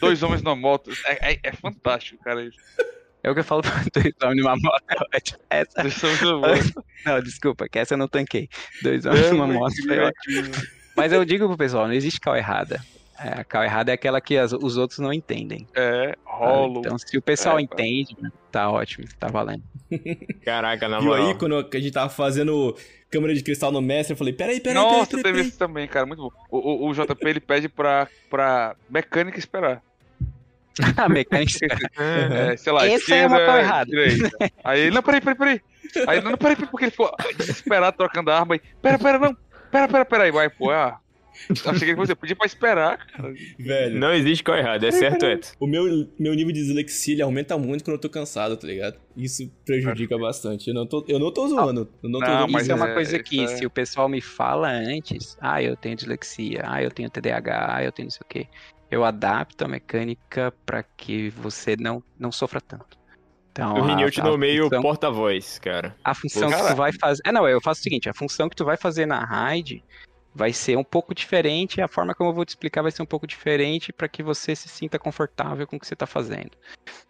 dois 0.00 0.22
homens 0.22 0.42
numa 0.42 0.56
moto. 0.56 0.90
É, 1.04 1.32
é- 1.34 1.40
é 1.42 1.52
fantástico, 1.52 2.22
cara. 2.24 2.42
Isso. 2.42 2.58
É 3.22 3.30
o 3.30 3.34
que 3.34 3.40
eu 3.40 3.44
falo 3.44 3.62
pra 3.62 3.72
dois 3.94 4.14
homens 4.22 4.42
numa 4.42 4.56
moto. 4.56 4.84
é. 5.12 5.60
Essa... 5.60 5.82
Dois 5.82 6.02
homens 6.02 6.20
numa 6.22 6.48
moto. 6.48 6.84
Não, 7.04 7.20
desculpa, 7.20 7.68
que 7.68 7.78
essa 7.78 7.94
eu 7.94 7.98
não 7.98 8.08
tanquei. 8.08 8.48
Dois 8.82 9.04
homens 9.04 9.30
numa 9.30 9.46
moto. 9.46 9.74
Mas 10.96 11.12
eu 11.12 11.24
digo 11.24 11.46
pro 11.46 11.56
pessoal, 11.56 11.86
não 11.86 11.94
existe 11.94 12.18
cal 12.18 12.36
errada. 12.36 12.82
É, 13.20 13.40
a 13.40 13.44
cal 13.44 13.64
errada 13.64 13.90
é 13.90 13.94
aquela 13.94 14.20
que 14.20 14.36
as- 14.36 14.52
os 14.52 14.76
outros 14.76 14.98
não 15.00 15.12
entendem. 15.12 15.66
É, 15.74 16.14
rolo. 16.24 16.80
Então, 16.80 16.96
se 16.98 17.16
o 17.18 17.22
pessoal 17.22 17.58
É, 17.58 17.62
entende, 17.62 18.16
tá 18.52 18.70
ótimo, 18.70 19.06
tá 19.18 19.26
valendo. 19.28 19.62
Caraca, 20.44 20.88
na 20.88 21.00
moral. 21.00 21.26
aí, 21.28 21.34
quando 21.34 21.56
a 21.56 21.78
gente 21.80 21.90
tava 21.92 22.08
fazendo 22.08 22.76
câmera 23.10 23.34
de 23.34 23.42
cristal 23.42 23.72
no 23.72 23.80
mestre, 23.82 24.12
eu 24.12 24.16
falei, 24.16 24.32
peraí, 24.32 24.60
peraí, 24.60 24.74
Nossa, 24.74 24.94
peraí, 24.94 25.06
peraí, 25.08 25.22
teve 25.22 25.34
peraí. 25.38 25.48
isso 25.48 25.58
também, 25.58 25.88
cara, 25.88 26.06
muito 26.06 26.22
bom. 26.22 26.30
O, 26.50 26.86
o, 26.86 26.90
o 26.90 26.92
JP 26.94 27.16
ele 27.28 27.40
pede 27.40 27.68
pra, 27.68 28.06
pra 28.30 28.76
mecânica 28.88 29.38
esperar. 29.38 29.82
a 30.96 31.08
mecânica. 31.08 31.58
É, 31.98 32.56
sei 32.56 32.72
lá, 32.72 32.86
Essa 32.86 33.14
é 33.14 33.26
uma 33.26 33.36
esquerda, 33.36 33.36
coisa 33.46 33.58
errada. 33.58 33.90
direita. 33.90 34.30
Aí 34.62 34.90
não, 34.90 35.02
peraí, 35.02 35.20
peraí, 35.20 35.36
peraí. 35.36 35.60
Aí, 36.06 36.20
não, 36.20 36.36
peraí, 36.36 36.54
peraí, 36.54 36.70
porque 36.70 36.84
ele 36.84 36.90
ficou 36.92 37.10
desesperado 37.36 37.96
trocando 37.96 38.30
a 38.30 38.38
arma 38.38 38.54
aí. 38.54 38.60
Pera, 38.80 38.98
pera, 38.98 39.18
não. 39.18 39.36
Pera, 39.72 39.88
pera, 39.88 40.04
pera 40.04 40.24
aí, 40.24 40.30
vai, 40.30 40.48
pô, 40.48 40.70
ah. 40.70 41.00
Eu 41.64 41.70
achei 41.70 41.78
que 41.80 41.84
ele 41.92 41.96
fosse, 41.96 42.14
podia 42.14 42.36
pra 42.36 42.46
esperar, 42.46 42.98
cara. 43.06 43.32
Velho, 43.58 43.98
Não 43.98 44.12
existe 44.12 44.42
qual 44.44 44.56
errado, 44.58 44.84
é 44.84 44.90
certo, 44.90 45.24
Eto. 45.24 45.52
o 45.60 45.66
meu, 45.66 45.84
meu 46.18 46.34
nível 46.34 46.52
de 46.52 46.60
dislexia 46.60 47.14
ele 47.14 47.22
aumenta 47.22 47.56
muito 47.58 47.84
quando 47.84 47.94
eu 47.96 48.00
tô 48.00 48.08
cansado, 48.10 48.56
tá 48.56 48.66
ligado? 48.66 48.96
Isso 49.16 49.50
prejudica 49.64 50.16
bastante. 50.18 50.68
Eu 50.68 50.74
não 50.74 50.86
tô, 50.86 51.04
eu 51.08 51.18
não 51.18 51.32
tô 51.32 51.48
zoando. 51.48 51.88
Eu 52.02 52.08
não 52.10 52.20
tô 52.20 52.26
Não, 52.26 52.36
zoando. 52.38 52.52
mas 52.52 52.62
Isso 52.62 52.72
é 52.72 52.74
uma 52.74 52.88
é- 52.90 52.94
coisa 52.94 53.18
que, 53.18 53.40
é- 53.44 53.46
se 53.48 53.66
o 53.66 53.70
pessoal 53.70 54.08
me 54.08 54.20
fala 54.20 54.70
antes, 54.70 55.36
ah, 55.40 55.62
eu 55.62 55.76
tenho 55.76 55.96
dislexia, 55.96 56.62
ah, 56.64 56.82
eu 56.82 56.90
tenho 56.90 57.10
TDAH, 57.10 57.76
ah, 57.76 57.84
eu 57.84 57.92
tenho 57.92 58.06
não 58.06 58.10
sei 58.10 58.20
o 58.22 58.28
quê, 58.28 58.46
eu 58.90 59.04
adapto 59.04 59.64
a 59.64 59.68
mecânica 59.68 60.52
pra 60.64 60.82
que 60.82 61.30
você 61.30 61.76
não, 61.78 62.02
não 62.18 62.30
sofra 62.32 62.60
tanto. 62.60 62.96
Então, 63.50 63.74
O 63.74 63.82
Rini, 63.84 64.02
eu 64.02 64.10
te 64.10 64.22
nomeio 64.22 64.64
função- 64.64 64.82
porta-voz, 64.82 65.58
cara. 65.58 65.96
A 66.04 66.14
função 66.14 66.48
que 66.48 66.54
Cara. 66.56 66.68
tu 66.70 66.76
vai 66.76 66.92
fazer. 66.92 67.20
É, 67.26 67.32
não, 67.32 67.48
eu 67.48 67.60
faço 67.60 67.80
o 67.80 67.82
seguinte: 67.82 68.08
a 68.08 68.14
função 68.14 68.48
que 68.48 68.54
tu 68.54 68.64
vai 68.64 68.76
fazer 68.76 69.04
na 69.04 69.24
raid 69.24 69.82
vai 70.38 70.52
ser 70.52 70.78
um 70.78 70.84
pouco 70.84 71.12
diferente, 71.12 71.80
a 71.82 71.88
forma 71.88 72.14
como 72.14 72.30
eu 72.30 72.34
vou 72.34 72.44
te 72.44 72.50
explicar 72.50 72.80
vai 72.80 72.92
ser 72.92 73.02
um 73.02 73.06
pouco 73.06 73.26
diferente 73.26 73.92
para 73.92 74.08
que 74.08 74.22
você 74.22 74.54
se 74.54 74.68
sinta 74.68 74.96
confortável 74.96 75.66
com 75.66 75.76
o 75.76 75.80
que 75.80 75.86
você 75.86 75.96
tá 75.96 76.06
fazendo. 76.06 76.52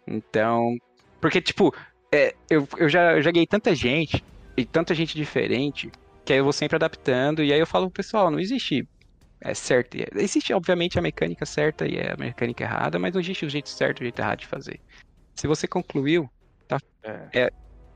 Então. 0.07 0.75
Porque, 1.21 1.39
tipo, 1.39 1.71
é, 2.11 2.33
eu, 2.49 2.67
eu, 2.77 2.89
já, 2.89 3.13
eu 3.13 3.21
já 3.21 3.29
ganhei 3.29 3.45
tanta 3.45 3.75
gente, 3.75 4.23
e 4.57 4.65
tanta 4.65 4.95
gente 4.95 5.15
diferente, 5.15 5.91
que 6.25 6.33
aí 6.33 6.39
eu 6.39 6.43
vou 6.43 6.51
sempre 6.51 6.75
adaptando, 6.75 7.43
e 7.43 7.53
aí 7.53 7.59
eu 7.59 7.67
falo 7.67 7.85
pro 7.85 8.01
pessoal: 8.03 8.31
não 8.31 8.39
existe. 8.39 8.83
É 9.41 9.53
certo. 9.53 9.95
é- 9.95 10.07
Existe, 10.15 10.51
obviamente, 10.51 10.97
a 10.97 11.01
mecânica 11.01 11.45
certa 11.45 11.87
e 11.87 11.99
a 11.99 12.17
mecânica 12.17 12.63
errada, 12.63 12.97
mas 12.97 13.13
não 13.13 13.21
existe 13.21 13.45
o 13.45 13.49
jeito 13.49 13.69
certo 13.69 13.99
e 13.99 14.01
o 14.01 14.05
jeito 14.05 14.19
errado 14.19 14.39
de 14.39 14.47
fazer. 14.47 14.79
Se 15.35 15.45
você 15.45 15.67
concluiu, 15.67 16.27
É. 17.33 17.49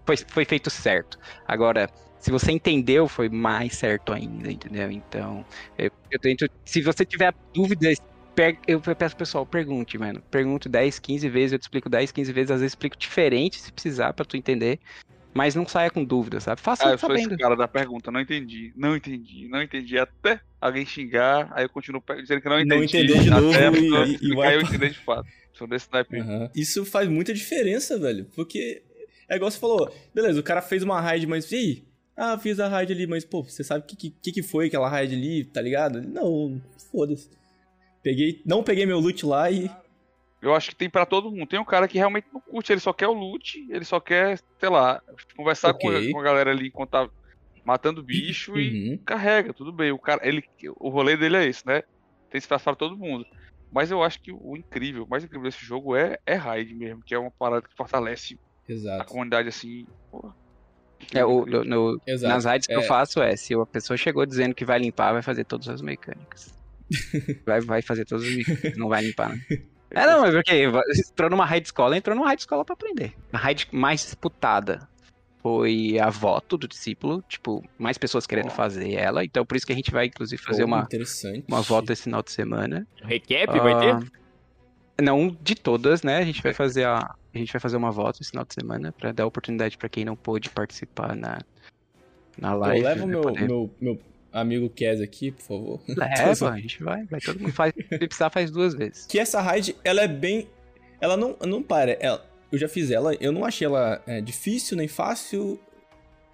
foi, 0.06 0.18
foi 0.18 0.46
feito 0.46 0.70
certo. 0.70 1.18
Agora, 1.48 1.90
se 2.20 2.32
você 2.32 2.52
entendeu, 2.52 3.08
foi 3.08 3.30
mais 3.30 3.74
certo 3.76 4.14
ainda, 4.14 4.52
entendeu? 4.52 4.92
Então, 4.92 5.46
eu, 5.78 5.92
eu 6.12 6.20
tento. 6.20 6.48
Se 6.66 6.82
você 6.82 7.06
tiver 7.06 7.34
dúvidas, 7.54 7.98
per- 8.36 8.58
eu 8.68 8.80
peço 8.82 9.16
pessoal, 9.16 9.46
pergunte, 9.46 9.98
mano. 9.98 10.22
Pergunto 10.32 10.70
10, 10.70 11.00
15 11.00 11.28
vezes, 11.30 11.54
eu 11.54 11.60
te 11.60 11.64
explico 11.64 11.90
10, 11.90 12.12
15 12.12 12.32
vezes, 12.32 12.52
às 12.52 12.60
vezes 12.62 12.72
explico 12.72 12.98
diferente 12.98 13.60
se 13.60 13.72
precisar 13.72 14.14
pra 14.14 14.26
tu 14.26 14.38
entender. 14.38 14.80
Mas 15.36 15.56
não 15.56 15.68
saia 15.68 15.90
com 15.90 16.04
dúvida, 16.06 16.40
sabe? 16.40 16.62
Faça 16.62 16.88
Ah, 16.88 16.92
eu 16.92 16.98
sou 17.00 17.10
sabendo. 17.10 17.34
esse 17.34 17.38
cara 17.42 17.56
da 17.56 17.68
pergunta, 17.68 18.12
não 18.12 18.20
entendi, 18.20 18.72
não 18.76 18.96
entendi, 18.96 19.48
não 19.50 19.64
entendi, 19.64 19.98
até 19.98 20.40
alguém 20.62 20.86
xingar, 20.86 21.52
aí 21.54 21.66
eu 21.66 21.70
continuo 21.70 22.04
dizendo 22.22 22.40
que 22.40 22.48
não 22.48 22.60
entendi. 22.60 22.76
Não 22.76 22.84
entender 22.84 23.20
de 23.20 23.30
novo 23.32 23.50
até 23.50 23.72
e- 23.80 24.14
e- 24.14 24.32
e 24.32 24.36
vai- 24.36 24.56
eu 24.56 24.62
entender 24.62 24.92
de 24.92 25.00
fato. 25.00 25.28
Sou. 25.54 25.68
Aham. 25.68 26.50
Isso 26.56 26.86
faz 26.86 27.08
muita 27.10 27.34
diferença, 27.34 27.98
velho. 28.00 28.26
Porque 28.36 28.84
é 29.30 29.36
igual 29.36 29.50
você 29.52 29.60
falou, 29.60 29.94
beleza, 30.14 30.40
o 30.40 30.44
cara 30.44 30.62
fez 30.62 30.84
uma 30.84 31.00
raid, 31.00 31.26
mas 31.28 31.52
e 31.52 31.56
aí? 31.56 31.88
Ah, 32.16 32.38
fiz 32.38 32.60
a 32.60 32.68
raid 32.68 32.94
ali, 32.94 33.08
mas 33.08 33.26
pô, 33.26 33.42
você 33.44 33.64
sabe 33.64 33.84
o 33.84 33.88
que, 33.88 34.10
que, 34.12 34.32
que 34.32 34.44
foi 34.44 34.68
aquela 34.68 34.88
raid 34.88 35.16
ali, 35.16 35.44
tá 35.46 35.62
ligado? 35.62 36.02
Não, 36.02 36.62
foda-se. 36.92 37.30
Peguei, 38.04 38.42
não 38.46 38.64
peguei 38.64 38.86
meu 38.86 39.00
loot 39.00 39.26
lá 39.26 39.50
e. 39.50 39.70
Eu 40.42 40.54
acho 40.54 40.72
que 40.72 40.76
tem 40.76 40.90
pra 40.90 41.06
todo 41.06 41.32
mundo. 41.32 41.48
Tem 41.48 41.60
um 41.60 41.66
cara 41.66 41.88
que 41.88 41.98
realmente 41.98 42.28
não 42.34 42.42
curte, 42.42 42.72
ele 42.74 42.82
só 42.82 42.92
quer 42.92 43.08
o 43.08 43.14
loot, 43.14 43.66
ele 43.70 43.86
só 43.86 44.00
quer, 44.00 44.38
sei 44.60 44.70
lá, 44.70 45.02
conversar 45.38 45.74
com, 45.74 45.88
Ok. 45.88 46.10
a, 46.10 46.12
com 46.12 46.20
a 46.20 46.24
galera 46.24 46.52
ali 46.52 46.68
enquanto 46.68 46.90
tá 46.92 47.10
matando 47.66 48.04
bicho 48.04 48.60
e 48.60 48.92
Uhum. 48.92 49.00
carrega, 49.06 49.54
tudo 49.54 49.72
bem. 49.72 49.92
O 49.92 49.98
cara, 49.98 50.20
ele, 50.28 50.44
o 50.78 50.90
rolê 50.90 51.16
dele 51.16 51.38
é 51.38 51.46
esse, 51.46 51.66
né? 51.66 51.82
Tem 52.30 52.38
espaço 52.40 52.66
pra 52.66 52.76
todo 52.76 52.98
mundo. 52.98 53.26
Mas 53.72 53.90
eu 53.90 54.04
acho 54.04 54.20
que 54.22 54.32
o 54.32 54.56
incrível, 54.58 55.06
o 55.06 55.10
mais 55.10 55.24
incrível 55.24 55.50
desse 55.50 55.66
jogo 55.66 55.96
é, 55.96 56.18
é 56.26 56.36
raid 56.36 56.76
mesmo, 56.76 57.02
que 57.06 57.16
é 57.16 57.18
uma 57.18 57.32
parada 57.40 57.66
que 57.66 57.76
fortalece 57.76 58.38
a 58.68 58.72
Exato. 58.72 59.06
comunidade 59.12 59.50
assim. 59.50 59.86
Porra. 60.12 60.36
É, 61.14 61.26
o, 61.26 61.46
no- 61.46 61.64
no- 61.66 62.02
Exato. 62.08 62.34
nas 62.34 62.46
raids 62.46 62.66
que 62.68 62.74
eu 62.74 62.80
É. 62.80 62.84
faço 62.84 63.22
é, 63.22 63.36
se 63.36 63.54
a 63.54 63.66
pessoa 63.66 63.98
chegou 63.98 64.26
dizendo 64.26 64.56
que 64.56 64.64
vai 64.64 64.80
limpar, 64.80 65.12
vai 65.14 65.22
fazer 65.22 65.44
todas 65.44 65.68
as 65.68 65.82
mecânicas. 65.82 66.54
Vai, 67.46 67.62
vai 67.62 67.82
fazer 67.82 68.06
todos 68.06 68.24
os 68.28 68.36
weekends, 68.36 68.78
não 68.78 68.88
vai 68.90 69.02
limpar, 69.04 69.30
né? 69.30 69.40
É, 69.96 70.08
não, 70.08 70.22
mas 70.22 70.34
porque 70.34 70.64
entrou 71.12 71.30
numa 71.30 71.46
raid 71.46 71.68
escola, 71.68 71.96
entrou 71.96 72.16
numa 72.16 72.26
raid 72.28 72.42
escola 72.42 72.66
pra 72.66 72.74
aprender. 72.74 73.14
A 73.32 73.38
raid 73.38 73.68
mais 73.72 74.02
disputada 74.02 74.88
foi 75.42 76.00
a 76.00 76.10
voto 76.10 76.58
do 76.58 76.68
discípulo, 76.68 77.24
tipo, 77.30 77.64
mais 77.78 77.96
pessoas 77.98 78.26
querendo 78.26 78.50
fazer 78.50 78.94
ela, 78.94 79.24
então 79.24 79.46
por 79.46 79.56
isso 79.56 79.68
que 79.68 79.72
a 79.72 79.76
gente 79.76 79.92
vai, 79.92 80.08
inclusive, 80.08 80.42
fazer 80.42 80.64
Pô, 80.64 80.68
uma, 80.70 80.82
Interessante. 80.82 81.44
uma 81.48 81.62
voto 81.62 81.94
esse 81.94 82.04
final 82.04 82.24
de 82.24 82.32
semana. 82.32 82.88
Recap 83.04 83.60
vai 83.60 83.74
Ah, 83.74 83.80
ter? 84.00 84.12
Não 85.04 85.36
de 85.42 85.56
todas, 85.56 86.02
né? 86.04 86.18
A 86.18 86.26
gente 86.26 86.42
vai 86.42 86.54
fazer 86.54 86.86
a, 86.86 86.98
a 87.34 87.38
gente 87.38 87.52
vai 87.52 87.60
fazer 87.60 87.78
uma 87.78 87.92
voto 87.92 88.22
esse 88.22 88.30
final 88.32 88.46
de 88.46 88.54
semana 88.54 88.92
pra 88.92 89.12
dar 89.12 89.26
oportunidade 89.26 89.78
pra 89.78 89.90
quem 89.90 90.06
não 90.06 90.16
pôde 90.16 90.50
participar 90.50 91.16
na 91.16 91.40
na 92.38 92.54
live. 92.56 92.84
leva 92.84 93.04
o 93.04 93.08
né, 93.08 93.12
meu, 93.14 93.22
poder- 93.22 93.48
meu, 93.48 93.70
meu 93.80 94.00
amigo 94.32 94.70
Kes 94.70 95.02
aqui, 95.02 95.32
por 95.32 95.42
favor. 95.44 95.82
Leva, 95.88 96.50
a 96.52 96.60
gente 96.60 96.84
vai, 96.84 97.04
vai 97.06 97.20
todo 97.20 97.40
mundo 97.40 97.54
faz, 97.54 97.74
se 97.76 97.98
precisar 98.00 98.30
faz 98.32 98.50
duas 98.50 98.74
vezes. 98.74 99.06
que 99.06 99.20
essa 99.20 99.40
raid, 99.42 99.76
ela 99.84 100.02
é 100.02 100.08
bem. 100.08 100.48
Ela 101.00 101.16
não, 101.16 101.36
não 101.46 101.62
para. 101.62 101.92
Ela, 102.00 102.26
eu 102.52 102.58
já 102.58 102.68
fiz 102.68 102.90
ela, 102.90 103.14
eu 103.16 103.32
não 103.32 103.46
achei 103.46 103.66
ela 103.68 104.02
é, 104.08 104.22
difícil 104.22 104.78
nem 104.78 104.88
fácil, 104.88 105.60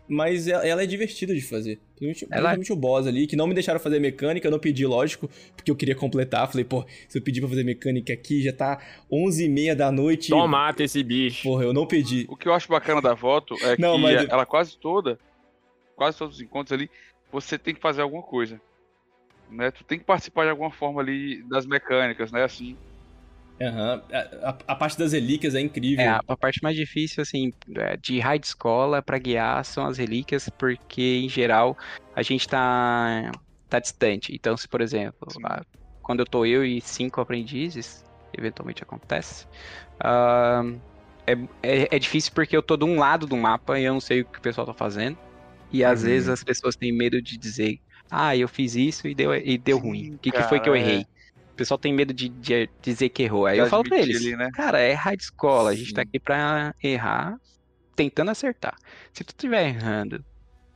mas 0.10 0.48
ela, 0.48 0.82
é 0.84 0.86
divertida 0.86 1.34
de 1.36 1.42
fazer. 1.42 1.80
Principalmente, 1.96 2.28
Ela 2.40 2.54
é. 2.56 2.74
o 2.74 2.76
boss 2.76 3.06
ali, 3.06 3.28
que 3.28 3.36
não 3.36 3.46
me 3.46 3.54
deixaram 3.54 3.80
fazer 3.80 4.00
mecânica, 4.00 4.48
eu 4.48 4.52
não 4.52 4.58
pedi, 4.60 4.86
lógico, 4.86 5.30
porque 5.56 5.70
eu 5.70 5.76
queria 5.76 5.96
completar. 5.96 6.50
Falei, 6.50 6.66
pô, 6.66 6.86
se 7.08 7.18
eu 7.18 7.22
pedir 7.22 7.42
pra 7.42 7.50
fazer 7.50 7.64
mecânica 7.64 8.12
aqui, 8.12 8.42
já 8.42 8.52
tá 8.52 8.82
11h30 9.12 9.76
da 9.76 9.92
noite. 9.92 10.28
Só 10.30 10.48
mata 10.48 10.84
esse 10.84 11.04
bicho. 11.04 11.44
Porra, 11.44 11.64
eu 11.66 11.74
não 11.74 11.86
pedi. 11.86 12.26
O 12.28 12.36
que 12.36 12.48
eu 12.48 12.54
acho 12.54 12.68
bacana 12.70 13.02
da 13.02 13.14
voto 13.14 13.54
é 13.62 13.76
Não, 13.78 13.96
que 13.98 14.02
mas- 14.02 14.28
ela 14.30 14.46
quase 14.46 14.78
toda, 14.78 15.20
quase 15.96 16.18
todos 16.18 16.38
os 16.38 16.42
encontros 16.42 16.72
ali, 16.74 16.90
você 17.32 17.58
tem 17.58 17.76
que 17.76 17.82
fazer 17.82 18.02
alguma 18.02 18.24
coisa. 18.24 18.60
Né? 19.52 19.70
Tu 19.72 19.84
tem 19.84 20.00
que 20.00 20.06
participar 20.06 20.44
de 20.46 20.50
alguma 20.52 20.72
forma 20.72 21.02
ali 21.02 21.44
das 21.50 21.66
mecânicas, 21.66 22.32
né? 22.32 22.44
Assim. 22.44 22.76
Aham. 23.62 24.02
A, 24.12 24.50
a- 24.50 24.58
a 24.68 24.76
parte 24.76 24.98
das 24.98 25.12
relíquias 25.12 25.56
é 25.56 25.60
incrível. 25.62 26.06
É, 26.06 26.08
a, 26.10 26.20
a 26.28 26.38
parte 26.38 26.60
mais 26.64 26.76
difícil, 26.78 27.22
assim, 27.22 27.52
é, 27.78 27.98
de 27.98 28.20
raid 28.20 28.46
escola 28.46 29.02
pra 29.04 29.20
guiar 29.20 29.64
são 29.66 29.86
as 29.86 29.98
relíquias, 29.98 30.46
porque, 30.58 31.02
em 31.24 31.30
geral, 31.30 31.76
a 32.16 32.22
gente 32.24 32.48
tá, 32.48 33.32
tá 33.68 33.80
distante. 33.80 34.34
Então, 34.34 34.56
se, 34.56 34.68
por 34.68 34.80
exemplo, 34.82 35.34
Sim. 35.34 35.44
lá, 35.44 35.62
quando 36.02 36.22
eu 36.22 36.26
tô 36.26 36.46
eu 36.46 36.64
e 36.66 36.80
cinco 36.82 37.20
aprendizes, 37.20 38.06
eventualmente 38.34 38.82
acontece, 38.84 39.46
ah, 40.04 40.62
é, 41.28 41.34
é, 41.64 41.96
é 41.96 42.00
difícil 42.00 42.32
porque 42.34 42.56
eu 42.56 42.64
tô 42.64 42.78
de 42.78 42.86
um 42.86 42.98
lado 43.00 43.28
do 43.28 43.38
mapa 43.38 43.80
e 43.80 43.84
eu 43.86 43.94
não 43.94 44.02
sei 44.02 44.22
o 44.22 44.26
que 44.30 44.40
o 44.40 44.42
pessoal 44.42 44.68
tá 44.68 44.74
fazendo. 44.74 45.18
E 45.72 45.84
às 45.84 46.02
Uhum. 46.02 46.04
vezes 46.04 46.30
as 46.30 46.44
pessoas 46.44 46.76
têm 46.76 46.94
medo 46.96 47.22
de 47.22 47.38
dizer, 47.38 47.78
ah, 48.12 48.36
eu 48.38 48.48
fiz 48.48 48.76
isso 48.76 49.08
e 49.08 49.16
deu, 49.16 49.34
e 49.36 49.58
deu 49.58 49.78
ruim. 49.80 50.16
O 50.16 50.20
que, 50.22 50.32
que 50.32 50.44
foi 50.44 50.60
que 50.62 50.70
eu 50.70 50.76
cara, 50.76 50.80
é. 50.80 51.04
Pessoal 51.60 51.78
tem 51.78 51.94
medo 51.94 52.14
de, 52.14 52.30
de 52.30 52.70
dizer 52.82 53.10
que 53.10 53.24
errou. 53.24 53.46
Aí 53.46 53.58
eu 53.58 53.68
falo 53.68 53.84
pra 53.84 54.00
eles, 54.00 54.18
ali, 54.18 54.36
né? 54.36 54.50
cara, 54.54 54.80
é 54.82 54.98
escola, 55.18 55.72
a 55.72 55.76
gente 55.76 55.94
tá 55.94 56.02
aqui 56.02 56.20
pra 56.20 56.74
errar, 56.82 57.36
tentando 57.96 58.32
acertar. 58.32 58.76
Se 59.14 59.24
tu 59.24 59.30
estiver 59.30 59.68
errando 59.68 60.24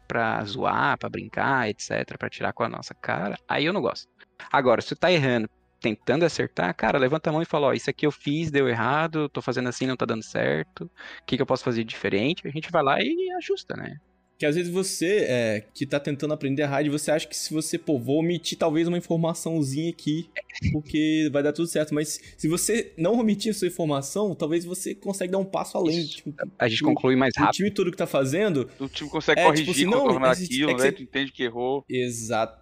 pra 0.07 0.43
zoar, 0.43 0.97
pra 0.97 1.09
brincar, 1.09 1.69
etc, 1.69 2.17
pra 2.17 2.29
tirar 2.29 2.53
com 2.53 2.63
a 2.63 2.69
nossa 2.69 2.93
cara, 2.93 3.37
aí 3.47 3.65
eu 3.65 3.73
não 3.73 3.81
gosto. 3.81 4.07
Agora, 4.51 4.81
se 4.81 4.89
tu 4.89 4.95
tá 4.95 5.11
errando, 5.11 5.49
tentando 5.79 6.25
acertar, 6.25 6.73
cara, 6.75 6.97
levanta 6.97 7.29
a 7.29 7.33
mão 7.33 7.41
e 7.41 7.45
fala, 7.45 7.67
ó, 7.67 7.73
isso 7.73 7.89
aqui 7.89 8.05
eu 8.05 8.11
fiz, 8.11 8.51
deu 8.51 8.67
errado, 8.67 9.29
tô 9.29 9.41
fazendo 9.41 9.69
assim, 9.69 9.87
não 9.87 9.95
tá 9.97 10.05
dando 10.05 10.23
certo, 10.23 10.85
o 10.85 11.25
que 11.25 11.37
que 11.37 11.41
eu 11.41 11.45
posso 11.45 11.63
fazer 11.63 11.83
diferente? 11.83 12.47
A 12.47 12.51
gente 12.51 12.71
vai 12.71 12.83
lá 12.83 13.01
e 13.01 13.31
ajusta, 13.37 13.75
né? 13.75 13.97
Que 14.43 14.47
às 14.47 14.55
vezes 14.57 14.69
você, 14.69 15.19
é, 15.29 15.63
que 15.73 15.85
tá 15.85 16.01
tentando 16.01 16.33
aprender 16.33 16.63
a 16.63 16.67
rádio, 16.67 16.91
você 16.91 17.09
acha 17.09 17.25
que 17.25 17.33
se 17.33 17.53
você, 17.53 17.77
pô, 17.77 17.97
vou 17.97 18.17
omitir 18.19 18.57
talvez 18.57 18.89
uma 18.89 18.97
informaçãozinha 18.97 19.89
aqui, 19.89 20.29
porque 20.73 21.29
vai 21.31 21.41
dar 21.41 21.53
tudo 21.53 21.65
certo. 21.65 21.95
Mas 21.95 22.19
se 22.37 22.49
você 22.49 22.91
não 22.97 23.17
omitir 23.17 23.51
a 23.51 23.53
sua 23.53 23.69
informação, 23.69 24.35
talvez 24.35 24.65
você 24.65 24.93
consiga 24.93 25.31
dar 25.31 25.37
um 25.37 25.45
passo 25.45 25.77
além. 25.77 25.97
Isso. 25.97 26.17
Tipo, 26.17 26.33
A 26.59 26.67
gente 26.67 26.83
O- 26.83 26.87
conclui 26.87 27.15
mais 27.15 27.33
o 27.37 27.39
rápido. 27.39 27.55
time 27.55 27.71
todo 27.71 27.89
que 27.89 27.95
tá 27.95 28.05
fazendo. 28.05 28.69
O 28.81 28.89
time 28.89 29.09
consegue 29.09 29.39
É, 29.39 29.45
corrigir, 29.45 29.65
tipo 29.65 29.77
assim, 29.77 29.85
não, 29.89 30.01
contornar 30.07 30.31
existe- 30.33 30.53
aquilo, 30.55 30.71
é 30.71 30.73
que 30.73 30.79
né? 30.81 30.85
você- 30.87 30.91
Tu 30.91 31.03
entende 31.03 31.31
que 31.31 31.43
errou. 31.43 31.85
Exato. 31.87 32.61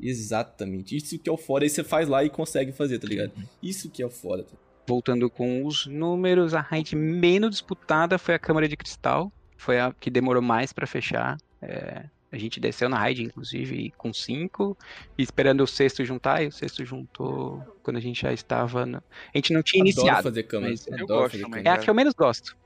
Exatamente. 0.00 0.96
Isso 0.96 1.18
que 1.18 1.28
é 1.28 1.32
o 1.32 1.36
foda. 1.36 1.66
Aí 1.66 1.68
você 1.68 1.84
faz 1.84 2.08
lá 2.08 2.24
e 2.24 2.30
consegue 2.30 2.72
fazer, 2.72 2.98
tá 2.98 3.06
ligado? 3.06 3.32
Isso 3.62 3.90
que 3.90 4.02
é 4.02 4.06
o 4.06 4.10
foda. 4.10 4.46
Voltando 4.86 5.28
com 5.28 5.66
os 5.66 5.86
números, 5.86 6.54
a 6.54 6.62
raid 6.62 6.96
menos 6.96 7.50
disputada 7.50 8.16
foi 8.18 8.34
a 8.34 8.38
Câmara 8.38 8.66
de 8.66 8.74
Cristal. 8.74 9.30
Foi 9.58 9.78
a 9.78 9.92
que 9.92 10.08
demorou 10.10 10.40
mais 10.42 10.72
pra 10.72 10.86
fechar. 10.86 11.36
É, 11.60 12.04
a 12.30 12.38
gente 12.38 12.60
desceu 12.60 12.88
na 12.88 12.98
raid, 12.98 13.22
inclusive, 13.24 13.92
com 13.98 14.12
cinco, 14.12 14.76
e 15.18 15.22
esperando 15.22 15.62
o 15.62 15.66
sexto 15.66 16.04
juntar, 16.04 16.42
e 16.42 16.46
o 16.46 16.52
sexto 16.52 16.84
juntou 16.84 17.62
quando 17.82 17.96
a 17.96 18.00
gente 18.00 18.20
já 18.22 18.32
estava. 18.32 18.86
no- 18.86 18.98
A 18.98 19.36
gente 19.38 19.52
não 19.52 19.62
tinha 19.62 19.82
Adoro 19.82 19.98
iniciado. 20.00 20.22
fazer 20.22 20.42
câmera. 20.44 20.70
mas 20.72 20.86
eu 20.86 21.06
gosto 21.06 21.30
fazer 21.32 21.42
também, 21.42 21.62
É 21.66 21.70
a 21.70 21.78
que 21.78 21.90
eu 21.90 21.94
menos 21.94 22.14
gosto. 22.14 22.56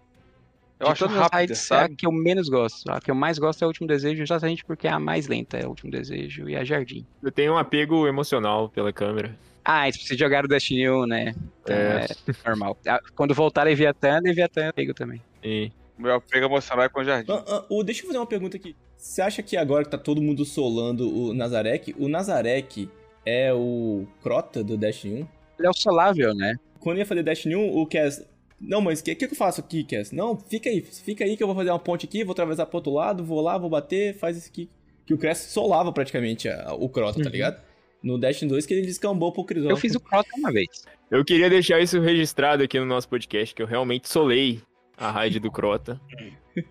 Eu 0.79 0.87
de 0.87 0.93
acho 0.93 0.99
todas 0.99 1.15
as 1.17 1.23
rápida, 1.23 1.37
raids, 1.39 1.71
é 1.71 1.75
a 1.81 1.89
que 1.89 2.07
eu 2.07 2.13
menos 2.13 2.49
gosto. 2.49 2.91
A 2.91 3.01
que 3.01 3.09
eu 3.11 3.15
mais 3.15 3.39
gosto 3.39 3.63
é 3.63 3.65
o 3.65 3.69
último 3.69 3.87
desejo, 3.87 4.21
exatamente 4.23 4.65
porque 4.65 4.89
é 4.89 4.91
a 4.91 4.99
mais 4.99 5.29
lenta, 5.29 5.57
é 5.57 5.65
o 5.65 5.69
último 5.69 5.93
desejo 5.93 6.49
e 6.49 6.57
a 6.57 6.65
jardim. 6.65 7.07
Eu 7.23 7.31
tenho 7.31 7.53
um 7.55 7.57
apego 7.59 8.07
emocional 8.09 8.69
pela 8.69 8.93
câmera. 8.93 9.35
Ah, 9.65 9.91
se 9.93 10.01
vocês 10.05 10.19
jogaram 10.19 10.49
Destiny 10.49 10.91
1, 10.91 11.07
né? 11.07 11.35
Então 11.63 11.77
É. 11.77 12.07
é, 12.07 12.49
normal. 12.49 12.77
Ah, 12.85 13.01
Quando 13.15 13.33
voltar 13.33 13.63
Leviatã, 13.63 14.19
Leviatã 14.21 14.67
eu 14.67 14.73
pego 14.73 14.93
também. 14.93 15.23
E 15.45 15.71
O 15.82 15.82
meu 16.03 16.15
apego 16.15 16.47
emocional 16.47 16.85
é 16.85 16.89
com 16.89 17.01
o 17.01 17.05
jardim. 17.05 17.33
Ah, 17.33 17.45
ah, 17.47 17.65
ô, 17.71 17.83
deixa 17.83 18.03
eu 18.03 18.07
fazer 18.07 18.19
uma 18.19 18.27
pergunta 18.27 18.57
aqui. 18.57 18.75
Você 18.97 19.23
acha 19.23 19.43
que 19.43 19.57
agora 19.57 19.85
que 19.85 19.91
tá 19.91 19.99
todo 19.99 20.21
mundo 20.21 20.45
solando 20.45 21.09
o 21.09 21.33
Nazarek, 21.35 21.95
o 21.99 22.09
Nazarek 22.09 22.89
é 23.25 23.53
o 23.53 24.07
Crota 24.23 24.63
do 24.63 24.77
Destiny 24.77 25.23
1? 25.23 25.27
Ele 25.59 25.67
é 25.67 25.71
o 25.71 25.75
solável, 25.75 26.35
né? 26.35 26.57
Quando 26.81 26.97
eu 26.97 27.01
ia 27.01 27.07
fazer 27.07 27.23
Destiny 27.23 27.57
1, 27.57 27.77
o 27.79 27.87
Cass. 27.87 28.25
Não, 28.61 28.81
mas 28.81 29.01
o 29.01 29.05
que, 29.05 29.15
que, 29.15 29.27
que 29.27 29.33
eu 29.35 29.37
faço 29.39 29.61
aqui, 29.61 29.83
Cass? 29.85 30.13
Não, 30.13 30.37
fica 30.37 30.69
aí, 30.71 30.81
fica 30.83 31.25
aí 31.25 31.37
que 31.37 31.43
eu 31.43 31.47
vou 31.49 31.57
fazer 31.57 31.71
uma 31.71 31.79
ponte 31.79 32.07
aqui, 32.07 32.23
vou 32.25 32.33
atravessar 32.33 32.67
pro 32.67 32.77
outro 32.79 32.93
lado, 32.93 33.25
vou 33.25 33.41
lá, 33.41 33.59
vou 33.59 33.69
bater, 33.71 34.15
faz 34.19 34.37
isso 34.37 34.49
aqui. 34.49 34.69
Que 35.05 35.15
o 35.15 35.19
Cass 35.19 35.39
solava 35.39 35.93
praticamente 35.93 36.49
a- 36.49 36.75
o 36.79 36.89
Crota, 36.89 37.19
tá 37.19 37.25
Uhum. 37.27 37.33
ligado? 37.33 37.61
No 38.03 38.19
Destiny 38.19 38.49
2 38.51 38.67
que 38.67 38.75
ele 38.75 38.87
descambou 38.87 39.33
pro 39.33 39.45
Crisol. 39.45 39.71
Eu 39.71 39.77
fiz 39.77 39.95
o 39.95 40.01
Crota 40.01 40.29
uma 40.37 40.51
vez. 40.53 40.69
eu 41.11 41.25
queria 41.25 41.51
deixar 41.51 41.81
isso 41.81 42.01
registrado 42.01 42.63
aqui 42.63 42.79
no 42.79 42.87
nosso 42.87 43.09
podcast, 43.09 43.55
que 43.55 43.63
eu 43.63 43.67
realmente 43.67 44.09
solei 44.09 44.61
a 44.97 45.11
raid 45.11 45.39
do 45.41 45.51
Crota 45.51 46.01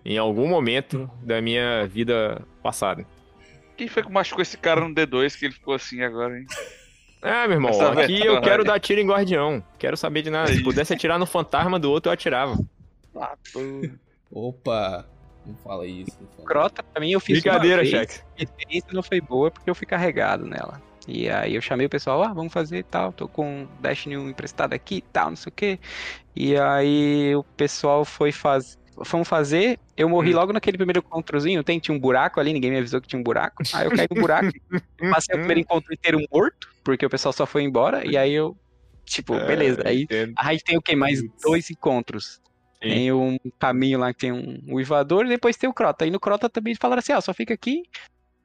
em 0.04 0.18
algum 0.18 0.48
momento 0.48 1.10
da 1.22 1.40
minha 1.40 1.86
vida 1.86 2.42
passada. 2.62 3.04
Quem 3.76 3.88
foi 3.88 4.02
que 4.02 4.12
machucou 4.12 4.42
esse 4.42 4.56
cara 4.56 4.80
no 4.80 4.94
D2 4.94 5.38
que 5.38 5.46
ele 5.46 5.54
ficou 5.54 5.74
assim 5.74 6.02
agora, 6.02 6.38
hein? 6.38 6.46
É, 7.22 7.46
meu 7.46 7.56
irmão, 7.56 7.70
Essa 7.70 7.92
aqui 7.92 8.24
eu 8.24 8.40
quero 8.40 8.64
né? 8.64 8.70
dar 8.70 8.80
tiro 8.80 9.00
em 9.00 9.06
guardião. 9.06 9.64
Quero 9.78 9.96
saber 9.96 10.22
de 10.22 10.30
nada. 10.30 10.52
Se 10.52 10.62
pudesse 10.62 10.92
atirar 10.92 11.18
no 11.18 11.26
fantasma 11.26 11.78
do 11.78 11.90
outro, 11.90 12.10
eu 12.10 12.14
atirava. 12.14 12.58
Ah. 13.14 13.34
Opa! 14.30 15.06
Não 15.46 15.54
fala 15.56 15.86
isso. 15.86 16.16
Não 16.20 16.28
fala. 16.28 16.48
Crota, 16.48 16.82
pra 16.82 17.00
mim, 17.00 17.12
eu 17.12 17.20
fiz 17.20 17.40
Brincadeira, 17.40 17.82
uma 17.82 17.90
vez. 17.90 17.90
Chex. 17.90 18.24
A 18.38 18.42
experiência 18.42 18.90
não 18.92 19.02
foi 19.02 19.20
boa 19.20 19.50
porque 19.50 19.68
eu 19.70 19.74
fui 19.74 19.86
carregado 19.86 20.46
nela. 20.46 20.80
E 21.08 21.28
aí 21.28 21.54
eu 21.54 21.60
chamei 21.60 21.86
o 21.86 21.90
pessoal, 21.90 22.22
ah, 22.22 22.32
vamos 22.32 22.52
fazer 22.52 22.78
e 22.78 22.82
tal, 22.82 23.12
tô 23.12 23.26
com 23.26 23.66
Destiny 23.80 24.16
1 24.16 24.30
emprestado 24.30 24.72
aqui 24.72 24.96
e 24.96 25.00
tal, 25.00 25.30
não 25.30 25.36
sei 25.36 25.50
o 25.50 25.54
quê. 25.54 25.78
E 26.34 26.56
aí 26.56 27.34
o 27.34 27.42
pessoal 27.42 28.04
foi 28.04 28.32
fazer. 28.32 28.76
Fomos 29.04 29.26
fazer, 29.26 29.80
eu 29.96 30.06
morri 30.06 30.32
Hum. 30.32 30.36
logo 30.36 30.52
naquele 30.52 30.76
primeiro 30.76 30.98
encontrozinho, 31.00 31.64
tem, 31.64 31.78
tinha 31.78 31.94
um 31.96 31.98
buraco 31.98 32.38
ali, 32.38 32.52
ninguém 32.52 32.70
me 32.70 32.76
avisou 32.78 33.00
que 33.00 33.08
tinha 33.08 33.18
um 33.18 33.22
buraco. 33.22 33.62
Aí 33.72 33.86
eu 33.86 33.90
caí 33.90 34.06
no 34.14 34.20
buraco, 34.20 34.52
passei 35.10 35.34
o 35.34 35.38
primeiro 35.38 35.60
encontro 35.60 35.92
inteiro 35.94 36.18
morto, 36.30 36.68
porque 36.84 37.06
o 37.06 37.10
pessoal 37.10 37.32
só 37.32 37.46
foi 37.46 37.62
embora, 37.62 38.06
e 38.06 38.18
aí 38.18 38.32
eu, 38.34 38.54
tipo, 39.06 39.34
beleza. 39.46 39.80
É, 39.82 39.88
Aí 39.88 40.02
entendo. 40.02 40.34
a 40.36 40.52
gente 40.52 40.64
tem 40.64 40.76
o 40.76 40.82
quê? 40.82 40.94
Mais 40.94 41.20
dois 41.42 41.70
encontros. 41.70 42.38
Sim. 42.82 42.88
Tem 42.90 43.12
um 43.12 43.38
caminho 43.58 43.98
lá 43.98 44.12
que 44.12 44.20
tem 44.20 44.32
um 44.32 44.58
uivador 44.74 45.24
e 45.24 45.28
depois 45.30 45.56
tem 45.56 45.70
o 45.70 45.72
Crota. 45.72 46.04
Aí 46.04 46.10
no 46.10 46.20
Crota 46.20 46.50
também 46.50 46.74
falaram 46.74 46.98
assim, 47.00 47.12
ó, 47.14 47.20
só 47.20 47.32
fica 47.32 47.54
aqui, 47.54 47.82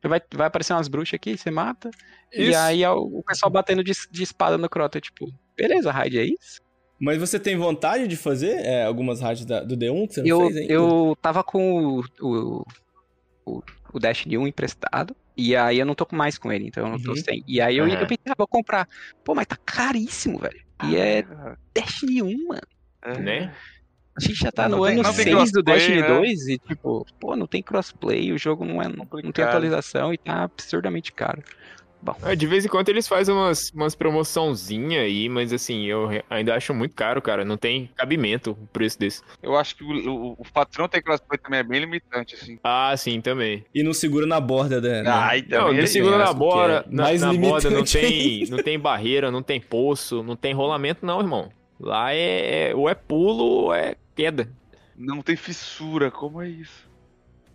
vai, 0.07 0.21
vai 0.33 0.47
aparecer 0.47 0.73
umas 0.73 0.87
bruxas 0.87 1.13
aqui, 1.15 1.37
você 1.37 1.51
mata. 1.51 1.89
E 2.37 2.49
Isso. 2.49 2.59
aí 2.59 2.83
ó, 2.85 2.95
o 2.97 3.23
pessoal 3.23 3.51
batendo 3.51 3.83
de, 3.83 3.91
de 4.11 4.23
espada 4.23 4.57
no 4.57 4.69
Crota, 4.69 4.99
tipo, 5.01 5.25
beleza, 5.55 5.91
raid 5.91 6.17
é 6.19 6.25
isso? 6.25 6.57
Mas 6.99 7.19
você 7.19 7.39
tem 7.39 7.55
vontade 7.55 8.07
de 8.07 8.17
fazer 8.17 8.53
é, 8.65 8.83
algumas 8.83 9.21
raids 9.21 9.45
do 9.45 9.77
D1 9.77 10.07
que 10.07 10.13
você 10.15 10.21
não 10.21 10.29
Eu, 10.29 10.37
fez 10.39 10.55
ainda? 10.57 10.73
eu 10.73 11.15
tava 11.21 11.43
com 11.43 11.99
o, 11.99 12.03
o, 12.21 12.63
o, 13.45 13.61
o 13.93 13.99
Destiny 13.99 14.37
1 14.37 14.47
emprestado, 14.47 15.15
e 15.35 15.55
aí 15.55 15.77
eu 15.79 15.85
não 15.85 15.95
tô 15.95 16.07
mais 16.11 16.37
com 16.37 16.51
ele, 16.51 16.67
então 16.67 16.85
eu 16.85 16.91
não 16.91 16.99
tô 16.99 17.11
Uhum. 17.11 17.15
sem. 17.15 17.43
E 17.47 17.61
aí 17.61 17.77
eu, 17.77 17.85
Aham. 17.85 17.93
eu 17.93 18.07
pensei, 18.07 18.23
ah, 18.29 18.33
vou 18.37 18.47
comprar. 18.47 18.87
Pô, 19.23 19.35
mas 19.35 19.45
tá 19.45 19.57
caríssimo, 19.65 20.39
velho. 20.39 20.59
E 20.81 20.95
é 20.95 21.21
Ah, 21.21 21.55
Destiny 21.75 22.23
1, 22.23 22.47
mano. 22.47 22.61
é. 23.05 23.19
Né? 23.19 23.55
A 24.17 24.19
gente 24.19 24.35
já 24.39 24.51
tá 24.51 24.67
Não 24.67 24.79
no 24.79 24.83
tem- 24.85 24.93
ano 24.95 25.03
não 25.03 25.13
tem 25.13 25.23
6 25.25 25.51
do 25.51 25.61
Destiny 25.61 26.01
né? 26.01 26.07
2 26.07 26.47
e, 26.47 26.57
tipo, 26.57 27.05
pô, 27.19 27.35
não 27.35 27.45
tem 27.45 27.61
crossplay, 27.61 28.31
o 28.31 28.37
jogo 28.37 28.65
não, 28.65 28.81
é, 28.81 28.87
não 28.87 29.31
tem 29.31 29.45
atualização 29.45 30.11
e 30.13 30.17
tá 30.17 30.43
absurdamente 30.43 31.11
caro. 31.13 31.43
Bom, 32.01 32.15
É, 32.23 32.35
de 32.35 32.45
vez 32.45 32.63
em 32.63 32.67
quando 32.67 32.89
eles 32.89 33.07
fazem 33.07 33.33
umas, 33.33 33.71
umas 33.71 33.95
promoçãozinha 33.95 35.01
aí, 35.01 35.27
mas 35.27 35.51
assim, 35.51 35.85
eu 35.85 36.09
ainda 36.29 36.55
acho 36.55 36.73
muito 36.73 36.93
caro, 36.95 37.21
cara. 37.21 37.43
Não 37.43 37.57
tem 37.57 37.89
cabimento 37.95 38.51
o 38.51 38.67
preço 38.67 38.99
desse. 38.99 39.21
Eu 39.41 39.55
acho 39.57 39.75
que 39.75 39.83
o, 39.83 40.09
o, 40.09 40.31
o 40.33 40.43
patrão 40.53 40.87
ter 40.87 41.01
crossplay 41.01 41.39
também 41.39 41.59
é 41.59 41.63
bem 41.63 41.79
limitante, 41.79 42.35
assim. 42.35 42.59
Ah, 42.63 42.93
sim, 42.95 43.19
também. 43.19 43.65
E 43.73 43.81
não 43.83 43.93
segura 43.93 44.25
na 44.27 44.39
borda 44.39 44.79
da. 44.79 45.01
da- 45.01 45.27
Ah, 45.29 45.37
então. 45.37 45.61
Não, 45.63 45.69
ele- 45.73 45.81
de 45.81 45.87
segura 45.87 46.17
na 46.19 46.25
acho 46.25 46.33
que 46.33 46.39
borda, 46.39 46.85
é 46.87 46.95
na, 46.95 47.03
mais 47.03 47.21
na 47.21 47.33
borda 47.33 47.69
não 47.71 47.83
tem, 47.83 48.45
não 48.47 48.57
tem 48.59 48.79
barreira, 48.79 49.31
não 49.31 49.41
tem 49.41 49.59
poço, 49.59 50.21
não 50.23 50.35
tem 50.35 50.53
rolamento 50.53 51.03
não, 51.05 51.19
irmão. 51.19 51.49
Lá 51.79 52.13
é 52.13 52.73
ou 52.75 52.87
é 52.89 52.95
pulo 52.95 53.43
ou 53.43 53.73
é 53.73 53.95
queda. 54.17 54.49
Não 54.97 55.21
tem 55.21 55.35
fissura, 55.35 56.09
como 56.09 56.41
é 56.41 56.49
isso? 56.49 56.87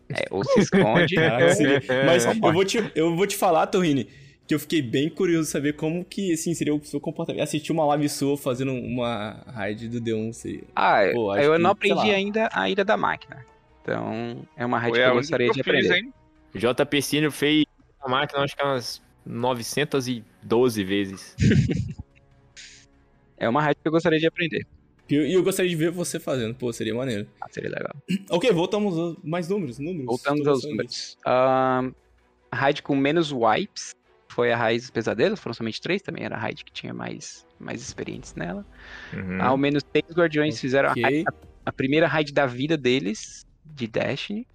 é, 0.08 0.26
ou 0.30 0.44
se 0.44 0.60
esconde. 0.60 1.14
Caraca, 1.16 1.54
seria- 1.54 1.82
Mas 2.06 2.22
Só 2.22 2.32
eu 2.32 2.52
vou, 2.52 2.64
te, 2.64 2.92
eu 2.94 3.16
vou 3.16 3.26
te 3.26 3.36
falar, 3.36 3.66
Torrini, 3.66 4.04
que 4.46 4.54
eu 4.54 4.58
fiquei 4.60 4.80
bem 4.82 5.08
curioso 5.10 5.46
de 5.46 5.52
saber 5.52 5.72
como 5.74 6.04
que, 6.04 6.32
assim, 6.32 6.54
seria 6.54 6.74
o 6.74 6.84
seu 6.84 7.00
comportamento. 7.00 7.42
Assistir 7.42 7.72
uma 7.72 7.84
live 7.86 8.08
sua 8.08 8.36
fazendo 8.36 8.72
uma 8.72 9.42
raid 9.46 9.88
do 9.88 10.00
D1 10.00 10.32
seria. 10.32 10.64
Ah, 10.76 11.00
Pô, 11.12 11.34
eu 11.36 11.56
que, 11.56 11.58
não 11.62 11.70
aprendi 11.70 12.10
ainda 12.12 12.48
a 12.52 12.68
ira 12.70 12.84
da 12.84 12.96
máquina. 12.96 13.44
Então, 13.82 14.46
é 14.56 14.64
uma 14.64 14.78
raid 14.78 14.96
que 14.96 15.00
eu 15.00 15.14
gostaria 15.14 15.46
de 15.48 15.52
que 15.54 15.60
eu 15.60 15.64
fiz, 15.64 15.90
aprender. 15.90 16.04
hein? 16.04 16.14
JP 16.54 17.02
Cine 17.02 17.30
fez 17.30 17.64
a 18.00 18.08
máquina, 18.08 18.42
acho 18.44 18.54
que 18.56 18.62
umas 18.62 19.02
912 19.26 20.84
vezes. 20.84 21.34
É 23.36 23.48
uma 23.48 23.60
raid 23.60 23.76
que 23.82 23.88
eu 23.88 23.90
gostaria 23.90 24.20
de 24.20 24.26
aprender. 24.28 24.64
E 25.08 25.14
eu, 25.14 25.26
eu 25.26 25.42
gostaria 25.42 25.68
de 25.70 25.76
ver 25.76 25.90
você 25.90 26.18
fazendo, 26.20 26.54
pô, 26.54 26.72
seria 26.72 26.94
maneiro. 26.94 27.26
Ah, 27.40 27.46
seria 27.50 27.70
legal. 27.70 27.94
Ok, 28.30 28.50
voltamos 28.52 28.96
a 28.98 29.16
mais 29.22 29.48
números, 29.48 29.78
números. 29.78 30.06
Voltamos 30.06 30.46
aos 30.46 30.64
números. 30.64 31.16
Ahn, 31.26 31.92
a 32.50 32.56
raid 32.56 32.82
com 32.82 32.94
menos 32.96 33.32
wipes 33.32 33.90
foi 34.30 34.50
a 34.52 34.56
Raiz 34.56 34.82
dos 34.82 34.90
Pesadelos, 34.90 35.40
foram 35.40 35.52
somente 35.52 35.80
três, 35.80 36.00
também 36.00 36.24
era 36.24 36.36
a 36.36 36.38
raid 36.38 36.64
que 36.64 36.72
tinha 36.72 36.94
mais, 36.94 37.44
mais 37.60 37.82
experientes 37.82 38.34
nela. 38.34 38.64
Uhum. 39.12 39.42
Ao 39.42 39.56
menos 39.58 39.82
seis 39.92 40.06
guardiões 40.16 40.58
fizeram 40.58 40.88
a, 40.88 40.94
raid- 40.94 41.24
a- 41.28 41.32
a 41.66 41.72
primeira 41.72 42.06
raid 42.06 42.32
da 42.32 42.46
vida 42.46 42.76
deles, 42.78 43.44
de 43.64 43.86
Destiny. 43.86 44.46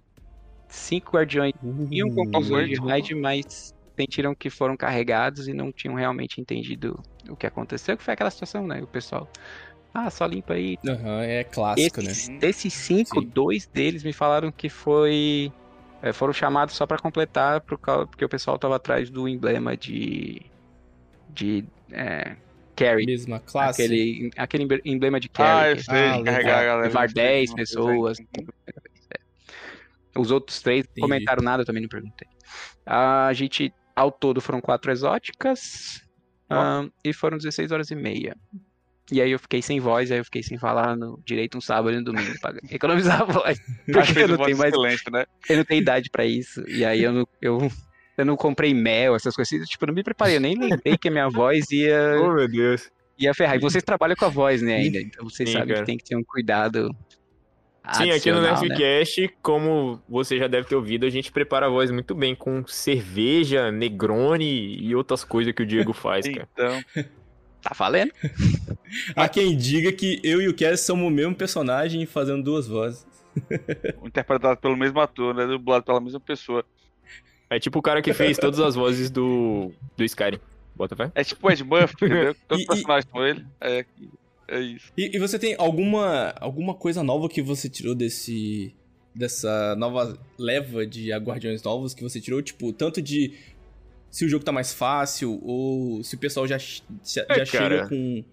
Cinco 0.68 1.12
guardiões 1.16 1.54
iam 1.90 2.08
com 2.10 2.22
Uh, 2.22 2.24
conclusões 2.24 2.64
de 2.64 2.70
desculpa. 2.70 2.92
raid, 2.92 3.14
mas 3.14 3.72
sentiram 3.96 4.34
que 4.34 4.50
foram 4.50 4.76
carregados 4.76 5.48
e 5.48 5.52
não 5.54 5.72
tinham 5.72 5.94
realmente 5.94 6.40
entendido 6.40 7.00
o 7.28 7.36
que 7.36 7.46
aconteceu, 7.46 7.96
que 7.96 8.02
foi 8.02 8.14
aquela 8.14 8.30
situação, 8.30 8.66
né? 8.66 8.82
O 8.82 8.86
pessoal, 8.86 9.28
ah, 10.06 10.10
só 10.10 10.26
limpa 10.26 10.54
aí. 10.54 10.76
Aham, 10.86 11.22
é 11.22 11.44
clássico, 11.44 12.00
né? 12.02 12.10
Esses, 12.10 12.28
desses 12.38 12.72
cinco, 12.74 13.20
Sim. 13.20 13.28
dois 13.28 13.66
deles 13.66 14.02
me 14.04 14.12
falaram 14.12 14.50
que 14.52 14.68
foi. 14.68 15.52
é, 16.02 16.12
foram 16.12 16.32
chamados 16.32 16.74
só 16.74 16.86
pra 16.86 16.98
completar, 16.98 17.60
porque 17.62 18.24
o 18.24 18.28
pessoal 18.28 18.58
tava 18.58 18.76
atrás 18.76 19.10
do 19.10 19.28
emblema 19.28 19.76
de. 19.76 20.42
de. 21.28 21.64
É, 21.90 22.36
carry. 22.76 23.06
Mesma 23.06 23.40
classe. 23.40 23.82
Aquele, 23.82 24.30
aquele 24.36 24.64
emble- 24.64 24.82
emblema 24.84 25.18
de 25.20 25.28
Ah, 25.34 25.36
carry. 25.38 25.70
eu 25.70 25.76
que 25.76 25.82
sei, 25.84 26.08
Ah, 26.08 26.22
carregar 26.22 26.58
a 26.60 26.64
galera. 26.64 26.82
levar 26.82 27.00
não 27.02 27.08
sei 27.08 27.14
10 27.14 27.50
como 27.50 27.56
fez 27.56 27.68
pessoas. 27.70 28.18
É. 28.20 30.18
Os 30.20 30.30
outros 30.30 30.60
três 30.60 30.84
Entendi. 30.84 31.00
comentaram 31.00 31.42
nada, 31.42 31.62
eu 31.62 31.66
também 31.66 31.82
não 31.82 31.88
perguntei. 31.88 32.26
A 32.84 33.30
gente, 33.32 33.72
ao 33.94 34.10
todo, 34.10 34.40
foram 34.40 34.60
quatro 34.60 34.90
exóticas. 34.90 36.02
ahn, 36.50 36.88
e 37.04 37.12
foram 37.12 37.36
16 37.36 37.70
horas 37.72 37.90
e 37.90 37.94
meia. 37.94 38.34
E 39.10 39.22
aí 39.22 39.30
eu 39.30 39.38
fiquei 39.38 39.62
sem 39.62 39.80
voz, 39.80 40.12
aí 40.12 40.18
eu 40.18 40.24
fiquei 40.24 40.42
sem 40.42 40.58
falar 40.58 40.96
no 40.96 41.18
direito 41.24 41.56
um 41.56 41.60
sábado 41.60 41.94
e 41.94 41.98
um 41.98 42.02
domingo 42.02 42.38
pra 42.40 42.54
economizar 42.70 43.22
a 43.22 43.24
voz. 43.24 43.58
Porque 43.90 44.18
eu 44.18 44.28
não 44.28 44.36
tenho 44.44 44.56
mais, 44.58 44.74
silêncio, 44.74 45.10
né? 45.10 45.24
eu 45.48 45.56
não 45.56 45.64
tenho 45.64 45.80
idade 45.80 46.10
pra 46.10 46.26
isso. 46.26 46.62
E 46.68 46.84
aí 46.84 47.02
eu 47.02 47.12
não, 47.12 47.28
eu, 47.40 47.70
eu 48.18 48.24
não 48.24 48.36
comprei 48.36 48.74
mel, 48.74 49.16
essas 49.16 49.34
coisas. 49.34 49.66
Tipo, 49.68 49.84
eu 49.84 49.88
não 49.88 49.94
me 49.94 50.02
preparei, 50.02 50.36
eu 50.36 50.40
nem 50.40 50.58
lembrei 50.58 50.96
que 50.98 51.08
a 51.08 51.10
minha 51.10 51.28
voz 51.28 51.70
ia, 51.70 52.16
Oh, 52.20 52.34
meu 52.34 52.48
Deus. 52.48 52.90
ia 53.18 53.32
ferrar. 53.32 53.56
E 53.56 53.60
vocês 53.60 53.82
trabalham 53.82 54.16
com 54.16 54.26
a 54.26 54.28
voz, 54.28 54.60
né, 54.60 54.76
ainda. 54.76 55.00
Então 55.00 55.24
vocês 55.24 55.48
Sim, 55.48 55.54
sabem 55.54 55.68
cara. 55.68 55.80
que 55.80 55.86
tem 55.86 55.96
que 55.96 56.04
ter 56.04 56.16
um 56.16 56.24
cuidado. 56.24 56.94
Sim, 57.94 58.10
aqui 58.10 58.30
no 58.30 58.42
né? 58.42 58.50
Nerfcast, 58.50 59.30
como 59.40 59.98
você 60.06 60.36
já 60.36 60.46
deve 60.46 60.68
ter 60.68 60.76
ouvido, 60.76 61.06
a 61.06 61.10
gente 61.10 61.32
prepara 61.32 61.64
a 61.64 61.68
voz 61.70 61.90
muito 61.90 62.14
bem 62.14 62.34
com 62.34 62.66
cerveja, 62.66 63.72
Negroni 63.72 64.76
e 64.78 64.94
outras 64.94 65.24
coisas 65.24 65.54
que 65.54 65.62
o 65.62 65.66
Diego 65.66 65.94
faz, 65.94 66.28
cara. 66.28 66.46
Então, 66.52 66.84
Tá 67.62 67.72
valendo? 67.76 68.12
Há 69.16 69.28
quem 69.28 69.56
diga 69.56 69.92
que 69.92 70.20
eu 70.22 70.40
e 70.40 70.48
o 70.48 70.54
Cass 70.56 70.80
somos 70.80 71.06
o 71.06 71.10
mesmo 71.10 71.34
personagem 71.34 72.04
fazendo 72.06 72.42
duas 72.42 72.66
vozes. 72.66 73.06
interpretado 74.04 74.60
pelo 74.60 74.76
mesmo 74.76 75.00
ator, 75.00 75.34
né? 75.34 75.46
Dublado 75.46 75.84
pela 75.84 76.00
mesma 76.00 76.20
pessoa. 76.20 76.64
É 77.50 77.58
tipo 77.58 77.78
o 77.78 77.82
cara 77.82 78.02
que 78.02 78.12
fez 78.12 78.36
todas 78.36 78.60
as 78.60 78.74
vozes 78.74 79.10
do, 79.10 79.72
do 79.96 80.04
Skyrim. 80.04 80.38
Bota 80.76 80.94
fé? 80.94 81.10
É 81.14 81.24
tipo 81.24 81.46
o 81.46 81.50
Ed 81.50 81.64
Murphy, 81.64 81.94
entendeu? 82.04 82.36
Todos 82.46 82.62
E- 82.62 82.66
os 82.66 82.68
personagens 82.74 83.10
com 83.10 83.24
ele. 83.24 83.44
É, 83.60 83.84
é 84.48 84.60
isso. 84.60 84.92
E, 84.96 85.16
e 85.16 85.18
você 85.18 85.38
tem 85.38 85.54
alguma, 85.58 86.34
alguma 86.40 86.74
coisa 86.74 87.02
nova 87.02 87.28
que 87.28 87.42
você 87.42 87.68
tirou 87.68 87.94
desse. 87.94 88.74
dessa 89.14 89.74
nova 89.76 90.18
leva 90.38 90.86
de 90.86 91.10
guardiões 91.18 91.62
novos 91.62 91.94
que 91.94 92.02
você 92.02 92.20
tirou? 92.20 92.40
Tipo, 92.42 92.72
tanto 92.72 93.00
de 93.02 93.32
se 94.10 94.24
o 94.24 94.28
jogo 94.28 94.44
tá 94.44 94.52
mais 94.52 94.72
fácil, 94.72 95.38
ou 95.42 96.02
se 96.02 96.14
o 96.14 96.18
pessoal 96.18 96.46
já, 96.46 96.58
já, 96.58 96.74
já 97.04 97.24
É, 97.28 97.44
chega 97.44 97.46
cara, 97.46 97.88
com 97.88 98.24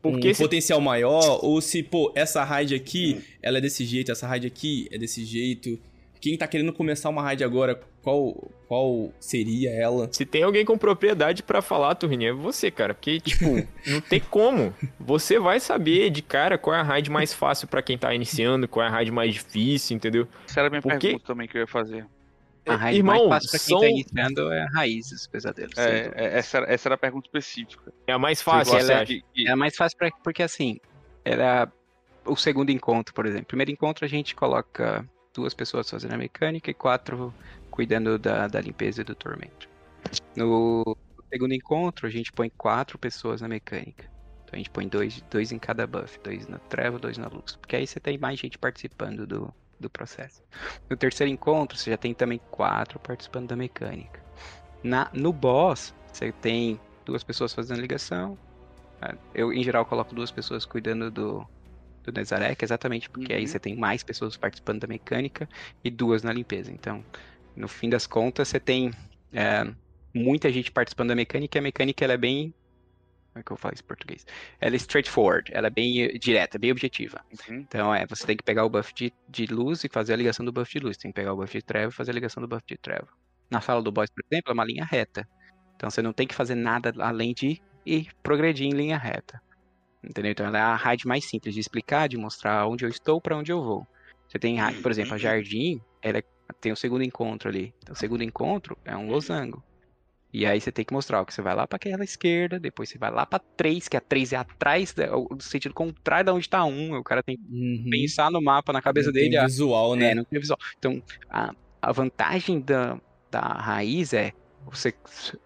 Porque 0.00 0.28
um 0.28 0.30
esse 0.30 0.42
potencial 0.42 0.80
maior, 0.80 1.44
ou 1.44 1.60
se, 1.60 1.82
pô, 1.82 2.12
essa 2.14 2.42
raid 2.44 2.74
aqui, 2.74 3.20
ela 3.42 3.58
é 3.58 3.60
desse 3.60 3.84
jeito, 3.84 4.10
essa 4.12 4.26
raid 4.26 4.46
aqui 4.46 4.88
é 4.90 4.98
desse 4.98 5.24
jeito. 5.24 5.78
Quem 6.20 6.36
tá 6.36 6.48
querendo 6.48 6.72
começar 6.72 7.08
uma 7.10 7.22
raid 7.22 7.44
agora, 7.44 7.80
qual, 8.02 8.50
qual 8.66 9.12
seria 9.20 9.70
ela? 9.70 10.08
Se 10.12 10.26
tem 10.26 10.42
alguém 10.42 10.64
com 10.64 10.76
propriedade 10.76 11.44
pra 11.44 11.62
falar, 11.62 11.94
Turrini, 11.94 12.26
é 12.26 12.32
você, 12.32 12.72
cara. 12.72 12.92
Porque, 12.92 13.20
tipo, 13.20 13.44
não 13.86 14.00
tem 14.00 14.18
como. 14.18 14.74
Você 14.98 15.38
vai 15.38 15.60
saber 15.60 16.10
de 16.10 16.20
cara 16.22 16.58
qual 16.58 16.74
é 16.74 16.80
a 16.80 16.82
raid 16.82 17.08
mais 17.08 17.32
fácil 17.32 17.68
pra 17.68 17.82
quem 17.82 17.96
tá 17.96 18.12
iniciando, 18.12 18.66
qual 18.66 18.84
é 18.84 18.88
a 18.88 18.90
raid 18.90 19.12
mais 19.12 19.32
difícil, 19.34 19.96
entendeu? 19.96 20.26
Essa 20.48 20.58
era 20.60 20.66
a 20.66 20.70
minha 20.70 20.82
Por 20.82 20.92
quê? 20.98 21.08
pergunta 21.08 21.24
também 21.26 21.46
que 21.46 21.56
eu 21.56 21.60
ia 21.60 21.66
fazer. 21.68 22.04
A 22.70 22.76
raid 22.76 22.98
Irmão, 22.98 23.28
mais 23.28 23.44
fácil 23.44 23.50
pra 23.50 23.58
quem 23.58 23.68
são... 23.68 23.80
tá 23.80 23.88
iniciando 23.88 24.52
é 24.52 24.62
a 24.62 24.66
raiz 24.66 25.10
dos 25.10 25.26
pesadelos. 25.26 25.76
É, 25.78 26.12
é, 26.14 26.38
essa, 26.38 26.58
era, 26.58 26.72
essa 26.72 26.88
era 26.88 26.94
a 26.94 26.98
pergunta 26.98 27.26
específica. 27.26 27.92
é 28.06 28.12
a 28.12 28.18
mais 28.18 28.42
fácil, 28.42 28.76
que- 29.06 29.48
É 29.48 29.54
mais 29.54 29.76
fácil 29.76 29.96
pra, 29.98 30.10
porque 30.22 30.42
assim, 30.42 30.78
era 31.24 31.70
o 32.24 32.36
segundo 32.36 32.70
encontro, 32.70 33.14
por 33.14 33.26
exemplo. 33.26 33.46
Primeiro 33.46 33.70
encontro 33.70 34.04
a 34.04 34.08
gente 34.08 34.34
coloca 34.34 35.08
duas 35.34 35.54
pessoas 35.54 35.88
fazendo 35.88 36.14
a 36.14 36.18
mecânica 36.18 36.70
e 36.70 36.74
quatro 36.74 37.32
cuidando 37.70 38.18
da, 38.18 38.46
da 38.48 38.60
limpeza 38.60 39.00
e 39.00 39.04
do 39.04 39.14
tormento. 39.14 39.68
No 40.34 40.96
segundo 41.32 41.54
encontro 41.54 42.06
a 42.06 42.10
gente 42.10 42.32
põe 42.32 42.50
quatro 42.50 42.98
pessoas 42.98 43.40
na 43.40 43.48
mecânica. 43.48 44.04
Então 44.44 44.54
a 44.54 44.56
gente 44.56 44.70
põe 44.70 44.88
dois, 44.88 45.22
dois 45.30 45.52
em 45.52 45.58
cada 45.58 45.86
buff, 45.86 46.18
dois 46.24 46.48
na 46.48 46.58
treva, 46.58 46.98
dois 46.98 47.18
na 47.18 47.28
luz. 47.28 47.56
Porque 47.56 47.76
aí 47.76 47.86
você 47.86 48.00
tem 48.00 48.16
mais 48.16 48.38
gente 48.38 48.58
participando 48.58 49.26
do, 49.26 49.52
do 49.80 49.90
processo. 49.90 50.42
No 50.90 50.96
terceiro 50.96 51.30
encontro 51.32 51.76
você 51.78 51.90
já 51.90 51.96
tem 51.96 52.14
também 52.14 52.40
quatro 52.50 52.98
participando 53.00 53.48
da 53.48 53.56
mecânica. 53.56 54.20
Na, 54.82 55.10
no 55.12 55.32
boss, 55.32 55.94
você 56.12 56.32
tem 56.32 56.80
duas 57.04 57.22
pessoas 57.24 57.52
fazendo 57.54 57.80
ligação, 57.80 58.38
ah, 59.00 59.14
Eu, 59.34 59.52
em 59.52 59.62
geral, 59.62 59.86
coloco 59.86 60.14
duas 60.14 60.30
pessoas 60.30 60.64
cuidando 60.64 61.10
do, 61.10 61.46
do 62.04 62.12
Nezarek, 62.12 62.64
exatamente 62.64 63.08
porque 63.10 63.32
aí 63.32 63.42
Uhum. 63.42 63.46
você 63.46 63.60
tem 63.60 63.76
mais 63.76 64.02
pessoas 64.02 64.36
participando 64.36 64.80
da 64.80 64.86
mecânica 64.88 65.48
e 65.84 65.90
duas 65.90 66.22
na 66.22 66.32
limpeza. 66.32 66.72
Então, 66.72 67.04
no 67.54 67.68
fim 67.68 67.88
das 67.88 68.06
contas, 68.06 68.48
você 68.48 68.60
tem 68.60 68.92
é, 69.32 69.64
muita 70.14 70.50
gente 70.52 70.70
participando 70.72 71.08
da 71.10 71.14
mecânica 71.16 71.58
e 71.58 71.60
a 71.60 71.62
mecânica 71.62 72.04
ela 72.04 72.14
é 72.14 72.18
bem. 72.18 72.54
Como 73.38 73.40
é 73.40 73.42
que 73.44 73.52
eu 73.52 73.56
falo 73.56 73.74
isso 73.74 73.82
em 73.82 73.86
português? 73.86 74.26
Ela 74.60 74.74
é 74.74 74.76
straightforward, 74.76 75.50
ela 75.54 75.68
é 75.68 75.70
bem 75.70 76.02
eh, 76.02 76.18
direta, 76.18 76.58
bem 76.58 76.72
objetiva. 76.72 77.24
Uhum. 77.48 77.60
Então, 77.60 77.94
é, 77.94 78.06
você 78.06 78.26
tem 78.26 78.36
que 78.36 78.42
pegar 78.42 78.64
o 78.64 78.70
buff 78.70 78.92
de, 78.94 79.12
de 79.28 79.46
luz 79.46 79.84
e 79.84 79.88
fazer 79.88 80.14
a 80.14 80.16
ligação 80.16 80.44
do 80.44 80.52
buff 80.52 80.70
de 80.72 80.84
luz. 80.84 80.96
Tem 80.96 81.10
que 81.10 81.14
pegar 81.14 81.32
o 81.32 81.36
buff 81.36 81.52
de 81.52 81.62
treva 81.64 81.92
e 81.92 81.94
fazer 81.94 82.10
a 82.10 82.14
ligação 82.14 82.40
do 82.40 82.48
buff 82.48 82.62
de 82.66 82.76
treva. 82.78 83.08
Na 83.50 83.60
sala 83.60 83.82
do 83.82 83.92
boss, 83.92 84.10
por 84.10 84.22
exemplo, 84.30 84.50
é 84.50 84.54
uma 84.54 84.64
linha 84.64 84.84
reta. 84.84 85.26
Então, 85.76 85.90
você 85.90 86.02
não 86.02 86.12
tem 86.12 86.26
que 86.26 86.34
fazer 86.34 86.54
nada 86.56 86.92
além 86.98 87.32
de 87.32 87.60
ir 87.86 88.08
progredir 88.22 88.66
em 88.66 88.72
linha 88.72 88.98
reta. 88.98 89.40
Entendeu? 90.02 90.32
Então, 90.32 90.46
ela 90.46 90.58
é 90.58 90.62
a 90.62 90.76
raid 90.76 91.06
mais 91.06 91.28
simples 91.28 91.54
de 91.54 91.60
explicar, 91.60 92.08
de 92.08 92.16
mostrar 92.16 92.66
onde 92.66 92.84
eu 92.84 92.88
estou 92.88 93.20
para 93.20 93.36
onde 93.36 93.52
eu 93.52 93.62
vou. 93.62 93.86
Você 94.28 94.38
tem 94.38 94.58
raid, 94.58 94.80
por 94.82 94.90
exemplo, 94.90 95.14
a 95.14 95.18
Jardim, 95.18 95.78
ela 96.02 96.18
é- 96.18 96.22
tem 96.60 96.72
o 96.72 96.76
segundo 96.76 97.04
encontro 97.04 97.48
ali. 97.48 97.72
Então, 97.82 97.94
o 97.94 97.98
segundo 97.98 98.22
encontro 98.22 98.76
é 98.84 98.96
um 98.96 99.08
losango. 99.08 99.62
E 100.32 100.44
aí 100.44 100.60
você 100.60 100.70
tem 100.70 100.84
que 100.84 100.92
mostrar 100.92 101.20
ó, 101.20 101.24
que 101.24 101.32
você 101.32 101.40
vai 101.40 101.54
lá 101.54 101.66
para 101.66 101.76
aquela 101.76 102.04
esquerda, 102.04 102.60
depois 102.60 102.88
você 102.90 102.98
vai 102.98 103.10
lá 103.10 103.24
para 103.24 103.38
3, 103.56 103.88
que 103.88 103.96
a 103.96 104.00
3 104.00 104.32
é 104.32 104.36
atrás, 104.36 104.94
no 105.30 105.40
sentido 105.40 105.72
contrário 105.74 106.26
da 106.26 106.34
onde 106.34 106.44
está 106.44 106.64
um. 106.64 106.94
O 106.96 107.02
cara 107.04 107.22
tem 107.22 107.36
que 107.36 107.42
Uhum. 107.50 107.88
pensar 107.90 108.30
no 108.30 108.40
mapa 108.42 108.72
na 108.72 108.82
cabeça 108.82 109.06
Não 109.08 109.14
tem 109.14 109.22
dele. 109.24 109.36
ah, 109.38 109.46
visual, 109.46 109.96
né? 109.96 110.10
é, 110.10 110.14
não 110.14 110.24
tem 110.24 110.38
visual. 110.38 110.58
Então, 110.78 111.02
a, 111.30 111.50
a 111.80 111.92
vantagem 111.92 112.60
da, 112.60 113.00
da 113.30 113.40
raiz 113.40 114.12
é 114.12 114.32
você 114.70 114.92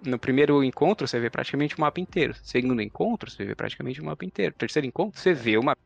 no 0.04 0.18
primeiro 0.18 0.64
encontro 0.64 1.06
você 1.06 1.20
vê 1.20 1.30
praticamente 1.30 1.76
o 1.76 1.80
mapa 1.80 2.00
inteiro. 2.00 2.34
Segundo 2.42 2.82
encontro, 2.82 3.30
você 3.30 3.44
vê 3.44 3.54
praticamente 3.54 4.00
o 4.00 4.04
mapa 4.04 4.24
inteiro. 4.24 4.52
Terceiro 4.58 4.84
encontro, 4.86 5.20
você 5.20 5.32
vê 5.32 5.56
o 5.56 5.62
mapa. 5.62 5.80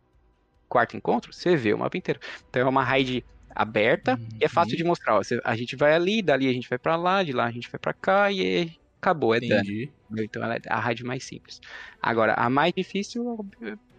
Quarto 0.70 0.96
encontro, 0.96 1.32
você 1.34 1.54
vê 1.54 1.74
o 1.74 1.78
mapa 1.78 1.98
inteiro. 1.98 2.18
Então 2.48 2.62
é 2.62 2.64
uma 2.64 2.82
raid 2.82 3.22
aberta 3.54 4.18
e 4.40 4.44
é 4.44 4.48
fácil 4.48 4.72
Uhum. 4.72 4.76
de 4.78 4.84
mostrar. 4.84 5.16
ó. 5.16 5.22
Você- 5.22 5.40
a 5.44 5.54
gente 5.54 5.76
vai 5.76 5.92
ali, 5.92 6.22
dali 6.22 6.48
a 6.48 6.52
gente 6.52 6.68
vai 6.68 6.78
pra 6.78 6.96
lá, 6.96 7.22
de 7.22 7.32
lá 7.32 7.44
a 7.44 7.50
gente 7.50 7.70
vai 7.70 7.78
pra 7.78 7.92
cá 7.92 8.32
e 8.32 8.70
acabou, 9.06 9.34
é 9.34 9.40
dano. 9.40 9.60
Entendi. 9.60 9.92
Então 10.18 10.42
ela 10.42 10.56
é 10.56 10.60
a 10.68 10.80
raid 10.80 11.04
mais 11.04 11.24
simples. 11.24 11.60
Agora, 12.02 12.34
a 12.34 12.50
mais 12.50 12.72
difícil, 12.76 13.46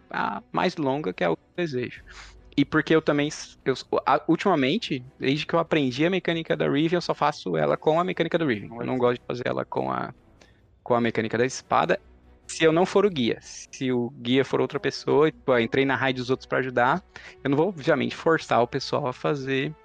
a 0.10 0.42
mais 0.52 0.76
longa, 0.76 1.14
que 1.14 1.24
é 1.24 1.30
o 1.30 1.38
desejo. 1.56 2.04
E 2.56 2.66
porque 2.66 2.96
eu 2.96 3.02
também, 3.02 3.30
eu, 3.64 3.76
ultimamente, 4.28 5.04
desde 5.20 5.46
que 5.46 5.54
eu 5.54 5.60
aprendi 5.60 6.06
a 6.06 6.10
mecânica 6.10 6.58
da 6.58 6.68
Riven, 6.68 6.98
eu 6.98 7.02
só 7.02 7.14
faço 7.14 7.56
ela 7.56 7.78
com 7.78 8.00
a 8.00 8.04
mecânica 8.04 8.38
do 8.38 8.48
Riven. 8.48 8.70
Eu 8.80 8.86
não 8.86 8.98
gosto 8.98 9.22
de 9.22 9.28
fazer 9.28 9.48
ela 9.48 9.64
com 9.64 9.92
a, 9.92 10.14
com 10.84 10.96
a 10.96 11.02
mecânica 11.02 11.38
da 11.38 11.46
espada. 11.46 12.00
Se 12.48 12.64
eu 12.64 12.72
não 12.72 12.86
for 12.86 13.06
o 13.06 13.10
guia, 13.10 13.38
se 13.42 13.92
o 13.92 14.10
guia 14.10 14.44
for 14.44 14.60
outra 14.60 14.80
pessoa, 14.80 15.30
tipo, 15.30 15.52
eu 15.52 15.60
entrei 15.60 15.86
na 15.86 15.96
raid 15.96 16.20
dos 16.20 16.30
outros 16.30 16.48
pra 16.48 16.60
ajudar, 16.60 17.04
eu 17.44 17.50
não 17.50 17.58
vou, 17.58 17.68
obviamente, 17.68 18.16
forçar 18.16 18.64
o 18.64 18.68
pessoal 18.68 19.06
a 19.06 19.14
fazer 19.14 19.76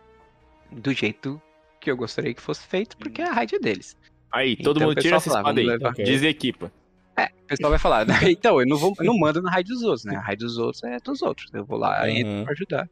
do 0.70 0.95
jeito 0.95 1.43
que 1.81 1.91
eu 1.91 1.97
gostaria 1.97 2.33
que 2.33 2.41
fosse 2.41 2.64
feito, 2.66 2.97
porque 2.97 3.20
a 3.20 3.33
raid 3.33 3.57
é 3.57 3.59
deles. 3.59 3.97
Aí, 4.33 4.57
todo 4.57 4.76
Então, 4.78 4.89
mundo 4.89 5.01
tira 5.01 5.16
essa 5.16 5.28
fala, 5.30 5.41
espada 5.41 5.61
aí. 5.61 5.66
levar. 5.66 5.91
Ok. 5.91 6.05
Desequipa. 6.05 6.72
É, 7.16 7.24
o 7.26 7.47
pessoal 7.47 7.70
vai 7.70 7.78
falar, 7.78 8.07
né? 8.07 8.14
então, 8.33 8.59
eu 8.61 8.66
não, 8.66 8.76
vou, 8.78 8.95
eu 8.99 9.05
não 9.05 9.18
mando 9.18 9.43
na 9.43 9.51
raid 9.51 9.68
dos 9.68 9.83
outros, 9.83 10.05
né? 10.05 10.16
A 10.16 10.20
raid 10.20 10.43
dos 10.43 10.57
outros 10.59 10.83
é 10.85 10.99
dos 10.99 11.20
outros. 11.22 11.53
Eu 11.53 11.64
vou 11.64 11.78
lá 11.78 12.03
Uhum. 12.03 12.09
entro 12.09 12.45
pra 12.45 12.53
ajudar. 12.53 12.91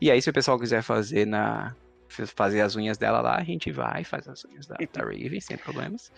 E 0.00 0.10
aí, 0.10 0.22
se 0.22 0.30
o 0.30 0.32
pessoal 0.32 0.58
quiser 0.58 0.82
fazer 0.82 1.26
na. 1.26 1.74
Fazer 2.08 2.62
as 2.62 2.74
unhas 2.74 2.96
dela 2.96 3.20
lá, 3.20 3.36
a 3.36 3.44
gente 3.44 3.70
vai, 3.70 4.02
faz 4.02 4.26
as 4.26 4.42
unhas 4.46 4.66
da, 4.66 4.76
da 4.76 5.02
Raven, 5.02 5.40
sem 5.40 5.58
problemas. 5.58 6.10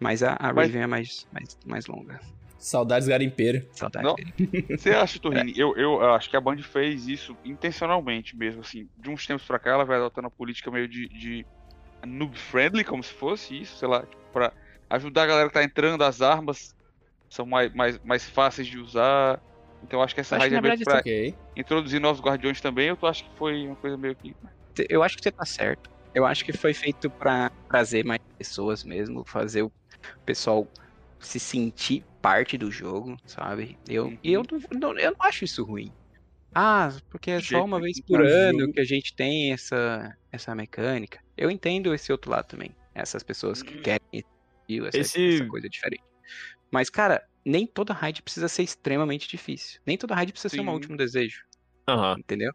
Mas 0.00 0.24
a, 0.24 0.32
a 0.40 0.52
Mas- 0.52 0.66
Raven 0.66 0.82
é 0.82 0.86
mais, 0.88 1.26
mais, 1.32 1.56
mais 1.64 1.86
longa. 1.86 2.20
Saudades 2.58 3.06
garimpeira. 3.06 3.64
Saudade 3.72 4.04
Não. 4.04 4.16
dele. 4.16 4.66
Você 4.76 4.90
acha, 4.90 5.20
Torrini? 5.20 5.52
Eu, 5.56 5.76
eu 5.76 6.02
acho 6.14 6.28
que 6.28 6.36
a 6.36 6.40
Band 6.40 6.56
fez 6.62 7.06
isso 7.06 7.36
intencionalmente 7.44 8.36
mesmo, 8.36 8.62
assim. 8.62 8.88
De 8.98 9.08
uns 9.08 9.24
tempos 9.24 9.46
pra 9.46 9.58
cá, 9.60 9.70
ela 9.70 9.84
vai 9.84 9.98
adotando 9.98 10.26
uma 10.26 10.30
política 10.32 10.68
meio 10.70 10.88
de, 10.88 11.08
de 11.08 11.46
noob 12.06 12.36
friendly, 12.38 12.84
como 12.84 13.02
se 13.02 13.12
fosse 13.12 13.60
isso, 13.60 13.76
sei 13.78 13.88
lá, 13.88 14.04
pra 14.32 14.52
ajudar 14.90 15.24
a 15.24 15.26
galera 15.26 15.48
que 15.48 15.54
tá 15.54 15.64
entrando, 15.64 16.02
as 16.04 16.20
armas 16.20 16.58
são 17.30 17.46
mais, 17.46 17.72
mais, 17.74 17.98
mais 18.04 18.28
fáceis 18.30 18.68
de 18.68 18.78
usar. 18.78 19.40
Então 19.82 20.00
eu 20.00 20.04
acho 20.04 20.14
que 20.14 20.20
essa 20.20 20.36
Acho 20.36 20.48
que, 20.48 20.54
é 20.54 20.60
pra 20.60 20.98
Ok. 21.00 21.34
introduzir 21.56 22.00
novos 22.00 22.20
guardiões 22.22 22.60
também, 22.60 22.88
eu 22.88 22.96
tô- 22.96 23.06
acho 23.06 23.22
que 23.24 23.36
foi 23.36 23.66
uma 23.66 23.76
coisa 23.76 23.96
meio 23.98 24.16
que. 24.16 24.34
Eu 24.90 25.02
acho 25.02 25.16
que 25.16 25.22
você 25.22 25.32
tá 25.32 25.44
certo. 25.46 25.90
Eu 26.14 26.26
acho 26.26 26.44
que 26.44 26.52
foi 26.56 26.74
feito 26.74 27.10
pra 27.18 27.50
trazer 27.68 28.04
mais 28.04 28.20
pessoas 28.38 28.84
mesmo, 28.84 29.24
fazer 29.26 29.62
o 29.62 29.72
pessoal 30.24 30.70
se 31.20 31.40
sentir 31.40 32.04
parte 32.22 32.58
do 32.58 32.70
jogo, 32.70 33.16
sabe? 33.26 33.78
Eu, 33.88 34.06
Uhum. 34.06 34.18
E 34.22 34.32
eu 34.32 34.42
não, 34.72 34.90
não- 34.92 34.98
eu 34.98 35.10
não 35.12 35.28
acho 35.28 35.44
isso 35.44 35.64
ruim. 35.64 35.92
Ah, 36.54 36.90
porque 37.10 37.32
é 37.32 37.40
só 37.40 37.64
uma 37.64 37.80
vez 37.80 38.00
por 38.06 38.18
cara, 38.18 38.50
ano 38.50 38.72
que 38.72 38.80
a 38.80 38.84
gente 38.84 39.14
tem 39.16 39.52
essa, 39.52 40.12
essa 40.34 40.54
mecânica. 40.54 41.18
Eu 41.36 41.50
entendo 41.50 41.94
esse 41.94 42.10
outro 42.12 42.30
lado 42.30 42.46
também. 42.46 42.74
Essas 42.94 43.22
pessoas 43.22 43.62
que 43.62 43.74
Uhum. 43.76 43.82
querem 43.82 44.00
essa, 44.86 44.98
Esse- 44.98 45.34
essa 45.36 45.46
coisa 45.46 45.68
diferente. 45.68 46.02
Mas, 46.70 46.88
cara, 46.90 47.24
nem 47.44 47.66
toda 47.66 47.92
raid 47.92 48.22
precisa 48.22 48.48
ser 48.48 48.62
extremamente 48.62 49.28
difícil. 49.28 49.80
Nem 49.86 49.96
toda 49.96 50.14
raid 50.14 50.32
precisa 50.32 50.54
ser 50.54 50.60
um 50.60 50.64
Sim. 50.64 50.70
último 50.70 50.96
desejo 50.96 51.42
Aham. 51.88 52.16
entendeu? 52.18 52.52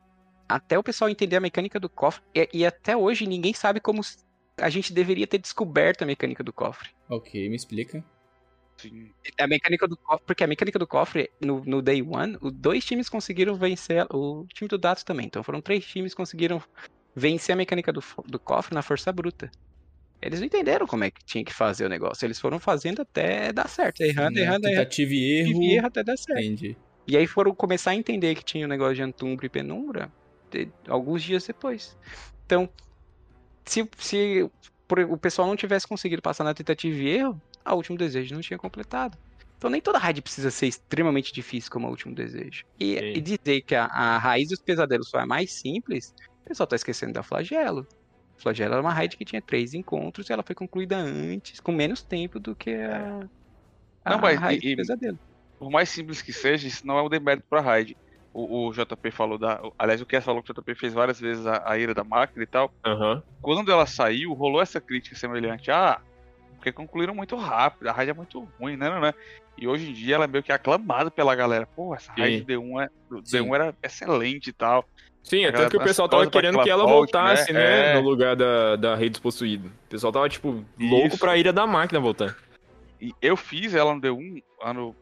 Até 0.48 0.78
o 0.80 0.84
pessoal 0.84 1.10
entender 1.10 1.36
a 1.36 1.40
mecânica 1.42 1.80
do 1.80 1.90
cofre. 1.90 2.24
E, 2.34 2.50
e 2.54 2.66
até 2.66 2.98
hoje 2.98 3.28
ninguém 3.28 3.54
sabe 3.54 3.80
como 3.80 4.02
a 4.58 4.70
gente 4.70 4.92
deveria 4.92 5.28
ter 5.28 5.38
descoberto 5.38 6.02
a 6.02 6.06
mecânica 6.06 6.44
do 6.44 6.52
cofre. 6.52 6.90
Ok, 7.08 7.48
me 7.50 7.56
explica. 7.56 8.04
Assim, 8.80 9.12
A 9.40 9.48
mecânica 9.48 9.88
do 9.88 9.96
cofre, 9.98 10.26
porque 10.26 10.44
a 10.44 10.48
mecânica 10.48 10.80
do 10.80 10.88
cofre, 10.88 11.30
no, 11.42 11.64
no 11.66 11.82
Day 11.82 12.02
One, 12.02 12.38
os 12.42 12.52
dois 12.52 12.84
times 12.84 13.08
conseguiram 13.10 13.56
vencer, 13.56 14.06
o 14.12 14.46
time 14.54 14.68
do 14.68 14.78
Datos 14.78 15.04
também. 15.04 15.28
Então 15.28 15.44
foram 15.44 15.62
três 15.62 15.86
times 15.86 16.14
que 16.14 16.18
conseguiram 16.18 16.62
vencer 17.16 17.54
a 17.54 17.56
mecânica 17.58 17.92
do, 17.92 18.04
do 18.26 18.40
cofre 18.40 18.74
na 18.76 18.82
força 18.82 19.12
bruta. 19.12 19.50
Eles 20.22 20.40
não 20.40 20.48
entenderam 20.48 20.86
como 20.86 21.04
é 21.06 21.12
que 21.12 21.24
tinha 21.26 21.44
que 21.46 21.54
fazer 21.54 21.86
o 21.86 21.90
negócio. 21.90 22.26
Eles 22.26 22.40
foram 22.40 22.60
fazendo 22.60 23.02
até 23.02 23.54
dar 23.54 23.70
certo. 23.70 24.02
Errando, 24.02 24.36
Né? 24.36 24.42
errando, 24.42 24.66
errando. 24.68 24.78
Tentativa 24.82 25.14
e 25.14 25.40
erro. 25.40 25.64
E 25.64 25.74
erro 25.76 25.88
até 25.88 26.04
dar 26.04 26.18
certo. 26.18 26.42
Entendi. 26.42 26.76
E 27.08 27.16
aí 27.18 27.26
foram 27.26 27.56
começar 27.56 27.92
a 27.92 27.96
entender 27.96 28.36
que 28.36 28.44
tinha 28.44 28.66
o 28.66 28.70
negócio 28.70 28.96
de 28.96 29.02
Antumbra 29.02 29.46
e 29.46 29.50
Penumbra 29.50 30.12
de- 30.52 30.68
alguns 30.88 31.24
dias 31.24 31.46
depois. 31.48 31.98
Então, 32.46 32.70
se, 33.66 33.88
se 33.98 34.50
por- 34.88 35.00
o 35.00 35.18
pessoal 35.18 35.48
não 35.48 35.56
tivesse 35.56 35.88
conseguido 35.88 36.22
passar 36.22 36.44
na 36.44 36.54
tentativa 36.54 36.98
e 36.98 37.08
erro, 37.10 37.42
a 37.64 37.74
último 37.74 37.98
desejo 37.98 38.34
não 38.36 38.42
tinha 38.42 38.58
completado. 38.60 39.18
Então 39.58 39.70
nem 39.70 39.82
toda 39.82 39.98
raid 39.98 40.22
precisa 40.22 40.50
ser 40.52 40.68
extremamente 40.68 41.34
difícil 41.34 41.70
como 41.72 41.88
o 41.88 41.90
último 41.90 42.16
desejo. 42.16 42.64
E, 42.80 42.96
e 42.98 43.22
dizer 43.22 43.62
que 43.62 43.76
a, 43.76 43.86
a 43.86 44.18
raiz 44.18 44.50
dos 44.50 44.62
pesadelos 44.62 45.10
só 45.10 45.20
é 45.20 45.26
mais 45.26 45.54
simples, 45.60 46.14
o 46.46 46.50
pessoal 46.50 46.68
tá 46.68 46.76
esquecendo 46.76 47.14
da 47.14 47.24
flagelo. 47.24 47.88
Flagelo 48.38 48.74
era 48.74 48.82
uma 48.82 48.94
raid 48.94 49.18
que 49.18 49.26
tinha 49.26 49.42
três 49.42 49.74
encontros 49.74 50.30
e 50.30 50.34
ela 50.34 50.44
foi 50.44 50.56
concluída 50.56 50.98
antes, 50.98 51.60
com 51.60 51.72
menos 51.72 52.02
tempo 52.04 52.40
do 52.40 52.56
que 52.56 52.72
a, 52.72 53.20
a 54.06 54.10
Não, 54.12 54.20
mas 54.20 54.40
raiz 54.40 54.64
e- 54.64 54.70
e- 54.70 54.76
pesadelo. 54.76 55.20
por 55.58 55.70
mais 55.70 55.90
simples 55.90 56.22
que 56.22 56.32
seja, 56.32 56.68
isso 56.68 56.88
não 56.88 56.98
é 56.98 57.04
um 57.04 57.10
demérito 57.10 57.46
pra 57.50 57.62
raid. 57.62 57.96
O, 58.34 58.68
o 58.68 58.74
JP 58.74 59.12
falou 59.12 59.38
da. 59.38 59.60
Aliás, 59.78 60.02
o 60.02 60.06
Cass 60.06 60.24
falou 60.24 60.42
que 60.42 60.52
o 60.52 60.54
JP 60.54 60.76
fez 60.76 60.94
várias 60.94 61.20
vezes 61.20 61.46
a, 61.46 61.70
a 61.70 61.78
ira 61.78 61.94
da 61.94 62.04
máquina 62.04 62.44
e 62.44 62.48
tal. 62.48 62.72
Aham. 62.86 63.22
Quando 63.42 63.72
ela 63.72 63.86
saiu, 63.86 64.34
rolou 64.34 64.62
essa 64.62 64.80
crítica 64.80 65.16
semelhante. 65.16 65.72
Ah, 65.72 66.00
porque 66.56 66.72
concluíram 66.72 67.16
muito 67.16 67.36
rápido, 67.36 67.88
a 67.88 67.92
raid 67.92 68.12
é 68.12 68.14
muito 68.14 68.44
ruim, 68.60 68.78
né, 68.78 68.90
né, 68.90 69.00
né? 69.00 69.14
E 69.58 69.68
hoje 69.68 69.90
em 69.90 69.94
dia 69.94 70.16
ela 70.16 70.26
é 70.26 70.28
meio 70.28 70.44
que 70.44 70.52
aclamada 70.52 71.10
pela 71.10 71.36
galera. 71.36 71.68
Pô, 71.76 71.96
essa 71.96 72.12
raid 72.14 72.38
Sim. 72.40 72.44
do 72.44 72.54
D1, 72.54 72.82
é, 72.84 72.90
do 73.10 73.26
Sim. 73.26 73.38
D1 73.44 73.56
era 73.56 73.78
excelente 73.84 74.50
e 74.50 74.54
tal. 74.54 74.86
Sim, 75.24 75.46
é 75.46 75.52
tanto 75.52 75.72
que 75.72 75.78
o 75.78 75.84
pessoal 75.84 76.10
tava 76.10 76.26
querendo 76.30 76.58
que 76.58 76.64
que 76.64 76.70
ela 76.70 76.84
volte, 76.84 77.12
voltasse, 77.12 77.54
né? 77.54 77.60
né? 77.60 77.92
É. 77.92 78.02
No 78.02 78.08
lugar 78.10 78.36
da, 78.36 78.76
da 78.76 78.96
Rei 78.96 79.10
dos 79.10 79.20
Possuídos. 79.20 79.70
O 79.70 79.90
pessoal 79.90 80.12
tava, 80.12 80.28
tipo, 80.30 80.66
louco 80.80 81.08
Isso. 81.08 81.20
pra 81.20 81.38
ira 81.38 81.54
da 81.54 81.68
máquina 81.68 82.00
voltar. 82.00 82.36
E 83.00 83.14
eu 83.22 83.38
fiz 83.38 83.74
ela 83.76 83.94
no 83.94 84.02
D1 84.02 84.42
ano 84.62 84.96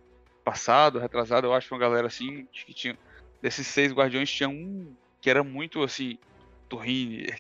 passado, 0.44 1.00
retrasado, 1.00 1.48
eu 1.48 1.54
acho 1.54 1.68
que 1.68 1.74
uma 1.74 1.80
galera 1.80 2.08
assim, 2.08 2.46
acho 2.54 2.66
que 2.66 2.74
tinha. 2.74 2.98
Desses 3.42 3.68
seis 3.68 3.94
guardiões, 3.94 4.30
tinha 4.32 4.50
um 4.50 4.92
que 5.22 5.30
era 5.30 5.44
muito 5.44 5.82
assim, 5.84 6.18
turrine, 6.68 7.32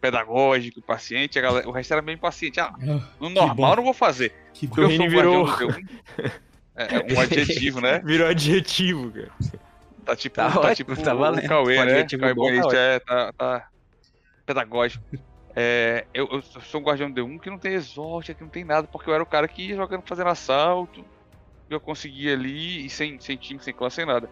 pedagógico, 0.00 0.82
paciente, 0.82 1.38
a 1.38 1.42
galera, 1.42 1.68
o 1.68 1.72
resto 1.72 1.92
era 1.92 2.02
meio 2.02 2.16
impaciente. 2.16 2.60
Ah, 2.60 2.74
Ah, 2.74 3.00
no 3.20 3.30
normal 3.30 3.72
eu 3.72 3.76
não 3.76 3.84
vou 3.84 3.94
fazer. 3.94 4.32
que 4.52 4.66
Porque 4.66 4.80
eu 4.82 4.88
sou 4.90 4.96
Turrine 4.98 5.16
um 5.16 5.18
virou- 5.18 5.46
do 5.46 5.52
D1. 5.52 5.82
É, 6.78 6.96
é 7.10 7.14
um 7.14 7.20
adjetivo, 7.20 7.80
né? 7.80 8.00
Virou 8.04 8.28
adjetivo, 8.28 9.10
cara. 9.10 9.32
Tá 10.06 10.14
tipo, 10.14 10.36
Tá 10.36 10.50
tá, 10.52 10.60
ótimo, 10.60 10.94
tipo 10.94 11.02
tá 11.04 11.12
valendo. 11.14 11.44
o 11.44 11.48
Cauê, 11.48 11.76
Um 11.76 11.82
né? 11.82 11.90
adjetivo 11.90 12.22
Cauê 12.22 12.34
bom, 12.34 12.42
tá 12.42 12.48
Bonito, 12.48 12.66
ótimo. 12.66 12.78
é, 12.80 13.00
tá, 13.00 13.32
tá 13.32 13.68
pedagógico. 14.46 15.04
É, 15.56 16.06
eu, 16.14 16.28
eu 16.30 16.42
sou 16.42 16.80
um 16.80 16.84
guardião 16.84 17.10
D1 17.10 17.38
que 17.40 17.50
não 17.50 17.58
tem 17.58 17.72
exótica, 17.72 18.34
que 18.34 18.42
não 18.44 18.50
tem 18.50 18.64
nada, 18.64 18.86
porque 18.86 19.10
eu 19.10 19.14
era 19.14 19.22
o 19.22 19.26
cara 19.26 19.48
que 19.48 19.62
ia 19.68 19.74
jogando, 19.76 20.06
fazendo 20.06 20.28
assalto, 20.30 21.02
que 21.66 21.74
eu 21.74 21.80
conseguia 21.80 22.34
ali, 22.34 22.86
e 22.86 22.88
sem, 22.90 23.18
sem 23.18 23.36
time, 23.36 23.60
sem 23.60 23.74
clã, 23.74 23.90
sem 23.90 24.06
nada. 24.06 24.30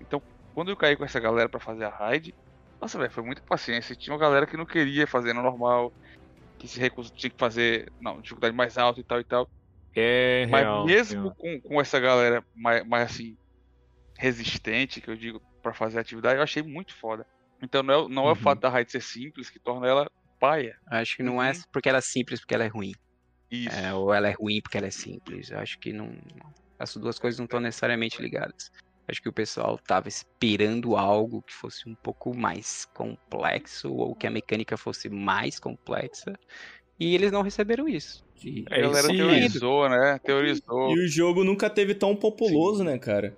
Então, 0.00 0.20
quando 0.54 0.70
eu 0.70 0.76
caí 0.76 0.94
com 0.94 1.04
essa 1.04 1.18
galera 1.18 1.48
pra 1.48 1.60
fazer 1.60 1.84
a 1.84 1.88
raid, 1.88 2.34
nossa, 2.80 2.98
velho, 2.98 3.10
foi 3.10 3.24
muita 3.24 3.40
paciência. 3.48 3.96
Tinha 3.96 4.12
uma 4.12 4.20
galera 4.20 4.46
que 4.46 4.56
não 4.58 4.66
queria 4.66 5.06
fazer 5.06 5.32
no 5.32 5.42
normal, 5.42 5.90
que 6.58 6.68
se 6.68 6.78
recusa, 6.78 7.10
tinha 7.14 7.30
que 7.30 7.38
fazer, 7.38 7.90
não, 7.98 8.20
dificuldade 8.20 8.54
mais 8.54 8.76
alta 8.76 9.00
e 9.00 9.04
tal 9.04 9.20
e 9.20 9.24
tal. 9.24 9.48
É 9.96 10.44
Mas 10.50 10.62
real. 10.62 10.84
mesmo 10.84 11.22
real. 11.22 11.34
com, 11.38 11.60
com 11.62 11.80
essa 11.80 11.98
galera 11.98 12.44
mais, 12.54 12.86
mais 12.86 13.10
assim, 13.10 13.38
resistente, 14.24 15.00
que 15.00 15.10
eu 15.10 15.16
digo, 15.16 15.40
pra 15.62 15.74
fazer 15.74 15.98
a 15.98 16.00
atividade, 16.02 16.36
eu 16.38 16.42
achei 16.44 16.62
muito 16.62 16.94
foda. 16.98 17.26
Então 17.62 17.82
não 17.82 17.94
é, 18.06 18.08
não 18.08 18.28
é 18.28 18.32
o 18.32 18.36
Uhum. 18.36 18.36
fato 18.36 18.60
da 18.60 18.70
raid 18.70 18.90
ser 18.90 19.02
simples 19.02 19.50
que 19.50 19.60
torna 19.60 19.86
ela 19.88 20.06
paia. 20.40 20.74
Acho 20.90 21.16
que 21.16 21.22
não 21.22 21.42
é 21.42 21.52
Uhum. 21.52 21.62
porque 21.72 21.88
ela 21.88 21.98
é 21.98 22.02
simples, 22.02 22.40
porque 22.40 22.54
ela 22.54 22.64
é 22.64 22.68
ruim. 22.68 22.92
Isso. 23.50 23.80
É, 23.84 23.94
ou 23.94 24.12
ela 24.14 24.28
é 24.28 24.32
ruim 24.32 24.60
porque 24.62 24.78
ela 24.78 24.88
é 24.88 24.90
simples. 24.90 25.50
Eu 25.50 25.58
acho 25.60 25.78
que 25.80 25.92
não. 25.92 26.10
As 26.78 26.94
duas 26.96 27.18
coisas 27.18 27.38
não 27.38 27.46
estão 27.46 27.60
necessariamente 27.60 28.20
ligadas. 28.22 28.70
Acho 29.08 29.20
que 29.22 29.28
o 29.28 29.32
pessoal 29.34 29.78
tava 29.86 30.08
esperando 30.08 30.96
algo 30.96 31.42
que 31.42 31.54
fosse 31.54 31.88
um 31.88 31.94
pouco 32.02 32.34
mais 32.36 32.84
complexo, 32.94 33.92
ou 33.92 34.16
que 34.16 34.26
a 34.26 34.30
mecânica 34.30 34.76
fosse 34.78 35.08
mais 35.10 35.58
complexa, 35.58 36.32
e 37.00 37.14
eles 37.14 37.32
não 37.32 37.42
receberam 37.42 37.88
isso. 37.88 38.22
E 38.42 38.64
a 38.70 38.78
galera 38.78 39.08
teorizou, 39.14 39.88
né? 39.88 40.18
Teorizou. 40.24 40.90
E 40.90 41.04
o 41.04 41.08
jogo 41.08 41.44
nunca 41.44 41.70
teve 41.70 41.94
tão 41.94 42.16
populoso, 42.16 42.84
né, 42.84 42.98
cara? 42.98 43.36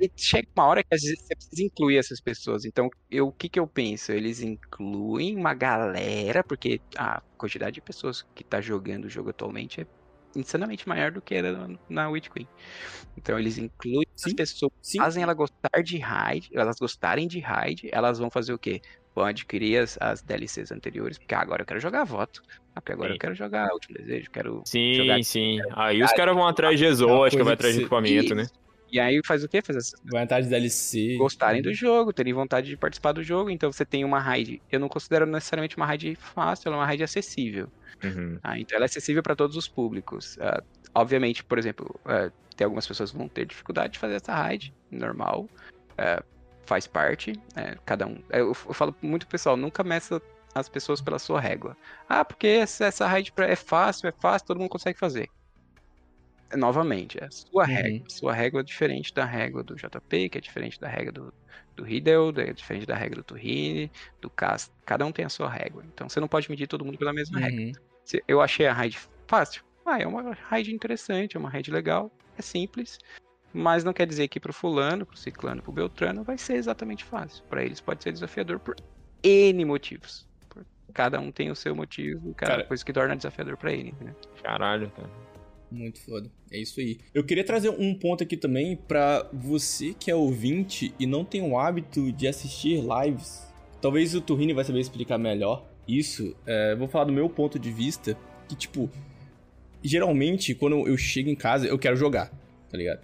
E 0.00 0.10
chega 0.16 0.46
uma 0.56 0.66
hora 0.66 0.82
que 0.82 0.94
às 0.94 1.00
vezes 1.00 1.18
você 1.20 1.34
precisa 1.36 1.62
incluir 1.62 1.98
essas 1.98 2.20
pessoas. 2.20 2.64
Então, 2.64 2.88
eu, 3.10 3.28
o 3.28 3.32
que, 3.32 3.48
que 3.48 3.58
eu 3.60 3.66
penso? 3.66 4.12
Eles 4.12 4.40
incluem 4.40 5.36
uma 5.36 5.54
galera, 5.54 6.42
porque 6.48 6.80
a 6.96 7.20
quantidade 7.38 7.74
de 7.74 7.82
pessoas 7.82 8.22
que 8.34 8.44
tá 8.44 8.60
jogando 8.60 9.04
o 9.04 9.10
jogo 9.10 9.30
atualmente 9.30 9.80
é 9.80 9.84
insanamente 10.36 10.88
maior 10.88 11.12
do 11.12 11.22
que 11.22 11.34
era 11.34 11.52
na- 11.52 11.76
na 11.88 12.08
Witch 12.10 12.28
Queen. 12.28 12.48
Então, 13.16 13.38
eles 13.38 13.56
incluem 13.56 14.04
as 14.16 14.30
Sim, 14.30 14.34
pessoas, 14.36 14.72
Sim. 14.82 14.98
fazem 14.98 15.22
ela 15.22 15.32
gostar 15.34 15.82
de 15.84 15.98
raid, 15.98 16.48
elas 16.52 16.76
gostarem 16.80 17.28
de 17.28 17.38
raid, 17.38 17.88
elas 17.92 18.18
vão 18.18 18.28
fazer 18.30 18.52
o 18.52 18.58
quê? 18.58 18.80
Vão 19.14 19.24
adquirir 19.24 19.78
as, 19.78 19.96
as 20.00 20.22
DLCs 20.22 20.72
anteriores, 20.72 21.18
porque 21.18 21.34
ah, 21.36 21.40
agora 21.40 21.62
eu 21.62 21.66
quero 21.66 21.78
jogar 21.78 22.02
voto. 22.02 22.40
Ah, 22.74 22.80
porque 22.80 22.92
agora 22.92 23.10
Sim. 23.10 23.14
eu 23.14 23.18
quero 23.20 23.34
jogar 23.36 23.72
Último 23.72 23.96
Desejo, 23.96 24.26
quero 24.32 24.62
Sim, 24.66 24.94
jogar- 24.94 25.22
sim. 25.22 25.58
Aí 25.76 26.02
os 26.02 26.12
caras 26.12 26.34
vão 26.34 26.48
atrás 26.48 26.76
de 26.78 26.84
exótica, 26.84 27.44
coisa 27.44 27.44
vai 27.44 27.52
que 27.52 27.60
atrás 27.60 27.74
de 27.76 27.80
equipamento, 27.82 28.34
né? 28.34 28.46
E 28.94 29.00
aí 29.00 29.20
faz 29.26 29.42
o 29.42 29.48
quê? 29.48 29.60
Faz 29.60 29.76
essa... 29.76 29.96
Vai 30.04 30.22
atrás 30.22 30.44
de 30.44 30.50
DLC. 30.50 31.16
gostarem 31.16 31.60
do 31.60 31.74
jogo, 31.74 32.12
terem 32.12 32.32
vontade 32.32 32.68
de 32.68 32.76
participar 32.76 33.10
do 33.10 33.24
jogo. 33.24 33.50
Então 33.50 33.72
você 33.72 33.84
tem 33.84 34.04
uma 34.04 34.20
raid. 34.20 34.62
Eu 34.70 34.78
não 34.78 34.88
considero 34.88 35.26
necessariamente 35.26 35.76
uma 35.76 35.84
raid 35.84 36.14
fácil, 36.14 36.68
ela 36.68 36.76
é 36.76 36.78
uma 36.78 36.86
raid 36.86 37.02
acessível. 37.02 37.66
Uhum. 38.04 38.38
Ah, 38.40 38.56
então 38.56 38.76
ela 38.76 38.84
é 38.84 38.86
acessível 38.86 39.20
para 39.20 39.34
todos 39.34 39.56
os 39.56 39.66
públicos. 39.66 40.38
Ah, 40.40 40.62
obviamente, 40.94 41.42
por 41.42 41.58
exemplo, 41.58 41.98
ah, 42.04 42.30
tem 42.56 42.64
algumas 42.64 42.86
pessoas 42.86 43.10
que 43.10 43.18
vão 43.18 43.26
ter 43.26 43.46
dificuldade 43.46 43.94
de 43.94 43.98
fazer 43.98 44.14
essa 44.14 44.32
raid, 44.32 44.72
normal. 44.92 45.48
Ah, 45.98 46.22
faz 46.64 46.86
parte. 46.86 47.32
né, 47.56 47.74
cada 47.84 48.06
um. 48.06 48.22
Eu, 48.30 48.46
eu 48.50 48.54
falo 48.54 48.94
muito 49.02 49.26
pessoal, 49.26 49.56
nunca 49.56 49.82
meça 49.82 50.22
as 50.54 50.68
pessoas 50.68 51.00
pela 51.00 51.18
sua 51.18 51.40
régua. 51.40 51.76
Ah, 52.08 52.24
porque 52.24 52.46
essa, 52.46 52.84
essa 52.84 53.08
raid 53.08 53.32
pra- 53.32 53.48
é 53.48 53.56
fácil, 53.56 54.08
é 54.08 54.12
fácil, 54.12 54.46
todo 54.46 54.60
mundo 54.60 54.70
consegue 54.70 54.96
fazer. 54.96 55.28
Novamente, 56.56 57.18
é 57.20 57.24
a 57.26 57.30
sua 57.30 57.64
Uhum. 57.64 57.68
régua. 57.74 58.06
Sua 58.08 58.32
régua 58.32 58.60
é 58.60 58.62
diferente 58.64 59.12
da 59.14 59.24
régua 59.24 59.62
do 59.62 59.74
JP, 59.74 60.28
que 60.28 60.38
é 60.38 60.40
diferente 60.40 60.78
da 60.80 60.88
regra 60.88 61.12
do, 61.12 61.34
do 61.76 61.84
Riddle, 61.84 62.32
é 62.40 62.52
diferente 62.52 62.86
da 62.86 62.94
regra 62.94 63.16
do 63.16 63.24
Turrini, 63.24 63.90
do 64.20 64.30
Cast. 64.30 64.70
Cada 64.86 65.04
um 65.06 65.12
tem 65.12 65.24
a 65.24 65.28
sua 65.28 65.48
régua. 65.48 65.82
Então 65.92 66.08
você 66.08 66.20
não 66.20 66.28
pode 66.28 66.50
medir 66.50 66.66
todo 66.66 66.84
mundo 66.84 66.98
pela 66.98 67.12
mesma 67.12 67.38
regra. 67.40 67.60
Uhum. 67.62 67.72
Se 68.04 68.22
eu 68.28 68.40
achei 68.40 68.66
a 68.66 68.72
raid 68.72 68.98
fácil. 69.26 69.62
Ah, 69.86 69.98
é 69.98 70.06
uma 70.06 70.32
raid 70.34 70.72
interessante, 70.74 71.36
é 71.36 71.40
uma 71.40 71.50
raid 71.50 71.70
legal, 71.70 72.10
é 72.38 72.42
simples. 72.42 72.98
Mas 73.52 73.84
não 73.84 73.92
quer 73.92 74.06
dizer 74.06 74.28
que 74.28 74.40
pro 74.40 74.52
fulano, 74.52 75.06
pro 75.06 75.16
ciclano, 75.16 75.62
pro 75.62 75.70
beltrano 75.72 76.24
vai 76.24 76.36
ser 76.36 76.54
exatamente 76.54 77.04
fácil. 77.04 77.44
Para 77.44 77.62
eles 77.64 77.80
pode 77.80 78.02
ser 78.02 78.12
desafiador 78.12 78.58
por 78.58 78.74
N 79.22 79.64
motivos. 79.64 80.26
Cada 80.92 81.18
um 81.18 81.32
tem 81.32 81.50
o 81.50 81.56
seu 81.56 81.74
motivo, 81.74 82.34
cada 82.34 82.52
Cara- 82.56 82.64
coisa 82.64 82.84
que 82.84 82.92
torna 82.92 83.16
desafiador 83.16 83.56
para 83.56 83.72
ele, 83.72 83.88
entendeu? 83.90 84.14
Caralho, 84.42 84.90
cara. 84.90 85.08
Muito 85.70 86.00
foda. 86.00 86.30
É 86.50 86.58
isso 86.58 86.80
aí. 86.80 86.98
Eu 87.12 87.24
queria 87.24 87.44
trazer 87.44 87.70
um 87.70 87.94
ponto 87.94 88.22
aqui 88.22 88.36
também 88.36 88.76
pra 88.76 89.28
você 89.32 89.94
que 89.94 90.10
é 90.10 90.14
ouvinte 90.14 90.94
e 90.98 91.06
não 91.06 91.24
tem 91.24 91.42
o 91.42 91.58
hábito 91.58 92.12
de 92.12 92.28
assistir 92.28 92.80
lives. 92.80 93.42
Talvez 93.80 94.14
o 94.14 94.20
Turrini 94.20 94.52
vai 94.52 94.64
saber 94.64 94.80
explicar 94.80 95.18
melhor 95.18 95.68
isso. 95.86 96.34
É, 96.46 96.74
vou 96.74 96.88
falar 96.88 97.04
do 97.04 97.12
meu 97.12 97.28
ponto 97.28 97.58
de 97.58 97.70
vista. 97.70 98.16
Que, 98.48 98.54
tipo, 98.54 98.90
geralmente 99.82 100.54
quando 100.54 100.86
eu 100.86 100.96
chego 100.96 101.28
em 101.28 101.36
casa 101.36 101.66
eu 101.66 101.78
quero 101.78 101.96
jogar, 101.96 102.30
tá 102.70 102.76
ligado? 102.76 103.00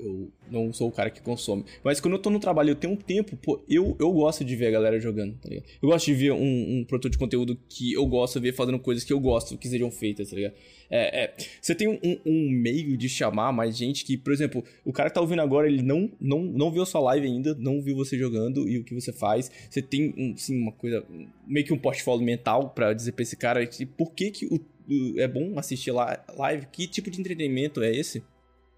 Eu 0.00 0.30
não 0.50 0.72
sou 0.72 0.88
o 0.88 0.92
cara 0.92 1.10
que 1.10 1.20
consome. 1.20 1.64
Mas 1.84 2.00
quando 2.00 2.14
eu 2.14 2.18
tô 2.18 2.30
no 2.30 2.40
trabalho 2.40 2.70
eu 2.70 2.74
tenho 2.74 2.92
um 2.94 2.96
tempo, 2.96 3.36
pô, 3.36 3.62
eu, 3.68 3.96
eu 4.00 4.10
gosto 4.12 4.44
de 4.44 4.56
ver 4.56 4.66
a 4.68 4.70
galera 4.70 4.98
jogando, 5.00 5.34
tá 5.38 5.48
ligado? 5.48 5.64
Eu 5.82 5.88
gosto 5.88 6.06
de 6.06 6.14
ver 6.14 6.32
um, 6.32 6.78
um 6.80 6.84
produtor 6.84 7.10
de 7.10 7.18
conteúdo 7.18 7.58
que 7.68 7.92
eu 7.92 8.06
gosto 8.06 8.40
de 8.40 8.48
ver 8.50 8.54
fazendo 8.54 8.78
coisas 8.78 9.04
que 9.04 9.12
eu 9.12 9.20
gosto 9.20 9.56
que 9.58 9.68
sejam 9.68 9.90
feitas, 9.90 10.30
tá 10.30 10.36
ligado? 10.36 10.54
É, 10.92 11.24
é, 11.24 11.34
você 11.60 11.74
tem 11.74 11.86
um, 11.88 11.98
um 12.26 12.50
meio 12.50 12.96
de 12.96 13.08
chamar 13.08 13.52
mais 13.52 13.76
gente 13.76 14.04
que, 14.04 14.16
por 14.16 14.32
exemplo, 14.32 14.64
o 14.84 14.92
cara 14.92 15.08
que 15.08 15.14
tá 15.14 15.20
ouvindo 15.20 15.40
agora, 15.40 15.68
ele 15.68 15.82
não, 15.82 16.10
não, 16.20 16.42
não 16.42 16.72
viu 16.72 16.82
a 16.82 16.86
sua 16.86 17.00
live 17.00 17.26
ainda, 17.26 17.54
não 17.54 17.80
viu 17.80 17.94
você 17.94 18.18
jogando 18.18 18.68
e 18.68 18.78
o 18.78 18.82
que 18.84 18.94
você 18.94 19.12
faz. 19.12 19.50
Você 19.70 19.80
tem, 19.80 20.12
um, 20.18 20.36
sim, 20.36 20.60
uma 20.60 20.72
coisa, 20.72 21.04
meio 21.46 21.64
que 21.64 21.72
um 21.72 21.78
portfólio 21.78 22.24
mental 22.24 22.70
pra 22.70 22.92
dizer 22.92 23.12
pra 23.12 23.22
esse 23.22 23.36
cara 23.36 23.64
que, 23.66 23.86
por 23.86 24.12
que, 24.12 24.30
que 24.32 24.46
o, 24.46 24.56
o- 24.56 25.20
é 25.20 25.28
bom 25.28 25.56
assistir 25.58 25.92
lá, 25.92 26.24
live, 26.36 26.66
que 26.72 26.88
tipo 26.88 27.08
de 27.08 27.20
entretenimento 27.20 27.80
é 27.82 27.94
esse? 27.94 28.22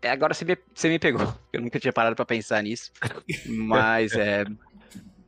É, 0.03 0.11
Agora 0.11 0.35
você 0.35 0.45
me, 0.45 0.59
você 0.75 0.89
me 0.89 0.99
pegou. 0.99 1.23
Eu 1.53 1.61
nunca 1.63 1.79
tinha 1.79 1.93
parado 1.93 2.17
pra 2.17 2.25
pensar 2.25 2.63
nisso. 2.63 2.91
Mas 3.47 4.13
é, 4.13 4.45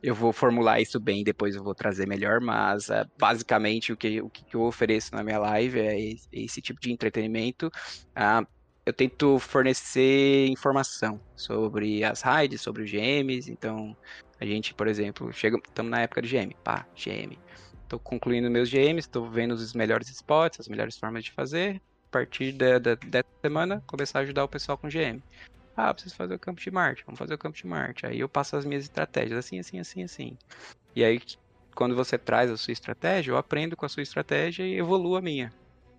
eu 0.02 0.14
vou 0.14 0.32
formular 0.32 0.80
isso 0.80 0.98
bem, 0.98 1.22
depois 1.22 1.54
eu 1.54 1.62
vou 1.62 1.74
trazer 1.74 2.06
melhor. 2.06 2.40
Mas 2.40 2.90
é, 2.90 3.04
basicamente 3.18 3.92
o 3.92 3.96
que, 3.96 4.20
o 4.20 4.28
que 4.28 4.54
eu 4.54 4.62
ofereço 4.62 5.14
na 5.14 5.22
minha 5.22 5.38
live 5.38 5.78
é 5.78 5.98
esse, 6.32 6.60
tipo 6.60 6.80
de 6.80 6.92
entretenimento. 6.92 7.70
Ah, 8.14 8.44
eu 8.84 8.92
tento 8.92 9.38
fornecer 9.38 10.46
informação 10.48 11.20
sobre 11.36 12.04
as 12.04 12.20
raids, 12.20 12.60
sobre 12.60 12.82
os 12.82 12.90
GMs. 12.90 13.50
Então, 13.50 13.96
a 14.40 14.44
gente, 14.44 14.74
por 14.74 14.88
exemplo, 14.88 15.30
estamos 15.30 15.90
na 15.90 16.00
época 16.00 16.20
de 16.20 16.28
GM. 16.28 16.54
Pá, 16.64 16.86
GM. 16.94 17.38
Estou 17.82 17.98
concluindo 17.98 18.50
meus 18.50 18.68
GMs, 18.68 19.06
estou 19.06 19.30
vendo 19.30 19.52
os 19.52 19.72
melhores 19.72 20.08
spots, 20.10 20.60
as 20.60 20.68
melhores 20.68 20.98
formas 20.98 21.24
de 21.24 21.32
fazer 21.32 21.80
partir 22.14 22.52
da, 22.52 22.78
da- 22.78 22.94
dessa 22.96 23.24
semana, 23.44 23.82
começar 23.86 24.20
a 24.20 24.22
ajudar 24.22 24.44
o 24.44 24.48
pessoal 24.48 24.78
com 24.78 24.88
GM. 24.90 25.24
Ah, 25.76 25.92
preciso 25.94 26.14
fazer 26.16 26.34
o 26.34 26.38
campo 26.40 26.60
de 26.60 26.70
Marte, 26.70 27.02
vamos 27.06 27.18
fazer 27.18 27.34
o 27.34 27.38
campo 27.38 27.56
de 27.58 27.66
Marte. 27.66 28.06
Aí 28.06 28.20
eu 28.20 28.28
passo 28.28 28.56
as 28.56 28.64
minhas 28.64 28.84
estratégias, 28.84 29.38
assim, 29.38 29.58
assim, 29.58 29.80
assim, 29.80 30.04
assim. 30.04 30.38
E 30.94 31.04
aí, 31.04 31.20
quando 31.76 31.94
você 31.96 32.18
traz 32.18 32.50
a 32.50 32.56
sua 32.56 32.72
estratégia, 32.72 33.32
eu 33.32 33.36
aprendo 33.36 33.76
com 33.76 33.86
a 33.86 33.88
sua 33.88 34.02
estratégia 34.02 34.64
e 34.66 34.74
evoluo 34.78 35.16
a 35.16 35.22
minha. 35.22 35.52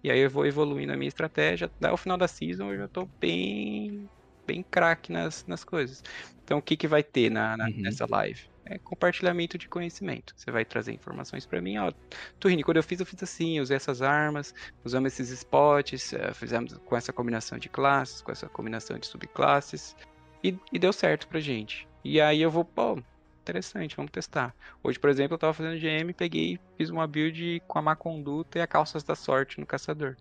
E 0.03 0.11
aí 0.11 0.19
eu 0.19 0.29
vou 0.29 0.45
evoluindo 0.45 0.93
a 0.93 0.97
minha 0.97 1.07
estratégia, 1.09 1.67
até 1.67 1.91
o 1.91 1.97
final 1.97 2.17
da 2.17 2.27
season 2.27 2.71
eu 2.73 2.77
já 2.79 2.87
tô 2.89 3.07
bem, 3.19 4.09
bem 4.47 4.63
craque 4.71 5.11
nas, 5.11 5.43
nas 5.47 5.63
coisas. 5.63 6.01
Então 6.43 6.59
o 6.59 6.61
que 6.61 6.77
que 6.77 6.87
vai 6.87 7.03
ter 7.03 7.29
na, 7.31 7.57
na- 7.57 7.65
Uhum. 7.67 7.81
nessa 7.81 8.05
live? 8.09 8.41
É 8.65 8.79
compartilhamento 8.79 9.57
de 9.57 9.69
conhecimento. 9.69 10.33
Você 10.35 10.49
vai 10.49 10.65
trazer 10.65 10.91
informações 10.91 11.45
pra 11.45 11.61
mim, 11.61 11.77
ó, 11.77 11.91
Turrini, 12.39 12.63
quando 12.63 12.77
eu 12.77 12.83
fiz, 12.83 12.99
eu 12.99 13.05
fiz 13.05 13.21
assim, 13.21 13.59
usei 13.59 13.77
essas 13.77 14.01
armas, 14.01 14.55
usamos 14.83 15.13
esses 15.13 15.29
spots, 15.29 16.13
eh, 16.13 16.33
fizemos 16.33 16.75
com 16.85 16.95
essa 16.97 17.13
combinação 17.13 17.59
de 17.59 17.69
classes, 17.69 18.21
com 18.21 18.31
essa 18.31 18.49
combinação 18.49 18.97
de 18.97 19.05
subclasses, 19.05 19.95
e, 20.43 20.57
e 20.71 20.79
deu 20.79 20.91
certo 20.91 21.27
pra 21.27 21.39
gente. 21.39 21.87
E 22.03 22.19
aí 22.19 22.41
eu 22.41 22.49
vou, 22.49 22.65
pô, 22.65 22.97
interessante, 23.41 23.95
vamos 23.95 24.11
testar. 24.11 24.55
Hoje, 24.83 24.99
por 24.99 25.09
exemplo, 25.11 25.35
eu 25.35 25.39
tava 25.39 25.53
fazendo 25.53 25.79
GM, 25.79 26.11
peguei, 26.13 26.59
fiz 26.75 26.89
uma 26.89 27.05
build 27.05 27.61
com 27.67 27.77
a 27.77 27.81
má 27.81 27.95
conduta 27.95 28.57
e 28.57 28.61
a 28.61 28.67
calças 28.67 29.03
da 29.03 29.15
sorte 29.15 29.59
no 29.59 29.65
caçador. 29.65 30.15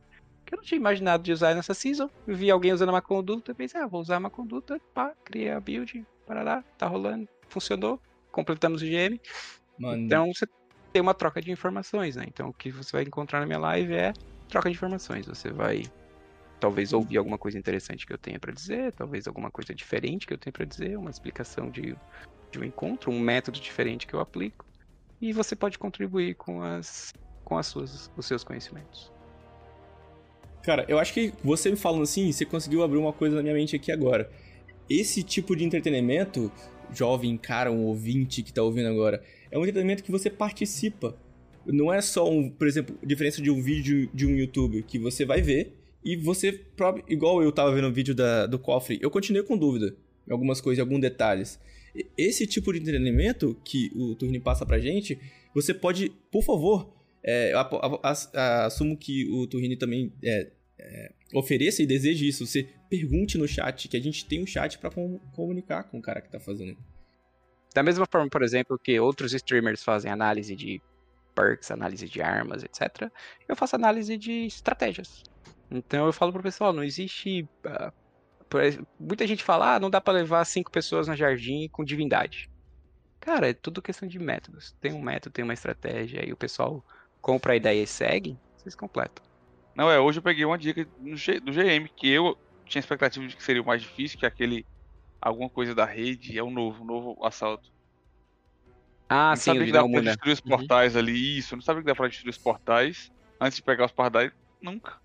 Que 0.45 0.55
eu 0.55 0.59
não 0.59 0.65
tinha 0.65 0.79
imaginado 0.79 1.23
de 1.23 1.33
usar 1.33 1.55
nessa 1.55 1.73
season. 1.73 2.11
Vi 2.27 2.51
alguém 2.51 2.75
usando 2.75 2.91
a 2.91 2.93
má 2.93 3.01
conduta, 3.01 3.55
pensei, 3.55 3.81
ah, 3.81 3.87
vou 3.87 4.03
usar 4.03 4.17
a 4.17 4.21
má 4.21 4.29
conduta, 4.29 4.79
pá, 4.93 5.15
criei 5.25 5.51
a 5.51 5.59
build, 5.59 6.07
para 6.27 6.43
lá, 6.43 6.63
tá 6.77 6.87
rolando, 6.87 7.27
funcionou, 7.49 7.99
completamos 8.35 8.83
o 8.83 8.85
GM. 8.85 9.21
Mano, 9.79 10.03
Então 10.03 10.33
você 10.33 10.47
tem 10.93 11.01
uma 11.01 11.15
troca 11.15 11.41
de 11.41 11.51
informações, 11.51 12.17
né? 12.17 12.25
Então 12.29 12.49
o 12.49 12.53
que 12.53 12.71
você 12.71 12.93
vai 12.93 13.03
encontrar 13.03 13.41
na 13.41 13.47
minha 13.47 13.59
live 13.59 13.95
é 13.95 14.13
troca 14.49 14.69
de 14.69 14.77
informações. 14.77 15.27
Você 15.27 15.51
vai 15.51 15.83
talvez 16.61 16.93
ouvir 16.93 17.19
alguma 17.19 17.39
coisa 17.39 17.59
interessante 17.59 18.07
que 18.07 18.13
eu 18.13 18.19
tenha 18.19 18.39
pra 18.39 18.53
dizer, 18.53 18.93
talvez 18.93 19.27
alguma 19.27 19.51
coisa 19.51 19.75
diferente 19.75 20.27
que 20.27 20.33
eu 20.33 20.39
tenha 20.39 20.53
pra 20.53 20.65
dizer, 20.65 20.97
uma 20.97 21.11
explicação 21.11 21.71
de, 21.71 21.97
de 22.51 22.59
um 22.59 22.65
encontro, 22.65 23.11
um 23.11 23.21
método 23.21 23.61
diferente 23.61 24.07
que 24.07 24.15
eu 24.15 24.21
aplico. 24.21 24.65
E 25.21 25.33
você 25.33 25.55
pode 25.55 25.79
contribuir 25.79 26.35
com 26.35 26.63
as 26.63 27.13
com 27.45 27.59
as 27.59 27.67
suas, 27.67 28.11
os 28.17 28.27
seus 28.27 28.43
conhecimentos. 28.43 29.13
Cara, 30.63 30.87
eu 30.89 30.99
acho 30.99 31.13
que 31.13 31.33
você 31.45 31.71
me 31.71 31.77
falando 31.77 32.03
assim, 32.03 32.33
você 32.33 32.47
conseguiu 32.47 32.83
abrir 32.83 32.97
uma 32.97 33.13
coisa 33.13 33.37
na 33.37 33.43
minha 33.43 33.55
mente 33.55 33.77
aqui 33.77 33.93
agora. 33.93 34.31
Esse 34.89 35.23
tipo 35.23 35.55
de 35.55 35.63
entretenimento, 35.63 36.51
jovem 36.93 37.37
cara, 37.37 37.71
um 37.71 37.85
ouvinte 37.85 38.43
que 38.43 38.53
tá 38.53 38.63
ouvindo 38.63 38.89
agora, 38.89 39.23
é 39.51 39.59
um 39.59 39.63
entretenimento 39.63 40.03
que 40.03 40.11
você 40.11 40.29
participa. 40.29 41.17
Não 41.67 41.93
é 41.93 42.01
só 42.01 42.29
um, 42.31 42.51
por 42.51 42.67
exemplo, 42.67 42.99
diferença 43.03 43.41
de 43.41 43.51
um 43.51 43.63
vídeo 43.63 44.09
de 44.13 44.27
um 44.27 44.37
YouTube 44.37 44.83
que 44.83 44.99
você 44.99 45.25
vai 45.25 45.41
ver 45.41 45.75
e 46.05 46.17
você, 46.17 46.61
igual 47.09 47.43
eu 47.43 47.51
tava 47.51 47.73
vendo 47.75 47.89
o 47.89 47.93
vídeo 47.93 48.15
da, 48.15 48.47
do 48.47 48.59
cofre, 48.59 48.99
eu 49.01 49.11
continuei 49.11 49.43
com 49.43 49.57
dúvida 49.57 49.97
em 50.29 50.33
algumas 50.33 50.61
coisas, 50.61 50.79
em 50.79 50.87
alguns 50.87 51.01
detalhes. 51.01 51.59
Esse 52.19 52.47
tipo 52.47 52.73
de 52.73 52.81
entretenimento 52.81 53.57
que 53.65 53.91
o 53.95 54.15
Turni 54.15 54.41
passa 54.41 54.67
pra 54.67 54.79
gente, 54.79 55.19
você 55.55 55.73
pode, 55.73 56.11
por 56.31 56.43
favor, 56.43 56.93
é, 57.23 57.55
eu 57.55 58.01
assumo 58.03 58.97
que 58.97 59.27
o 59.31 59.47
Turrini 59.47 59.77
também 59.77 60.13
é, 60.23 60.51
é, 60.79 61.13
ofereça 61.35 61.83
e 61.83 61.87
deseje 61.87 62.27
isso. 62.29 62.47
Você 62.47 62.65
pergunte 62.89 63.39
no 63.39 63.47
chat, 63.47 63.89
que 63.89 63.97
a 63.97 64.01
gente 64.03 64.27
tem 64.27 64.43
um 64.43 64.47
chat 64.47 64.79
pra 64.79 64.91
com- 64.91 65.19
comunicar 65.35 65.85
com 65.85 65.99
o 65.99 66.03
cara 66.03 66.21
que 66.21 66.31
tá 66.31 66.41
fazendo. 66.41 66.77
Da 67.75 67.83
mesma 67.83 68.07
forma, 68.11 68.29
por 68.29 68.43
exemplo, 68.43 68.79
que 68.79 68.99
outros 69.01 69.33
streamers 69.35 69.83
fazem 69.83 70.11
análise 70.11 70.55
de 70.55 70.81
perks, 71.35 71.71
análise 71.71 72.09
de 72.09 72.23
armas, 72.23 72.63
etc., 72.63 73.11
eu 73.49 73.57
faço 73.57 73.75
análise 73.75 74.17
de 74.17 74.47
estratégias. 74.47 75.23
Então 75.71 76.07
eu 76.07 76.13
falo 76.13 76.33
pro 76.33 76.43
pessoal, 76.43 76.73
não 76.73 76.85
existe. 76.85 77.49
ex- 78.63 78.79
muita 79.01 79.27
gente 79.27 79.43
fala, 79.43 79.75
ah, 79.75 79.81
não 79.81 79.91
dá 79.91 80.01
pra 80.01 80.13
levar 80.13 80.45
cinco 80.45 80.71
pessoas 80.71 81.09
na 81.09 81.17
jardim 81.17 81.69
com 81.69 81.85
divindade. 81.85 82.49
Cara, 83.19 83.49
é 83.49 83.55
tudo 83.55 83.83
questão 83.83 84.07
de 84.07 84.19
métodos. 84.19 84.77
Tem 84.81 84.93
um 84.93 85.03
método, 85.03 85.33
tem 85.33 85.43
uma 85.43 85.55
estratégia, 85.55 86.23
aí 86.23 86.33
o 86.33 86.37
pessoal 86.37 86.85
compra 87.21 87.55
a 87.55 87.57
ideia 87.57 87.83
e 87.83 87.87
segue, 87.87 88.39
vocês 88.57 88.75
completam. 88.77 89.25
Não, 89.75 89.91
é, 89.91 89.99
hoje 89.99 90.19
eu 90.19 90.23
peguei 90.23 90.45
uma 90.45 90.59
dica 90.59 90.87
no 90.99 91.17
G- 91.17 91.41
do 91.41 91.53
GM, 91.53 91.89
que 91.97 92.09
eu 92.09 92.37
tinha 92.67 92.81
expectativa 92.81 93.27
de 93.27 93.37
que 93.37 93.43
seria 93.43 93.63
o 93.63 93.67
mais 93.67 93.83
difícil, 93.83 94.19
que 94.19 94.25
é 94.25 94.29
aquele. 94.29 94.65
Alguma 95.21 95.49
coisa 95.49 95.75
da 95.75 95.85
rede, 95.87 96.39
é 96.39 96.43
o 96.43 96.51
novo, 96.51 96.83
o 96.85 96.87
novo 96.87 97.25
assalto. 97.25 97.67
Ah, 99.09 99.31
não 99.31 99.37
sim, 99.37 99.43
sabia 99.45 99.63
o 99.63 99.67
que 99.67 99.73
dá 99.73 99.79
pra 99.81 99.89
Dalmuna. 99.89 100.11
destruir 100.11 100.33
os 100.35 100.41
Uhum. 100.41 100.49
portais 100.51 100.97
ali, 100.97 101.39
isso. 101.39 101.57
Não 101.57 101.63
sabia 101.63 101.83
que 101.83 101.87
dá 101.87 101.95
pra 101.95 102.09
destruir 102.09 102.31
os 102.31 102.39
portais 102.39 103.11
antes 103.41 103.57
de 103.57 103.63
pegar 103.63 103.87
os 103.87 103.93
pardais. 103.93 104.31
Nunca. 104.61 104.99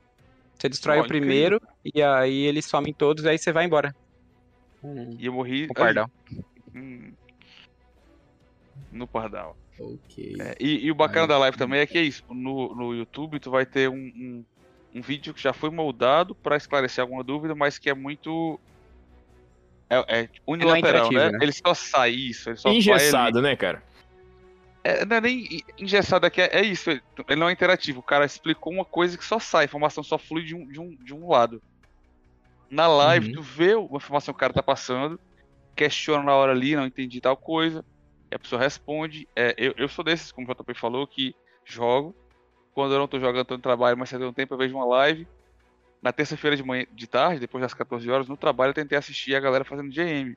Você 0.58 0.68
destrói 0.68 1.00
o 1.00 1.08
primeiro, 1.08 1.60
e 1.96 2.02
aí 2.04 2.42
eles 2.42 2.66
somem 2.66 2.94
todos, 2.94 3.26
aí 3.26 3.38
você 3.38 3.52
vai 3.54 3.66
embora. 3.66 3.96
Hum, 4.84 5.16
E 5.18 5.26
eu 5.26 5.34
morri 5.34 5.66
o 5.70 5.74
pardal. 5.74 6.10
hum, 6.76 7.14
no 8.92 9.08
pardal. 9.08 9.58
Ok. 9.80 10.36
É, 10.42 10.56
e, 10.60 10.86
e 10.86 10.92
o 10.92 10.96
bacana 10.96 11.22
Aí- 11.24 11.28
da 11.30 11.38
live 11.38 11.58
também 11.58 11.80
é 11.80 11.88
que 11.88 11.98
é 11.98 12.02
isso. 12.02 12.22
No, 12.30 12.76
no 12.76 12.94
YouTube 12.94 13.40
tu 13.40 13.50
vai 13.50 13.66
ter 13.66 13.90
um, 13.90 13.96
um, 13.96 14.46
um 14.94 15.02
vídeo 15.02 15.34
que 15.34 15.42
já 15.42 15.54
foi 15.54 15.70
moldado 15.70 16.34
pra 16.36 16.58
esclarecer 16.58 17.02
alguma 17.02 17.24
dúvida, 17.24 17.54
mas 17.56 17.78
que 17.78 17.90
é 17.90 17.94
muito 17.94 18.60
É, 19.90 20.22
é 20.22 20.30
unilateral, 20.48 21.08
interativo, 21.08 21.20
né? 21.20 21.32
né? 21.32 21.40
Ele 21.42 21.52
só 21.54 21.74
sai 21.74 22.12
isso, 22.12 22.50
ele 22.50 22.58
só. 22.58 22.70
Engessado, 22.70 23.42
né, 23.42 23.56
cara? 23.56 23.84
É, 24.84 25.04
não 25.06 25.18
é 25.18 25.22
nem 25.22 25.46
engessado 25.78 26.26
aqui, 26.26 26.42
é, 26.42 26.50
é 26.60 26.62
isso. 26.62 26.90
Ele 26.90 27.02
ele 27.28 27.40
não 27.40 27.50
é 27.50 27.52
interativo. 27.52 28.00
O 28.00 28.04
cara 28.04 28.26
explicou 28.26 28.72
uma 28.74 28.86
coisa 28.86 29.18
que 29.18 29.26
só 29.26 29.38
sai, 29.40 29.64
a 29.64 29.66
informação 29.66 30.04
só 30.04 30.18
flui 30.18 30.44
de 30.44 30.56
um, 30.56 30.66
de 30.68 30.80
um, 30.80 30.96
de 31.04 31.14
um 31.14 31.28
lado. 31.30 31.62
Na 32.70 32.88
live, 32.88 33.28
Uhum. 33.30 33.34
tu 33.36 33.42
vê 33.42 33.76
uma 33.76 33.98
informação 33.98 34.34
que 34.34 34.38
o 34.38 34.40
cara 34.40 34.54
tá 34.54 34.64
passando, 34.64 35.20
questiona 35.76 36.24
na 36.24 36.34
hora 36.36 36.52
ali, 36.52 36.76
não 36.76 36.86
entendi 36.86 37.20
tal 37.20 37.36
coisa, 37.36 37.84
e 38.32 38.36
a 38.36 38.40
pessoa 38.40 38.62
responde. 38.62 39.28
É, 39.36 39.54
eu, 39.58 39.74
eu 39.78 39.90
sou 39.90 40.04
desses, 40.06 40.32
como 40.32 40.48
o 40.50 40.54
JP 40.54 40.74
falou, 40.76 41.06
que 41.08 41.36
jogo. 41.66 42.16
Quando 42.80 42.94
eu 42.94 43.00
não 43.00 43.10
tô 43.10 43.20
jogando, 43.20 43.46
tô 43.46 43.56
no 43.56 43.62
trabalho, 43.62 43.98
mas 43.98 44.08
se 44.08 44.16
eu 44.16 44.20
tenho 44.20 44.32
um 44.32 44.34
tempo, 44.34 44.54
eu 44.54 44.58
vejo 44.58 44.74
uma 44.74 44.86
live. 44.86 45.28
Na 46.02 46.14
terça-feira 46.14 46.56
de 46.56 46.64
manhã, 46.64 46.86
de 46.90 47.08
tarde, 47.08 47.42
depois 47.42 47.62
das 47.62 47.74
14 47.74 48.10
horas, 48.10 48.30
no 48.30 48.38
trabalho, 48.38 48.70
eu 48.70 48.74
tentei 48.74 48.98
assistir 48.98 49.36
a 49.36 49.40
galera 49.42 49.66
fazendo 49.66 49.92
GM. 49.92 50.34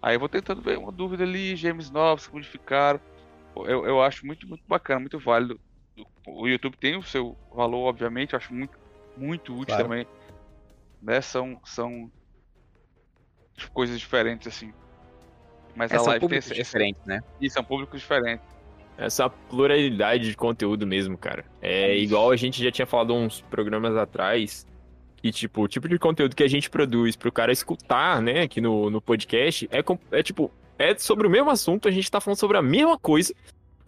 Aí 0.00 0.14
eu 0.14 0.20
vou 0.20 0.28
tentando 0.28 0.62
ver 0.62 0.78
uma 0.78 0.92
dúvida 0.92 1.24
ali, 1.24 1.56
GMs 1.56 1.92
novos, 1.92 2.28
como 2.28 2.44
ficaram 2.44 3.00
eu, 3.64 3.84
eu 3.84 4.00
acho 4.00 4.24
muito, 4.24 4.46
muito 4.46 4.62
bacana, 4.68 5.00
muito 5.00 5.18
válido. 5.18 5.58
O 6.24 6.46
YouTube 6.46 6.76
tem 6.76 6.96
o 6.96 7.02
seu 7.02 7.36
valor, 7.52 7.88
obviamente, 7.88 8.34
eu 8.34 8.36
acho 8.36 8.54
muito, 8.54 8.78
muito 9.16 9.52
útil 9.52 9.74
Claro. 9.74 9.82
também. 9.82 10.06
Né? 11.02 11.20
São, 11.20 11.60
são 11.64 12.12
coisas 13.72 13.98
diferentes, 13.98 14.46
assim. 14.46 14.72
Mas 15.74 15.90
É, 15.90 15.96
a 15.96 16.02
live 16.02 16.28
tem 16.28 16.38
esse, 16.38 16.52
esse, 16.52 16.62
diferentes, 16.62 17.04
né? 17.04 17.20
e 17.40 17.50
são 17.50 17.64
públicos 17.64 18.00
diferentes. 18.00 18.46
Essa 18.98 19.28
pluralidade 19.28 20.30
de 20.30 20.36
conteúdo 20.36 20.86
mesmo, 20.86 21.18
cara. 21.18 21.44
É 21.60 21.96
igual 21.96 22.30
a 22.30 22.36
gente 22.36 22.62
já 22.62 22.70
tinha 22.70 22.86
falado 22.86 23.14
uns 23.14 23.42
programas 23.42 23.96
atrás. 23.96 24.66
Que, 25.16 25.32
tipo, 25.32 25.62
o 25.62 25.68
tipo 25.68 25.88
de 25.88 25.98
conteúdo 25.98 26.36
que 26.36 26.42
a 26.42 26.48
gente 26.48 26.70
produz 26.70 27.16
pro 27.16 27.32
cara 27.32 27.50
escutar, 27.50 28.20
né, 28.22 28.42
aqui 28.42 28.60
no, 28.60 28.90
no 28.90 29.00
podcast, 29.00 29.68
é, 29.72 29.82
é 30.12 30.22
tipo, 30.22 30.50
é 30.78 30.94
sobre 30.96 31.26
o 31.26 31.30
mesmo 31.30 31.50
assunto, 31.50 31.88
a 31.88 31.90
gente 31.90 32.10
tá 32.10 32.20
falando 32.20 32.38
sobre 32.38 32.58
a 32.58 32.62
mesma 32.62 32.98
coisa, 32.98 33.34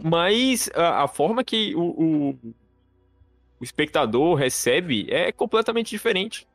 mas 0.03 0.71
a, 0.75 1.05
a 1.05 1.09
forma 1.09 1.45
que 1.45 1.75
o, 1.77 1.81
o, 1.81 2.31
o 3.61 3.65
espectador 3.65 4.35
recebe 4.35 5.07
é 5.11 5.31
completamente 5.31 5.91
diferente. 5.91 6.48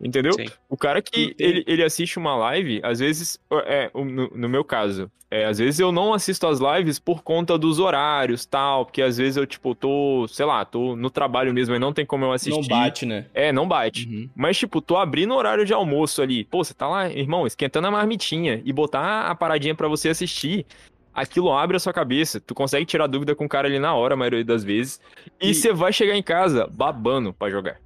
Entendeu? 0.00 0.32
Sim. 0.34 0.46
O 0.68 0.76
cara 0.76 1.00
que 1.00 1.24
Entendi. 1.24 1.34
ele, 1.42 1.64
ele 1.66 1.82
assiste 1.82 2.18
uma 2.18 2.36
live, 2.36 2.80
às 2.82 2.98
vezes, 2.98 3.40
é, 3.64 3.90
no, 3.94 4.28
no 4.28 4.48
meu 4.48 4.62
caso, 4.62 5.10
é, 5.30 5.46
às 5.46 5.58
vezes 5.58 5.80
eu 5.80 5.90
não 5.90 6.12
assisto 6.12 6.46
as 6.46 6.60
lives 6.60 6.98
por 6.98 7.22
conta 7.22 7.56
dos 7.58 7.78
horários 7.78 8.44
tal, 8.44 8.84
porque 8.84 9.00
às 9.02 9.16
vezes 9.16 9.36
eu, 9.36 9.46
tipo, 9.46 9.74
tô, 9.74 10.26
sei 10.28 10.44
lá, 10.44 10.64
tô 10.64 10.94
no 10.94 11.08
trabalho 11.10 11.52
mesmo 11.52 11.74
e 11.74 11.78
não 11.78 11.92
tem 11.94 12.04
como 12.06 12.24
eu 12.26 12.32
assistir. 12.32 12.60
Não 12.60 12.68
bate, 12.68 13.06
né? 13.06 13.24
É, 13.34 13.50
não 13.52 13.66
bate. 13.66 14.06
Uhum. 14.06 14.28
Mas, 14.36 14.56
tipo, 14.58 14.80
tô 14.82 14.96
abrindo 14.98 15.32
o 15.32 15.36
horário 15.36 15.64
de 15.64 15.72
almoço 15.72 16.20
ali. 16.20 16.44
Pô, 16.44 16.62
você 16.62 16.74
tá 16.74 16.86
lá, 16.86 17.08
irmão, 17.10 17.46
esquentando 17.46 17.86
a 17.88 17.90
marmitinha 17.90 18.60
e 18.64 18.72
botar 18.72 19.22
a 19.30 19.34
paradinha 19.34 19.74
pra 19.74 19.88
você 19.88 20.10
assistir. 20.10 20.64
Aquilo 21.12 21.50
abre 21.50 21.78
a 21.78 21.80
sua 21.80 21.94
cabeça. 21.94 22.38
Tu 22.38 22.54
consegue 22.54 22.84
tirar 22.84 23.06
dúvida 23.06 23.34
com 23.34 23.46
o 23.46 23.48
cara 23.48 23.66
ali 23.66 23.78
na 23.78 23.94
hora, 23.94 24.12
a 24.12 24.16
maioria 24.18 24.44
das 24.44 24.62
vezes. 24.62 25.00
E 25.40 25.48
E- 25.50 25.54
você 25.54 25.72
vai 25.72 25.90
chegar 25.90 26.14
em 26.14 26.22
casa 26.22 26.68
babando 26.70 27.32
pra 27.32 27.48
jogar. 27.48 27.78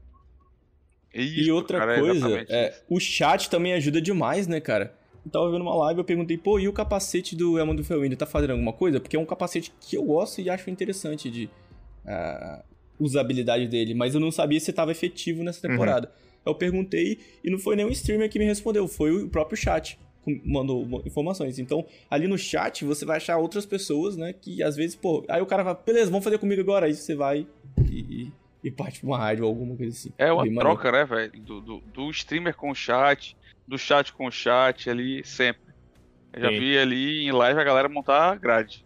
Isso, 1.14 1.40
E 1.48 1.50
outra 1.52 1.78
cara, 1.78 1.96
é 1.96 2.00
coisa, 2.00 2.46
é, 2.48 2.74
o 2.88 3.00
chat 3.00 3.50
também 3.50 3.72
ajuda 3.72 4.00
demais, 4.00 4.46
né, 4.46 4.61
cara? 4.61 4.94
Eu 5.24 5.30
tava 5.30 5.50
vendo 5.50 5.62
uma 5.62 5.74
live, 5.74 5.98
eu 6.00 6.04
perguntei, 6.04 6.38
pô, 6.38 6.58
e 6.58 6.66
o 6.68 6.72
capacete 6.72 7.36
do 7.36 7.58
Elmo 7.58 7.74
do 7.74 7.84
Felwind 7.84 8.14
tá 8.16 8.26
fazendo 8.26 8.52
alguma 8.52 8.72
coisa? 8.72 9.00
Porque 9.00 9.16
é 9.16 9.18
um 9.18 9.26
capacete 9.26 9.72
que 9.80 9.96
eu 9.96 10.04
gosto 10.04 10.40
e 10.40 10.48
acho 10.48 10.70
interessante 10.70 11.28
de 11.30 11.50
ah, 12.06 12.62
usabilidade 12.98 13.66
dele, 13.68 13.92
mas 13.94 14.14
eu 14.14 14.20
não 14.20 14.30
sabia 14.30 14.58
se 14.61 14.72
tava 14.72 14.92
efetivo 14.92 15.42
nessa 15.42 15.66
Uhum. 15.66 15.72
temporada. 15.74 16.11
Eu 16.46 16.54
perguntei 16.54 17.18
e 17.44 17.50
não 17.50 17.58
foi 17.58 17.76
nenhum 17.76 17.90
streamer 17.90 18.30
que 18.30 18.38
me 18.38 18.44
respondeu, 18.46 18.88
foi 18.88 19.11
o 19.24 19.28
próprio 19.28 19.56
chat 19.58 19.98
que 20.24 20.40
mandou 20.44 20.86
informações. 21.04 21.58
Então, 21.58 21.84
ali 22.11 22.26
no 22.26 22.38
chat 22.38 22.84
você 22.84 23.04
vai 23.04 23.16
achar 23.18 23.36
outras 23.38 23.66
pessoas, 23.66 24.16
né, 24.16 24.32
que 24.32 24.62
às 24.62 24.76
vezes, 24.76 24.94
pô, 24.96 25.24
aí 25.28 25.40
o 25.42 25.46
cara 25.46 25.64
fala, 25.64 25.82
beleza, 25.84 26.11
vamos 26.11 26.24
fazer 26.24 26.38
comigo 26.38 26.61
agora, 26.62 26.86
aí 26.86 26.94
você 26.94 27.14
vai 27.14 27.46
e, 28.62 28.70
parte 28.70 29.00
pra 29.00 29.08
uma 29.08 29.18
rádio 29.18 29.44
ou 29.44 29.50
alguma 29.50 29.76
coisa 29.76 29.96
assim. 29.96 30.12
É 30.18 30.32
uma 30.32 30.42
Bem 30.42 30.52
maneiro. 30.52 30.78
troca, 30.78 30.92
né, 30.92 31.04
velho? 31.04 31.32
Do, 31.42 31.61
do, 31.61 31.80
do 31.80 32.11
streamer 32.11 32.54
com 32.54 32.70
o 32.70 32.74
chat, 32.74 33.36
do 33.66 33.78
chat 33.78 34.12
com 34.12 34.26
o 34.26 34.30
chat 34.30 34.88
ali, 34.88 35.24
sempre. 35.24 35.62
Eu 36.32 36.42
já 36.42 36.48
Sim. 36.48 36.58
vi 36.58 36.78
ali 36.78 37.26
em 37.26 37.32
live 37.32 37.61
a 37.61 37.64
galera 37.64 37.88
montar 37.88 38.38
grade 38.38 38.84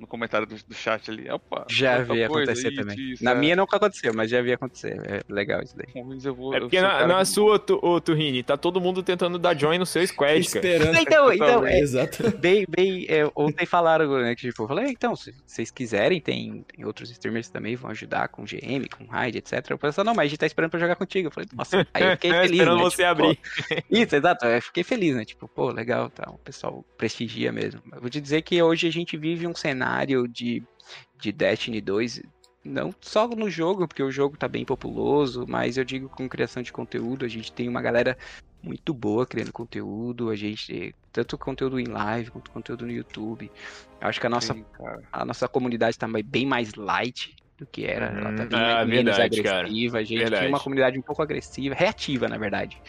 no 0.00 0.06
comentário 0.06 0.46
do, 0.46 0.56
do 0.56 0.74
chat 0.74 1.10
ali. 1.10 1.30
Opa, 1.30 1.66
Já 1.70 2.04
tal 2.04 2.16
vi 2.16 2.24
acontecer 2.24 2.68
isso, 2.72 2.76
também. 2.80 3.12
isso, 3.12 3.22
Na 3.24 3.32
é. 3.32 3.34
minha 3.34 3.54
nunca 3.54 3.76
aconteceu, 3.76 4.12
mas 4.14 4.30
já 4.30 4.40
vi 4.42 4.52
acontecer. 4.52 4.98
É 5.06 5.20
legal 5.32 5.62
isso 5.62 5.76
daí. 5.76 6.02
Vou- 6.32 6.54
É 6.54 6.60
porque 6.60 6.80
na, 6.80 7.06
na 7.06 7.18
que- 7.18 7.24
sua, 7.26 7.58
tu, 7.58 8.00
Turrini, 8.00 8.42
tá 8.42 8.56
todo 8.56 8.80
mundo 8.80 9.02
tentando 9.02 9.38
dar 9.38 9.56
join 9.56 9.78
no 9.78 9.86
seu 9.86 10.04
squad, 10.06 10.32
cara. 10.32 10.38
Esperando. 10.40 10.96
Então, 11.10 11.32
então 11.32 11.66
é, 11.66 11.80
Exato. 11.80 12.36
bem, 12.38 12.64
bem, 12.68 13.04
é, 13.08 13.28
ontem 13.34 13.66
falaram, 13.66 14.20
né, 14.20 14.34
que 14.34 14.48
tipo, 14.48 14.62
eu 14.62 14.68
falei, 14.68 14.86
então, 14.86 15.14
se 15.16 15.34
vocês 15.46 15.70
quiserem, 15.70 16.20
tem, 16.20 16.64
tem 16.74 16.84
outros 16.84 17.10
streamers 17.10 17.48
também 17.48 17.74
vão 17.76 17.90
ajudar 17.90 18.28
com 18.28 18.44
GM, 18.44 18.86
com 18.96 19.04
raid, 19.06 19.38
etc. 19.38 19.70
Eu 19.70 19.78
falei, 19.78 19.94
não, 20.04 20.14
mas 20.14 20.26
a 20.26 20.28
gente 20.28 20.38
tá 20.38 20.46
esperando 20.46 20.70
pra 20.70 20.78
jogar 20.80 20.96
contigo. 20.96 21.28
Eu 21.28 21.32
falei, 21.32 21.48
nossa, 21.52 21.86
aí 21.92 22.02
eu 22.04 22.10
fiquei 22.12 22.30
feliz, 22.32 22.50
Esperando 22.52 22.76
né, 22.78 22.82
você 22.84 22.96
tipo, 22.96 23.08
abrir. 23.08 23.36
pô, 23.36 23.74
isso, 23.90 24.16
exato, 24.16 24.46
eu 24.46 24.62
fiquei 24.62 24.84
feliz, 24.84 25.14
né, 25.16 25.24
tipo, 25.24 25.48
pô, 25.48 25.70
legal, 25.70 26.08
tá, 26.10 26.30
o 26.30 26.38
pessoal 26.38 26.84
prestigia 26.96 27.50
mesmo. 27.52 27.80
Eu 27.92 28.00
vou 28.00 28.08
te 28.10 28.20
dizer 28.20 28.42
que 28.42 28.62
hoje 28.62 28.86
a 28.86 28.92
gente 28.92 29.16
vive 29.16 29.46
um 29.46 29.54
cenário 29.54 29.89
de, 30.30 30.62
de 31.18 31.32
Destiny 31.32 31.80
2, 31.80 32.22
não 32.64 32.94
só 33.00 33.26
no 33.28 33.48
jogo, 33.48 33.88
porque 33.88 34.02
o 34.02 34.10
jogo 34.10 34.36
tá 34.36 34.46
bem 34.46 34.64
populoso, 34.64 35.46
mas 35.48 35.76
eu 35.76 35.84
digo 35.84 36.08
com 36.08 36.28
criação 36.28 36.62
de 36.62 36.72
conteúdo, 36.72 37.24
a 37.24 37.28
gente 37.28 37.52
tem 37.52 37.68
uma 37.68 37.80
galera 37.80 38.16
muito 38.62 38.92
boa 38.92 39.26
criando 39.26 39.52
conteúdo, 39.52 40.28
a 40.28 40.36
gente 40.36 40.94
tanto 41.12 41.38
conteúdo 41.38 41.80
em 41.80 41.86
live 41.86 42.30
quanto 42.30 42.50
conteúdo 42.50 42.86
no 42.86 42.92
YouTube. 42.92 43.50
Eu 44.00 44.08
acho 44.08 44.20
que 44.20 44.26
a 44.26 44.30
nossa 44.30 44.54
Sim, 44.54 44.64
cara. 44.72 45.02
a 45.10 45.24
nossa 45.24 45.48
comunidade 45.48 45.98
tá 45.98 46.06
bem 46.24 46.46
mais 46.46 46.74
light 46.74 47.34
do 47.56 47.66
que 47.66 47.84
era, 47.84 48.06
ela 48.06 48.32
tá 48.34 48.44
bem 48.44 48.58
ah, 48.58 48.84
menos 48.84 49.16
verdade, 49.16 49.42
cara. 49.42 49.58
agressiva. 49.60 49.98
A 49.98 50.02
gente 50.02 50.18
Verdade. 50.18 50.42
tinha 50.42 50.48
uma 50.48 50.60
comunidade 50.60 50.98
um 50.98 51.02
pouco 51.02 51.22
agressiva, 51.22 51.74
reativa, 51.74 52.28
na 52.28 52.38
verdade, 52.38 52.80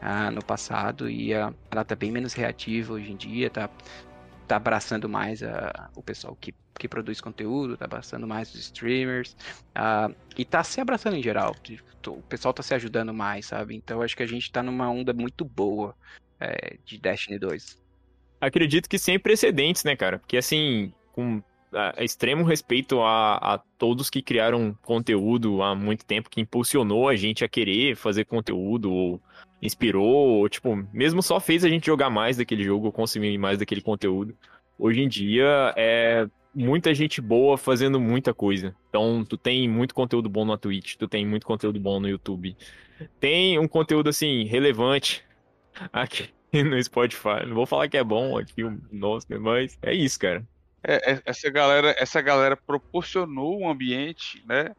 ah, 0.00 0.30
no 0.30 0.44
passado, 0.44 1.08
e 1.08 1.32
ah, 1.34 1.52
ela 1.70 1.84
tá 1.84 1.94
bem 1.94 2.10
menos 2.10 2.34
reativa 2.34 2.94
hoje 2.94 3.12
em 3.12 3.16
dia, 3.16 3.50
tá, 3.50 3.70
tá 4.46 4.56
abraçando 4.56 5.08
mais 5.08 5.40
o 5.96 6.02
pessoal 6.02 6.36
que, 6.40 6.54
que 6.78 6.88
produz 6.88 7.20
conteúdo, 7.20 7.76
tá 7.76 7.84
abraçando 7.84 8.26
mais 8.26 8.52
os 8.54 8.60
streamers, 8.60 9.36
ah, 9.74 10.10
e 10.36 10.44
tá 10.44 10.62
se 10.62 10.80
abraçando 10.80 11.16
em 11.16 11.22
geral. 11.22 11.54
O 12.06 12.22
pessoal 12.22 12.52
tá 12.52 12.62
se 12.62 12.74
ajudando 12.74 13.12
mais, 13.12 13.46
sabe? 13.46 13.74
Então 13.74 14.02
acho 14.02 14.16
que 14.16 14.22
a 14.22 14.26
gente 14.26 14.50
tá 14.50 14.62
numa 14.62 14.88
onda 14.88 15.12
muito 15.12 15.44
boa 15.44 15.94
é, 16.38 16.76
de 16.84 16.98
Destiny 16.98 17.38
2. 17.38 17.82
Acredito 18.40 18.88
que 18.88 18.98
sem 18.98 19.18
precedentes, 19.18 19.84
né, 19.84 19.96
cara? 19.96 20.18
Porque 20.18 20.36
assim, 20.36 20.92
com 21.12 21.42
extremo 21.98 22.44
respeito 22.44 23.00
a, 23.00 23.36
a 23.36 23.58
todos 23.78 24.10
que 24.10 24.22
criaram 24.22 24.76
conteúdo 24.82 25.62
há 25.62 25.74
muito 25.74 26.04
tempo, 26.04 26.30
que 26.30 26.40
impulsionou 26.40 27.08
a 27.08 27.16
gente 27.16 27.44
a 27.44 27.48
querer 27.48 27.96
fazer 27.96 28.24
conteúdo, 28.24 28.92
ou 28.92 29.20
inspirou, 29.64 30.04
ou, 30.04 30.48
tipo, 30.48 30.76
mesmo 30.92 31.22
só 31.22 31.40
fez 31.40 31.64
a 31.64 31.68
gente 31.68 31.86
jogar 31.86 32.10
mais 32.10 32.36
daquele 32.36 32.62
jogo, 32.62 32.92
consumir 32.92 33.36
mais 33.38 33.58
daquele 33.58 33.80
conteúdo. 33.80 34.36
Hoje 34.78 35.00
em 35.00 35.08
dia 35.08 35.72
é 35.76 36.28
muita 36.54 36.94
gente 36.94 37.20
boa 37.20 37.56
fazendo 37.56 37.98
muita 37.98 38.34
coisa. 38.34 38.76
Então, 38.88 39.24
tu 39.24 39.36
tem 39.36 39.68
muito 39.68 39.94
conteúdo 39.94 40.28
bom 40.28 40.44
na 40.44 40.58
Twitch, 40.58 40.96
tu 40.96 41.08
tem 41.08 41.26
muito 41.26 41.46
conteúdo 41.46 41.80
bom 41.80 41.98
no 41.98 42.08
YouTube. 42.08 42.56
Tem 43.18 43.58
um 43.58 43.66
conteúdo, 43.66 44.10
assim, 44.10 44.44
relevante 44.44 45.24
aqui 45.92 46.30
no 46.52 46.80
Spotify. 46.82 47.46
Não 47.46 47.54
vou 47.54 47.66
falar 47.66 47.88
que 47.88 47.96
é 47.96 48.04
bom 48.04 48.36
aqui, 48.38 48.62
nosso, 48.92 49.26
mas 49.40 49.78
é 49.82 49.94
isso, 49.94 50.18
cara. 50.18 50.46
É, 50.82 51.12
é- 51.12 51.22
essa 51.24 51.50
galera, 51.50 51.94
essa 51.98 52.20
galera 52.20 52.56
proporcionou 52.56 53.58
um 53.60 53.68
ambiente, 53.68 54.44
né? 54.46 54.74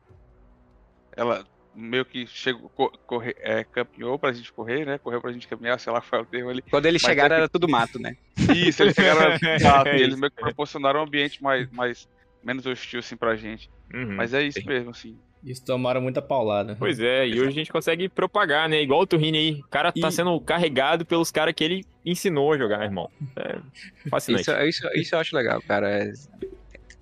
Ela 1.18 1.46
meio 1.76 2.06
que 2.06 2.26
chegou, 2.28 2.70
co- 2.70 2.92
corre, 3.06 3.36
é, 3.40 3.64
caminhou 3.64 4.18
pra 4.18 4.32
gente 4.32 4.52
correr, 4.54 4.86
né? 4.86 4.98
Correu 4.98 5.22
pra 5.22 5.32
gente 5.32 5.48
caminhar, 5.48 5.80
sei 5.80 5.92
lá 5.92 6.02
qual 6.02 6.22
é 6.22 6.24
o 6.24 6.28
termo 6.28 6.50
ali. 6.50 6.62
Quando 6.62 6.86
eles 6.86 7.02
Mas 7.02 7.10
chegaram 7.10 7.36
é 7.36 7.38
que- 7.38 7.42
era 7.42 7.50
tudo 7.50 7.68
mato, 7.68 8.00
né? 8.00 8.16
Isso, 8.56 8.82
eles 8.84 8.96
chegaram 8.96 9.32
É 9.34 9.38
e 10.00 10.02
eles 10.02 10.18
meio 10.20 10.32
que 10.32 10.42
proporcionaram 10.42 11.00
um 11.02 11.04
ambiente 11.04 11.44
mais, 11.44 11.70
mais 11.72 12.08
menos 12.44 12.66
hostil 12.66 13.00
assim 13.00 13.18
pra 13.18 13.36
gente. 13.36 13.70
Uhum. 13.94 14.16
Mas 14.16 14.34
é 14.34 14.42
isso 14.44 14.60
sim. 14.62 14.68
mesmo, 14.68 14.90
assim. 14.92 15.18
Isso 15.44 15.64
tomaram 15.64 16.02
muita 16.02 16.24
paulada. 16.24 16.76
Pois 16.80 17.00
é, 17.00 17.28
e 17.28 17.34
hoje 17.40 17.50
a 17.50 17.52
gente 17.52 17.72
consegue 17.72 18.10
propagar, 18.10 18.68
né? 18.68 18.82
Igual 18.82 19.02
o 19.02 19.06
Turrini 19.06 19.38
aí. 19.38 19.52
O 19.62 19.68
cara 19.68 19.92
tá 19.92 20.08
E- 20.08 20.12
sendo 20.12 20.40
carregado 20.42 21.06
pelos 21.06 21.30
caras 21.30 21.54
que 21.54 21.64
ele 21.64 21.86
ensinou 22.04 22.52
a 22.52 22.58
jogar, 22.58 22.84
irmão. 22.84 23.12
É 23.36 23.60
fascinante. 24.10 24.42
Isso, 24.42 24.60
isso, 24.64 24.88
isso 24.96 25.14
eu 25.16 25.20
acho 25.20 25.36
legal, 25.36 25.62
cara. 25.62 26.12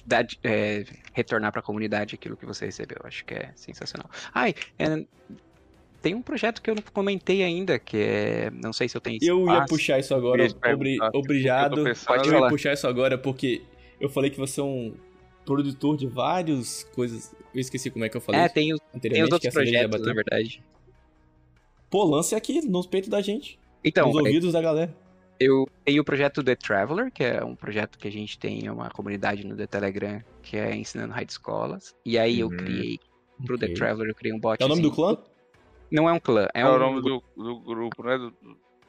É, 0.05 0.07
dar- 0.07 0.27
é, 0.43 0.85
retornar 1.13 1.51
pra 1.51 1.61
comunidade 1.61 2.15
aquilo 2.15 2.35
que 2.37 2.45
você 2.45 2.65
recebeu. 2.65 2.97
Acho 3.03 3.23
que 3.25 3.33
é 3.33 3.51
sensacional. 3.55 4.09
Ai, 4.33 4.53
é, 4.77 5.05
tem 6.01 6.13
um 6.15 6.21
projeto 6.21 6.61
que 6.61 6.69
eu 6.69 6.75
não 6.75 6.83
comentei 6.93 7.43
ainda, 7.43 7.79
que 7.79 7.97
é. 7.97 8.51
Não 8.51 8.73
sei 8.73 8.89
se 8.89 8.97
eu 8.97 9.01
tenho 9.01 9.17
Eu 9.21 9.39
ia 9.45 9.53
espaço. 9.53 9.67
puxar 9.69 9.99
isso 9.99 10.13
agora, 10.13 10.45
obri- 10.73 10.97
obrigado. 11.13 11.87
eu. 11.87 11.95
Pode 12.05 12.27
Eu 12.29 12.39
ia 12.41 12.47
puxar 12.49 12.73
isso 12.73 12.87
agora 12.87 13.17
porque 13.17 13.61
eu 13.99 14.09
falei 14.09 14.29
que 14.29 14.37
você 14.37 14.59
é 14.59 14.63
um 14.63 14.93
produtor 15.45 15.95
de 15.97 16.07
várias 16.07 16.83
coisas. 16.95 17.33
Eu 17.53 17.59
esqueci 17.61 17.89
como 17.89 18.03
é 18.03 18.09
que 18.09 18.17
eu 18.17 18.21
falei 18.21 18.41
É, 18.41 18.49
tem, 18.49 18.69
tem 18.69 18.77
anteriormente. 18.93 19.23
os 19.33 19.39
que 19.39 19.47
outros 19.47 19.53
projetos, 19.53 20.01
na 20.05 20.13
verdade. 20.13 20.63
Pô, 21.89 22.03
lance 22.03 22.33
aqui 22.35 22.61
nos 22.67 22.87
peitos 22.87 23.09
da 23.09 23.21
gente. 23.21 23.59
Então, 23.83 24.07
nos 24.07 24.15
é, 24.17 24.19
ouvidos 24.19 24.53
da 24.53 24.61
galera. 24.61 24.93
Eu 25.43 25.67
tenho 25.83 26.01
o 26.01 26.05
projeto 26.05 26.43
The 26.43 26.55
Traveler, 26.55 27.11
que 27.11 27.23
é 27.23 27.43
um 27.43 27.55
projeto 27.55 27.97
que 27.97 28.07
a 28.07 28.11
gente 28.11 28.37
tem 28.39 28.69
uma 28.69 28.89
comunidade 28.89 29.45
no 29.45 29.55
The 29.55 29.67
Telegram, 29.67 30.21
que 30.41 30.57
é 30.57 30.75
ensinando 30.75 31.13
high 31.13 31.25
escolas. 31.27 31.95
E 32.05 32.17
aí 32.17 32.39
eu 32.39 32.47
Uhum. 32.47 32.57
criei, 32.57 32.99
pro 33.45 33.55
Ok. 33.55 33.67
The 33.67 33.73
Traveler, 33.73 34.09
eu 34.09 34.15
criei 34.15 34.33
um 34.33 34.39
bot. 34.39 34.61
É 34.61 34.65
o 34.65 34.69
nome 34.69 34.81
do 34.81 34.91
clã? 34.91 35.17
Não 35.91 36.09
é 36.09 36.13
um 36.13 36.19
clã, 36.19 36.47
é, 36.53 36.61
É, 36.61 36.65
um 36.65 36.75
o 36.75 36.79
nome 36.79 37.01
do, 37.01 37.23
do 37.35 37.59
grupo, 37.59 38.03
né? 38.03 38.17
Do, 38.17 38.31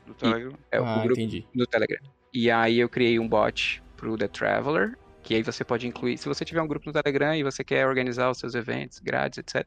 do, 0.07 0.14
Telegram. 0.14 0.52
é 0.70 0.80
o 0.80 0.84
ah, 0.84 1.02
grupo 1.02 1.20
entendi. 1.20 1.46
do 1.55 1.66
Telegram. 1.66 2.00
E 2.32 2.50
aí 2.50 2.78
eu 2.78 2.88
criei 2.88 3.18
um 3.18 3.28
bot 3.28 3.82
pro 3.96 4.16
The 4.16 4.28
Traveler, 4.28 4.96
que 5.22 5.34
aí 5.34 5.42
você 5.42 5.64
pode 5.64 5.86
incluir. 5.86 6.18
Se 6.18 6.28
você 6.28 6.44
tiver 6.44 6.61
um 6.62 6.66
grupo 6.68 6.86
no 6.86 6.92
Telegram 6.92 7.34
e 7.34 7.42
você 7.42 7.64
quer 7.64 7.86
organizar 7.86 8.30
os 8.30 8.38
seus 8.38 8.55
eventos, 8.55 8.98
grades, 8.98 9.38
etc., 9.38 9.66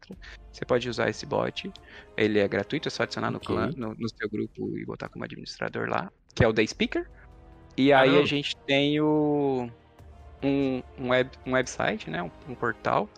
você 0.51 0.65
pode 0.65 0.87
usar 0.89 1.09
esse 1.09 1.25
bot. 1.25 1.71
Ele 2.15 2.39
é 2.39 2.47
gratuito, 2.47 2.87
é 2.87 2.91
só 2.91 3.03
adicionar 3.03 3.31
no 3.31 3.37
Ok. 3.37 3.47
clã, 3.47 3.69
no, 3.75 3.93
no 3.95 4.09
seu 4.09 4.29
grupo 4.29 4.77
e 4.77 4.85
botar 4.85 5.09
como 5.09 5.23
administrador 5.25 5.89
lá, 5.89 6.11
que 6.37 6.43
é 6.43 6.47
o 6.47 6.53
The 6.53 6.67
Speaker. 6.67 7.09
E 7.75 7.91
aí 7.91 8.15
a 8.17 8.25
gente 8.25 8.55
tem 8.67 9.01
o, 9.01 9.67
um, 10.43 10.83
um, 10.99 11.09
web, 11.09 11.31
um 11.45 11.53
website, 11.53 12.09
né? 12.11 12.21
Um, 12.21 12.29
um 12.47 12.55
portal, 12.55 13.09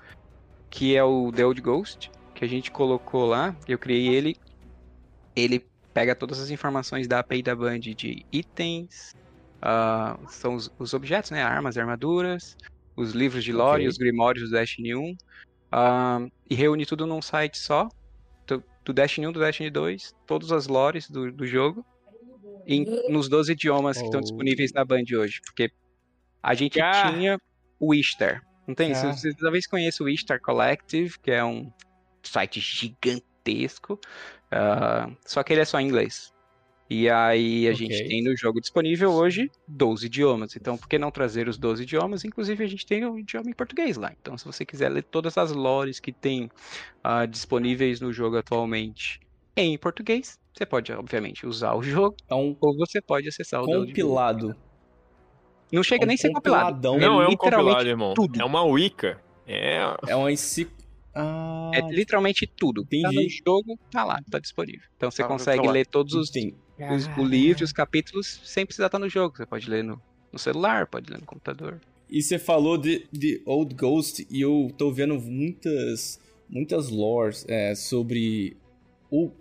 que 0.70 0.95
é 0.95 1.03
o 1.03 1.30
The 1.32 1.45
Old 1.45 1.61
Ghost, 1.61 2.09
que 2.34 2.45
a 2.45 2.47
gente 2.47 2.72
colocou 2.72 3.26
lá. 3.26 3.53
Eu 3.67 3.78
criei 3.78 4.07
ele. 4.07 4.38
Ele 5.36 5.65
pega 5.93 6.15
todas 6.15 6.39
as 6.39 6.49
informações 6.49 7.07
da 7.07 7.20
API 7.20 7.43
da 7.43 7.53
Band 7.53 7.80
de 7.80 8.26
itens, 8.32 9.13
ah, 9.61 10.17
são 10.30 10.55
os, 10.55 10.72
os 10.80 10.93
objetos, 10.93 11.32
né? 11.32 11.43
Armas, 11.43 11.78
armaduras, 11.78 12.55
os 12.95 13.11
livros 13.11 13.43
de 13.43 13.51
lore, 13.51 13.82
Ok. 13.82 13.88
os 13.89 13.97
grimórios 13.97 14.49
do 14.49 14.55
Destiny 14.55 14.95
1, 14.95 15.15
ah, 15.74 16.26
e 16.49 16.55
reúne 16.55 16.86
tudo 16.86 17.05
num 17.05 17.22
site 17.22 17.57
só, 17.57 17.89
do, 18.47 18.63
do 18.86 18.93
Destiny 18.93 19.28
1, 19.28 19.32
do 19.34 19.39
Destiny 19.39 19.70
2, 19.70 20.15
todas 20.26 20.53
as 20.53 20.67
lores 20.67 21.09
do, 21.09 21.32
do 21.32 21.45
jogo, 21.45 21.86
em, 22.70 22.86
nos 23.11 23.28
12 23.28 23.51
idiomas 23.53 23.97
que 23.97 24.03
estão 24.05 24.20
Oh. 24.20 24.24
disponíveis 24.24 24.72
na 24.72 24.86
Band 24.86 25.03
hoje, 25.17 25.41
porque 25.43 25.72
a 26.43 26.53
gente 26.53 26.80
Ah. 26.80 27.11
tinha 27.11 27.39
o 27.80 27.93
Ishtar, 27.93 28.41
não 28.67 28.76
tem? 28.76 28.93
Se 28.93 29.05
Ah. 29.05 29.11
Você 29.13 29.34
talvez 29.34 29.65
conheça 29.65 30.03
o 30.03 30.07
Ishtar 30.09 30.39
Collective, 30.39 31.17
que 31.20 31.32
é 31.32 31.43
um 31.43 31.72
site 32.24 32.59
gigantesco, 32.59 33.99
ah, 34.51 35.09
só 35.26 35.41
que 35.43 35.53
ele 35.53 35.61
é 35.61 35.65
só 35.65 35.80
em 35.80 35.88
inglês. 35.88 36.32
E 36.91 37.07
aí 37.07 37.67
a 37.67 37.74
gente 37.74 37.93
Ok. 37.95 38.07
tem 38.07 38.24
no 38.24 38.36
jogo 38.36 38.59
disponível 38.59 39.11
hoje 39.11 39.49
12 39.67 40.07
idiomas. 40.07 40.55
Então, 40.55 40.76
por 40.76 40.88
que 40.89 40.97
não 40.97 41.11
trazer 41.11 41.47
os 41.47 41.55
12 41.55 41.84
idiomas? 41.84 42.26
Inclusive, 42.26 42.63
a 42.63 42.67
gente 42.67 42.84
tem 42.84 43.05
o 43.05 43.20
idioma 43.20 43.47
em 43.47 43.53
português 43.53 43.95
lá. 43.95 44.11
Então, 44.20 44.36
se 44.39 44.43
você 44.45 44.65
quiser 44.65 44.89
ler 44.89 45.03
todas 45.03 45.38
as 45.38 45.51
lores 45.51 45.99
que 45.99 46.11
tem 46.11 46.49
ah, 47.03 47.28
disponíveis 47.28 48.01
no 48.01 48.11
jogo 48.11 48.38
atualmente 48.38 49.20
em 49.56 49.78
português, 49.78 50.39
você 50.54 50.66
pode, 50.66 50.91
obviamente, 50.91 51.45
usar 51.45 51.74
o 51.76 51.84
jogo 51.84 52.16
É 52.30 52.36
um 52.36 52.56
ou 52.60 52.76
você 52.78 53.02
pode 53.02 53.28
acessar 53.28 53.62
o 53.62 53.66
compilado. 53.66 54.56
Não 55.72 55.84
chega 55.84 56.04
É 56.04 56.06
um 56.06 56.08
nem 56.08 56.16
a 56.16 56.18
ser 56.18 56.32
compilado. 56.32 56.97
Não, 56.97 57.22
é 57.22 57.28
um 57.28 57.30
literalmente 57.30 57.38
compilado, 57.38 57.88
irmão. 57.89 58.14
tudo. 58.14 58.41
É 58.41 58.45
uma 58.45 58.64
Wicca. 58.64 59.22
É. 59.47 59.80
É 60.08 60.16
uma 60.16 60.32
encicl... 60.32 60.74
Ah, 61.14 61.72
É 61.74 61.82
literalmente 61.82 62.47
tudo. 62.47 62.84
Tá 62.84 62.88
no 62.91 63.12
entendi. 63.14 63.41
jogo, 63.45 63.78
tá 63.91 64.04
lá, 64.04 64.20
tá 64.32 64.39
disponível. 64.39 64.88
Então 64.97 65.12
você 65.12 65.22
Tá 65.22 65.28
consegue 65.28 65.68
ler 65.68 65.86
todos 65.86 66.14
os, 66.14 66.30
entendi. 66.30 66.56
os 66.91 67.08
o 67.18 67.24
livro, 67.24 67.64
os 67.64 67.72
capítulos, 67.72 68.41
sem 68.43 68.66
precisar 68.66 68.88
estar 68.88 69.00
no 69.00 69.10
jogo. 69.10 69.36
Você 69.38 69.45
pode 69.45 69.70
ler 69.70 69.84
no, 69.84 70.02
no 70.32 70.39
celular, 70.39 70.88
pode 70.88 71.12
ler 71.12 71.20
no 71.20 71.26
computador. 71.26 71.80
E 72.10 72.22
você 72.24 72.39
falou 72.39 72.78
de, 72.78 73.06
de 73.12 73.41
Old 73.45 73.76
Ghost 73.76 74.26
e 74.32 74.41
eu 74.41 74.72
tô 74.78 74.91
vendo 74.91 75.16
muitas 75.20 76.20
muitas 76.50 76.89
lores 76.89 77.45
é, 77.47 77.76
sobre 77.76 78.58
o, 79.12 79.32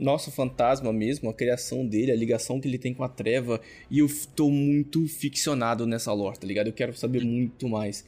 nosso 0.00 0.30
fantasma 0.30 0.92
mesmo, 0.92 1.28
a 1.28 1.34
criação 1.34 1.86
dele, 1.86 2.10
a 2.12 2.16
ligação 2.16 2.60
que 2.60 2.66
ele 2.68 2.78
tem 2.78 2.94
com 2.94 3.04
a 3.04 3.08
treva. 3.08 3.60
E 3.90 3.98
eu 3.98 4.08
tô 4.34 4.48
muito 4.50 5.06
ficcionado 5.06 5.86
nessa 5.86 6.12
lore, 6.12 6.38
tá 6.38 6.46
ligado? 6.46 6.68
Eu 6.68 6.72
quero 6.72 6.96
saber 6.96 7.24
muito 7.24 7.68
mais. 7.68 8.06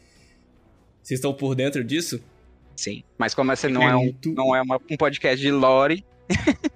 Vocês 1.02 1.18
estão 1.18 1.32
por 1.34 1.54
dentro 1.54 1.82
disso? 1.84 2.22
Sim. 2.76 3.02
Mas 3.18 3.34
como 3.34 3.52
esse 3.52 3.68
não 3.68 3.82
é, 3.88 3.94
um, 3.94 4.04
Muito- 4.04 4.32
não 4.32 4.56
é 4.56 4.62
uma- 4.62 4.80
um 4.90 4.96
podcast 4.96 5.40
de 5.40 5.50
lore, 5.50 6.04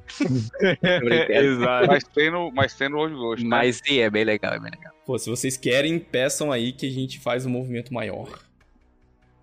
Exato. 1.31 1.87
Mas 1.87 2.05
tem 2.05 2.31
no, 2.31 2.51
mas 2.53 2.75
tem 2.75 2.89
no 2.89 2.99
Old 2.99 3.15
Ghost. 3.15 3.45
né? 3.45 3.51
mas 3.51 3.81
sim, 3.85 3.99
é 3.99 4.11
bem 4.11 4.25
legal, 4.25 4.53
é 4.55 4.59
bem 4.61 4.71
legal. 4.71 4.93
Pô, 5.07 5.19
se 5.19 5.29
vocês 5.31 5.57
querem, 5.57 5.99
peçam 5.99 6.51
aí 6.51 6.73
que 6.73 6.87
a 6.87 6.91
gente 6.91 7.21
faz 7.21 7.47
um 7.47 7.51
movimento 7.51 7.93
maior. 7.93 8.39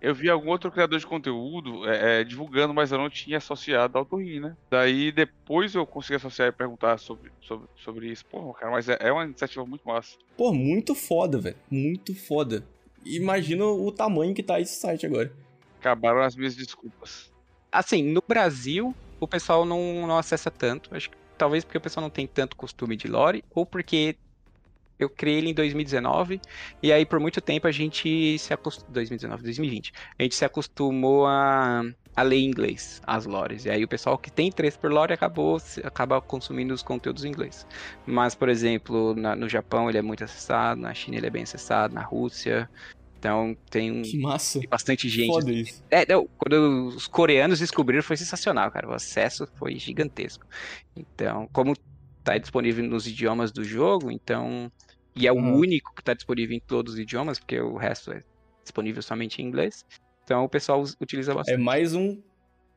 Eu 0.02 0.12
vi 0.12 0.28
algum 0.28 0.50
outro 0.50 0.68
criador 0.68 0.98
de 0.98 1.06
conteúdo 1.06 1.88
é, 1.88 2.20
é, 2.20 2.24
divulgando, 2.24 2.74
mas 2.74 2.90
eu 2.90 2.98
não 2.98 3.08
tinha 3.08 3.38
associado 3.38 3.96
ao 3.96 4.04
Torrin, 4.04 4.40
né? 4.40 4.56
Daí 4.68 5.12
depois 5.12 5.76
eu 5.76 5.86
consegui 5.86 6.16
associar 6.16 6.48
e 6.48 6.52
perguntar 6.52 6.98
sobre, 6.98 7.30
sobre, 7.40 7.68
sobre 7.76 8.10
isso. 8.10 8.26
Pô, 8.26 8.52
cara, 8.52 8.72
mas 8.72 8.88
é, 8.88 8.96
é 8.98 9.12
uma 9.12 9.24
iniciativa 9.24 9.64
muito 9.64 9.86
massa. 9.86 10.16
Pô, 10.36 10.52
muito 10.52 10.92
foda, 10.96 11.38
velho. 11.38 11.56
Muito 11.70 12.16
foda. 12.16 12.66
Imagina 13.06 13.64
o 13.64 13.92
tamanho 13.92 14.34
que 14.34 14.42
tá 14.42 14.60
esse 14.60 14.74
site 14.74 15.06
agora. 15.06 15.32
Acabaram 15.78 16.20
as 16.20 16.34
minhas 16.34 16.56
desculpas. 16.56 17.32
Assim, 17.70 18.02
no 18.02 18.22
Brasil, 18.26 18.92
o 19.20 19.28
pessoal 19.28 19.64
não, 19.64 20.04
não 20.04 20.18
acessa 20.18 20.50
tanto. 20.50 20.92
Acho 20.92 21.10
que 21.10 21.16
talvez 21.38 21.64
porque 21.64 21.78
o 21.78 21.80
pessoal 21.80 22.02
não 22.02 22.10
tem 22.10 22.26
tanto 22.26 22.56
costume 22.56 22.96
de 22.96 23.06
lore, 23.06 23.44
ou 23.54 23.64
porque 23.64 24.16
eu 25.02 25.10
criei 25.10 25.38
ele 25.38 25.50
em 25.50 25.54
2019, 25.54 26.40
e 26.82 26.92
aí 26.92 27.04
por 27.06 27.20
muito 27.20 27.40
tempo 27.40 27.66
a 27.66 27.72
gente 27.72 28.38
se 28.38 28.52
acostumou. 28.52 28.92
2019, 28.92 29.42
2020. 29.42 29.92
A 30.18 30.22
gente 30.22 30.34
se 30.34 30.44
acostumou 30.44 31.26
a, 31.26 31.82
a 32.16 32.22
ler 32.22 32.36
em 32.36 32.46
inglês 32.46 33.00
as 33.06 33.26
lores. 33.26 33.64
E 33.64 33.70
aí 33.70 33.84
o 33.84 33.88
pessoal 33.88 34.18
que 34.18 34.30
tem 34.30 34.48
interesse 34.48 34.78
por 34.78 34.90
lore 34.92 35.12
acabou 35.12 35.58
acaba 35.84 36.20
consumindo 36.20 36.72
os 36.74 36.82
conteúdos 36.82 37.24
em 37.24 37.28
inglês. 37.28 37.66
Mas, 38.06 38.34
por 38.34 38.48
exemplo, 38.48 39.14
na- 39.14 39.36
no 39.36 39.48
Japão 39.48 39.88
ele 39.88 39.98
é 39.98 40.02
muito 40.02 40.24
acessado, 40.24 40.80
na 40.80 40.94
China 40.94 41.16
ele 41.16 41.26
é 41.26 41.30
bem 41.30 41.42
acessado, 41.42 41.94
na 41.94 42.02
Rússia. 42.02 42.68
Então 43.18 43.56
tem 43.70 44.02
bastante 44.68 45.08
gente 45.08 45.26
Foda 45.32 45.52
isso. 45.52 45.82
é, 45.90 46.04
não, 46.12 46.28
quando 46.36 46.88
os 46.88 47.06
coreanos 47.06 47.60
descobriram 47.60 48.02
foi 48.02 48.16
sensacional, 48.16 48.70
cara. 48.70 48.88
O 48.88 48.92
acesso 48.92 49.46
foi 49.58 49.76
gigantesco. 49.78 50.44
Então, 50.96 51.48
como 51.52 51.74
tá 52.24 52.36
disponível 52.38 52.84
nos 52.84 53.06
idiomas 53.06 53.52
do 53.52 53.64
jogo, 53.64 54.10
então. 54.10 54.70
E 55.14 55.26
é 55.26 55.32
o 55.32 55.36
Uhum. 55.36 55.56
único 55.58 55.94
que 55.94 56.02
tá 56.02 56.14
disponível 56.14 56.56
em 56.56 56.60
todos 56.60 56.94
os 56.94 56.98
idiomas, 56.98 57.38
porque 57.38 57.60
o 57.60 57.76
resto 57.76 58.12
é 58.12 58.22
disponível 58.62 59.02
somente 59.02 59.42
em 59.42 59.46
inglês. 59.46 59.84
Então 60.24 60.44
o 60.44 60.48
pessoal 60.48 60.82
utiliza 61.00 61.32
É 61.32 61.34
bastante. 61.34 61.58
mais 61.60 61.94
um. 61.94 62.20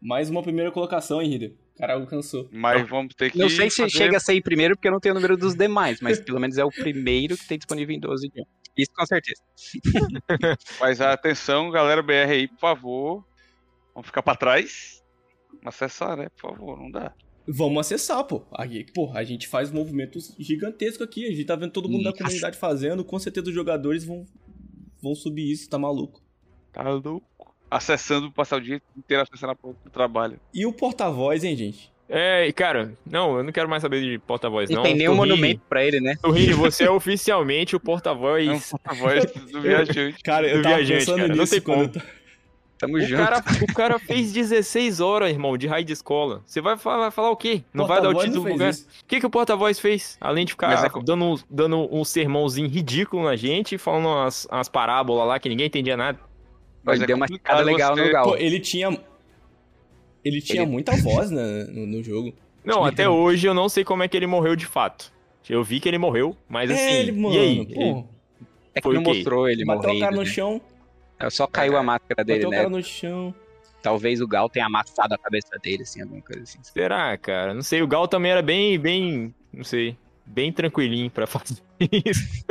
Mais 0.01 0.29
uma 0.29 0.43
primeira 0.43 0.71
colocação, 0.71 1.21
hein, 1.21 1.33
Hida? 1.33 1.53
O 1.75 1.77
cara 1.79 1.93
alcançou. 1.93 2.47
Mas 2.51 2.88
vamos 2.88 3.15
ter 3.15 3.31
que. 3.31 3.38
Não 3.38 3.49
sei 3.49 3.69
se 3.69 3.77
fazer- 3.81 3.89
chega 3.97 4.17
a 4.17 4.19
ser 4.19 4.33
em 4.33 4.41
primeiro, 4.41 4.75
porque 4.75 4.88
eu 4.88 4.91
não 4.91 4.99
tenho 4.99 5.13
o 5.13 5.15
número 5.15 5.36
dos 5.38 5.55
demais, 5.55 5.99
mas 6.01 6.19
pelo 6.19 6.39
menos 6.39 6.57
é 6.57 6.63
o 6.65 6.69
primeiro 6.69 7.38
que 7.38 7.47
tem 7.47 7.57
disponível 7.57 7.95
em 7.95 7.99
12 7.99 8.27
idiomas. 8.27 8.49
Isso 8.77 8.91
com 8.93 9.05
certeza. 9.05 9.41
Mas 10.81 10.99
atenção, 10.99 11.69
galera 11.71 12.01
BR 12.03 12.29
aí, 12.31 12.47
por 12.49 12.59
favor. 12.59 13.25
Vamos 13.93 14.07
ficar 14.07 14.21
pra 14.21 14.36
trás. 14.36 15.01
Acessar, 15.63 16.17
né? 16.17 16.27
Por 16.29 16.51
favor, 16.51 16.77
não 16.77 16.91
dá. 16.91 17.13
Vamos 17.47 17.79
acessar, 17.79 18.23
pô. 18.23 18.41
Aqui, 18.53 18.85
pô, 18.93 19.11
a 19.13 19.23
gente 19.23 19.47
faz 19.47 19.71
movimentos 19.71 20.33
gigantescos 20.39 21.01
aqui. 21.01 21.25
A 21.27 21.31
gente 21.31 21.45
tá 21.45 21.55
vendo 21.55 21.71
todo 21.71 21.87
mundo 21.89 22.03
da 22.03 22.09
Nossa. 22.09 22.23
comunidade 22.23 22.57
fazendo. 22.57 23.03
Com 23.03 23.19
certeza 23.19 23.47
os 23.49 23.53
jogadores 23.53 24.03
vão, 24.03 24.25
vão 25.01 25.13
subir 25.13 25.51
isso, 25.51 25.69
tá 25.69 25.77
maluco. 25.77 26.21
Tá 26.73 26.81
louco. 26.89 27.23
Acessando, 27.69 28.31
passar 28.31 28.57
o 28.57 28.61
dia 28.61 28.81
inteiro 28.97 29.23
acessando 29.23 29.51
a 29.51 29.55
porta 29.55 29.79
do 29.83 29.89
trabalho. 29.91 30.39
E 30.53 30.65
o 30.65 30.73
porta-voz, 30.73 31.43
hein, 31.43 31.55
gente? 31.55 31.91
É, 32.07 32.47
e, 32.47 32.53
cara, 32.53 32.95
não, 33.05 33.37
eu 33.37 33.43
não 33.43 33.51
quero 33.51 33.67
mais 33.67 33.81
saber 33.81 33.99
de 33.99 34.19
porta-voz, 34.19 34.69
Não, 34.69 34.77
não. 34.77 34.83
tem 34.83 34.95
nenhum 34.95 35.15
monumento 35.15 35.61
pra 35.67 35.83
ele, 35.83 35.99
né? 35.99 36.15
Torrini, 36.21 36.53
você 36.53 36.83
é 36.83 36.89
oficialmente 36.91 37.75
o 37.75 37.77
É 37.77 37.79
um 37.79 37.83
porta-voz. 37.83 38.69
porta-voz 38.69 39.25
do 39.51 39.61
viajante. 39.61 40.21
Cara, 40.23 40.47
eu 40.47 40.57
Do 40.57 40.63
tava 40.63 40.75
viajante, 40.75 40.99
pensando 40.99 41.17
cara, 41.17 41.27
não 41.29 41.35
nisso 41.41 41.53
tem 41.53 41.61
quando 41.61 41.93
como. 41.93 42.05
eu 42.05 42.24
Tamo 42.78 42.95
O 42.97 43.01
junto. 43.01 43.23
cara, 43.23 43.43
o 43.61 43.73
cara 43.73 43.99
fez 43.99 44.34
16 44.34 44.99
horas, 44.99 45.30
irmão, 45.30 45.57
de 45.57 45.65
raio 45.65 45.86
de 45.86 45.93
escola. 45.93 46.43
Você 46.45 46.59
vai 46.59 46.78
falar, 46.78 46.97
vai 47.03 47.11
falar 47.11 47.30
o 47.32 47.38
quê? 47.38 47.63
Não 47.73 47.88
vai 47.88 48.01
dar 48.01 48.09
o 48.09 48.13
título 48.15 48.43
pro 48.43 48.57
cara? 48.57 48.69
isso. 48.69 48.86
O 49.01 49.05
que, 49.07 49.19
que 49.21 49.26
o 49.26 49.30
porta-voz 49.30 49.80
fez? 49.80 50.17
Além 50.19 50.45
de 50.45 50.51
ficar 50.51 50.73
é 50.86 50.89
dando, 51.03 51.23
um- 51.23 51.38
dando 51.49 51.88
um 51.95 52.03
sermãozinho 52.03 52.67
ridículo 52.67 53.23
na 53.23 53.36
gente, 53.38 53.78
falando 53.78 54.07
umas, 54.07 54.45
umas 54.51 54.67
parábolas 54.67 55.26
lá 55.28 55.39
que 55.39 55.47
ninguém 55.47 55.67
entendia 55.67 55.95
nada. 55.95 56.19
Mas 56.84 56.95
Ele 56.95 57.05
é 57.05 57.07
deu 57.07 57.15
uma 57.15 57.26
escada 57.26 57.61
legal 57.63 57.95
você- 57.95 58.05
no 58.05 58.11
Gal. 58.11 58.26
Pô, 58.26 58.36
ele 58.36 58.59
tinha. 58.59 58.99
Ele 60.23 60.41
tinha 60.41 60.63
Ele- 60.63 60.71
muita 60.71 60.91
voz 60.97 61.32
né, 61.32 61.63
no, 61.71 61.86
no 61.86 62.03
jogo. 62.03 62.34
Não, 62.63 62.80
Ele 62.82 62.88
até 62.89 63.03
tem- 63.03 63.07
hoje 63.07 63.47
eu 63.47 63.53
não 63.53 63.69
sei 63.69 63.84
como 63.84 64.03
é 64.03 64.07
que 64.07 64.17
ele 64.17 64.28
morreu 64.28 64.55
de 64.55 64.65
fato. 64.65 65.13
Eu 65.47 65.63
vi 65.63 65.80
que 65.80 65.88
ele 65.88 65.97
morreu, 65.99 66.36
mas 66.49 66.69
assim. 66.71 66.82
é, 66.82 66.99
ele, 66.99 67.11
mano. 67.11 67.36
e 67.36 67.39
aí? 67.39 67.65
Pô, 67.73 68.05
É 68.73 68.82
que 68.82 68.84
Foi 68.84 68.95
não 68.95 69.01
o 69.01 69.05
quê? 69.05 69.13
mostrou 69.13 69.47
ele 69.47 69.63
bateu 69.63 69.84
morrendo. 69.84 69.97
o 69.97 69.99
cara 70.01 70.15
no 70.15 70.23
né? 70.23 70.28
chão. 70.28 70.59
Só 71.30 71.47
caiu 71.47 71.78
a 71.78 71.84
máscara 71.84 72.24
dele, 72.24 72.39
bateu 72.45 72.49
o 72.49 72.51
né? 72.51 72.57
cara 72.57 72.70
no 72.70 72.84
chão. 72.84 73.34
Talvez 73.82 74.20
o 74.20 74.28
Gal 74.28 74.49
tenha 74.49 74.66
amassado 74.66 75.13
a 75.13 75.18
cabeça 75.18 75.57
dele, 75.61 75.84
assim, 75.84 76.01
alguma 76.01 76.22
coisa 76.22 76.41
assim. 76.41 76.59
Será, 76.63 77.16
cara? 77.18 77.53
Não 77.53 77.61
sei, 77.61 77.82
o 77.82 77.88
Gal 77.88 78.07
também 78.07 78.32
era 78.32 78.41
bem, 78.41 78.80
bem. 78.80 79.34
Não 79.53 79.63
sei. 79.63 79.95
bem 80.26 80.51
tranquilinho 80.51 81.09
pra 81.11 81.28
fazer 81.28 81.61
isso. 81.80 82.43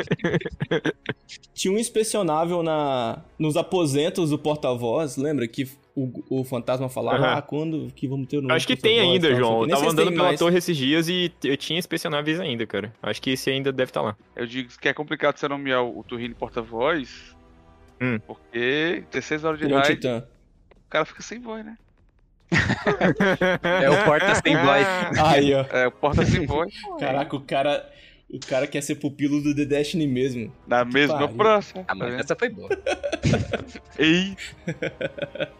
Tinha 1.52 1.72
um 1.74 1.78
inspecionável 1.78 2.62
na, 2.62 3.22
nos 3.38 3.56
aposentos 3.56 4.30
do 4.30 4.38
porta-voz, 4.38 5.16
lembra? 5.16 5.46
Que 5.48 5.68
o, 5.96 6.40
o 6.40 6.44
fantasma 6.44 6.88
falava, 6.88 7.18
Aham. 7.24 7.34
ah, 7.38 7.42
quando 7.42 7.92
que 7.94 8.06
vamos 8.06 8.26
ter 8.28 8.38
o 8.38 8.42
novo 8.42 8.54
Acho 8.54 8.66
que 8.66 8.76
tem 8.76 9.00
ainda, 9.00 9.28
tal, 9.28 9.36
João. 9.38 9.62
Eu 9.62 9.68
tava 9.70 9.90
andando 9.90 10.10
pela 10.12 10.24
mais. 10.24 10.38
torre 10.38 10.58
esses 10.58 10.76
dias 10.76 11.08
e 11.08 11.32
eu 11.42 11.56
tinha 11.56 11.78
inspecionáveis 11.78 12.38
ainda, 12.40 12.66
cara. 12.66 12.92
Acho 13.02 13.20
que 13.20 13.30
esse 13.30 13.50
ainda 13.50 13.72
deve 13.72 13.90
estar 13.90 14.02
lá. 14.02 14.16
Eu 14.36 14.46
digo 14.46 14.68
que 14.80 14.88
é 14.88 14.92
complicado 14.94 15.36
você 15.36 15.48
nomear 15.48 15.84
o 15.84 16.02
Turrini 16.04 16.34
porta-voz, 16.34 17.34
Hum. 18.00 18.18
porque 18.26 19.04
16 19.10 19.44
horas 19.44 19.58
de 19.58 19.66
um 19.66 19.74
raid, 19.76 19.94
titã. 19.96 20.24
o 20.76 20.88
cara 20.90 21.04
fica 21.04 21.22
sem 21.22 21.40
voz, 21.40 21.64
né? 21.64 21.76
É 23.82 23.90
o 23.90 24.04
porta 24.04 24.34
sem 24.36 24.56
voz. 24.56 24.86
Aí, 25.24 25.54
ó. 25.54 25.62
É, 25.70 25.86
o 25.86 25.92
porta 25.92 26.24
sem 26.24 26.46
voz, 26.46 26.72
Caraca, 26.98 27.36
o 27.36 27.40
cara. 27.40 27.90
O 28.30 28.40
cara 28.40 28.66
quer 28.66 28.82
ser 28.82 28.96
pupilo 28.96 29.40
do 29.42 29.54
The 29.54 29.64
Destiny 29.64 30.06
mesmo. 30.08 30.52
na 30.66 30.84
Que 30.84 30.92
mesma 30.94 31.18
pariu. 31.20 31.36
próxima. 31.36 31.82
Ah, 31.82 31.86
tá 31.86 31.94
mas 31.94 32.10
vendo? 32.10 32.20
essa 32.20 32.34
foi 32.36 32.48
boa. 32.48 32.68
Ei, 33.98 34.36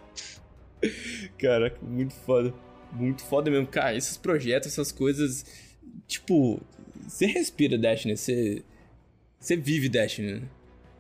Caraca, 1.39 1.78
muito 1.82 2.14
foda. 2.14 2.55
Muito 2.93 3.22
foda 3.24 3.51
mesmo. 3.51 3.66
Cara, 3.66 3.95
esses 3.95 4.16
projetos, 4.16 4.72
essas 4.72 4.93
coisas. 4.93 5.45
Tipo, 6.07 6.61
você 7.07 7.26
respira 7.26 7.76
Destiny, 7.78 8.16
você. 8.16 8.62
Você 9.39 9.57
vive 9.57 9.89
Destiny, 9.89 10.32
né? 10.32 10.43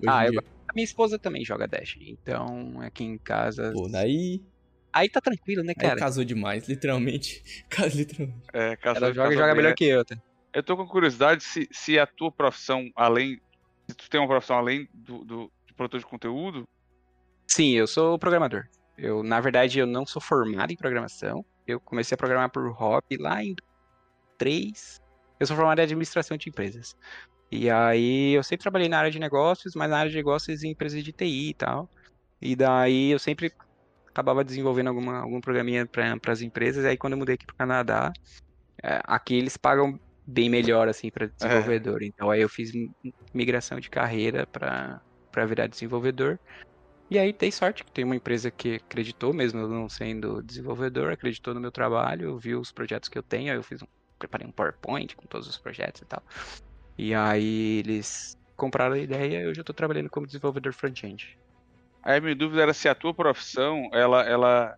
Hoje 0.00 0.08
Ah, 0.08 0.26
eu-. 0.26 0.42
Minha 0.74 0.84
esposa 0.84 1.18
também 1.18 1.44
joga 1.44 1.68
Dash, 1.68 1.96
então 2.00 2.80
aqui 2.80 3.04
em 3.04 3.18
casa. 3.18 3.72
Pô, 3.72 3.88
daí. 3.88 4.42
Aí 4.92 5.08
tá 5.08 5.20
tranquilo, 5.20 5.62
né, 5.62 5.72
Aí 5.76 5.88
cara? 5.88 5.98
casou 5.98 6.24
demais, 6.24 6.68
literalmente. 6.68 7.42
Casa 7.68 7.96
literalmente. 7.96 8.42
é, 8.52 8.76
casou, 8.76 9.04
Ela 9.04 9.12
joga 9.12 9.28
e 9.28 9.30
casou 9.30 9.42
joga 9.42 9.54
melhor 9.54 9.74
que 9.74 9.84
eu. 9.84 10.04
Tá? 10.04 10.16
Eu 10.52 10.62
tô 10.62 10.76
com 10.76 10.86
curiosidade 10.86 11.42
se, 11.42 11.68
se 11.72 11.98
a 11.98 12.06
tua 12.06 12.30
profissão, 12.30 12.88
além. 12.94 13.40
Se 13.88 13.96
tu 13.96 14.08
tem 14.08 14.20
uma 14.20 14.28
profissão 14.28 14.56
além 14.56 14.88
do, 14.94 15.24
do 15.24 15.52
de 15.66 15.74
produtor 15.74 16.00
de 16.00 16.06
conteúdo, 16.06 16.64
Sim, 17.46 17.70
eu 17.72 17.86
sou 17.86 18.18
programador. 18.18 18.66
Eu, 18.96 19.22
na 19.22 19.40
verdade, 19.40 19.78
eu 19.78 19.86
não 19.86 20.06
sou 20.06 20.20
formado 20.20 20.72
em 20.72 20.76
programação. 20.76 21.44
Eu 21.66 21.80
comecei 21.80 22.14
a 22.14 22.18
programar 22.18 22.50
por 22.50 22.68
hobby 22.72 23.16
lá 23.16 23.42
em 23.42 23.54
3. 24.38 25.00
Eu 25.38 25.46
sou 25.46 25.56
formado 25.56 25.78
em 25.78 25.82
administração 25.82 26.36
de 26.36 26.48
empresas. 26.48 26.96
E 27.54 27.70
aí 27.70 28.32
eu 28.36 28.42
sempre 28.44 28.62
trabalhei 28.64 28.88
na 28.88 28.98
área 28.98 29.10
de 29.10 29.18
negócios, 29.18 29.74
mas 29.76 29.90
na 29.90 29.98
área 29.98 30.10
de 30.10 30.16
negócios 30.16 30.62
em 30.64 30.70
empresas 30.72 31.02
de 31.04 31.12
TI 31.12 31.50
e 31.50 31.54
tal. 31.54 31.90
E 32.40 32.56
daí 32.56 33.10
eu 33.12 33.18
sempre 33.18 33.52
acabava 34.08 34.44
desenvolvendo 34.44 34.88
alguma, 34.88 35.18
algum 35.20 35.40
programinha 35.40 35.86
para 35.88 36.18
as 36.32 36.42
empresas. 36.42 36.84
E 36.84 36.88
aí 36.88 36.98
quando 36.98 37.14
eu 37.14 37.18
mudei 37.20 37.34
aqui 37.36 37.46
pro 37.46 37.56
Canadá, 37.56 38.12
é, 38.82 39.00
aqui 39.04 39.34
eles 39.36 39.56
pagam 39.56 39.98
bem 40.26 40.50
melhor 40.50 40.88
assim 40.88 41.10
para 41.10 41.26
desenvolvedor. 41.28 42.02
Então 42.02 42.30
aí 42.30 42.40
eu 42.42 42.48
fiz 42.48 42.72
mi- 42.72 42.92
migração 43.34 43.80
de 43.80 43.90
carreira 43.90 44.46
para 44.52 45.00
para 45.32 45.46
virar 45.46 45.66
desenvolvedor. 45.66 46.38
E 47.10 47.18
aí 47.18 47.32
dei 47.32 47.52
sorte 47.52 47.84
que 47.84 47.92
tem 47.92 48.04
uma 48.04 48.16
empresa 48.16 48.50
que 48.50 48.76
acreditou, 48.76 49.32
mesmo 49.34 49.60
eu 49.60 49.68
não 49.68 49.88
sendo 49.88 50.42
desenvolvedor, 50.42 51.12
acreditou 51.12 51.54
no 51.54 51.60
meu 51.60 51.72
trabalho, 51.72 52.38
viu 52.38 52.60
os 52.60 52.72
projetos 52.72 53.08
que 53.08 53.18
eu 53.18 53.22
tenho, 53.22 53.52
aí 53.52 53.58
eu 53.58 53.62
fiz 53.62 53.82
um, 53.82 53.86
preparei 54.18 54.46
um 54.46 54.52
PowerPoint 54.52 55.14
com 55.16 55.26
todos 55.28 55.48
os 55.48 55.58
projetos 55.58 56.02
e 56.02 56.06
tal. 56.06 56.22
E 56.96 57.14
aí 57.14 57.78
eles 57.80 58.36
compraram 58.56 58.94
a 58.94 58.98
ideia 58.98 59.42
e 59.42 59.46
hoje 59.48 59.60
eu 59.60 59.64
tô 59.64 59.74
trabalhando 59.74 60.10
como 60.10 60.26
desenvolvedor 60.26 60.72
front-end. 60.72 61.24
aí 62.02 62.18
a 62.18 62.20
minha 62.20 62.34
dúvida 62.36 62.62
era 62.62 62.72
se 62.72 62.88
a 62.88 62.94
tua 62.94 63.12
profissão, 63.12 63.88
ela, 63.92 64.22
ela 64.22 64.74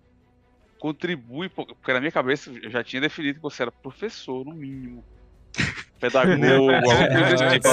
contribui, 0.78 1.48
po- 1.48 1.66
porque 1.66 1.92
na 1.92 2.00
minha 2.00 2.12
cabeça 2.12 2.50
eu 2.50 2.70
já 2.70 2.82
tinha 2.82 3.00
definido 3.02 3.36
que 3.36 3.42
você 3.42 3.62
era 3.62 3.72
professor, 3.82 4.44
no 4.44 4.54
mínimo. 4.54 5.04
Pedagogo, 6.00 6.90
alguma 6.90 7.08
coisa 7.08 7.36
desse 7.36 7.50
tipo. 7.54 7.68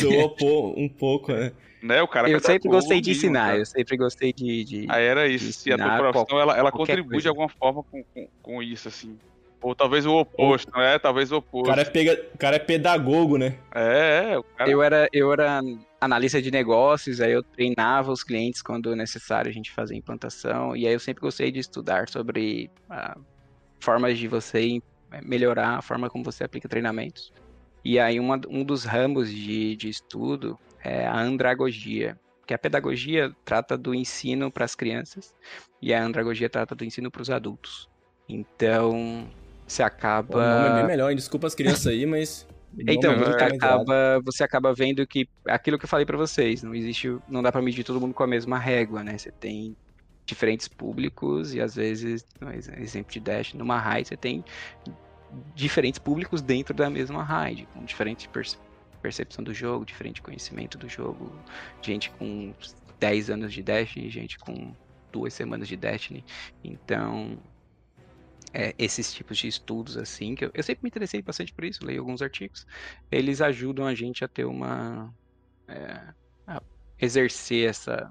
Soa 0.00 0.34
pô- 0.36 0.74
um 0.76 0.88
pouco, 0.88 1.32
né? 1.32 1.52
Né? 1.82 2.02
O 2.02 2.08
cara 2.08 2.28
é 2.28 2.34
eu 2.34 2.40
sempre 2.40 2.68
gostei 2.68 3.00
de 3.00 3.10
ensinar, 3.12 3.46
cara. 3.46 3.58
eu 3.58 3.66
sempre 3.66 3.96
gostei 3.96 4.32
de. 4.32 4.64
de- 4.64 4.86
Aí 4.90 5.04
era 5.04 5.26
isso, 5.26 5.52
se 5.52 5.72
a 5.72 5.78
tua 5.78 5.96
profissão 5.96 6.38
ela, 6.38 6.56
ela 6.56 6.70
qualquer 6.70 6.96
contribui 6.96 7.18
de 7.18 7.24
coisa. 7.24 7.28
alguma 7.30 7.48
forma 7.48 7.82
com, 7.84 8.04
com, 8.12 8.28
com 8.42 8.62
isso, 8.62 8.88
assim. 8.88 9.18
Ou 9.62 9.74
talvez 9.74 10.06
o 10.06 10.14
oposto, 10.14 10.70
né? 10.76 10.98
Talvez 10.98 11.30
o 11.30 11.36
O 11.36 11.38
oposto. 11.38 11.68
cara, 11.68 11.82
é 11.82 11.84
pega... 11.84 12.26
o 12.34 12.38
cara 12.38 12.56
é 12.56 12.58
pedagogo, 12.58 13.36
né? 13.36 13.58
É, 13.74 14.32
é, 14.32 14.38
o 14.38 14.42
cara. 14.42 14.70
Eu 14.70 14.82
era, 14.82 15.08
eu 15.12 15.32
era 15.32 15.60
analista 16.00 16.40
de 16.40 16.50
negócios, 16.50 17.20
aí 17.20 17.32
eu 17.32 17.42
treinava 17.42 18.10
os 18.10 18.24
clientes 18.24 18.62
quando 18.62 18.96
necessário 18.96 19.50
a 19.50 19.52
gente 19.52 19.70
fazer 19.70 19.94
implantação, 19.94 20.74
e 20.74 20.86
aí 20.86 20.92
eu 20.94 21.00
sempre 21.00 21.20
gostei 21.20 21.52
de 21.52 21.60
estudar 21.60 22.08
sobre 22.08 22.70
ah, 22.88 23.18
formas 23.80 24.18
de 24.18 24.26
você 24.26 24.80
eh, 25.12 25.20
melhorar 25.22 25.76
a 25.78 25.82
forma 25.82 26.08
como 26.08 26.24
você 26.24 26.42
aplica 26.44 26.68
treinamentos. 26.68 27.32
E 27.84 27.98
aí 27.98 28.18
uma, 28.18 28.40
um 28.48 28.64
dos 28.64 28.84
ramos 28.84 29.30
de, 29.30 29.76
de 29.76 29.88
estudo 29.88 30.58
é 30.82 31.06
a 31.06 31.18
andragogia, 31.18 32.18
que 32.46 32.54
a 32.54 32.58
pedagogia 32.58 33.30
trata 33.44 33.76
do 33.76 33.94
ensino 33.94 34.50
para 34.50 34.64
as 34.64 34.74
crianças 34.74 35.34
e 35.82 35.92
a 35.92 36.02
andragogia 36.02 36.48
trata 36.48 36.74
do 36.74 36.84
ensino 36.84 37.10
para 37.10 37.22
os 37.22 37.30
adultos. 37.30 37.88
Então, 38.28 39.28
você 39.70 39.82
acaba... 39.82 40.36
O 40.36 40.40
nome 40.40 40.68
é 40.68 40.74
bem 40.80 40.86
melhor, 40.86 41.10
hein? 41.10 41.16
Desculpa 41.16 41.46
as 41.46 41.54
crianças 41.54 41.86
aí, 41.86 42.06
mas. 42.06 42.46
Então, 42.86 43.18
você 43.18 43.42
acaba, 43.42 44.20
você 44.24 44.44
acaba 44.44 44.72
vendo 44.72 45.04
que 45.04 45.28
aquilo 45.48 45.76
que 45.76 45.84
eu 45.84 45.88
falei 45.88 46.06
pra 46.06 46.16
vocês, 46.16 46.62
não 46.62 46.72
existe, 46.72 47.18
não 47.28 47.42
dá 47.42 47.50
pra 47.50 47.60
medir 47.60 47.82
todo 47.82 48.00
mundo 48.00 48.14
com 48.14 48.22
a 48.22 48.28
mesma 48.28 48.58
régua, 48.58 49.02
né? 49.02 49.18
Você 49.18 49.32
tem 49.32 49.76
diferentes 50.24 50.68
públicos 50.68 51.52
e 51.52 51.60
às 51.60 51.74
vezes, 51.74 52.24
no 52.40 52.48
ex- 52.52 52.68
exemplo 52.68 53.12
de 53.12 53.18
Dash, 53.18 53.54
numa 53.54 53.76
raid 53.76 54.06
você 54.06 54.16
tem 54.16 54.44
diferentes 55.54 55.98
públicos 55.98 56.40
dentro 56.40 56.72
da 56.72 56.88
mesma 56.88 57.24
raid, 57.24 57.66
com 57.74 57.84
diferente 57.84 58.28
perce- 58.28 58.56
percepção 59.02 59.42
do 59.42 59.52
jogo, 59.52 59.84
diferente 59.84 60.22
conhecimento 60.22 60.78
do 60.78 60.88
jogo, 60.88 61.32
gente 61.82 62.08
com 62.12 62.54
10 63.00 63.30
anos 63.30 63.52
de 63.52 63.62
Destiny, 63.64 64.08
gente 64.10 64.38
com 64.38 64.72
duas 65.10 65.34
semanas 65.34 65.66
de 65.66 65.76
Destiny. 65.76 66.24
Então, 66.62 67.36
é, 68.52 68.74
esses 68.78 69.12
tipos 69.12 69.38
de 69.38 69.48
estudos 69.48 69.96
assim, 69.96 70.34
que 70.34 70.44
eu, 70.44 70.50
eu 70.54 70.62
sempre 70.62 70.82
me 70.84 70.88
interessei 70.88 71.22
bastante 71.22 71.52
por 71.52 71.64
isso, 71.64 71.84
leio 71.84 72.00
alguns 72.00 72.22
artigos, 72.22 72.64
eles 73.10 73.40
ajudam 73.40 73.86
a 73.86 73.94
gente 73.94 74.24
a 74.24 74.28
ter 74.28 74.44
uma 74.44 75.12
é, 75.68 76.12
a 76.46 76.60
exercer 76.98 77.68
essa 77.68 78.10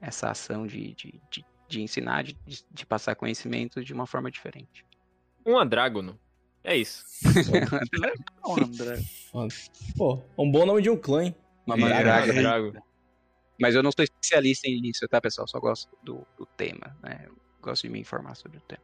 essa 0.00 0.30
ação 0.30 0.66
de, 0.66 0.94
de, 0.94 1.20
de, 1.30 1.44
de 1.68 1.82
ensinar, 1.82 2.24
de, 2.24 2.36
de- 2.46 2.86
passar 2.86 3.14
conhecimento 3.14 3.84
de 3.84 3.92
uma 3.92 4.06
forma 4.06 4.30
diferente. 4.30 4.84
Um 5.46 5.58
andrágono. 5.58 6.18
É 6.64 6.74
isso. 6.76 7.04
André. 8.58 8.98
Pô, 9.96 10.22
um 10.38 10.50
bom 10.50 10.64
nome 10.64 10.80
de 10.80 10.88
um 10.88 10.96
clã, 10.96 11.24
hein? 11.24 11.34
Uma 11.66 11.76
é. 11.76 12.38
Andrágono. 12.38 12.82
Mas 13.60 13.74
eu 13.74 13.82
não 13.82 13.90
sou 13.94 14.02
especialista 14.02 14.66
nisso, 14.68 15.06
tá, 15.08 15.20
pessoal? 15.20 15.46
Só 15.46 15.60
gosto 15.60 15.88
do, 16.02 16.26
do 16.38 16.46
tema, 16.56 16.96
né? 17.02 17.26
Eu 17.26 17.36
gosto 17.60 17.82
de 17.82 17.90
me 17.90 18.00
informar 18.00 18.34
sobre 18.34 18.56
o 18.56 18.62
tema. 18.62 18.82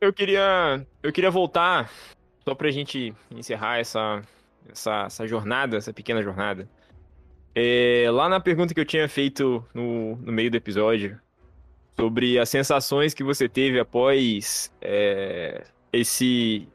Eu 0.00 0.12
queria, 0.12 0.86
eu 1.02 1.12
queria 1.12 1.30
voltar, 1.30 1.92
só 2.42 2.54
pra 2.54 2.70
gente 2.70 3.12
encerrar 3.30 3.78
essa, 3.78 4.22
essa, 4.70 5.04
essa 5.04 5.26
jornada, 5.26 5.76
essa 5.76 5.92
pequena 5.92 6.22
jornada. 6.22 6.66
É, 7.54 8.06
lá 8.10 8.26
na 8.28 8.40
pergunta 8.40 8.72
que 8.72 8.80
eu 8.80 8.84
tinha 8.84 9.06
feito 9.08 9.62
no, 9.74 10.16
no 10.16 10.32
meio 10.32 10.50
do 10.50 10.56
episódio, 10.56 11.20
sobre 11.98 12.38
as 12.38 12.48
sensações 12.48 13.12
que 13.12 13.22
você 13.22 13.46
teve 13.46 13.78
após 13.78 14.72
é, 14.80 15.66
esse 15.92 16.66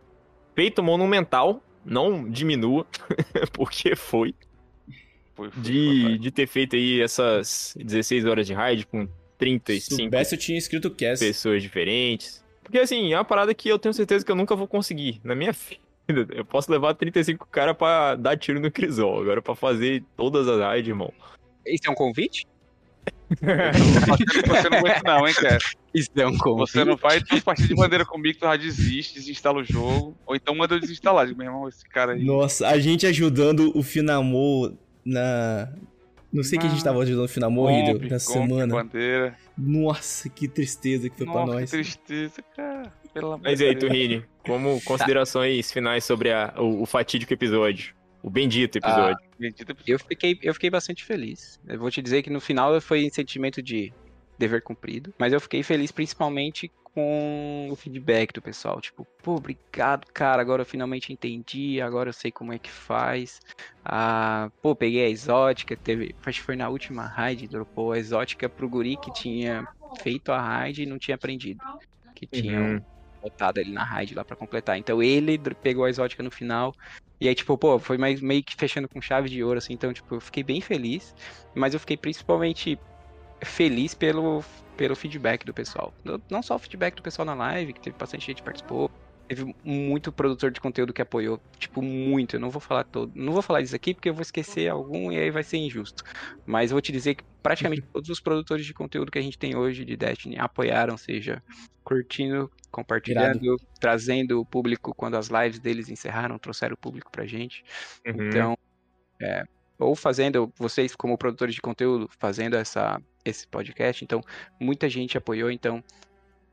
feito 0.54 0.84
monumental, 0.84 1.64
não 1.84 2.30
diminua, 2.30 2.86
porque 3.54 3.96
foi, 3.96 4.36
Foi, 5.34 5.50
foi, 5.50 5.62
de, 5.64 6.20
de 6.20 6.30
ter 6.30 6.46
feito 6.46 6.76
aí 6.76 7.02
essas 7.02 7.74
16 7.76 8.26
horas 8.26 8.46
de 8.46 8.54
raid 8.54 8.86
com 8.86 9.08
35 9.40 10.02
Soubesse, 10.02 10.36
eu 10.36 10.40
tinha 10.40 10.58
escrito 10.60 10.92
cast. 10.92 11.26
pessoas 11.26 11.64
diferentes. 11.64 12.45
Porque 12.66 12.80
assim, 12.80 13.14
é 13.14 13.18
uma 13.18 13.24
parada 13.24 13.54
que 13.54 13.70
eu 13.70 13.78
tenho 13.78 13.94
certeza 13.94 14.26
que 14.26 14.32
eu 14.32 14.36
nunca 14.36 14.56
vou 14.56 14.68
conseguir. 14.68 15.22
Na 15.24 15.36
minha 15.36 15.54
vida, 16.10 16.28
eu 16.34 16.44
posso 16.44 16.72
levar 16.72 16.96
35 16.96 17.48
caras 17.48 17.78
pra 17.78 18.16
dar 18.16 18.36
tiro 18.36 18.60
no 18.60 18.72
Crisol. 18.72 19.22
Agora, 19.22 19.42
pra 19.42 19.56
fazer 19.56 20.04
todas 20.18 20.48
as 20.48 20.60
raids, 20.60 20.90
irmão. 20.90 21.14
Isso 21.66 21.84
é 21.88 21.92
um 21.92 21.96
convite? 21.96 22.48
Você 23.30 24.70
não 24.70 24.78
aguenta 24.80 25.02
não, 25.04 25.28
hein, 25.28 25.34
cara? 25.36 25.60
Isso 25.94 26.10
é 26.16 26.26
um 26.26 26.38
convite. 26.38 26.72
Você 26.72 26.84
não 26.84 26.98
vai 26.98 27.20
duas 27.20 27.44
partidas 27.44 27.70
de 27.70 27.76
bandeira 27.76 28.04
comigo, 28.04 28.40
tu 28.40 28.46
já 28.46 28.56
desiste, 28.56 29.14
desinstala 29.14 29.60
o 29.60 29.64
jogo. 29.64 30.18
Ou 30.26 30.36
então 30.36 30.56
manda 30.56 30.74
eu 30.76 30.80
desinstalar. 30.80 31.28
Meu 31.36 31.46
irmão, 31.46 31.70
esse 31.70 31.88
cara 31.88 32.14
aí. 32.14 32.24
Nossa, 32.24 32.68
a 32.68 32.80
gente 32.80 33.06
ajudando 33.06 33.72
o 33.78 33.84
Finamor 33.84 34.74
na. 35.06 35.72
Não 36.36 36.44
sei 36.44 36.60
que 36.60 36.66
a 36.66 36.70
gente 36.70 36.84
tava 36.84 37.02
ajudando 37.02 37.26
o 37.26 37.28
Finamor 37.28 37.70
Comp, 37.70 37.80
Hideo, 37.80 38.02
na 38.04 38.10
comp, 38.10 38.20
semana. 38.20 38.76
bandeira. 38.76 39.38
Nossa, 39.58 40.30
que 40.30 40.48
tristeza 40.48 41.10
que 41.10 41.16
foi 41.18 41.26
pra 41.26 41.34
Nossa, 41.46 41.54
nós. 41.54 41.72
que 41.72 41.78
tristeza, 41.78 42.42
cara. 42.56 42.94
Pelo 43.14 43.28
amor 43.32 43.42
Mas 43.44 43.60
de 43.60 43.66
aí. 43.66 43.76
Turrini, 43.76 44.26
como 44.46 44.82
considerações 44.84 45.72
finais 45.72 46.04
sobre 46.04 46.32
a- 46.34 46.54
o, 46.58 46.82
o 46.82 46.86
fatídico 46.86 47.34
episódio? 47.34 47.96
O 48.22 48.30
bendito 48.30 48.78
episódio. 48.78 49.18
Bendita 49.40 49.74
pessoa. 49.74 49.96
Eu 49.96 50.00
fiquei, 50.00 50.38
eu 50.42 50.54
fiquei 50.54 50.70
bastante 50.70 51.04
feliz. 51.06 51.60
Eu 51.68 51.80
vou 51.80 51.90
te 51.92 52.02
dizer 52.02 52.22
que 52.24 52.30
no 52.30 52.42
final 52.42 52.80
foi 52.82 53.06
um 53.06 53.10
sentimento 53.14 53.62
de 53.62 53.94
dever 54.38 54.62
cumprido, 54.62 55.14
mas 55.18 55.32
eu 55.32 55.40
fiquei 55.40 55.64
feliz 55.64 55.92
principalmente 55.92 56.70
com 56.96 57.70
o 57.72 57.76
feedback 57.76 58.34
do 58.34 58.42
pessoal. 58.42 58.82
Tipo, 58.82 59.08
pô, 59.24 59.36
obrigado, 59.36 60.06
cara. 60.14 60.42
Agora 60.42 60.64
eu 60.64 60.66
finalmente 60.66 61.14
entendi. 61.14 61.82
Agora 61.82 62.10
eu 62.10 62.14
sei 62.14 62.32
como 62.32 62.54
é 62.54 62.60
que 62.60 62.72
faz. 62.72 63.40
Ah, 63.84 64.50
pô, 64.62 64.76
peguei 64.76 65.06
a 65.06 65.10
exótica. 65.10 65.78
Teve, 65.78 66.16
acho 66.26 66.40
que 66.40 66.46
foi 66.46 66.56
na 66.56 66.70
última 66.70 67.08
raid, 67.08 67.48
dropou 67.50 67.92
a 67.94 68.00
exótica 68.00 68.50
pro 68.50 68.70
guri 68.70 68.98
que 68.98 69.12
tinha 69.12 69.68
feito 70.00 70.32
a 70.32 70.42
raid 70.42 70.84
e 70.84 70.86
não 70.88 70.98
tinha 71.00 71.16
aprendido. 71.16 71.62
Que 72.16 72.28
tinha 72.28 72.60
Uhum. 72.62 72.86
botado 73.22 73.60
ele 73.60 73.72
na 73.74 73.84
raid 73.84 74.16
lá 74.16 74.24
pra 74.26 74.38
completar. 74.38 74.78
Então 74.78 75.02
ele 75.04 75.38
pegou 75.62 75.86
a 75.86 75.90
exótica 75.90 76.24
no 76.24 76.32
final. 76.32 76.74
E 77.20 77.28
aí, 77.30 77.36
tipo, 77.36 77.58
pô, 77.58 77.80
foi 77.80 77.98
mais, 77.98 78.22
meio 78.22 78.44
que 78.44 78.56
fechando 78.58 78.90
com 78.90 79.02
chave 79.02 79.30
de 79.30 79.44
ouro, 79.44 79.58
assim. 79.60 79.74
Então, 79.74 79.94
tipo, 79.94 80.16
eu 80.16 80.22
fiquei 80.22 80.44
bem 80.44 80.62
feliz. 80.62 81.14
Mas 81.56 81.74
eu 81.74 81.80
fiquei 81.80 81.98
principalmente 81.98 82.78
feliz 83.44 83.94
pelo, 83.94 84.44
pelo 84.78 84.96
feedback 84.96 85.46
do 85.46 85.54
pessoal. 85.54 85.94
Não- 86.30 86.42
só 86.42 86.56
o 86.56 86.60
feedback 86.60 86.96
do 86.96 87.02
pessoal 87.02 87.26
na 87.26 87.34
live, 87.34 87.74
que 87.74 87.82
teve 87.82 87.98
bastante 87.98 88.26
gente 88.26 88.38
que 88.38 88.44
participou. 88.44 88.90
Teve 89.28 89.56
muito 89.64 90.12
produtor 90.12 90.52
de 90.52 90.62
conteúdo 90.62 90.94
que 90.94 91.02
apoiou, 91.02 91.42
tipo, 91.58 91.82
muito. 91.82 92.36
Eu 92.36 92.40
não 92.40 92.52
vou 92.52 92.62
falar 92.62 92.84
todo. 92.84 93.12
Não 93.16 93.34
vou 93.34 93.42
falar 93.42 93.62
disso 93.62 93.76
aqui 93.76 93.94
porque 93.94 94.10
eu 94.10 94.14
vou 94.14 94.22
esquecer 94.22 94.70
algum 94.70 95.12
e 95.12 95.18
aí 95.18 95.32
vai 95.32 95.42
ser 95.44 95.58
injusto. 95.58 96.04
Mas 96.46 96.70
eu 96.70 96.76
vou 96.76 96.82
te 96.82 96.92
dizer 96.92 97.16
que 97.16 97.24
praticamente 97.42 97.82
todos 97.92 98.10
os 98.10 98.20
produtores 98.20 98.66
de 98.66 98.74
conteúdo 98.74 99.12
que 99.12 99.18
a 99.18 99.22
gente 99.22 99.38
tem 99.38 99.56
hoje 99.56 99.84
de 99.84 99.98
Destiny 99.98 100.38
apoiaram, 100.38 100.96
seja 100.96 101.42
curtindo, 101.84 102.52
compartilhando, 102.70 103.56
trazendo 103.80 104.40
o 104.40 104.46
público 104.46 104.94
quando 104.96 105.16
as 105.16 105.28
lives 105.30 105.60
deles 105.60 105.90
encerraram, 105.90 106.38
trouxeram 106.38 106.76
o 106.76 106.78
público 106.78 107.12
pra 107.12 107.26
gente. 107.26 107.64
Uhum. 108.06 108.28
Então, 108.28 108.58
é, 109.20 109.44
ou 109.80 109.96
fazendo, 109.96 110.52
vocês 110.58 110.96
como 110.96 111.18
produtores 111.18 111.56
de 111.56 111.62
conteúdo, 111.62 112.10
fazendo 112.20 112.56
essa, 112.56 113.02
esse 113.26 113.48
podcast, 113.48 114.04
então, 114.04 114.22
muita 114.60 114.88
gente 114.88 115.18
apoiou, 115.18 115.52
então, 115.52 115.84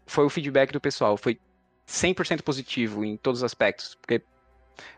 foi 0.06 0.24
o 0.24 0.30
feedback 0.30 0.72
do 0.72 0.80
pessoal, 0.80 1.16
foi 1.16 1.38
100% 1.86 2.42
positivo 2.42 3.04
em 3.04 3.16
todos 3.16 3.40
os 3.40 3.44
aspectos, 3.44 3.94
porque 3.94 4.22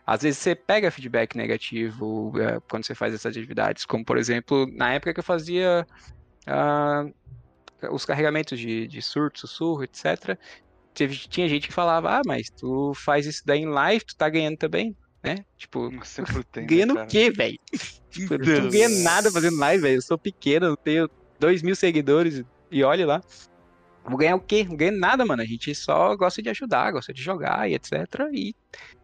às 0.07 0.23
vezes 0.23 0.39
você 0.39 0.55
pega 0.55 0.91
feedback 0.91 1.37
negativo 1.37 2.33
é, 2.41 2.61
quando 2.71 2.87
você 2.87 2.95
faz 2.95 3.13
essas 3.13 3.27
atividades, 3.27 3.85
como, 3.85 4.05
por 4.05 4.17
exemplo, 4.17 4.67
na 4.73 4.95
época 4.95 5.13
que 5.13 5.21
eu 5.21 5.25
fazia 5.25 5.87
ah, 6.47 7.05
os 7.91 8.05
carregamentos 8.05 8.59
de, 8.59 8.87
de 8.87 9.03
surto, 9.03 9.41
sussurro, 9.41 9.83
etc., 9.83 10.39
teve, 10.95 11.17
tinha 11.17 11.49
gente 11.49 11.67
que 11.69 11.75
falava, 11.75 12.19
ah, 12.19 12.23
mas 12.25 12.49
tu 12.51 12.93
faz 12.95 13.27
isso 13.27 13.43
daí 13.45 13.61
em 13.61 13.67
live, 13.67 14.05
tu 14.05 14.17
tá 14.17 14.29
ganhando 14.29 14.57
também, 14.57 14.97
né? 15.23 15.45
Tipo, 15.57 15.91
Sempre 16.05 16.45
tem. 16.45 16.63
né, 16.63 16.69
Ganhando 16.69 16.95
cara? 16.95 17.07
o 17.07 17.11
quê, 17.11 17.31
velho? 17.31 17.59
Tipo, 18.11 18.35
eu 18.35 18.63
não 18.63 18.71
ganho 18.71 19.03
nada 19.03 19.29
fazendo 19.31 19.59
live, 19.59 19.83
velho. 19.83 19.97
Eu 19.97 20.03
sou 20.03 20.17
pequeno, 20.17 20.67
eu 20.67 20.77
tenho 20.77 21.11
2 21.39 21.63
mil 21.63 21.77
seguidores 21.77 22.43
e 22.71 22.83
olha 22.83 23.07
lá. 23.07 23.21
Vou 24.05 24.19
ganhar 24.19 24.37
o 24.37 24.41
quê? 24.41 24.65
Não 24.65 24.77
ganho 24.77 24.99
nada, 24.99 25.25
mano. 25.25 25.41
A 25.41 25.47
gente 25.47 25.75
só 25.75 26.15
gosta 26.15 26.43
de 26.43 26.51
ajudar, 26.51 26.93
gosta 26.93 27.13
de 27.13 27.23
jogar 27.23 27.71
e 27.71 27.75
etc. 27.75 27.93
E 28.33 28.55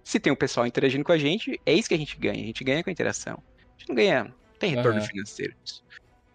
se 0.05 0.21
tem 0.21 0.33
o 0.33 0.37
pessoal 0.37 0.67
interagindo 0.67 1.05
com 1.05 1.13
a 1.13 1.19
gente, 1.19 1.59
é 1.65 1.73
isso 1.73 1.89
que 1.89 1.95
a 1.95 1.99
gente 1.99 2.19
ganha. 2.19 2.43
A 2.43 2.47
gente 2.47 2.63
ganha 2.63 2.85
com 2.85 2.91
a 2.91 2.93
interação. 2.93 3.43
A 3.57 3.79
gente 3.79 3.89
não 3.89 3.97
ganha, 3.97 4.25
não 4.25 4.35
tem 4.59 4.71
retorno 4.75 4.99
Aham. 4.99 5.07
financeiro. 5.07 5.55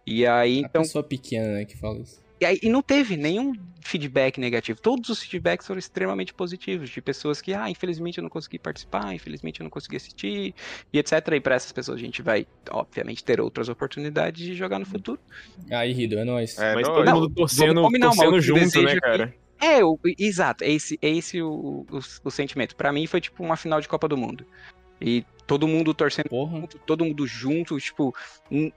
E 0.07 0.25
aí, 0.25 0.63
A 0.63 0.67
então, 0.67 0.81
pessoa 0.81 1.03
pequena, 1.03 1.47
né, 1.47 1.65
que 1.65 1.77
fala 1.77 1.99
isso. 1.99 2.24
E, 2.39 2.45
aí, 2.45 2.59
e 2.61 2.69
não 2.69 2.81
teve 2.81 3.15
nenhum 3.15 3.53
feedback 3.81 4.39
negativo. 4.39 4.79
Todos 4.81 5.09
os 5.09 5.21
feedbacks 5.21 5.67
foram 5.67 5.79
extremamente 5.79 6.33
positivos, 6.33 6.89
de 6.89 7.01
pessoas 7.01 7.39
que, 7.39 7.53
ah, 7.53 7.69
infelizmente 7.69 8.17
eu 8.17 8.23
não 8.23 8.29
consegui 8.29 8.57
participar, 8.57 9.13
infelizmente 9.13 9.59
eu 9.59 9.63
não 9.63 9.69
consegui 9.69 9.97
assistir, 9.97 10.55
e 10.91 10.99
etc. 10.99 11.13
E 11.33 11.39
para 11.39 11.55
essas 11.55 11.71
pessoas 11.71 11.97
a 11.99 12.01
gente 12.01 12.21
vai, 12.21 12.47
obviamente, 12.71 13.23
ter 13.23 13.39
outras 13.39 13.69
oportunidades 13.69 14.43
de 14.43 14.55
jogar 14.55 14.79
no 14.79 14.85
futuro. 14.85 15.19
Aí, 15.71 15.93
Rido, 15.93 16.17
é 16.17 16.23
nóis. 16.25 16.57
É, 16.57 16.73
Mas 16.73 16.87
todo 16.87 17.13
mundo 17.13 17.29
torcendo, 17.29 17.81
combinar, 17.81 18.07
torcendo 18.07 18.33
que 18.33 18.41
junto, 18.41 18.81
né, 18.81 18.99
cara? 18.99 19.35
É, 19.61 19.83
o- 19.83 19.97
exato, 20.19 20.63
é 20.63 20.71
esse, 20.71 20.99
é 21.01 21.09
esse 21.09 21.41
o, 21.41 21.85
o, 21.89 21.99
o 22.23 22.31
sentimento. 22.31 22.75
Para 22.75 22.91
mim 22.91 23.07
foi 23.07 23.21
tipo 23.21 23.43
uma 23.43 23.55
final 23.55 23.79
de 23.79 23.87
Copa 23.87 24.07
do 24.07 24.17
Mundo. 24.17 24.45
E 25.05 25.23
todo 25.45 25.67
mundo 25.67 25.93
torcendo 25.93 26.27
Porra. 26.29 26.67
todo 26.87 27.05
mundo 27.05 27.27
junto, 27.27 27.79
tipo, 27.79 28.11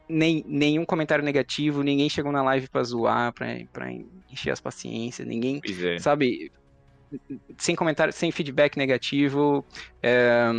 nem, 0.06 0.44
nenhum 0.46 0.84
comentário 0.84 1.24
negativo, 1.24 1.82
ninguém 1.82 2.10
chegou 2.10 2.30
na 2.30 2.42
live 2.42 2.68
pra 2.68 2.82
zoar, 2.82 3.32
pra, 3.32 3.46
pra 3.72 3.90
encher 4.30 4.50
as 4.50 4.60
paciências, 4.60 5.26
ninguém 5.26 5.62
é. 5.64 5.98
sabe, 5.98 6.52
sem 7.56 7.74
comentário, 7.74 8.12
sem 8.12 8.30
feedback 8.30 8.76
negativo, 8.76 9.64
é, 10.02 10.50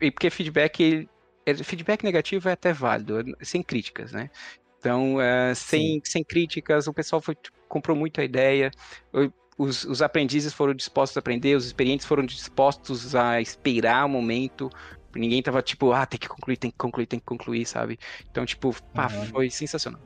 e 0.00 0.10
porque 0.10 0.30
feedback, 0.30 1.06
é- 1.44 1.54
feedback 1.54 2.02
negativo 2.02 2.48
é 2.48 2.52
até 2.52 2.72
válido, 2.72 3.20
é- 3.20 3.44
sem 3.44 3.62
críticas, 3.62 4.12
né? 4.12 4.30
Então, 4.78 5.20
é, 5.20 5.54
sem, 5.54 6.00
sem 6.02 6.24
críticas, 6.24 6.86
o 6.86 6.94
pessoal 6.94 7.20
foi, 7.20 7.36
comprou 7.68 7.94
muito 7.94 8.18
a 8.22 8.24
ideia, 8.24 8.70
o- 9.12 9.30
os, 9.58 9.84
os 9.84 10.00
aprendizes 10.00 10.54
foram 10.54 10.72
dispostos 10.72 11.18
a 11.18 11.20
aprender, 11.20 11.54
os 11.54 11.66
experientes 11.66 12.06
foram 12.06 12.24
dispostos 12.24 13.14
a 13.14 13.42
esperar 13.42 14.06
o 14.06 14.08
momento, 14.08 14.70
ninguém 15.14 15.42
tava 15.42 15.62
tipo, 15.62 15.92
ah, 15.92 16.06
tem 16.06 16.18
que 16.18 16.28
concluir, 16.28 16.56
tem 16.56 16.70
que 16.70 16.76
concluir, 16.76 17.06
tem 17.06 17.18
que 17.18 17.26
concluir, 17.26 17.66
sabe? 17.66 17.98
Então, 18.30 18.44
tipo, 18.46 18.74
pá, 18.92 19.08
Aham. 19.08 19.26
foi 19.26 19.50
sensacional. 19.50 20.00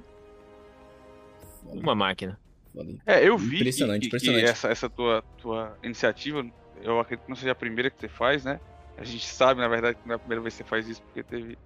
Uma 1.64 1.94
máquina. 1.94 2.38
É, 3.06 3.26
eu 3.26 3.36
vi 3.36 3.56
Impressionante, 3.56 4.00
que, 4.00 4.06
que- 4.06 4.10
que 4.10 4.16
impressionante. 4.16 4.44
essa, 4.50 4.68
essa 4.68 4.90
tua, 4.90 5.22
tua 5.38 5.76
iniciativa, 5.82 6.44
eu 6.82 6.98
acredito 7.00 7.24
que 7.24 7.30
não 7.30 7.36
seja 7.36 7.52
a 7.52 7.56
primeira 7.56 7.90
que 7.90 8.00
você 8.00 8.08
faz, 8.08 8.44
né? 8.44 8.58
A 8.96 9.04
gente 9.04 9.26
sabe, 9.26 9.60
na 9.60 9.68
verdade, 9.68 9.96
que 9.96 10.06
não 10.06 10.14
é 10.14 10.16
a 10.16 10.18
primeira 10.18 10.40
vez 10.42 10.54
que 10.56 10.62
você 10.62 10.68
faz 10.68 10.88
isso, 10.88 11.02
porque 11.02 11.22
teve 11.22 11.56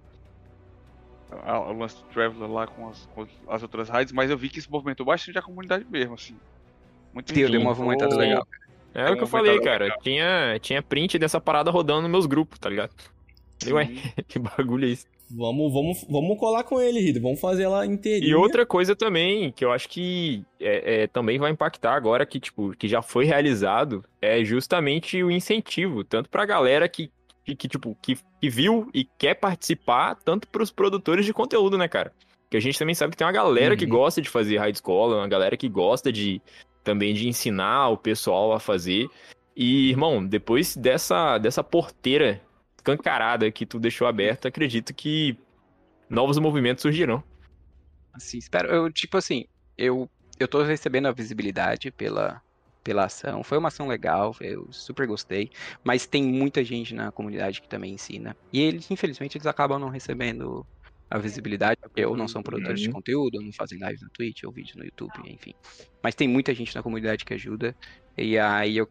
a- 1.43 1.59
o 1.59 1.73
lance 1.73 1.95
do 1.95 2.03
Traveler 2.09 2.49
lá 2.51 2.67
com 2.67 2.89
as, 2.89 3.05
com 3.07 3.25
as 3.49 3.61
outras 3.63 3.87
raids, 3.89 4.13
mas 4.13 4.29
eu 4.29 4.37
vi 4.37 4.49
que 4.49 4.59
isso 4.59 4.71
movimentou 4.71 5.05
bastante 5.05 5.37
a 5.37 5.41
comunidade 5.41 5.85
mesmo, 5.89 6.15
assim. 6.15 6.35
Muito 7.13 7.33
Deu, 7.33 7.49
uma 7.49 7.59
movimentada 7.59 8.15
legal. 8.15 8.45
É 8.93 9.01
É 9.01 9.11
o 9.11 9.15
que 9.17 9.23
eu 9.23 9.27
falei, 9.27 9.59
cara. 9.59 9.89
Tinha, 10.01 10.59
tinha 10.59 10.81
print 10.81 11.17
dessa 11.19 11.39
parada 11.39 11.69
rodando 11.71 12.01
nos 12.03 12.11
meus 12.11 12.25
grupos, 12.25 12.57
tá 12.59 12.69
ligado? 12.69 12.91
Ué, 13.67 13.85
sim. 13.85 13.95
que 14.27 14.39
bagulho 14.39 14.85
é 14.85 14.89
isso? 14.89 15.05
Vamos, 15.31 15.71
vamos, 15.71 16.05
vamos 16.09 16.39
colar 16.39 16.63
com 16.63 16.81
ele, 16.81 16.99
Rido. 16.99 17.21
Vamos 17.21 17.39
fazer 17.39 17.63
ela 17.63 17.85
inteirinha. 17.85 18.31
E 18.31 18.35
outra 18.35 18.65
coisa 18.65 18.95
também, 18.95 19.51
que 19.51 19.63
eu 19.63 19.71
acho 19.71 19.87
que 19.87 20.43
é, 20.59 21.03
é, 21.03 21.07
também 21.07 21.37
vai 21.37 21.51
impactar 21.51 21.93
agora, 21.93 22.25
que, 22.25 22.39
tipo, 22.39 22.71
que 22.75 22.87
já 22.87 23.01
foi 23.03 23.25
realizado, 23.25 24.03
é 24.19 24.43
justamente 24.43 25.21
o 25.23 25.29
incentivo, 25.29 26.03
tanto 26.03 26.29
pra 26.29 26.45
galera 26.45 26.89
que, 26.89 27.11
que, 27.45 27.55
que, 27.55 27.67
tipo, 27.67 27.95
que, 28.01 28.17
que 28.41 28.49
viu 28.49 28.89
e 28.91 29.03
quer 29.03 29.35
participar, 29.35 30.15
tanto 30.15 30.47
pros 30.47 30.71
produtores 30.71 31.25
de 31.27 31.33
conteúdo, 31.33 31.77
né, 31.77 31.87
cara? 31.87 32.11
Que 32.49 32.57
a 32.57 32.59
gente 32.59 32.79
também 32.79 32.95
sabe 32.95 33.11
que 33.11 33.17
tem 33.17 33.27
uma 33.27 33.33
galera 33.33 33.77
que 33.77 33.85
Uhum. 33.85 33.91
gosta 33.91 34.19
de 34.23 34.29
fazer 34.29 34.57
raid 34.57 34.77
escola, 34.77 35.17
uma 35.17 35.27
galera 35.27 35.55
que 35.55 35.69
gosta 35.69 36.11
de 36.11 36.41
também 36.83 37.13
de 37.13 37.27
ensinar 37.27 37.89
o 37.89 37.97
pessoal 37.97 38.51
a 38.51 38.59
fazer. 38.59 39.07
E, 39.55 39.91
irmão, 39.91 40.25
depois 40.25 40.75
dessa, 40.75 41.37
dessa 41.37 41.63
porteira 41.63 42.41
escancarada 42.79 43.51
que 43.51 43.65
tu 43.65 43.79
deixou 43.79 44.07
aberta, 44.07 44.47
acredito 44.47 44.93
que 44.93 45.37
novos 46.09 46.37
movimentos 46.39 46.81
surgirão. 46.81 47.23
Assim, 48.13 48.37
espero. 48.37 48.69
Eu, 48.69 48.91
tipo 48.91 49.17
assim, 49.17 49.45
eu, 49.77 50.09
eu 50.39 50.47
tô 50.47 50.63
recebendo 50.63 51.07
a 51.07 51.11
visibilidade 51.11 51.91
pela, 51.91 52.41
pela 52.83 53.05
ação. 53.05 53.43
Foi 53.43 53.57
uma 53.57 53.67
ação 53.67 53.87
legal, 53.87 54.35
eu 54.41 54.67
super 54.71 55.05
gostei. 55.05 55.49
Mas 55.85 56.07
tem 56.07 56.23
muita 56.23 56.63
gente 56.63 56.95
na 56.95 57.11
comunidade 57.11 57.61
que 57.61 57.67
também 57.69 57.93
ensina. 57.93 58.35
E 58.51 58.59
eles, 58.61 58.89
infelizmente, 58.89 59.37
eles 59.37 59.47
acabam 59.47 59.79
não 59.79 59.89
recebendo 59.89 60.65
a 61.11 61.17
visibilidade, 61.17 61.75
porque 61.81 62.05
ou 62.05 62.15
não 62.15 62.27
são 62.27 62.41
produtores 62.43 62.79
de 62.81 62.87
Uhum. 62.87 62.93
conteúdo, 62.93 63.35
ou 63.35 63.43
não 63.43 63.51
fazem 63.53 63.79
live 63.79 63.99
na 64.01 64.09
Twitch, 64.13 64.43
ou 64.43 64.51
vídeo 64.53 64.73
no 64.77 64.85
YouTube, 64.85 65.11
enfim. 65.25 65.53
Mas 66.03 66.13
tem 66.13 66.27
muita 66.27 66.53
gente 66.53 66.73
na 66.75 66.83
comunidade 66.83 67.25
que 67.25 67.33
ajuda. 67.33 67.75
E 68.15 68.37
aí 68.37 68.77
eu 68.77 68.87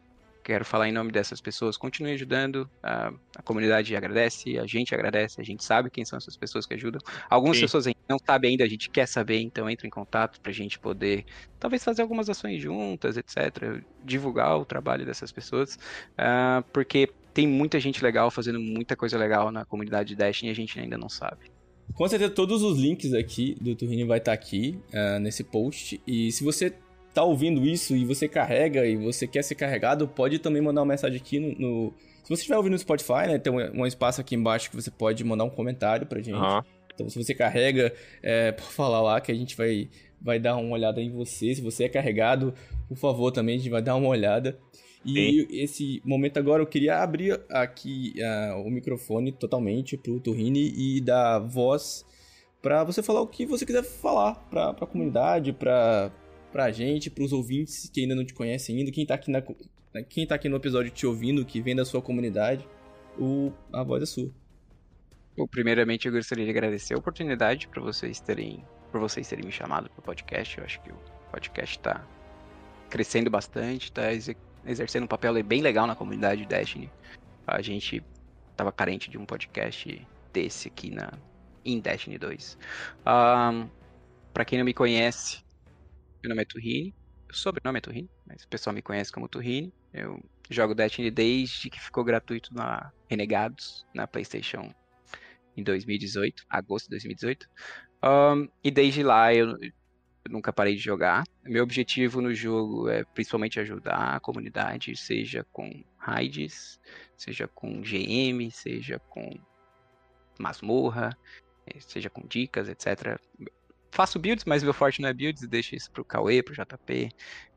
quero 0.48 0.64
falar 0.64 0.88
em 0.88 0.92
nome 0.92 1.12
dessas 1.12 1.42
pessoas. 1.42 1.76
Continue 1.76 2.12
ajudando. 2.12 2.68
A, 2.82 3.12
a 3.36 3.42
comunidade 3.42 3.94
agradece, 3.94 4.58
a 4.58 4.66
gente 4.66 4.94
agradece, 4.94 5.38
a 5.38 5.44
gente 5.44 5.62
sabe 5.62 5.90
quem 5.90 6.06
são 6.06 6.16
essas 6.16 6.38
pessoas 6.38 6.64
que 6.64 6.72
ajudam. 6.72 7.00
Algumas 7.28 7.58
Sim. 7.58 7.64
pessoas 7.64 7.86
ainda 7.86 7.98
não 8.08 8.18
sabem 8.18 8.52
ainda, 8.52 8.64
a 8.64 8.68
gente 8.68 8.88
quer 8.88 9.06
saber, 9.06 9.40
então 9.40 9.68
entra 9.68 9.86
em 9.86 9.90
contato 9.90 10.40
pra 10.40 10.50
gente 10.50 10.78
poder 10.78 11.26
talvez 11.60 11.84
fazer 11.84 12.00
algumas 12.00 12.30
ações 12.30 12.62
juntas, 12.62 13.18
etc. 13.18 13.82
Divulgar 14.02 14.58
o 14.58 14.64
trabalho 14.64 15.04
dessas 15.04 15.30
pessoas. 15.30 15.78
ah, 16.16 16.64
porque 16.72 17.10
tem 17.34 17.46
muita 17.46 17.78
gente 17.78 18.02
legal 18.02 18.30
fazendo 18.30 18.58
muita 18.58 18.96
coisa 18.96 19.18
legal 19.18 19.52
na 19.52 19.66
comunidade 19.66 20.08
de 20.08 20.16
Destiny 20.16 20.48
e 20.48 20.52
a 20.52 20.54
gente 20.54 20.80
ainda 20.80 20.96
não 20.96 21.10
sabe. 21.10 21.50
Com 21.94 22.08
certeza, 22.08 22.32
todos 22.32 22.62
os 22.62 22.78
links 22.78 23.12
aqui 23.12 23.54
do 23.60 23.74
Turini 23.74 24.04
vai 24.04 24.18
estar 24.18 24.32
aqui 24.32 24.78
ah, 24.94 25.18
nesse 25.18 25.44
post. 25.44 26.00
E 26.06 26.32
se 26.32 26.42
você 26.42 26.74
tá 27.18 27.24
ouvindo 27.24 27.64
isso 27.66 27.96
e 27.96 28.04
você 28.04 28.28
carrega 28.28 28.86
e 28.86 28.96
você 28.96 29.26
quer 29.26 29.42
ser 29.42 29.54
carregado, 29.54 30.06
pode 30.06 30.38
também 30.38 30.62
mandar 30.62 30.82
uma 30.82 30.88
mensagem 30.92 31.18
aqui 31.18 31.38
no. 31.38 31.52
no- 31.58 31.94
Se 32.22 32.28
você 32.28 32.34
estiver 32.42 32.56
ouvindo 32.56 32.72
no 32.72 32.78
Spotify, 32.78 33.26
né? 33.26 33.38
Tem 33.38 33.52
um, 33.52 33.80
um 33.82 33.86
espaço 33.86 34.20
aqui 34.20 34.34
embaixo 34.34 34.70
que 34.70 34.76
você 34.76 34.90
pode 34.90 35.24
mandar 35.24 35.44
um 35.44 35.50
comentário 35.50 36.06
pra 36.06 36.20
gente. 36.20 36.36
Aham. 36.36 36.64
Então, 36.94 37.08
se 37.08 37.16
você 37.22 37.32
carrega, 37.34 37.92
é, 38.22 38.50
por 38.52 38.64
falar 38.72 39.00
lá 39.00 39.20
que 39.20 39.30
a 39.30 39.34
gente 39.34 39.56
vai, 39.56 39.88
vai 40.20 40.38
dar 40.40 40.56
uma 40.56 40.72
olhada 40.74 41.00
em 41.00 41.10
você. 41.10 41.54
Se 41.54 41.60
você 41.62 41.84
é 41.84 41.88
carregado, 41.88 42.52
por 42.88 42.96
favor, 42.96 43.30
também 43.30 43.54
a 43.54 43.58
gente 43.58 43.70
vai 43.70 43.80
dar 43.82 43.94
uma 43.96 44.08
olhada. 44.08 44.58
E 45.06 45.46
esse 45.62 46.02
momento 46.04 46.38
agora 46.38 46.60
eu 46.60 46.66
queria 46.66 46.98
abrir 46.98 47.40
aqui 47.50 48.12
ah, 48.20 48.56
o 48.64 48.68
microfone 48.68 49.30
totalmente 49.32 49.96
pro 49.96 50.18
Turrini 50.20 50.72
e 50.76 51.00
dar 51.00 51.38
voz 51.38 52.04
pra 52.60 52.82
você 52.84 53.00
falar 53.00 53.20
o 53.22 53.26
que 53.28 53.46
você 53.46 53.64
quiser 53.64 53.84
falar 53.84 54.34
pra, 54.50 54.74
pra 54.74 54.86
comunidade, 54.86 55.52
pra, 55.52 56.10
pra 56.52 56.70
gente, 56.70 57.10
pros 57.10 57.32
ouvintes 57.32 57.88
que 57.88 58.00
ainda 58.00 58.14
não 58.14 58.24
te 58.24 58.34
conhecem 58.34 58.76
ainda, 58.76 58.90
quem 58.90 59.04
tá 59.04 59.14
aqui, 59.14 59.30
na, 59.30 59.42
quem 60.08 60.26
tá 60.26 60.34
aqui 60.34 60.48
no 60.48 60.56
episódio 60.56 60.90
te 60.90 61.06
ouvindo, 61.06 61.44
que 61.44 61.60
vem 61.60 61.74
da 61.74 61.84
sua 61.84 62.00
comunidade, 62.00 62.66
o, 63.18 63.52
a 63.72 63.82
voz 63.82 64.02
é 64.02 64.06
sua. 64.06 64.30
Bom, 65.36 65.46
primeiramente 65.46 66.06
eu 66.06 66.12
gostaria 66.12 66.44
de 66.44 66.50
agradecer 66.50 66.94
a 66.94 66.98
oportunidade 66.98 67.68
para 67.68 67.80
vocês 67.80 68.20
terem, 68.20 68.64
por 68.90 69.00
vocês 69.00 69.28
terem 69.28 69.44
me 69.44 69.52
chamado 69.52 69.88
para 69.90 70.00
o 70.00 70.02
podcast. 70.02 70.58
Eu 70.58 70.64
acho 70.64 70.80
que 70.82 70.90
o 70.90 70.96
podcast 71.30 71.76
está 71.76 72.04
crescendo 72.90 73.30
bastante, 73.30 73.84
está 73.84 74.02
exercendo 74.66 75.04
um 75.04 75.08
papel 75.08 75.40
bem 75.44 75.60
legal 75.60 75.86
na 75.86 75.94
comunidade 75.94 76.44
Destiny. 76.44 76.90
A 77.46 77.62
gente 77.62 78.02
estava 78.50 78.72
carente 78.72 79.08
de 79.08 79.16
um 79.16 79.24
podcast 79.24 80.06
desse 80.32 80.68
aqui 80.68 80.90
na 80.90 81.12
em 81.64 81.80
Destiny 81.80 82.18
2. 82.18 82.58
Um, 83.06 83.68
para 84.32 84.44
quem 84.44 84.58
não 84.58 84.64
me 84.64 84.74
conhece, 84.74 85.44
meu 86.28 86.34
nome 86.34 86.42
é 86.42 86.44
Turrini. 86.44 86.94
O 87.30 87.34
sobrenome 87.34 87.78
é 87.78 87.80
Turrini, 87.80 88.10
mas 88.26 88.44
o 88.44 88.48
pessoal 88.48 88.74
me 88.74 88.82
conhece 88.82 89.10
como 89.10 89.28
Turrini. 89.28 89.72
Eu 89.92 90.22
jogo 90.50 90.74
Destiny 90.74 91.10
desde 91.10 91.70
que 91.70 91.80
ficou 91.80 92.05
gratuito 92.05 92.55
na 92.55 92.92
Renegados, 93.09 93.86
na 93.94 94.06
PlayStation 94.06 94.72
em 95.56 95.62
2018, 95.62 96.44
agosto 96.48 96.84
de 96.86 96.90
2018. 96.90 97.48
Um, 98.05 98.48
e 98.62 98.70
desde 98.70 99.02
lá 99.02 99.34
eu, 99.34 99.56
eu 99.60 99.72
nunca 100.28 100.52
parei 100.52 100.74
de 100.74 100.82
jogar. 100.82 101.24
Meu 101.44 101.62
objetivo 101.62 102.20
no 102.20 102.34
jogo 102.34 102.88
é 102.88 103.05
principalmente 103.05 103.59
ajudar 103.59 104.16
a 104.16 104.20
comunidade, 104.20 104.94
seja 104.96 105.44
com 105.50 105.82
raids, 105.96 106.78
seja 107.16 107.48
com 107.48 107.80
GM, 107.80 108.50
seja 108.50 108.98
com 108.98 109.30
masmorra, 110.38 111.16
eh, 111.66 111.80
seja 111.80 112.10
com 112.10 112.26
dicas, 112.26 112.68
etc. 112.68 113.18
Faço 113.90 114.19
builds, 114.19 114.44
mas 114.44 114.62
meu 114.62 114.74
forte 114.74 115.01
não 115.01 115.09
é 115.09 115.15
builds, 115.15 115.47
deixo 115.48 115.74
isso 115.74 115.90
pro 115.90 116.05
Cauê, 116.05 116.43
pro 116.43 116.55
JP 116.55 117.09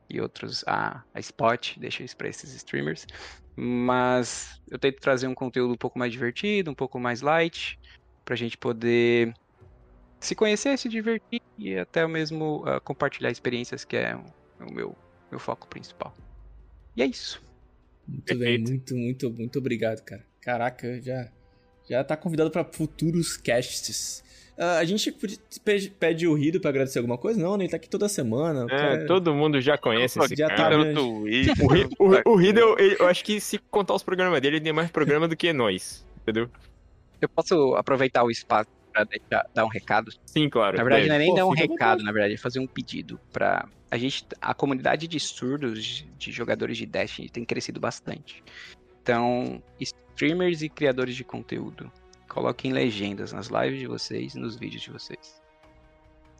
e 0.10 0.20
outros, 0.20 0.64
a, 0.68 1.04
a 1.14 1.20
Spot, 1.20 1.78
deixo 1.78 2.04
isso 2.04 2.18
para 2.18 2.28
esses 2.28 2.54
streamers. 2.54 3.06
Mas 3.56 4.62
eu 4.70 4.80
tento 4.80 5.00
trazer 5.00 5.28
um 5.28 5.36
conteúdo 5.36 5.74
um 5.74 5.78
pouco 5.78 6.00
mais 6.00 6.12
divertido, 6.12 6.72
um 6.72 6.76
pouco 6.76 7.00
mais 7.00 7.22
light, 7.22 7.78
para 8.24 8.34
a 8.34 8.38
gente 8.38 8.58
poder 8.58 9.34
se 10.20 10.36
conhecer, 10.36 10.78
se 10.78 10.88
divertir 10.88 11.42
e 11.58 11.78
até 11.78 12.08
mesmo 12.08 12.64
uh, 12.64 12.80
compartilhar 12.82 13.32
experiências, 13.32 13.84
que 13.84 13.98
é 13.98 14.16
o, 14.16 14.24
o 14.66 14.74
meu, 14.74 14.96
meu 15.30 15.40
foco 15.40 15.68
principal. 15.68 16.14
E 16.96 17.02
é 17.02 17.06
isso. 17.06 17.42
Muito 18.08 18.26
Perfeito. 18.26 18.64
bem, 18.64 18.74
muito, 18.74 18.96
muito, 18.96 19.32
muito 19.32 19.60
obrigado, 19.60 20.04
cara. 20.04 20.26
Caraca, 20.42 21.02
já, 21.02 21.32
já 21.90 22.04
tá 22.04 22.18
convidado 22.18 22.52
para 22.52 22.66
futuros 22.66 23.38
casts. 23.38 24.24
Uh, 24.62 24.78
a 24.78 24.86
gente 24.86 25.12
pede, 26.00 26.28
o 26.28 26.36
Rido 26.36 26.62
para 26.62 26.70
agradecer 26.70 27.00
alguma 27.00 27.18
coisa? 27.18 27.42
Não, 27.42 27.58
né? 27.58 27.64
Ele 27.64 27.72
tá 27.72 27.78
aqui 27.78 27.90
toda 27.90 28.08
semana. 28.08 28.68
É, 28.70 28.78
cara... 28.78 29.06
todo 29.08 29.34
mundo 29.34 29.60
já 29.60 29.76
conhece 29.76 30.20
esse 30.20 30.36
já 30.36 30.48
cara. 30.50 30.78
Tá 30.78 30.86
no 30.86 31.22
o, 31.22 31.26
Rido, 31.26 31.96
o, 32.26 32.36
Rido 32.36 32.60
eu, 32.60 33.08
acho 33.08 33.26
que 33.26 33.42
se 33.42 33.58
contar 33.58 33.96
os 33.96 34.04
programas 34.04 34.40
dele, 34.40 34.58
ele 34.58 34.64
tem 34.64 34.72
mais 34.72 34.92
programa 34.92 35.28
do 35.28 35.36
que 35.36 35.52
nós, 35.52 36.06
entendeu? 36.22 36.48
Eu 37.20 37.28
posso 37.28 37.74
aproveitar 37.74 38.24
o 38.24 38.30
espaço 38.30 38.70
para 38.94 39.08
dar 39.52 39.66
um 39.66 39.68
recado? 39.68 40.12
Sim, 40.28 40.48
claro. 40.48 40.78
Na 40.78 40.84
verdade, 40.84 41.08
não 41.08 41.16
é 41.16 41.20
nem 41.20 41.30
Pô, 41.30 41.36
dar 41.38 41.46
um 41.48 41.54
recado, 41.54 42.04
na 42.04 42.12
verdade, 42.12 42.36
é 42.36 42.38
fazer 42.38 42.60
um 42.60 42.68
pedido 42.68 43.20
para 43.34 43.68
a 43.90 43.98
gente, 43.98 44.28
a 44.40 44.54
comunidade 44.54 45.08
de 45.08 45.20
surdos 45.20 46.06
de 46.20 46.32
jogadores 46.32 46.78
de 46.78 46.86
Destiny 46.86 47.30
tem 47.30 47.44
crescido 47.44 47.80
bastante. 47.80 48.44
Então, 49.02 49.62
streamers 49.80 50.62
e 50.62 50.70
criadores 50.70 51.16
de 51.16 51.24
conteúdo, 51.24 51.92
coloquem 52.32 52.72
legendas 52.72 53.34
nas 53.34 53.48
lives 53.48 53.80
de 53.80 53.88
vocês 53.88 54.36
e 54.36 54.40
nos 54.40 54.56
vídeos 54.56 54.82
de 54.82 54.92
vocês. 54.92 55.42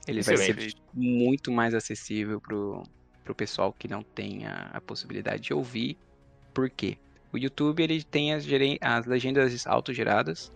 Ele 0.08 0.22
vai 0.22 0.38
ser 0.38 0.74
muito 0.94 1.52
mais 1.52 1.74
acessível 1.74 2.40
pro, 2.40 2.84
pro 3.24 3.36
pessoal 3.36 3.74
que 3.74 3.88
não 3.88 4.02
tem 4.02 4.48
a, 4.48 4.82
possibilidade 4.82 5.44
de 5.44 5.54
ouvir. 5.54 5.98
Por 6.54 6.70
quê? 6.70 6.98
O 7.32 7.38
YouTube 7.38 7.84
ele 7.84 8.04
tem 8.04 8.34
as, 8.34 8.46
as 8.82 9.06
legendas 9.06 9.68
autogeradas 9.68 10.52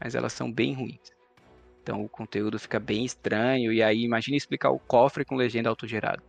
mas 0.00 0.14
elas 0.14 0.32
são 0.32 0.50
bem 0.50 0.72
ruins. 0.72 1.12
Então 1.82 2.02
o 2.02 2.08
conteúdo 2.08 2.58
fica 2.58 2.80
bem 2.80 3.04
estranho, 3.04 3.72
e 3.72 3.82
aí 3.82 4.02
imagine 4.02 4.36
explicar 4.36 4.70
o 4.70 4.78
cofre 4.78 5.24
com 5.24 5.36
legenda 5.36 5.68
autogerada. 5.68 6.22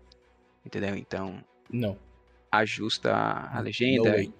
Entendeu? 0.65 0.95
Então. 0.95 1.43
Não. 1.69 1.97
Ajusta 2.51 3.13
a 3.13 3.59
legenda. 3.61 4.21
E, 4.21 4.31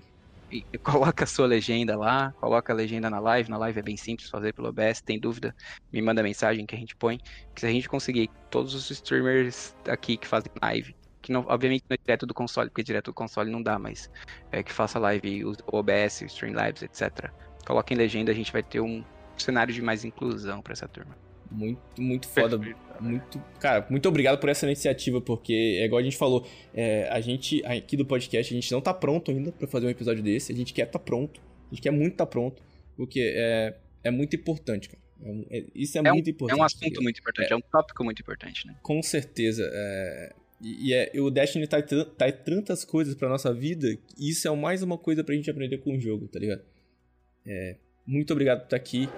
coloca 0.84 1.24
a 1.24 1.28
sua 1.28 1.48
legenda 1.48 1.98
lá, 1.98 2.34
coloca 2.40 2.72
a 2.72 2.76
legenda 2.76 3.10
na 3.10 3.20
live. 3.20 3.50
Na 3.50 3.58
live 3.58 3.80
é 3.80 3.84
bem 3.84 3.98
simples 3.98 4.30
fazer 4.30 4.54
pelo 4.54 4.70
OBS. 4.70 5.02
Tem 5.02 5.20
dúvida? 5.20 5.56
Me 5.92 6.02
manda 6.02 6.22
mensagem 6.22 6.66
que 6.66 6.76
a 6.76 6.78
gente 6.78 6.96
põe. 6.96 7.20
Que 7.54 7.62
se 7.62 7.68
a 7.68 7.72
gente 7.72 7.88
conseguir, 7.88 8.30
todos 8.50 8.74
os 8.74 8.90
streamers 8.90 9.76
aqui 9.88 10.18
que 10.18 10.28
fazem 10.28 10.52
live, 10.62 10.96
que 11.22 11.32
não, 11.32 11.46
obviamente 11.48 11.84
não 11.90 11.96
é 11.96 11.98
direto 11.98 12.26
do 12.26 12.34
console, 12.34 12.70
porque 12.70 12.84
direto 12.84 13.06
do 13.06 13.14
console 13.14 13.50
não 13.50 13.62
dá, 13.62 13.78
mas 13.78 14.10
é 14.52 14.62
que 14.64 14.72
faça 14.72 15.00
live, 15.00 15.46
o 15.46 15.56
OBS, 15.68 16.22
o 16.22 16.26
Streamlabs, 16.26 16.82
etc. 16.82 17.32
Coloquem 17.66 17.96
legenda, 17.96 18.32
a 18.32 18.36
gente 18.36 18.52
vai 18.52 18.64
ter 18.64 18.82
um 18.82 19.04
cenário 19.38 19.74
de 19.74 19.82
mais 19.82 20.04
inclusão 20.04 20.62
para 20.62 20.74
essa 20.74 20.88
turma. 20.88 21.16
Muito, 21.52 22.02
muito 22.02 22.28
foda. 22.28 22.58
Perfeito. 22.58 22.92
Muito, 23.02 23.40
cara, 23.60 23.86
muito 23.90 24.08
obrigado 24.08 24.40
por 24.40 24.48
essa 24.48 24.66
iniciativa, 24.66 25.20
porque 25.20 25.80
é 25.82 25.86
igual 25.86 26.00
a 26.00 26.04
gente 26.04 26.18
falou, 26.18 26.48
é, 26.74 27.10
a 27.10 27.20
gente 27.20 27.66
aqui 27.66 27.98
do 27.98 28.06
podcast, 28.06 28.54
a 28.54 28.56
gente 28.56 28.72
não 28.72 28.80
tá 28.80 28.94
pronto 28.94 29.32
ainda 29.32 29.52
para 29.52 29.68
fazer 29.68 29.88
um 29.88 29.90
episódio 29.90 30.24
desse, 30.24 30.52
a 30.52 30.56
gente 30.56 30.72
quer 30.72 30.86
tá 30.86 31.00
pronto, 31.00 31.42
a 31.68 31.74
gente 31.74 31.82
quer 31.82 31.92
muito 31.92 32.16
tá 32.16 32.26
pronto, 32.26 32.62
porque 32.96 33.20
é, 33.36 33.76
é 34.04 34.12
muito 34.12 34.36
importante, 34.36 34.88
cara. 34.88 35.02
É, 35.50 35.58
é 35.58 35.66
isso 35.74 35.98
é, 35.98 36.02
é 36.02 36.12
muito 36.12 36.28
um, 36.28 36.30
importante. 36.30 36.60
É 36.60 36.62
um 36.62 36.66
assunto 36.66 37.02
muito 37.02 37.20
importante, 37.20 37.52
é, 37.52 37.56
um 37.56 37.62
tópico 37.62 38.04
muito 38.04 38.22
importante, 38.22 38.68
né? 38.68 38.76
Com 38.84 39.02
certeza. 39.02 39.68
É, 39.74 40.34
e, 40.62 40.90
e 40.90 40.94
é, 40.94 41.12
o 41.16 41.32
Destiny 41.32 41.66
tá, 41.68 41.82
tá 41.82 42.32
tantas 42.32 42.86
coisas 42.86 43.16
pra 43.16 43.28
nossa 43.28 43.52
vida, 43.52 43.88
e 44.18 44.30
isso 44.30 44.48
é 44.48 44.56
mais 44.56 44.84
uma 44.84 44.98
coisa 44.98 45.24
pra 45.24 45.34
gente 45.34 45.50
aprender 45.50 45.80
com 45.80 45.96
o 45.96 46.00
jogo, 46.00 46.28
tá 46.28 46.40
ligado? 46.40 46.62
É, 47.48 47.78
muito 48.06 48.32
obrigado 48.32 48.60
por 48.60 48.66
estar 48.66 48.78
aqui. 48.78 49.10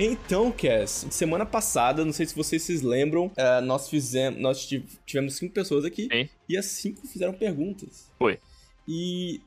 Então, 0.00 0.52
Cass, 0.52 1.08
semana 1.10 1.44
passada, 1.44 2.04
não 2.04 2.12
sei 2.12 2.24
se 2.24 2.36
vocês 2.36 2.62
se 2.62 2.76
lembram, 2.86 3.26
uh, 3.26 3.60
nós 3.64 3.88
fizemos, 3.88 4.40
nós 4.40 4.64
tivemos 5.04 5.34
cinco 5.34 5.52
pessoas 5.52 5.84
aqui 5.84 6.08
Sim. 6.12 6.28
e 6.48 6.56
as 6.56 6.66
cinco 6.66 7.04
fizeram 7.04 7.32
perguntas. 7.32 8.08
Foi. 8.16 8.38
E 8.86 9.40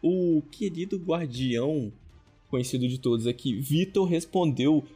o 0.00 0.42
querido 0.52 0.96
guardião, 0.96 1.92
conhecido 2.48 2.86
de 2.86 2.98
todos 3.00 3.26
aqui, 3.26 3.60
Vitor, 3.60 4.06
respondeu 4.06 4.86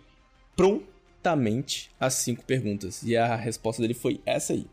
prontamente 0.54 1.90
as 1.98 2.14
cinco 2.14 2.44
perguntas. 2.44 3.02
E 3.02 3.16
a 3.16 3.34
resposta 3.34 3.82
dele 3.82 3.94
foi 3.94 4.20
essa 4.24 4.52
aí. 4.52 4.64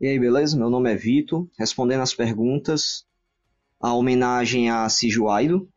E 0.00 0.06
aí, 0.06 0.18
beleza? 0.18 0.56
Meu 0.56 0.70
nome 0.70 0.90
é 0.90 0.96
Vitor. 0.96 1.46
Respondendo 1.58 2.00
as 2.00 2.14
perguntas, 2.14 3.04
a 3.78 3.92
homenagem 3.92 4.70
a 4.70 4.88
Sijuaido. 4.88 5.70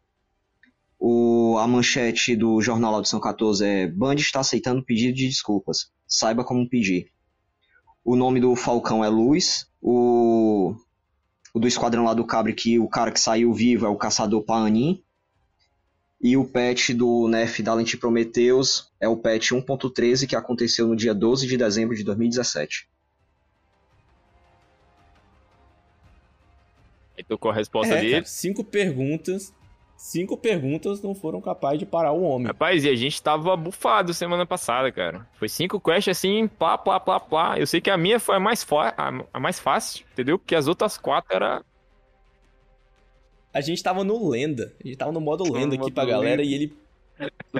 O, 0.99 1.57
a 1.57 1.67
manchete 1.67 2.35
do 2.35 2.61
Jornal 2.61 2.95
Audição 2.95 3.19
14 3.19 3.65
é 3.65 3.87
Band 3.87 4.15
está 4.15 4.41
aceitando 4.41 4.83
pedido 4.83 5.15
de 5.15 5.27
desculpas. 5.27 5.91
Saiba 6.05 6.43
como 6.43 6.67
pedir. 6.67 7.11
O 8.03 8.15
nome 8.15 8.39
do 8.39 8.55
Falcão 8.55 9.03
é 9.03 9.07
Luz. 9.07 9.67
O 9.81 10.75
o 11.53 11.59
do 11.59 11.67
esquadrão 11.67 12.03
lá 12.03 12.13
do 12.13 12.25
Cabre, 12.25 12.53
que 12.53 12.79
o 12.79 12.87
cara 12.87 13.11
que 13.11 13.19
saiu 13.19 13.53
vivo 13.53 13.85
é 13.85 13.89
o 13.89 13.97
caçador 13.97 14.43
Panin. 14.43 15.03
E 16.21 16.35
o 16.35 16.45
patch 16.45 16.91
do 16.91 17.27
Nef 17.29 17.63
da 17.63 17.73
Lente 17.73 17.95
Prometheus 17.95 18.91
é 18.99 19.07
o 19.07 19.15
patch 19.15 19.51
1.13 19.51 20.27
que 20.27 20.35
aconteceu 20.35 20.85
no 20.85 20.95
dia 20.95 21.13
12 21.13 21.47
de 21.47 21.57
dezembro 21.57 21.95
de 21.95 22.03
2017. 22.03 22.89
Aí 27.17 27.23
tocou 27.23 27.49
a 27.51 27.53
resposta 27.53 27.93
é, 27.93 28.01
dele. 28.01 28.13
Cara, 28.13 28.25
cinco 28.25 28.63
perguntas 28.65 29.53
cinco 29.99 30.37
perguntas 30.37 31.01
não 31.01 31.13
foram 31.13 31.41
capazes 31.41 31.79
de 31.79 31.85
parar 31.85 32.13
o 32.13 32.23
homem. 32.23 32.47
Rapaz, 32.47 32.85
e 32.85 32.89
a 32.89 32.95
gente 32.95 33.21
tava 33.21 33.55
bufado 33.57 34.13
semana 34.13 34.45
passada, 34.45 34.89
cara. 34.91 35.27
Foi 35.33 35.49
cinco 35.49 35.79
quests 35.79 36.17
assim, 36.17 36.47
plá, 36.47 36.77
plá, 36.77 36.99
plá, 36.99 37.19
plá. 37.19 37.59
Eu 37.59 37.67
sei 37.67 37.81
que 37.81 37.89
a 37.89 37.97
minha 37.97 38.17
foi 38.17 38.37
a 38.37 38.39
mais, 38.39 38.65
a 39.33 39.39
mais 39.39 39.59
fácil, 39.59 40.05
entendeu? 40.13 40.39
Porque 40.39 40.55
as 40.55 40.67
outras 40.67 40.97
quatro 40.97 41.35
era. 41.35 41.63
A 43.53 43.59
gente 43.59 43.83
tava 43.83 44.03
no 44.05 44.29
lenda. 44.29 44.73
A 44.83 44.87
gente 44.87 44.97
tava 44.97 45.11
no 45.11 45.19
modo 45.19 45.51
lenda 45.51 45.75
aqui 45.75 45.91
pra 45.91 46.05
galera 46.05 46.41
e 46.41 46.53
ele. 46.53 46.73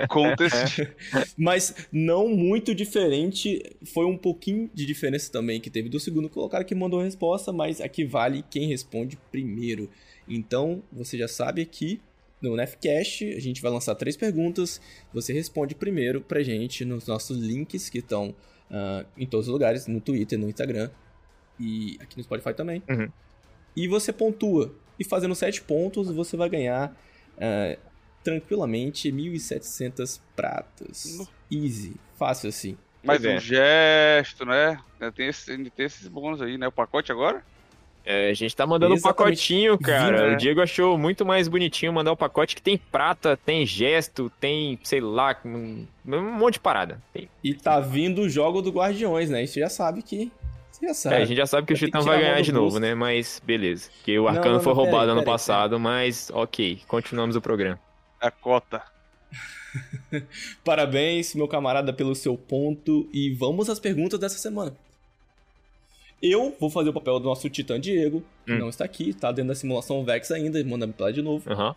Contest. 0.07 0.87
Mas 1.37 1.89
não 1.91 2.29
muito 2.29 2.73
diferente. 2.73 3.61
Foi 3.93 4.05
um 4.05 4.17
pouquinho 4.17 4.69
de 4.73 4.85
diferença 4.85 5.29
também 5.29 5.59
que 5.59 5.69
teve 5.69 5.89
do 5.89 5.99
segundo 5.99 6.29
colocado 6.29 6.63
que 6.63 6.73
mandou 6.73 7.01
a 7.01 7.03
resposta, 7.03 7.51
mas 7.51 7.81
aqui 7.81 8.05
vale 8.05 8.45
quem 8.49 8.69
responde 8.69 9.17
primeiro. 9.29 9.89
Então, 10.29 10.81
você 10.93 11.17
já 11.17 11.27
sabe 11.27 11.61
aqui 11.61 11.99
no 12.41 12.55
Nefcast, 12.55 13.25
a 13.33 13.39
gente 13.39 13.61
vai 13.61 13.71
lançar 13.71 13.95
três 13.95 14.15
perguntas. 14.15 14.81
Você 15.13 15.33
responde 15.33 15.75
primeiro 15.75 16.21
pra 16.21 16.41
gente 16.41 16.85
nos 16.85 17.07
nossos 17.07 17.37
links 17.37 17.89
que 17.89 17.99
estão 17.99 18.29
uh, 18.69 19.05
em 19.17 19.25
todos 19.25 19.47
os 19.47 19.53
lugares, 19.53 19.87
no 19.87 19.99
Twitter, 19.99 20.39
no 20.39 20.47
Instagram 20.47 20.89
e 21.59 21.97
aqui 21.99 22.17
no 22.17 22.23
Spotify 22.23 22.53
também. 22.53 22.81
Uhum. 22.89 23.09
E 23.75 23.87
você 23.87 24.13
pontua. 24.13 24.73
E 24.97 25.03
fazendo 25.03 25.35
sete 25.35 25.61
pontos, 25.61 26.09
você 26.09 26.35
vai 26.35 26.49
ganhar 26.49 26.95
uh, 27.37 27.79
tranquilamente 28.23 29.11
1.700 29.11 30.21
pratas. 30.35 31.29
Easy, 31.51 31.95
fácil 32.17 32.49
assim. 32.49 32.77
Mais 33.03 33.21
Pois 33.21 33.33
um 33.33 33.37
é. 33.37 33.39
gesto, 33.39 34.45
né? 34.45 34.79
Tem, 35.15 35.27
esse, 35.27 35.57
tem 35.71 35.85
esses 35.85 36.07
bônus 36.07 36.41
aí, 36.41 36.57
né? 36.57 36.67
O 36.67 36.71
pacote 36.71 37.11
agora? 37.11 37.43
É, 38.11 38.31
a 38.31 38.33
gente 38.33 38.55
tá 38.55 38.65
mandando 38.65 38.93
um 38.95 38.97
Exatamente. 38.97 39.35
pacotinho, 39.35 39.77
cara. 39.77 40.17
Vindo, 40.17 40.29
né? 40.29 40.33
O 40.33 40.37
Diego 40.37 40.61
achou 40.61 40.97
muito 40.97 41.23
mais 41.23 41.47
bonitinho 41.47 41.93
mandar 41.93 42.11
o 42.11 42.17
pacote 42.17 42.55
que 42.55 42.61
tem 42.61 42.75
prata, 42.75 43.37
tem 43.37 43.63
gesto, 43.67 44.31
tem, 44.39 44.79
sei 44.81 44.99
lá, 44.99 45.37
um, 45.45 45.85
um 46.07 46.21
monte 46.31 46.53
de 46.55 46.59
parada. 46.59 46.99
Tem- 47.13 47.29
E 47.43 47.53
tá 47.53 47.79
vindo 47.79 48.21
o 48.21 48.27
jogo 48.29 48.63
do 48.63 48.71
Guardiões, 48.71 49.29
né? 49.29 49.43
Isso 49.43 49.59
já 49.59 49.69
sabe 49.69 50.01
que. 50.01 50.31
Você 50.71 50.87
já 50.87 50.93
sabe. 50.95 51.15
É, 51.17 51.21
a 51.21 51.25
gente 51.25 51.37
já 51.37 51.45
sabe 51.45 51.67
que 51.67 51.73
o 51.73 51.77
Chitão 51.77 52.01
vai 52.01 52.19
ganhar 52.19 52.41
de 52.41 52.51
novo, 52.51 52.79
né? 52.79 52.95
Mas 52.95 53.39
beleza. 53.45 53.91
Porque 53.97 54.17
o 54.17 54.27
Arcano 54.27 54.55
não, 54.55 54.59
foi 54.59 54.73
não, 54.73 54.77
peraí, 54.79 54.91
roubado 54.91 55.11
ano 55.11 55.23
passado, 55.23 55.79
mas 55.79 56.31
ok, 56.33 56.81
continuamos 56.87 57.35
o 57.35 57.41
programa. 57.41 57.79
A 58.19 58.31
cota. 58.31 58.81
Parabéns, 60.65 61.35
meu 61.35 61.47
camarada, 61.47 61.93
pelo 61.93 62.15
seu 62.15 62.35
ponto. 62.35 63.07
E 63.13 63.29
vamos 63.35 63.69
às 63.69 63.79
perguntas 63.79 64.19
dessa 64.19 64.39
semana. 64.39 64.75
Eu 66.21 66.55
vou 66.59 66.69
fazer 66.69 66.89
o 66.89 66.93
papel 66.93 67.19
do 67.19 67.25
nosso 67.25 67.49
titã 67.49 67.79
Diego, 67.79 68.23
que 68.45 68.53
Hum. 68.53 68.59
não 68.59 68.69
está 68.69 68.83
aqui, 68.85 69.13
tá 69.13 69.31
dentro 69.31 69.49
da 69.49 69.55
simulação 69.55 70.03
Vex 70.03 70.31
ainda, 70.31 70.61
manda 70.63 70.85
me 70.85 70.93
falar 70.93 71.11
de 71.11 71.21
novo. 71.21 71.49
Aham. 71.51 71.75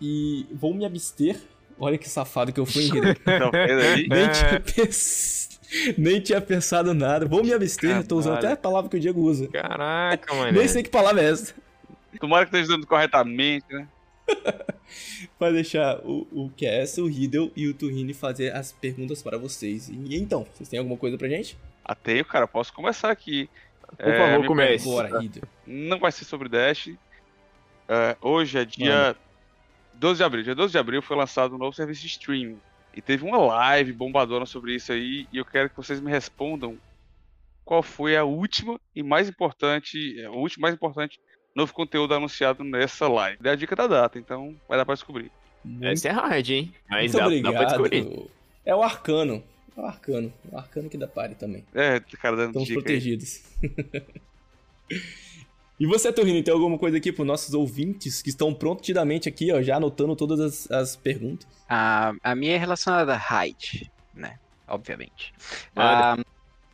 E 0.00 0.46
vou 0.52 0.72
me 0.72 0.84
abster. 0.84 1.36
Olha 1.78 1.98
que 1.98 2.08
safado 2.08 2.52
que 2.52 2.58
eu 2.60 2.66
fui, 2.66 2.84
Henrique. 2.84 3.20
Então, 3.26 3.50
fez 3.50 3.78
aí. 3.78 4.08
Nem 4.08 4.28
tinha, 4.30 4.60
pens... 4.60 5.60
Nem 5.98 6.20
tinha 6.20 6.40
pensado 6.40 6.94
nada. 6.94 7.26
Vou 7.26 7.44
me 7.44 7.52
abster, 7.52 8.06
tô 8.06 8.16
usando 8.16 8.34
até 8.34 8.42
Caralho. 8.42 8.58
a 8.58 8.62
palavra 8.62 8.90
que 8.90 8.96
o 8.96 9.00
Diego 9.00 9.20
usa. 9.20 9.46
Caraca, 9.48 10.34
mano. 10.34 10.52
Nem 10.58 10.66
sei 10.66 10.82
que 10.82 10.88
palavra 10.88 11.22
é 11.22 11.30
essa. 11.30 11.54
Tomara 12.18 12.46
que 12.46 12.56
esteja 12.56 12.74
dando 12.74 12.86
corretamente, 12.86 13.66
né? 13.70 13.86
Vai 15.38 15.52
deixar 15.52 15.98
o, 16.04 16.26
o 16.32 16.50
Cass, 16.58 16.96
o 16.98 17.06
Riddle 17.06 17.52
e 17.54 17.68
o 17.68 17.74
Turrini 17.74 18.14
fazer 18.14 18.54
as 18.54 18.72
perguntas 18.72 19.22
para 19.22 19.36
vocês. 19.38 19.88
E 19.88 20.16
então, 20.16 20.46
vocês 20.54 20.68
têm 20.68 20.78
alguma 20.78 20.96
coisa 20.96 21.16
pra 21.18 21.28
gente? 21.28 21.56
Até 21.88 22.20
eu, 22.20 22.24
cara, 22.26 22.46
posso 22.46 22.72
começar 22.72 23.10
aqui. 23.10 23.48
Por 23.96 23.96
favor, 23.96 24.36
minha 24.36 24.46
comece. 24.46 24.88
Riddle. 25.18 25.48
Não 25.66 25.98
vai 25.98 26.12
ser 26.12 26.26
sobre 26.26 26.48
Dash. 26.50 26.90
É, 27.88 28.16
hoje 28.20 28.58
é 28.58 28.64
dia 28.66 29.16
12 29.94 30.18
de 30.18 30.24
abril. 30.24 30.44
Dia 30.44 30.54
12 30.54 30.72
de 30.72 30.78
abril 30.78 31.00
foi 31.00 31.16
lançado 31.16 31.54
um 31.54 31.58
novo 31.58 31.74
serviço 31.74 32.02
de 32.02 32.08
streaming. 32.08 32.60
E 32.94 33.00
teve 33.00 33.24
uma 33.24 33.38
live 33.38 33.92
bombadona 33.92 34.44
sobre 34.44 34.74
isso 34.74 34.92
aí. 34.92 35.26
E 35.32 35.38
eu 35.38 35.44
quero 35.46 35.70
que 35.70 35.76
vocês 35.76 35.98
me 36.00 36.10
respondam 36.10 36.78
qual 37.64 37.82
foi 37.82 38.16
a 38.16 38.24
última 38.24 38.78
e 38.94 39.02
mais 39.02 39.28
importante, 39.28 40.20
é, 40.20 40.28
o 40.28 40.34
último 40.34 40.62
mais 40.62 40.74
importante 40.74 41.18
novo 41.54 41.72
conteúdo 41.72 42.14
anunciado 42.14 42.62
nessa 42.62 43.08
live. 43.08 43.38
Dei 43.40 43.52
a 43.52 43.56
dica 43.56 43.74
da 43.74 43.86
data, 43.86 44.18
então 44.18 44.54
vai 44.68 44.78
dar 44.78 44.84
pra 44.84 44.94
descobrir. 44.94 45.30
Muito, 45.64 45.84
Essa 45.86 46.08
é 46.08 46.12
hard, 46.12 46.50
hein? 46.50 46.74
Mas 46.88 47.12
muito 47.12 47.18
dá, 47.18 47.26
obrigado. 47.26 47.52
dá 47.52 47.58
pra 47.58 47.66
descobrir. 47.68 48.30
é 48.64 48.74
o 48.74 48.82
Arcano. 48.82 49.42
É 49.78 49.80
o 49.80 49.86
Arcano. 49.86 50.32
O 50.50 50.58
Arcano 50.58 50.90
que 50.90 50.98
dá 50.98 51.06
pare 51.06 51.36
também. 51.36 51.64
É, 51.72 52.00
cara, 52.20 52.36
dando 52.36 52.48
Estamos 52.48 52.68
dica 52.68 52.80
protegidos. 52.80 53.42
e 55.78 55.86
você, 55.86 56.12
Turrini, 56.12 56.42
tem 56.42 56.52
alguma 56.52 56.76
coisa 56.76 56.96
aqui 56.96 57.12
para 57.12 57.24
nossos 57.24 57.54
ouvintes 57.54 58.20
que 58.20 58.28
estão 58.28 58.52
prontidamente 58.52 59.28
aqui, 59.28 59.52
ó, 59.52 59.62
já 59.62 59.76
anotando 59.76 60.16
todas 60.16 60.40
as, 60.40 60.70
as 60.72 60.96
perguntas? 60.96 61.46
A, 61.68 62.12
a 62.24 62.34
minha 62.34 62.54
é 62.54 62.58
relacionada 62.58 63.14
a 63.14 63.16
Raid, 63.16 63.88
né? 64.12 64.40
Obviamente. 64.66 65.32
Ah, 65.76 66.16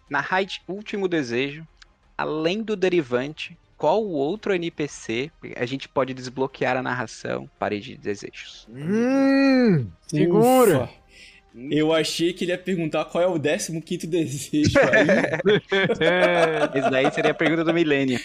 na 0.09 0.21
Raid 0.21 0.63
Último 0.67 1.07
Desejo, 1.07 1.69
além 2.17 2.63
do 2.63 2.75
derivante, 2.75 3.55
qual 3.77 4.03
o 4.03 4.13
outro 4.13 4.55
NPC 4.55 5.31
a 5.57 5.67
gente 5.67 5.91
pode 5.91 6.15
desbloquear 6.15 6.75
a 6.75 6.83
narração 6.83 7.51
Parede 7.59 7.97
de 7.97 7.99
Desejos? 7.99 8.67
Hum, 8.71 9.91
segura. 10.07 10.85
Ufa. 10.85 11.04
Eu 11.55 11.93
achei 11.93 12.33
que 12.33 12.45
ele 12.45 12.53
ia 12.53 12.59
perguntar 12.59 13.05
qual 13.05 13.23
é 13.23 13.27
o 13.29 13.39
15 13.39 14.07
desejo 14.09 14.79
aí. 14.79 15.51
Esse 16.81 16.91
daí 16.91 17.11
seria 17.13 17.31
a 17.31 17.35
pergunta 17.35 17.63
do 17.65 17.73
milênio. 17.73 18.19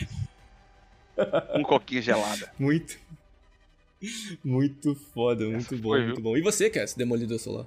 Um 1.53 1.63
coquinha 1.63 2.01
gelada. 2.01 2.51
muito. 2.57 2.97
Muito 4.43 4.95
foda, 4.95 5.45
muito 5.45 5.75
bom, 5.77 5.89
foi, 5.89 6.01
muito 6.03 6.15
viu? 6.15 6.23
bom. 6.23 6.37
E 6.37 6.41
você, 6.41 6.69
Cass, 6.69 6.93
Demolidor 6.95 7.37
Solar? 7.37 7.65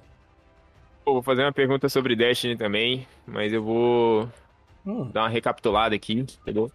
Pô, 1.05 1.13
vou 1.13 1.21
fazer 1.23 1.43
uma 1.43 1.51
pergunta 1.53 1.87
sobre 1.89 2.15
Destiny 2.15 2.57
também, 2.57 3.07
mas 3.27 3.53
eu 3.53 3.61
vou 3.63 4.23
Ah, 4.85 5.07
dar 5.13 5.21
uma 5.23 5.29
recapitulada 5.29 5.95
aqui, 5.95 6.13
entendeu? 6.13 6.71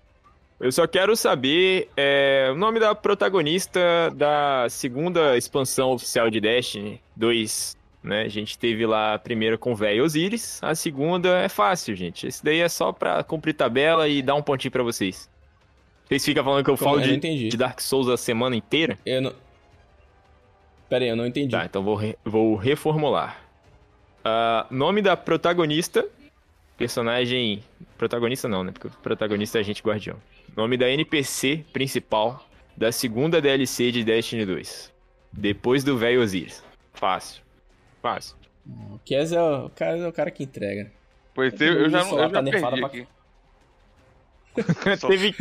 Eu 0.60 0.70
só 0.72 0.86
quero 0.86 1.14
saber 1.16 1.88
é, 1.96 2.48
o 2.52 2.56
nome 2.56 2.80
da 2.80 2.94
protagonista 2.94 4.10
da 4.14 4.66
segunda 4.68 5.36
expansão 5.36 5.92
oficial 5.92 6.28
de 6.30 6.40
Destiny 6.40 7.00
2. 7.16 7.76
Né? 8.02 8.22
A 8.22 8.28
gente 8.28 8.56
teve 8.56 8.86
lá 8.86 9.14
a 9.14 9.18
primeira 9.18 9.58
com 9.58 9.72
o 9.72 9.76
velho 9.76 10.04
Osiris, 10.04 10.60
a 10.62 10.74
segunda 10.74 11.40
é 11.40 11.48
fácil, 11.48 11.96
gente. 11.96 12.26
Esse 12.26 12.44
daí 12.44 12.60
é 12.60 12.68
só 12.68 12.92
pra 12.92 13.22
cumprir 13.24 13.54
tabela 13.54 14.08
e 14.08 14.22
dar 14.22 14.34
um 14.36 14.42
pontinho 14.42 14.70
pra 14.70 14.82
vocês. 14.82 15.28
Vocês 16.06 16.24
ficam 16.24 16.42
falando 16.44 16.64
que 16.64 16.70
eu 16.70 16.78
Como? 16.78 16.90
falo 16.96 17.02
Eu 17.04 17.18
de, 17.18 17.48
de 17.48 17.56
Dark 17.56 17.80
Souls 17.80 18.08
a 18.08 18.16
semana 18.16 18.54
inteira? 18.56 18.98
eu 19.04 19.20
não. 19.20 19.32
Pera 20.88 21.04
aí, 21.04 21.10
eu 21.10 21.16
não 21.16 21.26
entendi. 21.26 21.50
Tá, 21.50 21.66
então 21.66 21.82
vou, 21.82 21.96
re- 21.96 22.16
vou 22.24 22.54
reformular. 22.56 23.38
Ah, 24.24 24.66
nome 24.70 25.02
da 25.02 25.16
protagonista. 25.16 26.06
Personagem. 26.78 27.62
Protagonista 27.98 28.48
não, 28.48 28.62
né? 28.64 28.72
Porque 28.72 28.86
o 28.86 28.90
protagonista 29.02 29.58
é 29.58 29.60
agente 29.60 29.82
guardião. 29.82 30.16
Nome 30.56 30.76
da 30.76 30.88
NPC 30.88 31.64
principal 31.72 32.46
da 32.76 32.90
segunda 32.92 33.40
DLC 33.40 33.90
de 33.90 34.02
Destiny 34.04 34.46
2. 34.46 34.92
Depois 35.32 35.82
do 35.84 35.98
velho 35.98 36.22
Osiris. 36.22 36.62
Fácil. 36.94 37.42
Fácil. 38.02 38.36
O 38.66 38.98
Cass 39.08 39.32
é 39.32 39.40
o, 39.40 39.66
o 39.66 39.70
cara, 39.70 39.96
é 39.98 40.06
o 40.08 40.12
cara 40.12 40.30
que 40.30 40.44
entrega. 40.44 40.90
Pois 41.34 41.58
eu, 41.60 41.72
eu 41.72 41.90
já, 41.90 42.04
não- 42.04 42.18
eu 42.18 42.30
já 42.30 42.42
perdi 42.42 42.60
pra- 42.60 42.86
aqui. 42.86 43.06
Teve 45.08 45.34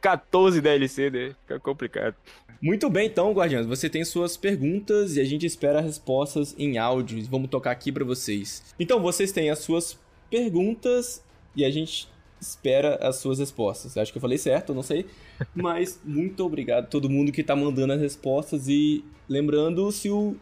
14 0.00 0.60
DLC, 0.60 1.10
né? 1.10 1.34
Fica 1.42 1.60
complicado. 1.60 2.14
Muito 2.60 2.88
bem, 2.88 3.06
então, 3.08 3.32
Guardiões. 3.32 3.66
Você 3.66 3.88
tem 3.90 4.04
suas 4.04 4.36
perguntas 4.36 5.16
e 5.16 5.20
a 5.20 5.24
gente 5.24 5.44
espera 5.46 5.80
respostas 5.80 6.54
em 6.58 6.78
áudio. 6.78 7.22
Vamos 7.28 7.50
tocar 7.50 7.70
aqui 7.72 7.92
pra 7.92 8.04
vocês. 8.04 8.74
Então, 8.78 9.00
vocês 9.00 9.32
têm 9.32 9.50
as 9.50 9.58
suas 9.60 9.98
perguntas 10.30 11.22
e 11.54 11.64
a 11.64 11.70
gente 11.70 12.08
espera 12.40 12.96
as 12.96 13.16
suas 13.16 13.38
respostas. 13.38 13.96
Acho 13.96 14.10
que 14.12 14.18
eu 14.18 14.22
falei 14.22 14.38
certo, 14.38 14.74
não 14.74 14.82
sei. 14.82 15.06
Mas 15.54 16.00
muito 16.04 16.44
obrigado 16.44 16.84
a 16.84 16.88
todo 16.88 17.10
mundo 17.10 17.30
que 17.30 17.42
tá 17.44 17.54
mandando 17.54 17.92
as 17.92 18.00
respostas 18.00 18.66
e 18.68 19.04
lembrando 19.28 19.90
se 19.92 20.08
o 20.10 20.36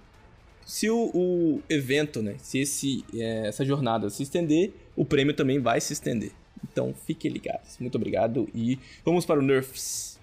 se 0.65 0.89
o, 0.91 1.11
o 1.15 1.63
evento, 1.69 2.23
né, 2.23 2.37
se 2.39 2.61
esse 2.61 3.05
é, 3.15 3.49
essa 3.49 3.65
jornada 3.65 4.09
se 4.11 4.23
estender, 4.23 4.73
o 4.95 5.05
prêmio 5.05 5.35
também 5.35 5.59
vai 5.59 5.81
se 5.81 5.93
estender. 5.93 6.33
Então, 6.63 6.95
fiquem 7.07 7.31
ligados. 7.31 7.77
Muito 7.79 7.95
obrigado 7.97 8.49
e 8.55 8.79
vamos 9.05 9.25
para 9.25 9.41
o 9.41 9.43
Nerfs. 9.43 10.19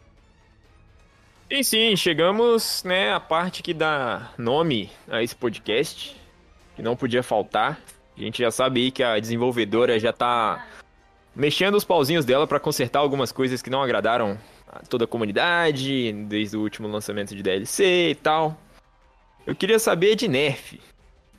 E 1.49 1.63
sim, 1.63 1.95
chegamos, 1.95 2.83
né, 2.83 3.13
à 3.13 3.19
parte 3.19 3.63
que 3.63 3.73
dá 3.73 4.33
nome 4.37 4.89
a 5.07 5.23
esse 5.23 5.35
podcast, 5.35 6.15
que 6.75 6.81
não 6.81 6.95
podia 6.95 7.23
faltar. 7.23 7.81
A 8.17 8.19
gente 8.19 8.39
já 8.39 8.51
sabe 8.51 8.81
aí 8.81 8.91
que 8.91 9.01
a 9.01 9.19
desenvolvedora 9.19 9.99
já 9.99 10.11
tá 10.11 10.67
mexendo 11.35 11.75
os 11.75 11.85
pauzinhos 11.85 12.25
dela 12.25 12.47
pra 12.47 12.59
consertar 12.59 12.99
algumas 12.99 13.31
coisas 13.31 13.61
que 13.61 13.69
não 13.69 13.81
agradaram 13.81 14.37
a 14.67 14.79
toda 14.79 15.05
a 15.05 15.07
comunidade, 15.07 16.11
desde 16.27 16.57
o 16.57 16.61
último 16.61 16.87
lançamento 16.87 17.35
de 17.35 17.41
DLC 17.41 18.09
e 18.09 18.15
tal. 18.15 18.59
Eu 19.47 19.55
queria 19.55 19.79
saber 19.79 20.15
de 20.15 20.27
nerf. 20.27 20.77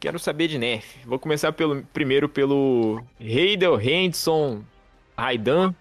Quero 0.00 0.18
saber 0.18 0.48
de 0.48 0.56
nerf. 0.58 0.98
Vou 1.04 1.18
começar 1.18 1.52
pelo 1.52 1.82
primeiro 1.92 2.26
pelo 2.26 3.04
Heidel 3.20 3.78
Henderson 3.78 4.64
Raidan, 5.14 5.74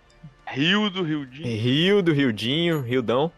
Rio 0.45 0.90
do 0.90 1.04
Rildinho. 1.04 1.48
Rio 1.48 2.02
do 2.04 2.12
Rildinho, 2.12 2.82
Rildão. 2.82 3.32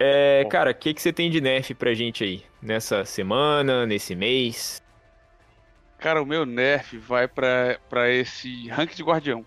É, 0.00 0.42
Bom. 0.42 0.48
cara, 0.48 0.72
o 0.72 0.74
que, 0.74 0.94
que 0.94 1.00
você 1.00 1.12
tem 1.12 1.30
de 1.30 1.40
nerf 1.40 1.72
pra 1.74 1.94
gente 1.94 2.24
aí? 2.24 2.42
Nessa 2.60 3.04
semana, 3.04 3.86
nesse 3.86 4.16
mês? 4.16 4.82
Cara, 6.00 6.20
o 6.20 6.26
meu 6.26 6.44
nerf 6.44 6.98
vai 6.98 7.28
pra, 7.28 7.78
pra 7.88 8.10
esse 8.10 8.66
rank 8.66 8.96
de 8.96 9.02
guardião. 9.04 9.46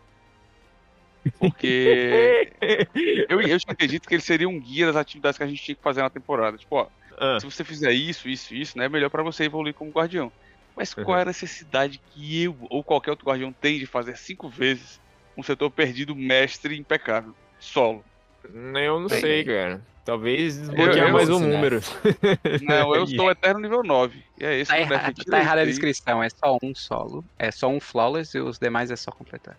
Porque 1.38 2.54
eu, 3.28 3.42
eu 3.42 3.58
acredito 3.68 4.08
que 4.08 4.16
ele 4.16 4.22
seria 4.22 4.48
um 4.48 4.58
guia 4.58 4.86
das 4.86 4.96
atividades 4.96 5.38
que 5.38 5.44
a 5.44 5.48
gente 5.48 5.62
tinha 5.62 5.76
que 5.76 5.84
fazer 5.84 6.02
na 6.02 6.10
temporada. 6.10 6.58
Tipo, 6.58 6.78
ó, 6.78 6.88
Ah, 7.24 7.40
se 7.40 7.46
você 7.46 7.64
fizer 7.64 7.92
isso, 7.92 8.28
isso, 8.28 8.54
isso, 8.56 8.78
né? 8.78 8.86
É 8.86 8.90
melhor 8.90 9.10
pra 9.10 9.22
você 9.22 9.44
evoluir 9.44 9.74
como 9.76 9.92
guardião. 9.92 10.32
Mas 10.76 10.94
qual 10.94 11.18
é 11.20 11.22
a 11.22 11.26
necessidade 11.26 12.00
que 12.12 12.44
eu 12.44 12.58
ou 12.70 12.84
qualquer 12.84 13.12
outro 13.12 13.28
guardião 13.28 13.54
tem 13.54 13.78
de 13.78 13.86
fazer 13.86 14.18
cinco 14.18 14.50
vezes 14.50 15.00
um 15.38 15.44
setor 15.44 15.70
perdido 15.70 16.16
mestre 16.16 16.76
impecável, 16.78 17.36
solo? 17.60 18.04
Eu 18.44 19.00
não 19.00 19.08
Bem, 19.08 19.22
sei, 19.22 19.44
cara. 19.44 19.82
Talvez 20.04 20.58
desbloquear 20.58 21.08
eu- 21.10 21.14
mais 21.14 21.30
um 21.30 21.34
eu- 21.34 21.40
número. 21.48 21.80
Não, 22.64 22.96
eu 22.96 23.06
sou 23.06 23.30
eterno 23.30 23.60
nível 23.60 23.84
9. 23.84 24.24
E 24.40 24.44
é 24.44 24.58
esse 24.60 24.72
Tá 24.72 24.80
errado, 24.80 25.24
tá 25.24 25.40
errada 25.40 25.62
a 25.62 25.66
descrição. 25.66 26.24
É 26.24 26.30
só 26.30 26.58
um 26.64 26.74
solo. 26.74 27.24
É 27.38 27.52
só 27.52 27.68
um 27.68 27.80
flawless 27.80 28.36
e 28.36 28.42
os 28.42 28.58
demais 28.58 28.90
é 28.90 28.96
só 28.96 29.12
completar. 29.12 29.56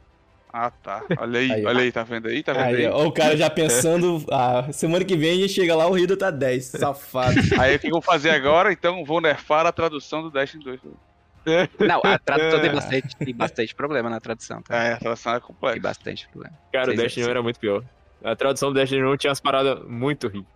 Ah, 0.53 0.71
tá. 0.71 1.03
Olha 1.19 1.41
aí, 1.41 1.51
Aí, 1.51 1.65
ó. 1.65 1.69
olha 1.69 1.81
aí, 1.81 1.91
tá 1.91 2.03
vendo 2.03 2.29
aí? 2.29 2.43
Tá 2.43 2.53
vendo 2.53 2.65
Aí, 2.65 2.77
aí? 2.77 2.87
ó, 2.87 3.07
o 3.07 3.13
cara 3.13 3.35
já 3.37 3.49
pensando, 3.49 4.23
ah, 4.31 4.69
semana 4.71 5.03
que 5.05 5.17
vem 5.17 5.31
a 5.33 5.35
gente 5.37 5.53
chega 5.55 5.75
lá, 5.75 5.87
o 5.87 5.93
Rido 5.93 6.15
tá 6.17 6.31
10, 6.31 6.65
safado. 6.67 7.35
Aí 7.59 7.77
o 7.77 7.79
que 7.79 7.87
eu 7.87 7.93
vou 7.93 8.03
fazer 8.03 8.31
agora? 8.31 8.71
Então 8.73 9.03
vou 9.05 9.21
nerfar 9.21 9.65
a 9.65 9.73
tradução 9.73 10.23
do 10.23 10.31
Destiny 10.31 10.63
2. 10.65 10.81
Não, 11.81 12.01
a 12.05 12.19
tradução 12.19 12.61
tem 12.61 12.71
bastante, 12.75 13.17
tem 13.17 13.35
bastante 13.35 13.75
problema 13.75 14.11
na 14.11 14.21
tradução, 14.21 14.63
tá? 14.63 14.77
É, 14.77 14.93
a 14.93 14.97
tradução 14.99 15.33
é 15.33 15.39
Tem 15.41 15.47
complexa. 15.47 15.81
bastante 15.81 16.29
problema. 16.29 16.57
Cara, 16.73 16.93
o 16.93 16.97
Destiny 16.97 17.25
1 17.25 17.25
cinco. 17.25 17.31
era 17.31 17.43
muito 17.43 17.59
pior. 17.59 17.83
A 18.23 18.37
tradução 18.37 18.73
do 18.73 18.79
Destiny 18.79 19.03
1 19.03 19.17
tinha 19.17 19.31
umas 19.31 19.41
paradas 19.41 19.83
muito 19.89 20.27
ridículas. 20.29 20.53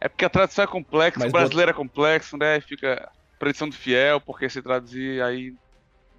É 0.00 0.08
porque 0.08 0.24
a 0.24 0.30
tradução 0.30 0.64
é 0.64 0.66
complexa, 0.66 1.18
Mas 1.18 1.28
o 1.30 1.32
brasileiro 1.32 1.70
é 1.70 1.74
complexo, 1.74 2.36
né? 2.36 2.60
Fica 2.60 3.10
predição 3.38 3.68
do 3.68 3.74
fiel, 3.74 4.20
porque 4.20 4.48
se 4.48 4.62
traduzir 4.62 5.22
aí. 5.22 5.54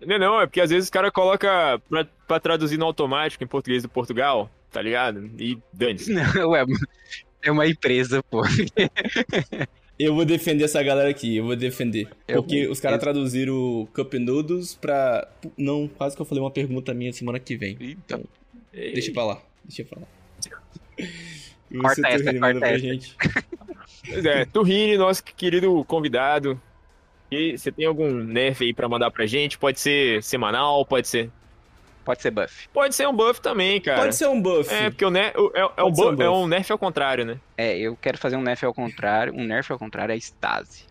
Não, 0.06 0.18
não, 0.20 0.42
é 0.42 0.46
porque 0.48 0.62
às 0.62 0.70
vezes 0.70 0.90
o 0.90 0.92
cara 0.92 1.12
coloca 1.12 1.80
pra, 1.90 2.06
pra 2.28 2.40
traduzir 2.40 2.78
no 2.78 2.86
automático 2.86 3.44
em 3.44 3.48
português 3.48 3.84
do 3.84 3.90
Portugal, 3.90 4.50
tá 4.72 4.82
ligado? 4.82 5.30
E 5.38 5.58
dane-se. 5.72 6.12
Não, 6.12 6.56
é, 6.56 6.66
é 7.44 7.52
uma 7.52 7.68
empresa, 7.68 8.24
pô. 8.24 8.42
Eu 10.00 10.16
vou 10.16 10.26
defender 10.26 10.64
essa 10.64 10.82
galera 10.82 11.08
aqui, 11.10 11.38
eu 11.38 11.46
vou 11.46 11.56
defender. 11.56 12.08
Eu- 12.28 12.42
Porque 12.42 12.68
os 12.68 12.80
caras 12.80 13.00
traduziram 13.00 13.88
Cup 13.94 14.12
Noodles 14.16 14.74
pra. 14.74 15.28
Não, 15.56 15.88
quase 15.88 16.16
que 16.16 16.22
eu 16.24 16.26
falei 16.26 16.44
uma 16.44 16.50
pergunta 16.50 16.92
minha 16.92 17.14
semana 17.14 17.40
que 17.40 17.56
vem. 17.56 17.78
Eita, 17.80 18.20
Deixa 18.74 19.12
pra 19.12 19.26
lá, 19.26 19.42
deixa 19.64 19.84
pra 19.86 20.00
lá. 20.02 20.08
Corta 21.82 22.02
Você, 22.02 22.08
essa, 22.08 22.40
corta 22.40 22.66
essa. 22.66 22.80
gente. 22.80 23.16
Pois 24.10 24.26
é, 24.26 24.46
Turrini, 24.46 24.98
nosso 24.98 25.24
querido 25.24 25.86
convidado. 25.86 26.60
E 27.32 27.58
você 27.58 27.72
tem 27.72 27.86
algum 27.86 28.12
nerf 28.12 28.64
aí 28.64 28.74
pra 28.74 28.90
mandar 28.90 29.10
pra 29.10 29.26
gente? 29.26 29.58
Pode 29.58 29.80
ser 29.80 30.22
semanal, 30.22 30.86
pode 30.86 31.08
ser. 31.08 31.32
Pode 32.04 32.22
ser 32.22 32.32
buff. 32.32 32.68
Pode 32.74 32.96
ser 32.96 33.08
um 33.08 33.16
buff 33.16 33.40
também, 33.40 33.80
cara. 33.80 34.02
Pode 34.02 34.16
ser 34.16 34.28
um 34.28 34.42
buff. 34.42 34.74
É, 34.74 34.90
porque 34.90 35.06
o 35.06 35.10
nerf, 35.12 35.38
o- 35.40 35.52
é, 35.56 35.60
é, 35.62 35.66
um 35.66 35.70
Pode 35.70 35.96
ser 35.96 36.02
um 36.02 36.10
buff, 36.12 36.24
é 36.24 36.28
buff. 36.28 36.40
um 36.44 36.48
nerf 36.48 36.72
ao 36.72 36.78
contrário, 36.78 37.26
né? 37.26 37.40
É, 37.58 37.78
eu 37.78 37.96
quero 37.96 38.18
fazer 38.18 38.36
um 38.36 38.42
nerf 38.42 38.66
ao 38.66 38.74
contrário. 38.74 39.34
Um 39.36 39.46
nerf 39.46 39.72
ao 39.72 39.78
contrário 39.80 40.12
é 40.12 40.16
a 40.16 40.18
Stasi. 40.18 40.86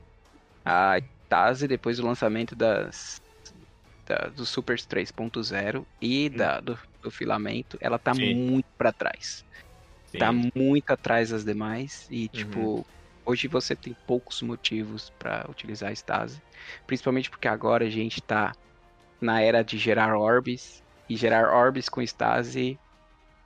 A 0.64 0.98
Stasi, 1.26 1.66
depois 1.68 1.96
do 1.98 2.06
lançamento 2.06 2.54
das, 2.54 3.20
da, 4.06 4.28
do 4.34 4.46
Supers 4.46 4.86
3.0 4.86 5.84
e 6.00 6.28
da, 6.28 6.60
do, 6.60 6.78
do 7.02 7.10
filamento, 7.10 7.76
ela 7.80 7.98
tá 7.98 8.14
Sim. 8.14 8.34
muito 8.34 8.66
pra 8.78 8.92
trás. 8.92 9.44
Sim. 10.06 10.18
Tá 10.18 10.32
muito 10.32 10.90
atrás 10.90 11.30
das 11.30 11.44
demais. 11.44 12.06
E, 12.08 12.28
tipo, 12.28 12.86
hoje 13.24 13.48
você 13.48 13.74
tem 13.76 13.94
poucos 14.06 14.42
motivos 14.42 15.10
pra 15.18 15.46
utilizar 15.48 15.90
a 15.90 15.92
Stasi. 15.92 16.42
Principalmente 16.86 17.30
porque 17.30 17.48
agora 17.48 17.84
a 17.86 17.90
gente 17.90 18.20
tá 18.20 18.52
na 19.20 19.40
era 19.40 19.62
de 19.62 19.78
gerar 19.78 20.16
orbes. 20.16 20.82
E 21.08 21.16
gerar 21.16 21.52
orbes 21.52 21.88
com 21.88 22.00
Stasi 22.02 22.78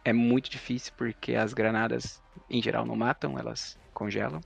é 0.04 0.12
muito 0.12 0.50
difícil 0.50 0.92
porque 0.96 1.34
as 1.34 1.54
granadas, 1.54 2.22
em 2.50 2.62
geral, 2.62 2.84
não 2.84 2.94
matam, 2.94 3.38
elas 3.38 3.76
congelam. 3.94 4.40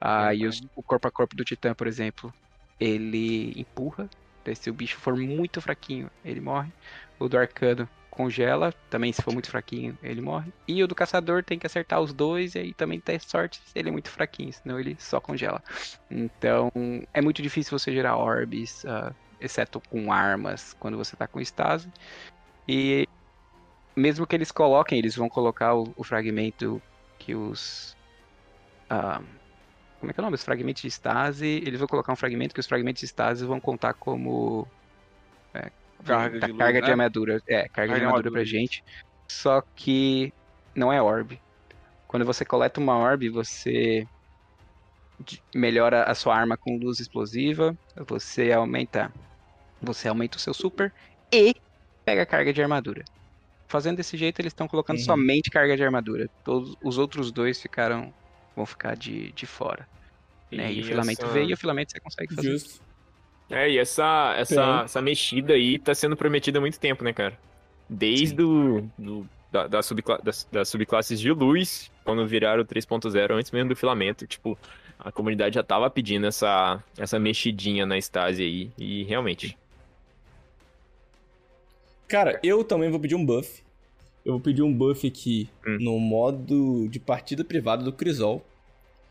Ah, 0.00 0.34
e 0.34 0.46
os- 0.46 0.60
o 0.74 0.82
corpo 0.82 1.08
a 1.08 1.10
corpo 1.10 1.36
do 1.36 1.44
Titã, 1.44 1.74
por 1.74 1.86
exemplo, 1.86 2.32
ele 2.80 3.52
empurra. 3.60 4.08
Se 4.54 4.70
o 4.70 4.74
bicho 4.74 4.96
for 4.96 5.16
muito 5.16 5.60
fraquinho, 5.60 6.08
ele 6.24 6.40
morre. 6.40 6.72
O 7.18 7.28
do 7.28 7.36
Arcano 7.36 7.88
congela, 8.16 8.72
também 8.88 9.12
se 9.12 9.20
for 9.20 9.32
muito 9.32 9.50
fraquinho, 9.50 9.96
ele 10.02 10.22
morre. 10.22 10.50
E 10.66 10.82
o 10.82 10.88
do 10.88 10.94
Caçador 10.94 11.44
tem 11.44 11.58
que 11.58 11.66
acertar 11.66 12.00
os 12.00 12.14
dois, 12.14 12.54
e 12.54 12.58
aí 12.58 12.72
também 12.72 12.98
tem 12.98 13.18
sorte 13.18 13.60
se 13.62 13.78
ele 13.78 13.90
é 13.90 13.92
muito 13.92 14.08
fraquinho, 14.08 14.50
senão 14.52 14.80
ele 14.80 14.96
só 14.98 15.20
congela. 15.20 15.62
Então, 16.10 16.70
é 17.12 17.20
muito 17.20 17.42
difícil 17.42 17.78
você 17.78 17.92
gerar 17.92 18.16
orbes, 18.16 18.86
ah, 18.86 19.12
exceto 19.38 19.82
com 19.90 20.10
armas, 20.10 20.74
quando 20.80 20.96
você 20.96 21.14
tá 21.14 21.26
com 21.26 21.40
estase. 21.40 21.92
E 22.66 23.06
mesmo 23.94 24.26
que 24.26 24.34
eles 24.34 24.50
coloquem, 24.50 24.98
eles 24.98 25.14
vão 25.14 25.28
colocar 25.28 25.74
o, 25.74 25.92
o 25.94 26.02
fragmento 26.02 26.80
que 27.18 27.34
os. 27.34 27.94
ah, 28.88 29.20
como 30.00 30.10
é 30.10 30.14
que 30.14 30.20
é 30.20 30.22
o 30.22 30.24
nome? 30.24 30.36
Os 30.36 30.44
fragmentos 30.44 30.80
de 30.80 30.88
estase. 30.88 31.46
Eles 31.66 31.78
vão 31.78 31.88
colocar 31.88 32.12
um 32.12 32.16
fragmento 32.16 32.54
que 32.54 32.60
os 32.60 32.66
fragmentos 32.66 33.00
de 33.00 33.06
estase 33.06 33.44
vão 33.44 33.60
contar 33.60 33.92
como. 33.92 34.66
é, 35.52 35.70
Carga 36.04 36.38
da 36.40 36.46
de 36.46 36.52
luz, 36.52 36.58
carga 36.62 36.80
de 36.80 36.86
né? 36.86 36.90
armadura. 36.92 37.40
É, 37.48 37.56
carga, 37.68 37.70
Carga 37.72 37.94
de 37.94 38.00
de 38.00 38.04
armadura 38.06 38.30
pra 38.30 38.44
gente. 38.44 38.82
Só 39.30 39.62
que 39.74 40.32
não 40.74 40.92
é 40.92 41.00
orb. 41.02 41.38
Quando 42.06 42.24
você 42.24 42.44
coleta 42.44 42.80
uma 42.80 42.96
orb, 42.98 43.28
você 43.30 44.04
de- 45.20 45.42
melhora 45.54 46.04
a 46.04 46.14
sua 46.14 46.36
arma 46.36 46.56
com 46.58 46.76
luz 46.78 47.00
explosiva, 47.00 47.74
você 48.08 48.52
aumenta, 48.52 49.12
você 49.80 50.08
aumenta 50.08 50.36
o 50.36 50.40
seu 50.40 50.54
super 50.54 50.92
e 51.32 51.52
pega 52.04 52.22
a 52.22 52.26
carga 52.26 52.52
de 52.52 52.62
armadura. 52.62 53.02
Fazendo 53.68 53.96
desse 53.96 54.16
jeito, 54.16 54.40
eles 54.40 54.50
estão 54.52 54.68
colocando 54.68 54.98
Uhum. 54.98 55.04
somente 55.04 55.50
carga 55.50 55.76
de 55.76 55.82
armadura. 55.82 56.28
Todos 56.44 56.74
os 56.84 56.98
outros 56.98 57.32
dois 57.32 57.60
ficaram 57.60 58.12
vão 58.54 58.64
ficar 58.64 58.96
de, 58.96 59.32
de 59.32 59.46
fora. 59.46 59.86
né? 60.52 60.72
E, 60.72 60.80
o 60.80 60.84
filamento 60.84 61.24
essa- 61.24 61.32
veio 61.32 61.50
e 61.50 61.52
o 61.52 61.56
filamento 61.56 61.90
você 61.90 62.00
consegue 62.00 62.34
fazer. 62.34 62.50
Justo. 62.52 62.85
É, 63.48 63.70
e 63.70 63.78
essa, 63.78 64.34
essa, 64.36 64.82
essa 64.84 65.00
mexida 65.02 65.52
aí 65.54 65.78
tá 65.78 65.94
sendo 65.94 66.16
prometida 66.16 66.58
há 66.58 66.60
muito 66.60 66.80
tempo, 66.80 67.04
né, 67.04 67.12
cara? 67.12 67.38
Desde 67.88 68.42
o, 68.42 68.88
do, 68.98 69.26
da, 69.52 69.66
da 69.68 69.82
subcla- 69.82 70.20
das, 70.22 70.48
das 70.50 70.68
subclasses 70.68 71.20
de 71.20 71.30
luz, 71.30 71.90
quando 72.04 72.26
viraram 72.26 72.62
o 72.62 72.66
3.0, 72.66 73.32
antes 73.36 73.52
mesmo 73.52 73.68
do 73.68 73.76
filamento, 73.76 74.26
tipo, 74.26 74.58
a 74.98 75.12
comunidade 75.12 75.54
já 75.54 75.62
tava 75.62 75.88
pedindo 75.88 76.26
essa, 76.26 76.82
essa 76.98 77.18
mexidinha 77.20 77.86
na 77.86 77.96
Stasi 77.98 78.42
aí, 78.42 78.70
e 78.76 79.04
realmente. 79.04 79.56
Cara, 82.08 82.38
eu 82.42 82.62
também 82.64 82.90
vou 82.90 83.00
pedir 83.00 83.14
um 83.14 83.24
buff. 83.24 83.62
Eu 84.24 84.32
vou 84.32 84.40
pedir 84.40 84.62
um 84.62 84.72
buff 84.72 85.06
aqui 85.06 85.48
Hum. 85.66 85.78
no 85.80 85.98
modo 86.00 86.88
de 86.88 86.98
partida 86.98 87.44
privada 87.44 87.84
do 87.84 87.92
Crisol. 87.92 88.44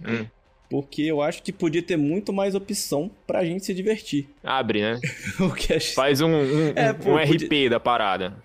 Hum, 0.01 0.25
Porque 0.69 1.03
eu 1.03 1.21
acho 1.21 1.43
que 1.43 1.51
podia 1.53 1.81
ter 1.83 1.95
muito 1.97 2.33
mais 2.33 2.55
opção 2.55 3.09
pra 3.27 3.45
gente 3.45 3.65
se 3.65 3.73
divertir. 3.73 4.27
abre, 4.43 4.81
né? 4.81 4.99
O 5.39 5.53
que 5.53 5.73
é... 5.73 5.79
Faz 5.79 6.21
um, 6.21 6.27
um, 6.29 6.73
É, 6.75 6.91
pô, 6.93 7.15
um 7.15 7.25
podia- 7.27 7.47
RP 7.47 7.69
da 7.69 7.79
parada. 7.79 8.35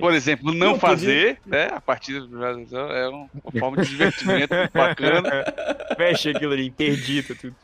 Por 0.00 0.12
exemplo, 0.14 0.52
não, 0.52 0.72
Não, 0.72 0.78
podia- 0.78 0.88
fazer, 0.96 1.38
né? 1.44 1.66
A 1.72 1.80
partida 1.80 2.20
do 2.20 2.28
Brasil 2.38 2.78
é 2.78 3.08
um- 3.08 3.28
uma 3.44 3.52
forma 3.58 3.82
de 3.82 3.88
divertimento 3.90 4.54
bacana. 4.72 5.28
Fecha 5.96 6.30
aquilo 6.30 6.52
ali, 6.52 6.66
interdita 6.66 7.34
tudo. 7.34 7.54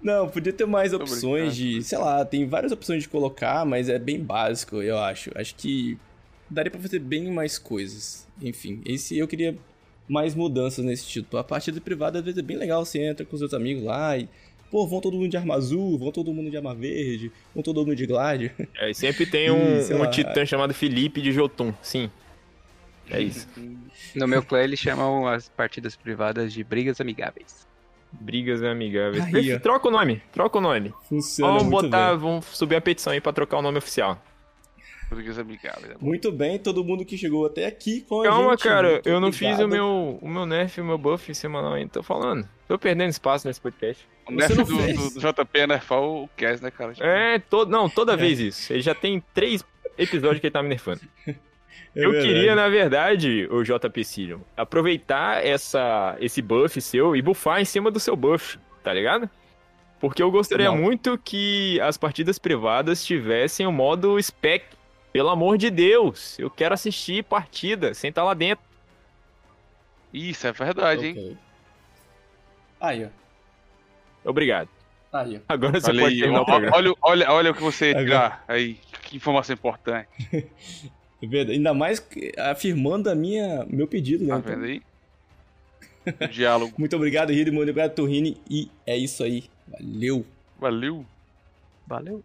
Não, 0.00 0.28
podia 0.28 0.52
ter 0.52 0.64
mais 0.66 0.92
opções 0.92 1.56
de, 1.56 1.82
sei 1.82 1.98
lá, 1.98 2.24
tem 2.24 2.46
várias 2.46 2.70
opções 2.72 3.02
de 3.02 3.08
colocar, 3.08 3.64
mas 3.66 3.88
é 3.88 3.98
bem 3.98 4.22
básico, 4.22 4.76
eu 4.80 4.96
acho. 4.98 5.30
Acho 5.34 5.54
que 5.56 5.98
daria 6.48 6.70
pra 6.70 6.80
fazer 6.80 7.00
bem 7.00 7.30
mais 7.32 7.58
coisas. 7.58 8.26
Enfim, 8.40 8.80
esse 8.86 9.18
eu 9.18 9.26
queria 9.26 9.56
mais 10.08 10.34
mudanças 10.34 10.84
nesse 10.84 11.06
título. 11.06 11.38
A 11.38 11.44
partida 11.44 11.80
privada 11.80 12.18
às 12.18 12.24
vezes 12.24 12.38
é 12.38 12.42
bem 12.42 12.56
legal, 12.56 12.84
você 12.84 13.00
entra 13.02 13.26
com 13.26 13.36
seus 13.36 13.52
amigos 13.52 13.84
lá 13.84 14.16
e 14.16 14.28
pô, 14.70 14.86
vão 14.86 15.00
todo 15.00 15.16
mundo 15.16 15.28
de 15.28 15.36
arma 15.36 15.54
azul, 15.54 15.98
vão 15.98 16.10
todo 16.12 16.32
mundo 16.32 16.50
de 16.50 16.56
arma 16.56 16.74
verde, 16.74 17.30
vão 17.54 17.62
todo 17.62 17.80
mundo 17.80 17.96
de 17.96 18.06
glide. 18.06 18.52
É, 18.78 18.90
e 18.90 18.94
sempre 18.94 19.24
tem 19.30 19.50
um, 19.50 19.78
um 19.94 19.98
lá. 19.98 20.08
titã 20.08 20.44
chamado 20.44 20.72
Felipe 20.74 21.20
de 21.20 21.32
Jotun, 21.32 21.72
sim. 21.82 22.10
É 23.10 23.20
isso. 23.20 23.48
No 24.14 24.28
meu 24.28 24.42
clã 24.42 24.60
eles 24.60 24.78
chamam 24.78 25.26
as 25.26 25.48
partidas 25.48 25.96
privadas 25.96 26.52
de 26.52 26.62
brigas 26.62 27.00
amigáveis. 27.00 27.66
Brigas 28.12 28.62
amigáveis. 28.62 29.34
Aí, 29.34 29.58
troca 29.58 29.88
o 29.88 29.90
nome, 29.90 30.22
troca 30.32 30.58
o 30.58 30.60
nome. 30.60 30.92
Funciona 31.08 31.52
vamos 31.52 31.70
muito 31.70 31.82
botar, 31.84 32.10
bem. 32.10 32.18
vamos 32.18 32.46
subir 32.46 32.76
a 32.76 32.80
petição 32.80 33.12
aí 33.12 33.20
pra 33.20 33.32
trocar 33.32 33.58
o 33.58 33.62
nome 33.62 33.78
oficial. 33.78 34.22
Amigáveis. 35.10 35.90
é 35.90 35.94
bom. 35.94 36.06
Muito 36.06 36.30
bem, 36.30 36.58
todo 36.58 36.84
mundo 36.84 37.04
que 37.04 37.16
chegou 37.16 37.46
até 37.46 37.66
aqui 37.66 38.02
com 38.02 38.20
a 38.20 38.24
Calma, 38.24 38.50
gente. 38.50 38.62
cara, 38.62 38.90
muito 38.92 39.08
eu 39.08 39.20
não 39.20 39.32
fiz 39.32 39.58
obrigado. 39.58 39.66
o 39.66 39.68
meu, 39.68 40.18
o 40.20 40.28
meu 40.28 40.46
nerf, 40.46 40.80
o 40.80 40.84
meu 40.84 40.98
buff 40.98 41.34
semanal 41.34 41.74
ainda, 41.74 41.90
tô 41.90 42.02
falando. 42.02 42.48
Tô 42.66 42.78
perdendo 42.78 43.10
espaço 43.10 43.46
nesse 43.46 43.60
podcast. 43.60 44.06
O 44.28 44.32
nerf 44.32 44.54
do, 44.54 44.64
do, 44.64 45.10
do 45.14 45.20
JP 45.20 45.58
é 45.58 45.66
nerfar 45.66 46.02
o 46.02 46.28
Cass, 46.36 46.60
né, 46.60 46.70
cara? 46.70 46.92
Tipo, 46.92 47.06
É, 47.06 47.38
to, 47.38 47.64
não, 47.66 47.88
toda 47.88 48.12
É. 48.12 48.16
vez 48.16 48.38
isso. 48.38 48.72
Ele 48.72 48.82
já 48.82 48.94
tem 48.94 49.22
três 49.32 49.64
episódios 49.96 50.40
que 50.40 50.46
ele 50.46 50.52
tá 50.52 50.62
me 50.62 50.68
nerfando. 50.68 51.00
É 51.96 52.04
eu 52.04 52.10
verdade. 52.12 52.32
queria, 52.34 52.54
na 52.54 52.68
verdade, 52.68 53.48
o 53.50 53.62
JP 53.62 54.04
Cilium, 54.04 54.40
aproveitar 54.56 55.44
essa, 55.44 56.16
esse 56.20 56.42
buff 56.42 56.78
seu 56.80 57.16
e 57.16 57.22
buffar 57.22 57.60
em 57.60 57.64
cima 57.64 57.90
do 57.90 57.98
seu 57.98 58.14
buff, 58.14 58.58
tá 58.84 58.92
ligado? 58.92 59.28
Porque 59.98 60.22
eu 60.22 60.30
gostaria 60.30 60.66
Não. 60.68 60.76
muito 60.76 61.16
que 61.18 61.80
as 61.80 61.96
partidas 61.96 62.38
privadas 62.38 63.04
tivessem 63.04 63.66
o 63.66 63.72
modo 63.72 64.20
spec. 64.22 64.64
Pelo 65.18 65.30
amor 65.30 65.58
de 65.58 65.68
Deus, 65.68 66.38
eu 66.38 66.48
quero 66.48 66.72
assistir 66.74 67.24
partida 67.24 67.92
sem 67.92 68.08
estar 68.10 68.22
lá 68.22 68.34
dentro. 68.34 68.64
Isso 70.14 70.46
é 70.46 70.52
verdade, 70.52 71.06
hein? 71.06 71.12
Ok. 71.18 71.36
Aí, 72.80 73.04
ó. 73.04 73.08
Obrigado. 74.30 74.68
Aí, 75.12 75.38
ó. 75.38 75.40
Agora 75.48 75.80
você 75.80 75.90
Olha 75.90 76.02
pode 76.02 76.14
aí, 76.14 76.20
terminar 76.20 76.38
ó, 76.38 76.42
o 76.42 76.46
programa. 76.46 76.76
olha, 76.76 76.94
olha, 77.02 77.32
olha 77.32 77.50
o 77.50 77.54
que 77.54 77.60
você 77.60 77.90
Agora- 77.90 78.04
tirar 78.04 78.44
aí. 78.46 78.74
Que 79.02 79.16
informação 79.16 79.54
importante. 79.54 80.08
É 81.20 81.26
verdade. 81.26 81.58
Ainda 81.58 81.74
mais 81.74 82.00
afirmando 82.38 83.10
a 83.10 83.14
minha, 83.16 83.66
meu 83.68 83.88
pedido, 83.88 84.22
né? 84.22 84.30
Tá 84.34 84.38
Então, 84.38 84.52
vendo 84.54 84.64
aí? 84.66 84.82
O 86.06 86.28
diálogo. 86.28 86.74
muito 86.78 86.94
obrigado, 86.94 87.32
Hiro, 87.32 87.52
muito 87.52 87.68
obrigado, 87.70 87.92
Torrini. 87.92 88.40
E 88.48 88.70
é 88.86 88.96
isso 88.96 89.24
aí. 89.24 89.50
Valeu! 89.66 90.24
Valeu. 90.60 91.04
Valeu. 91.88 92.22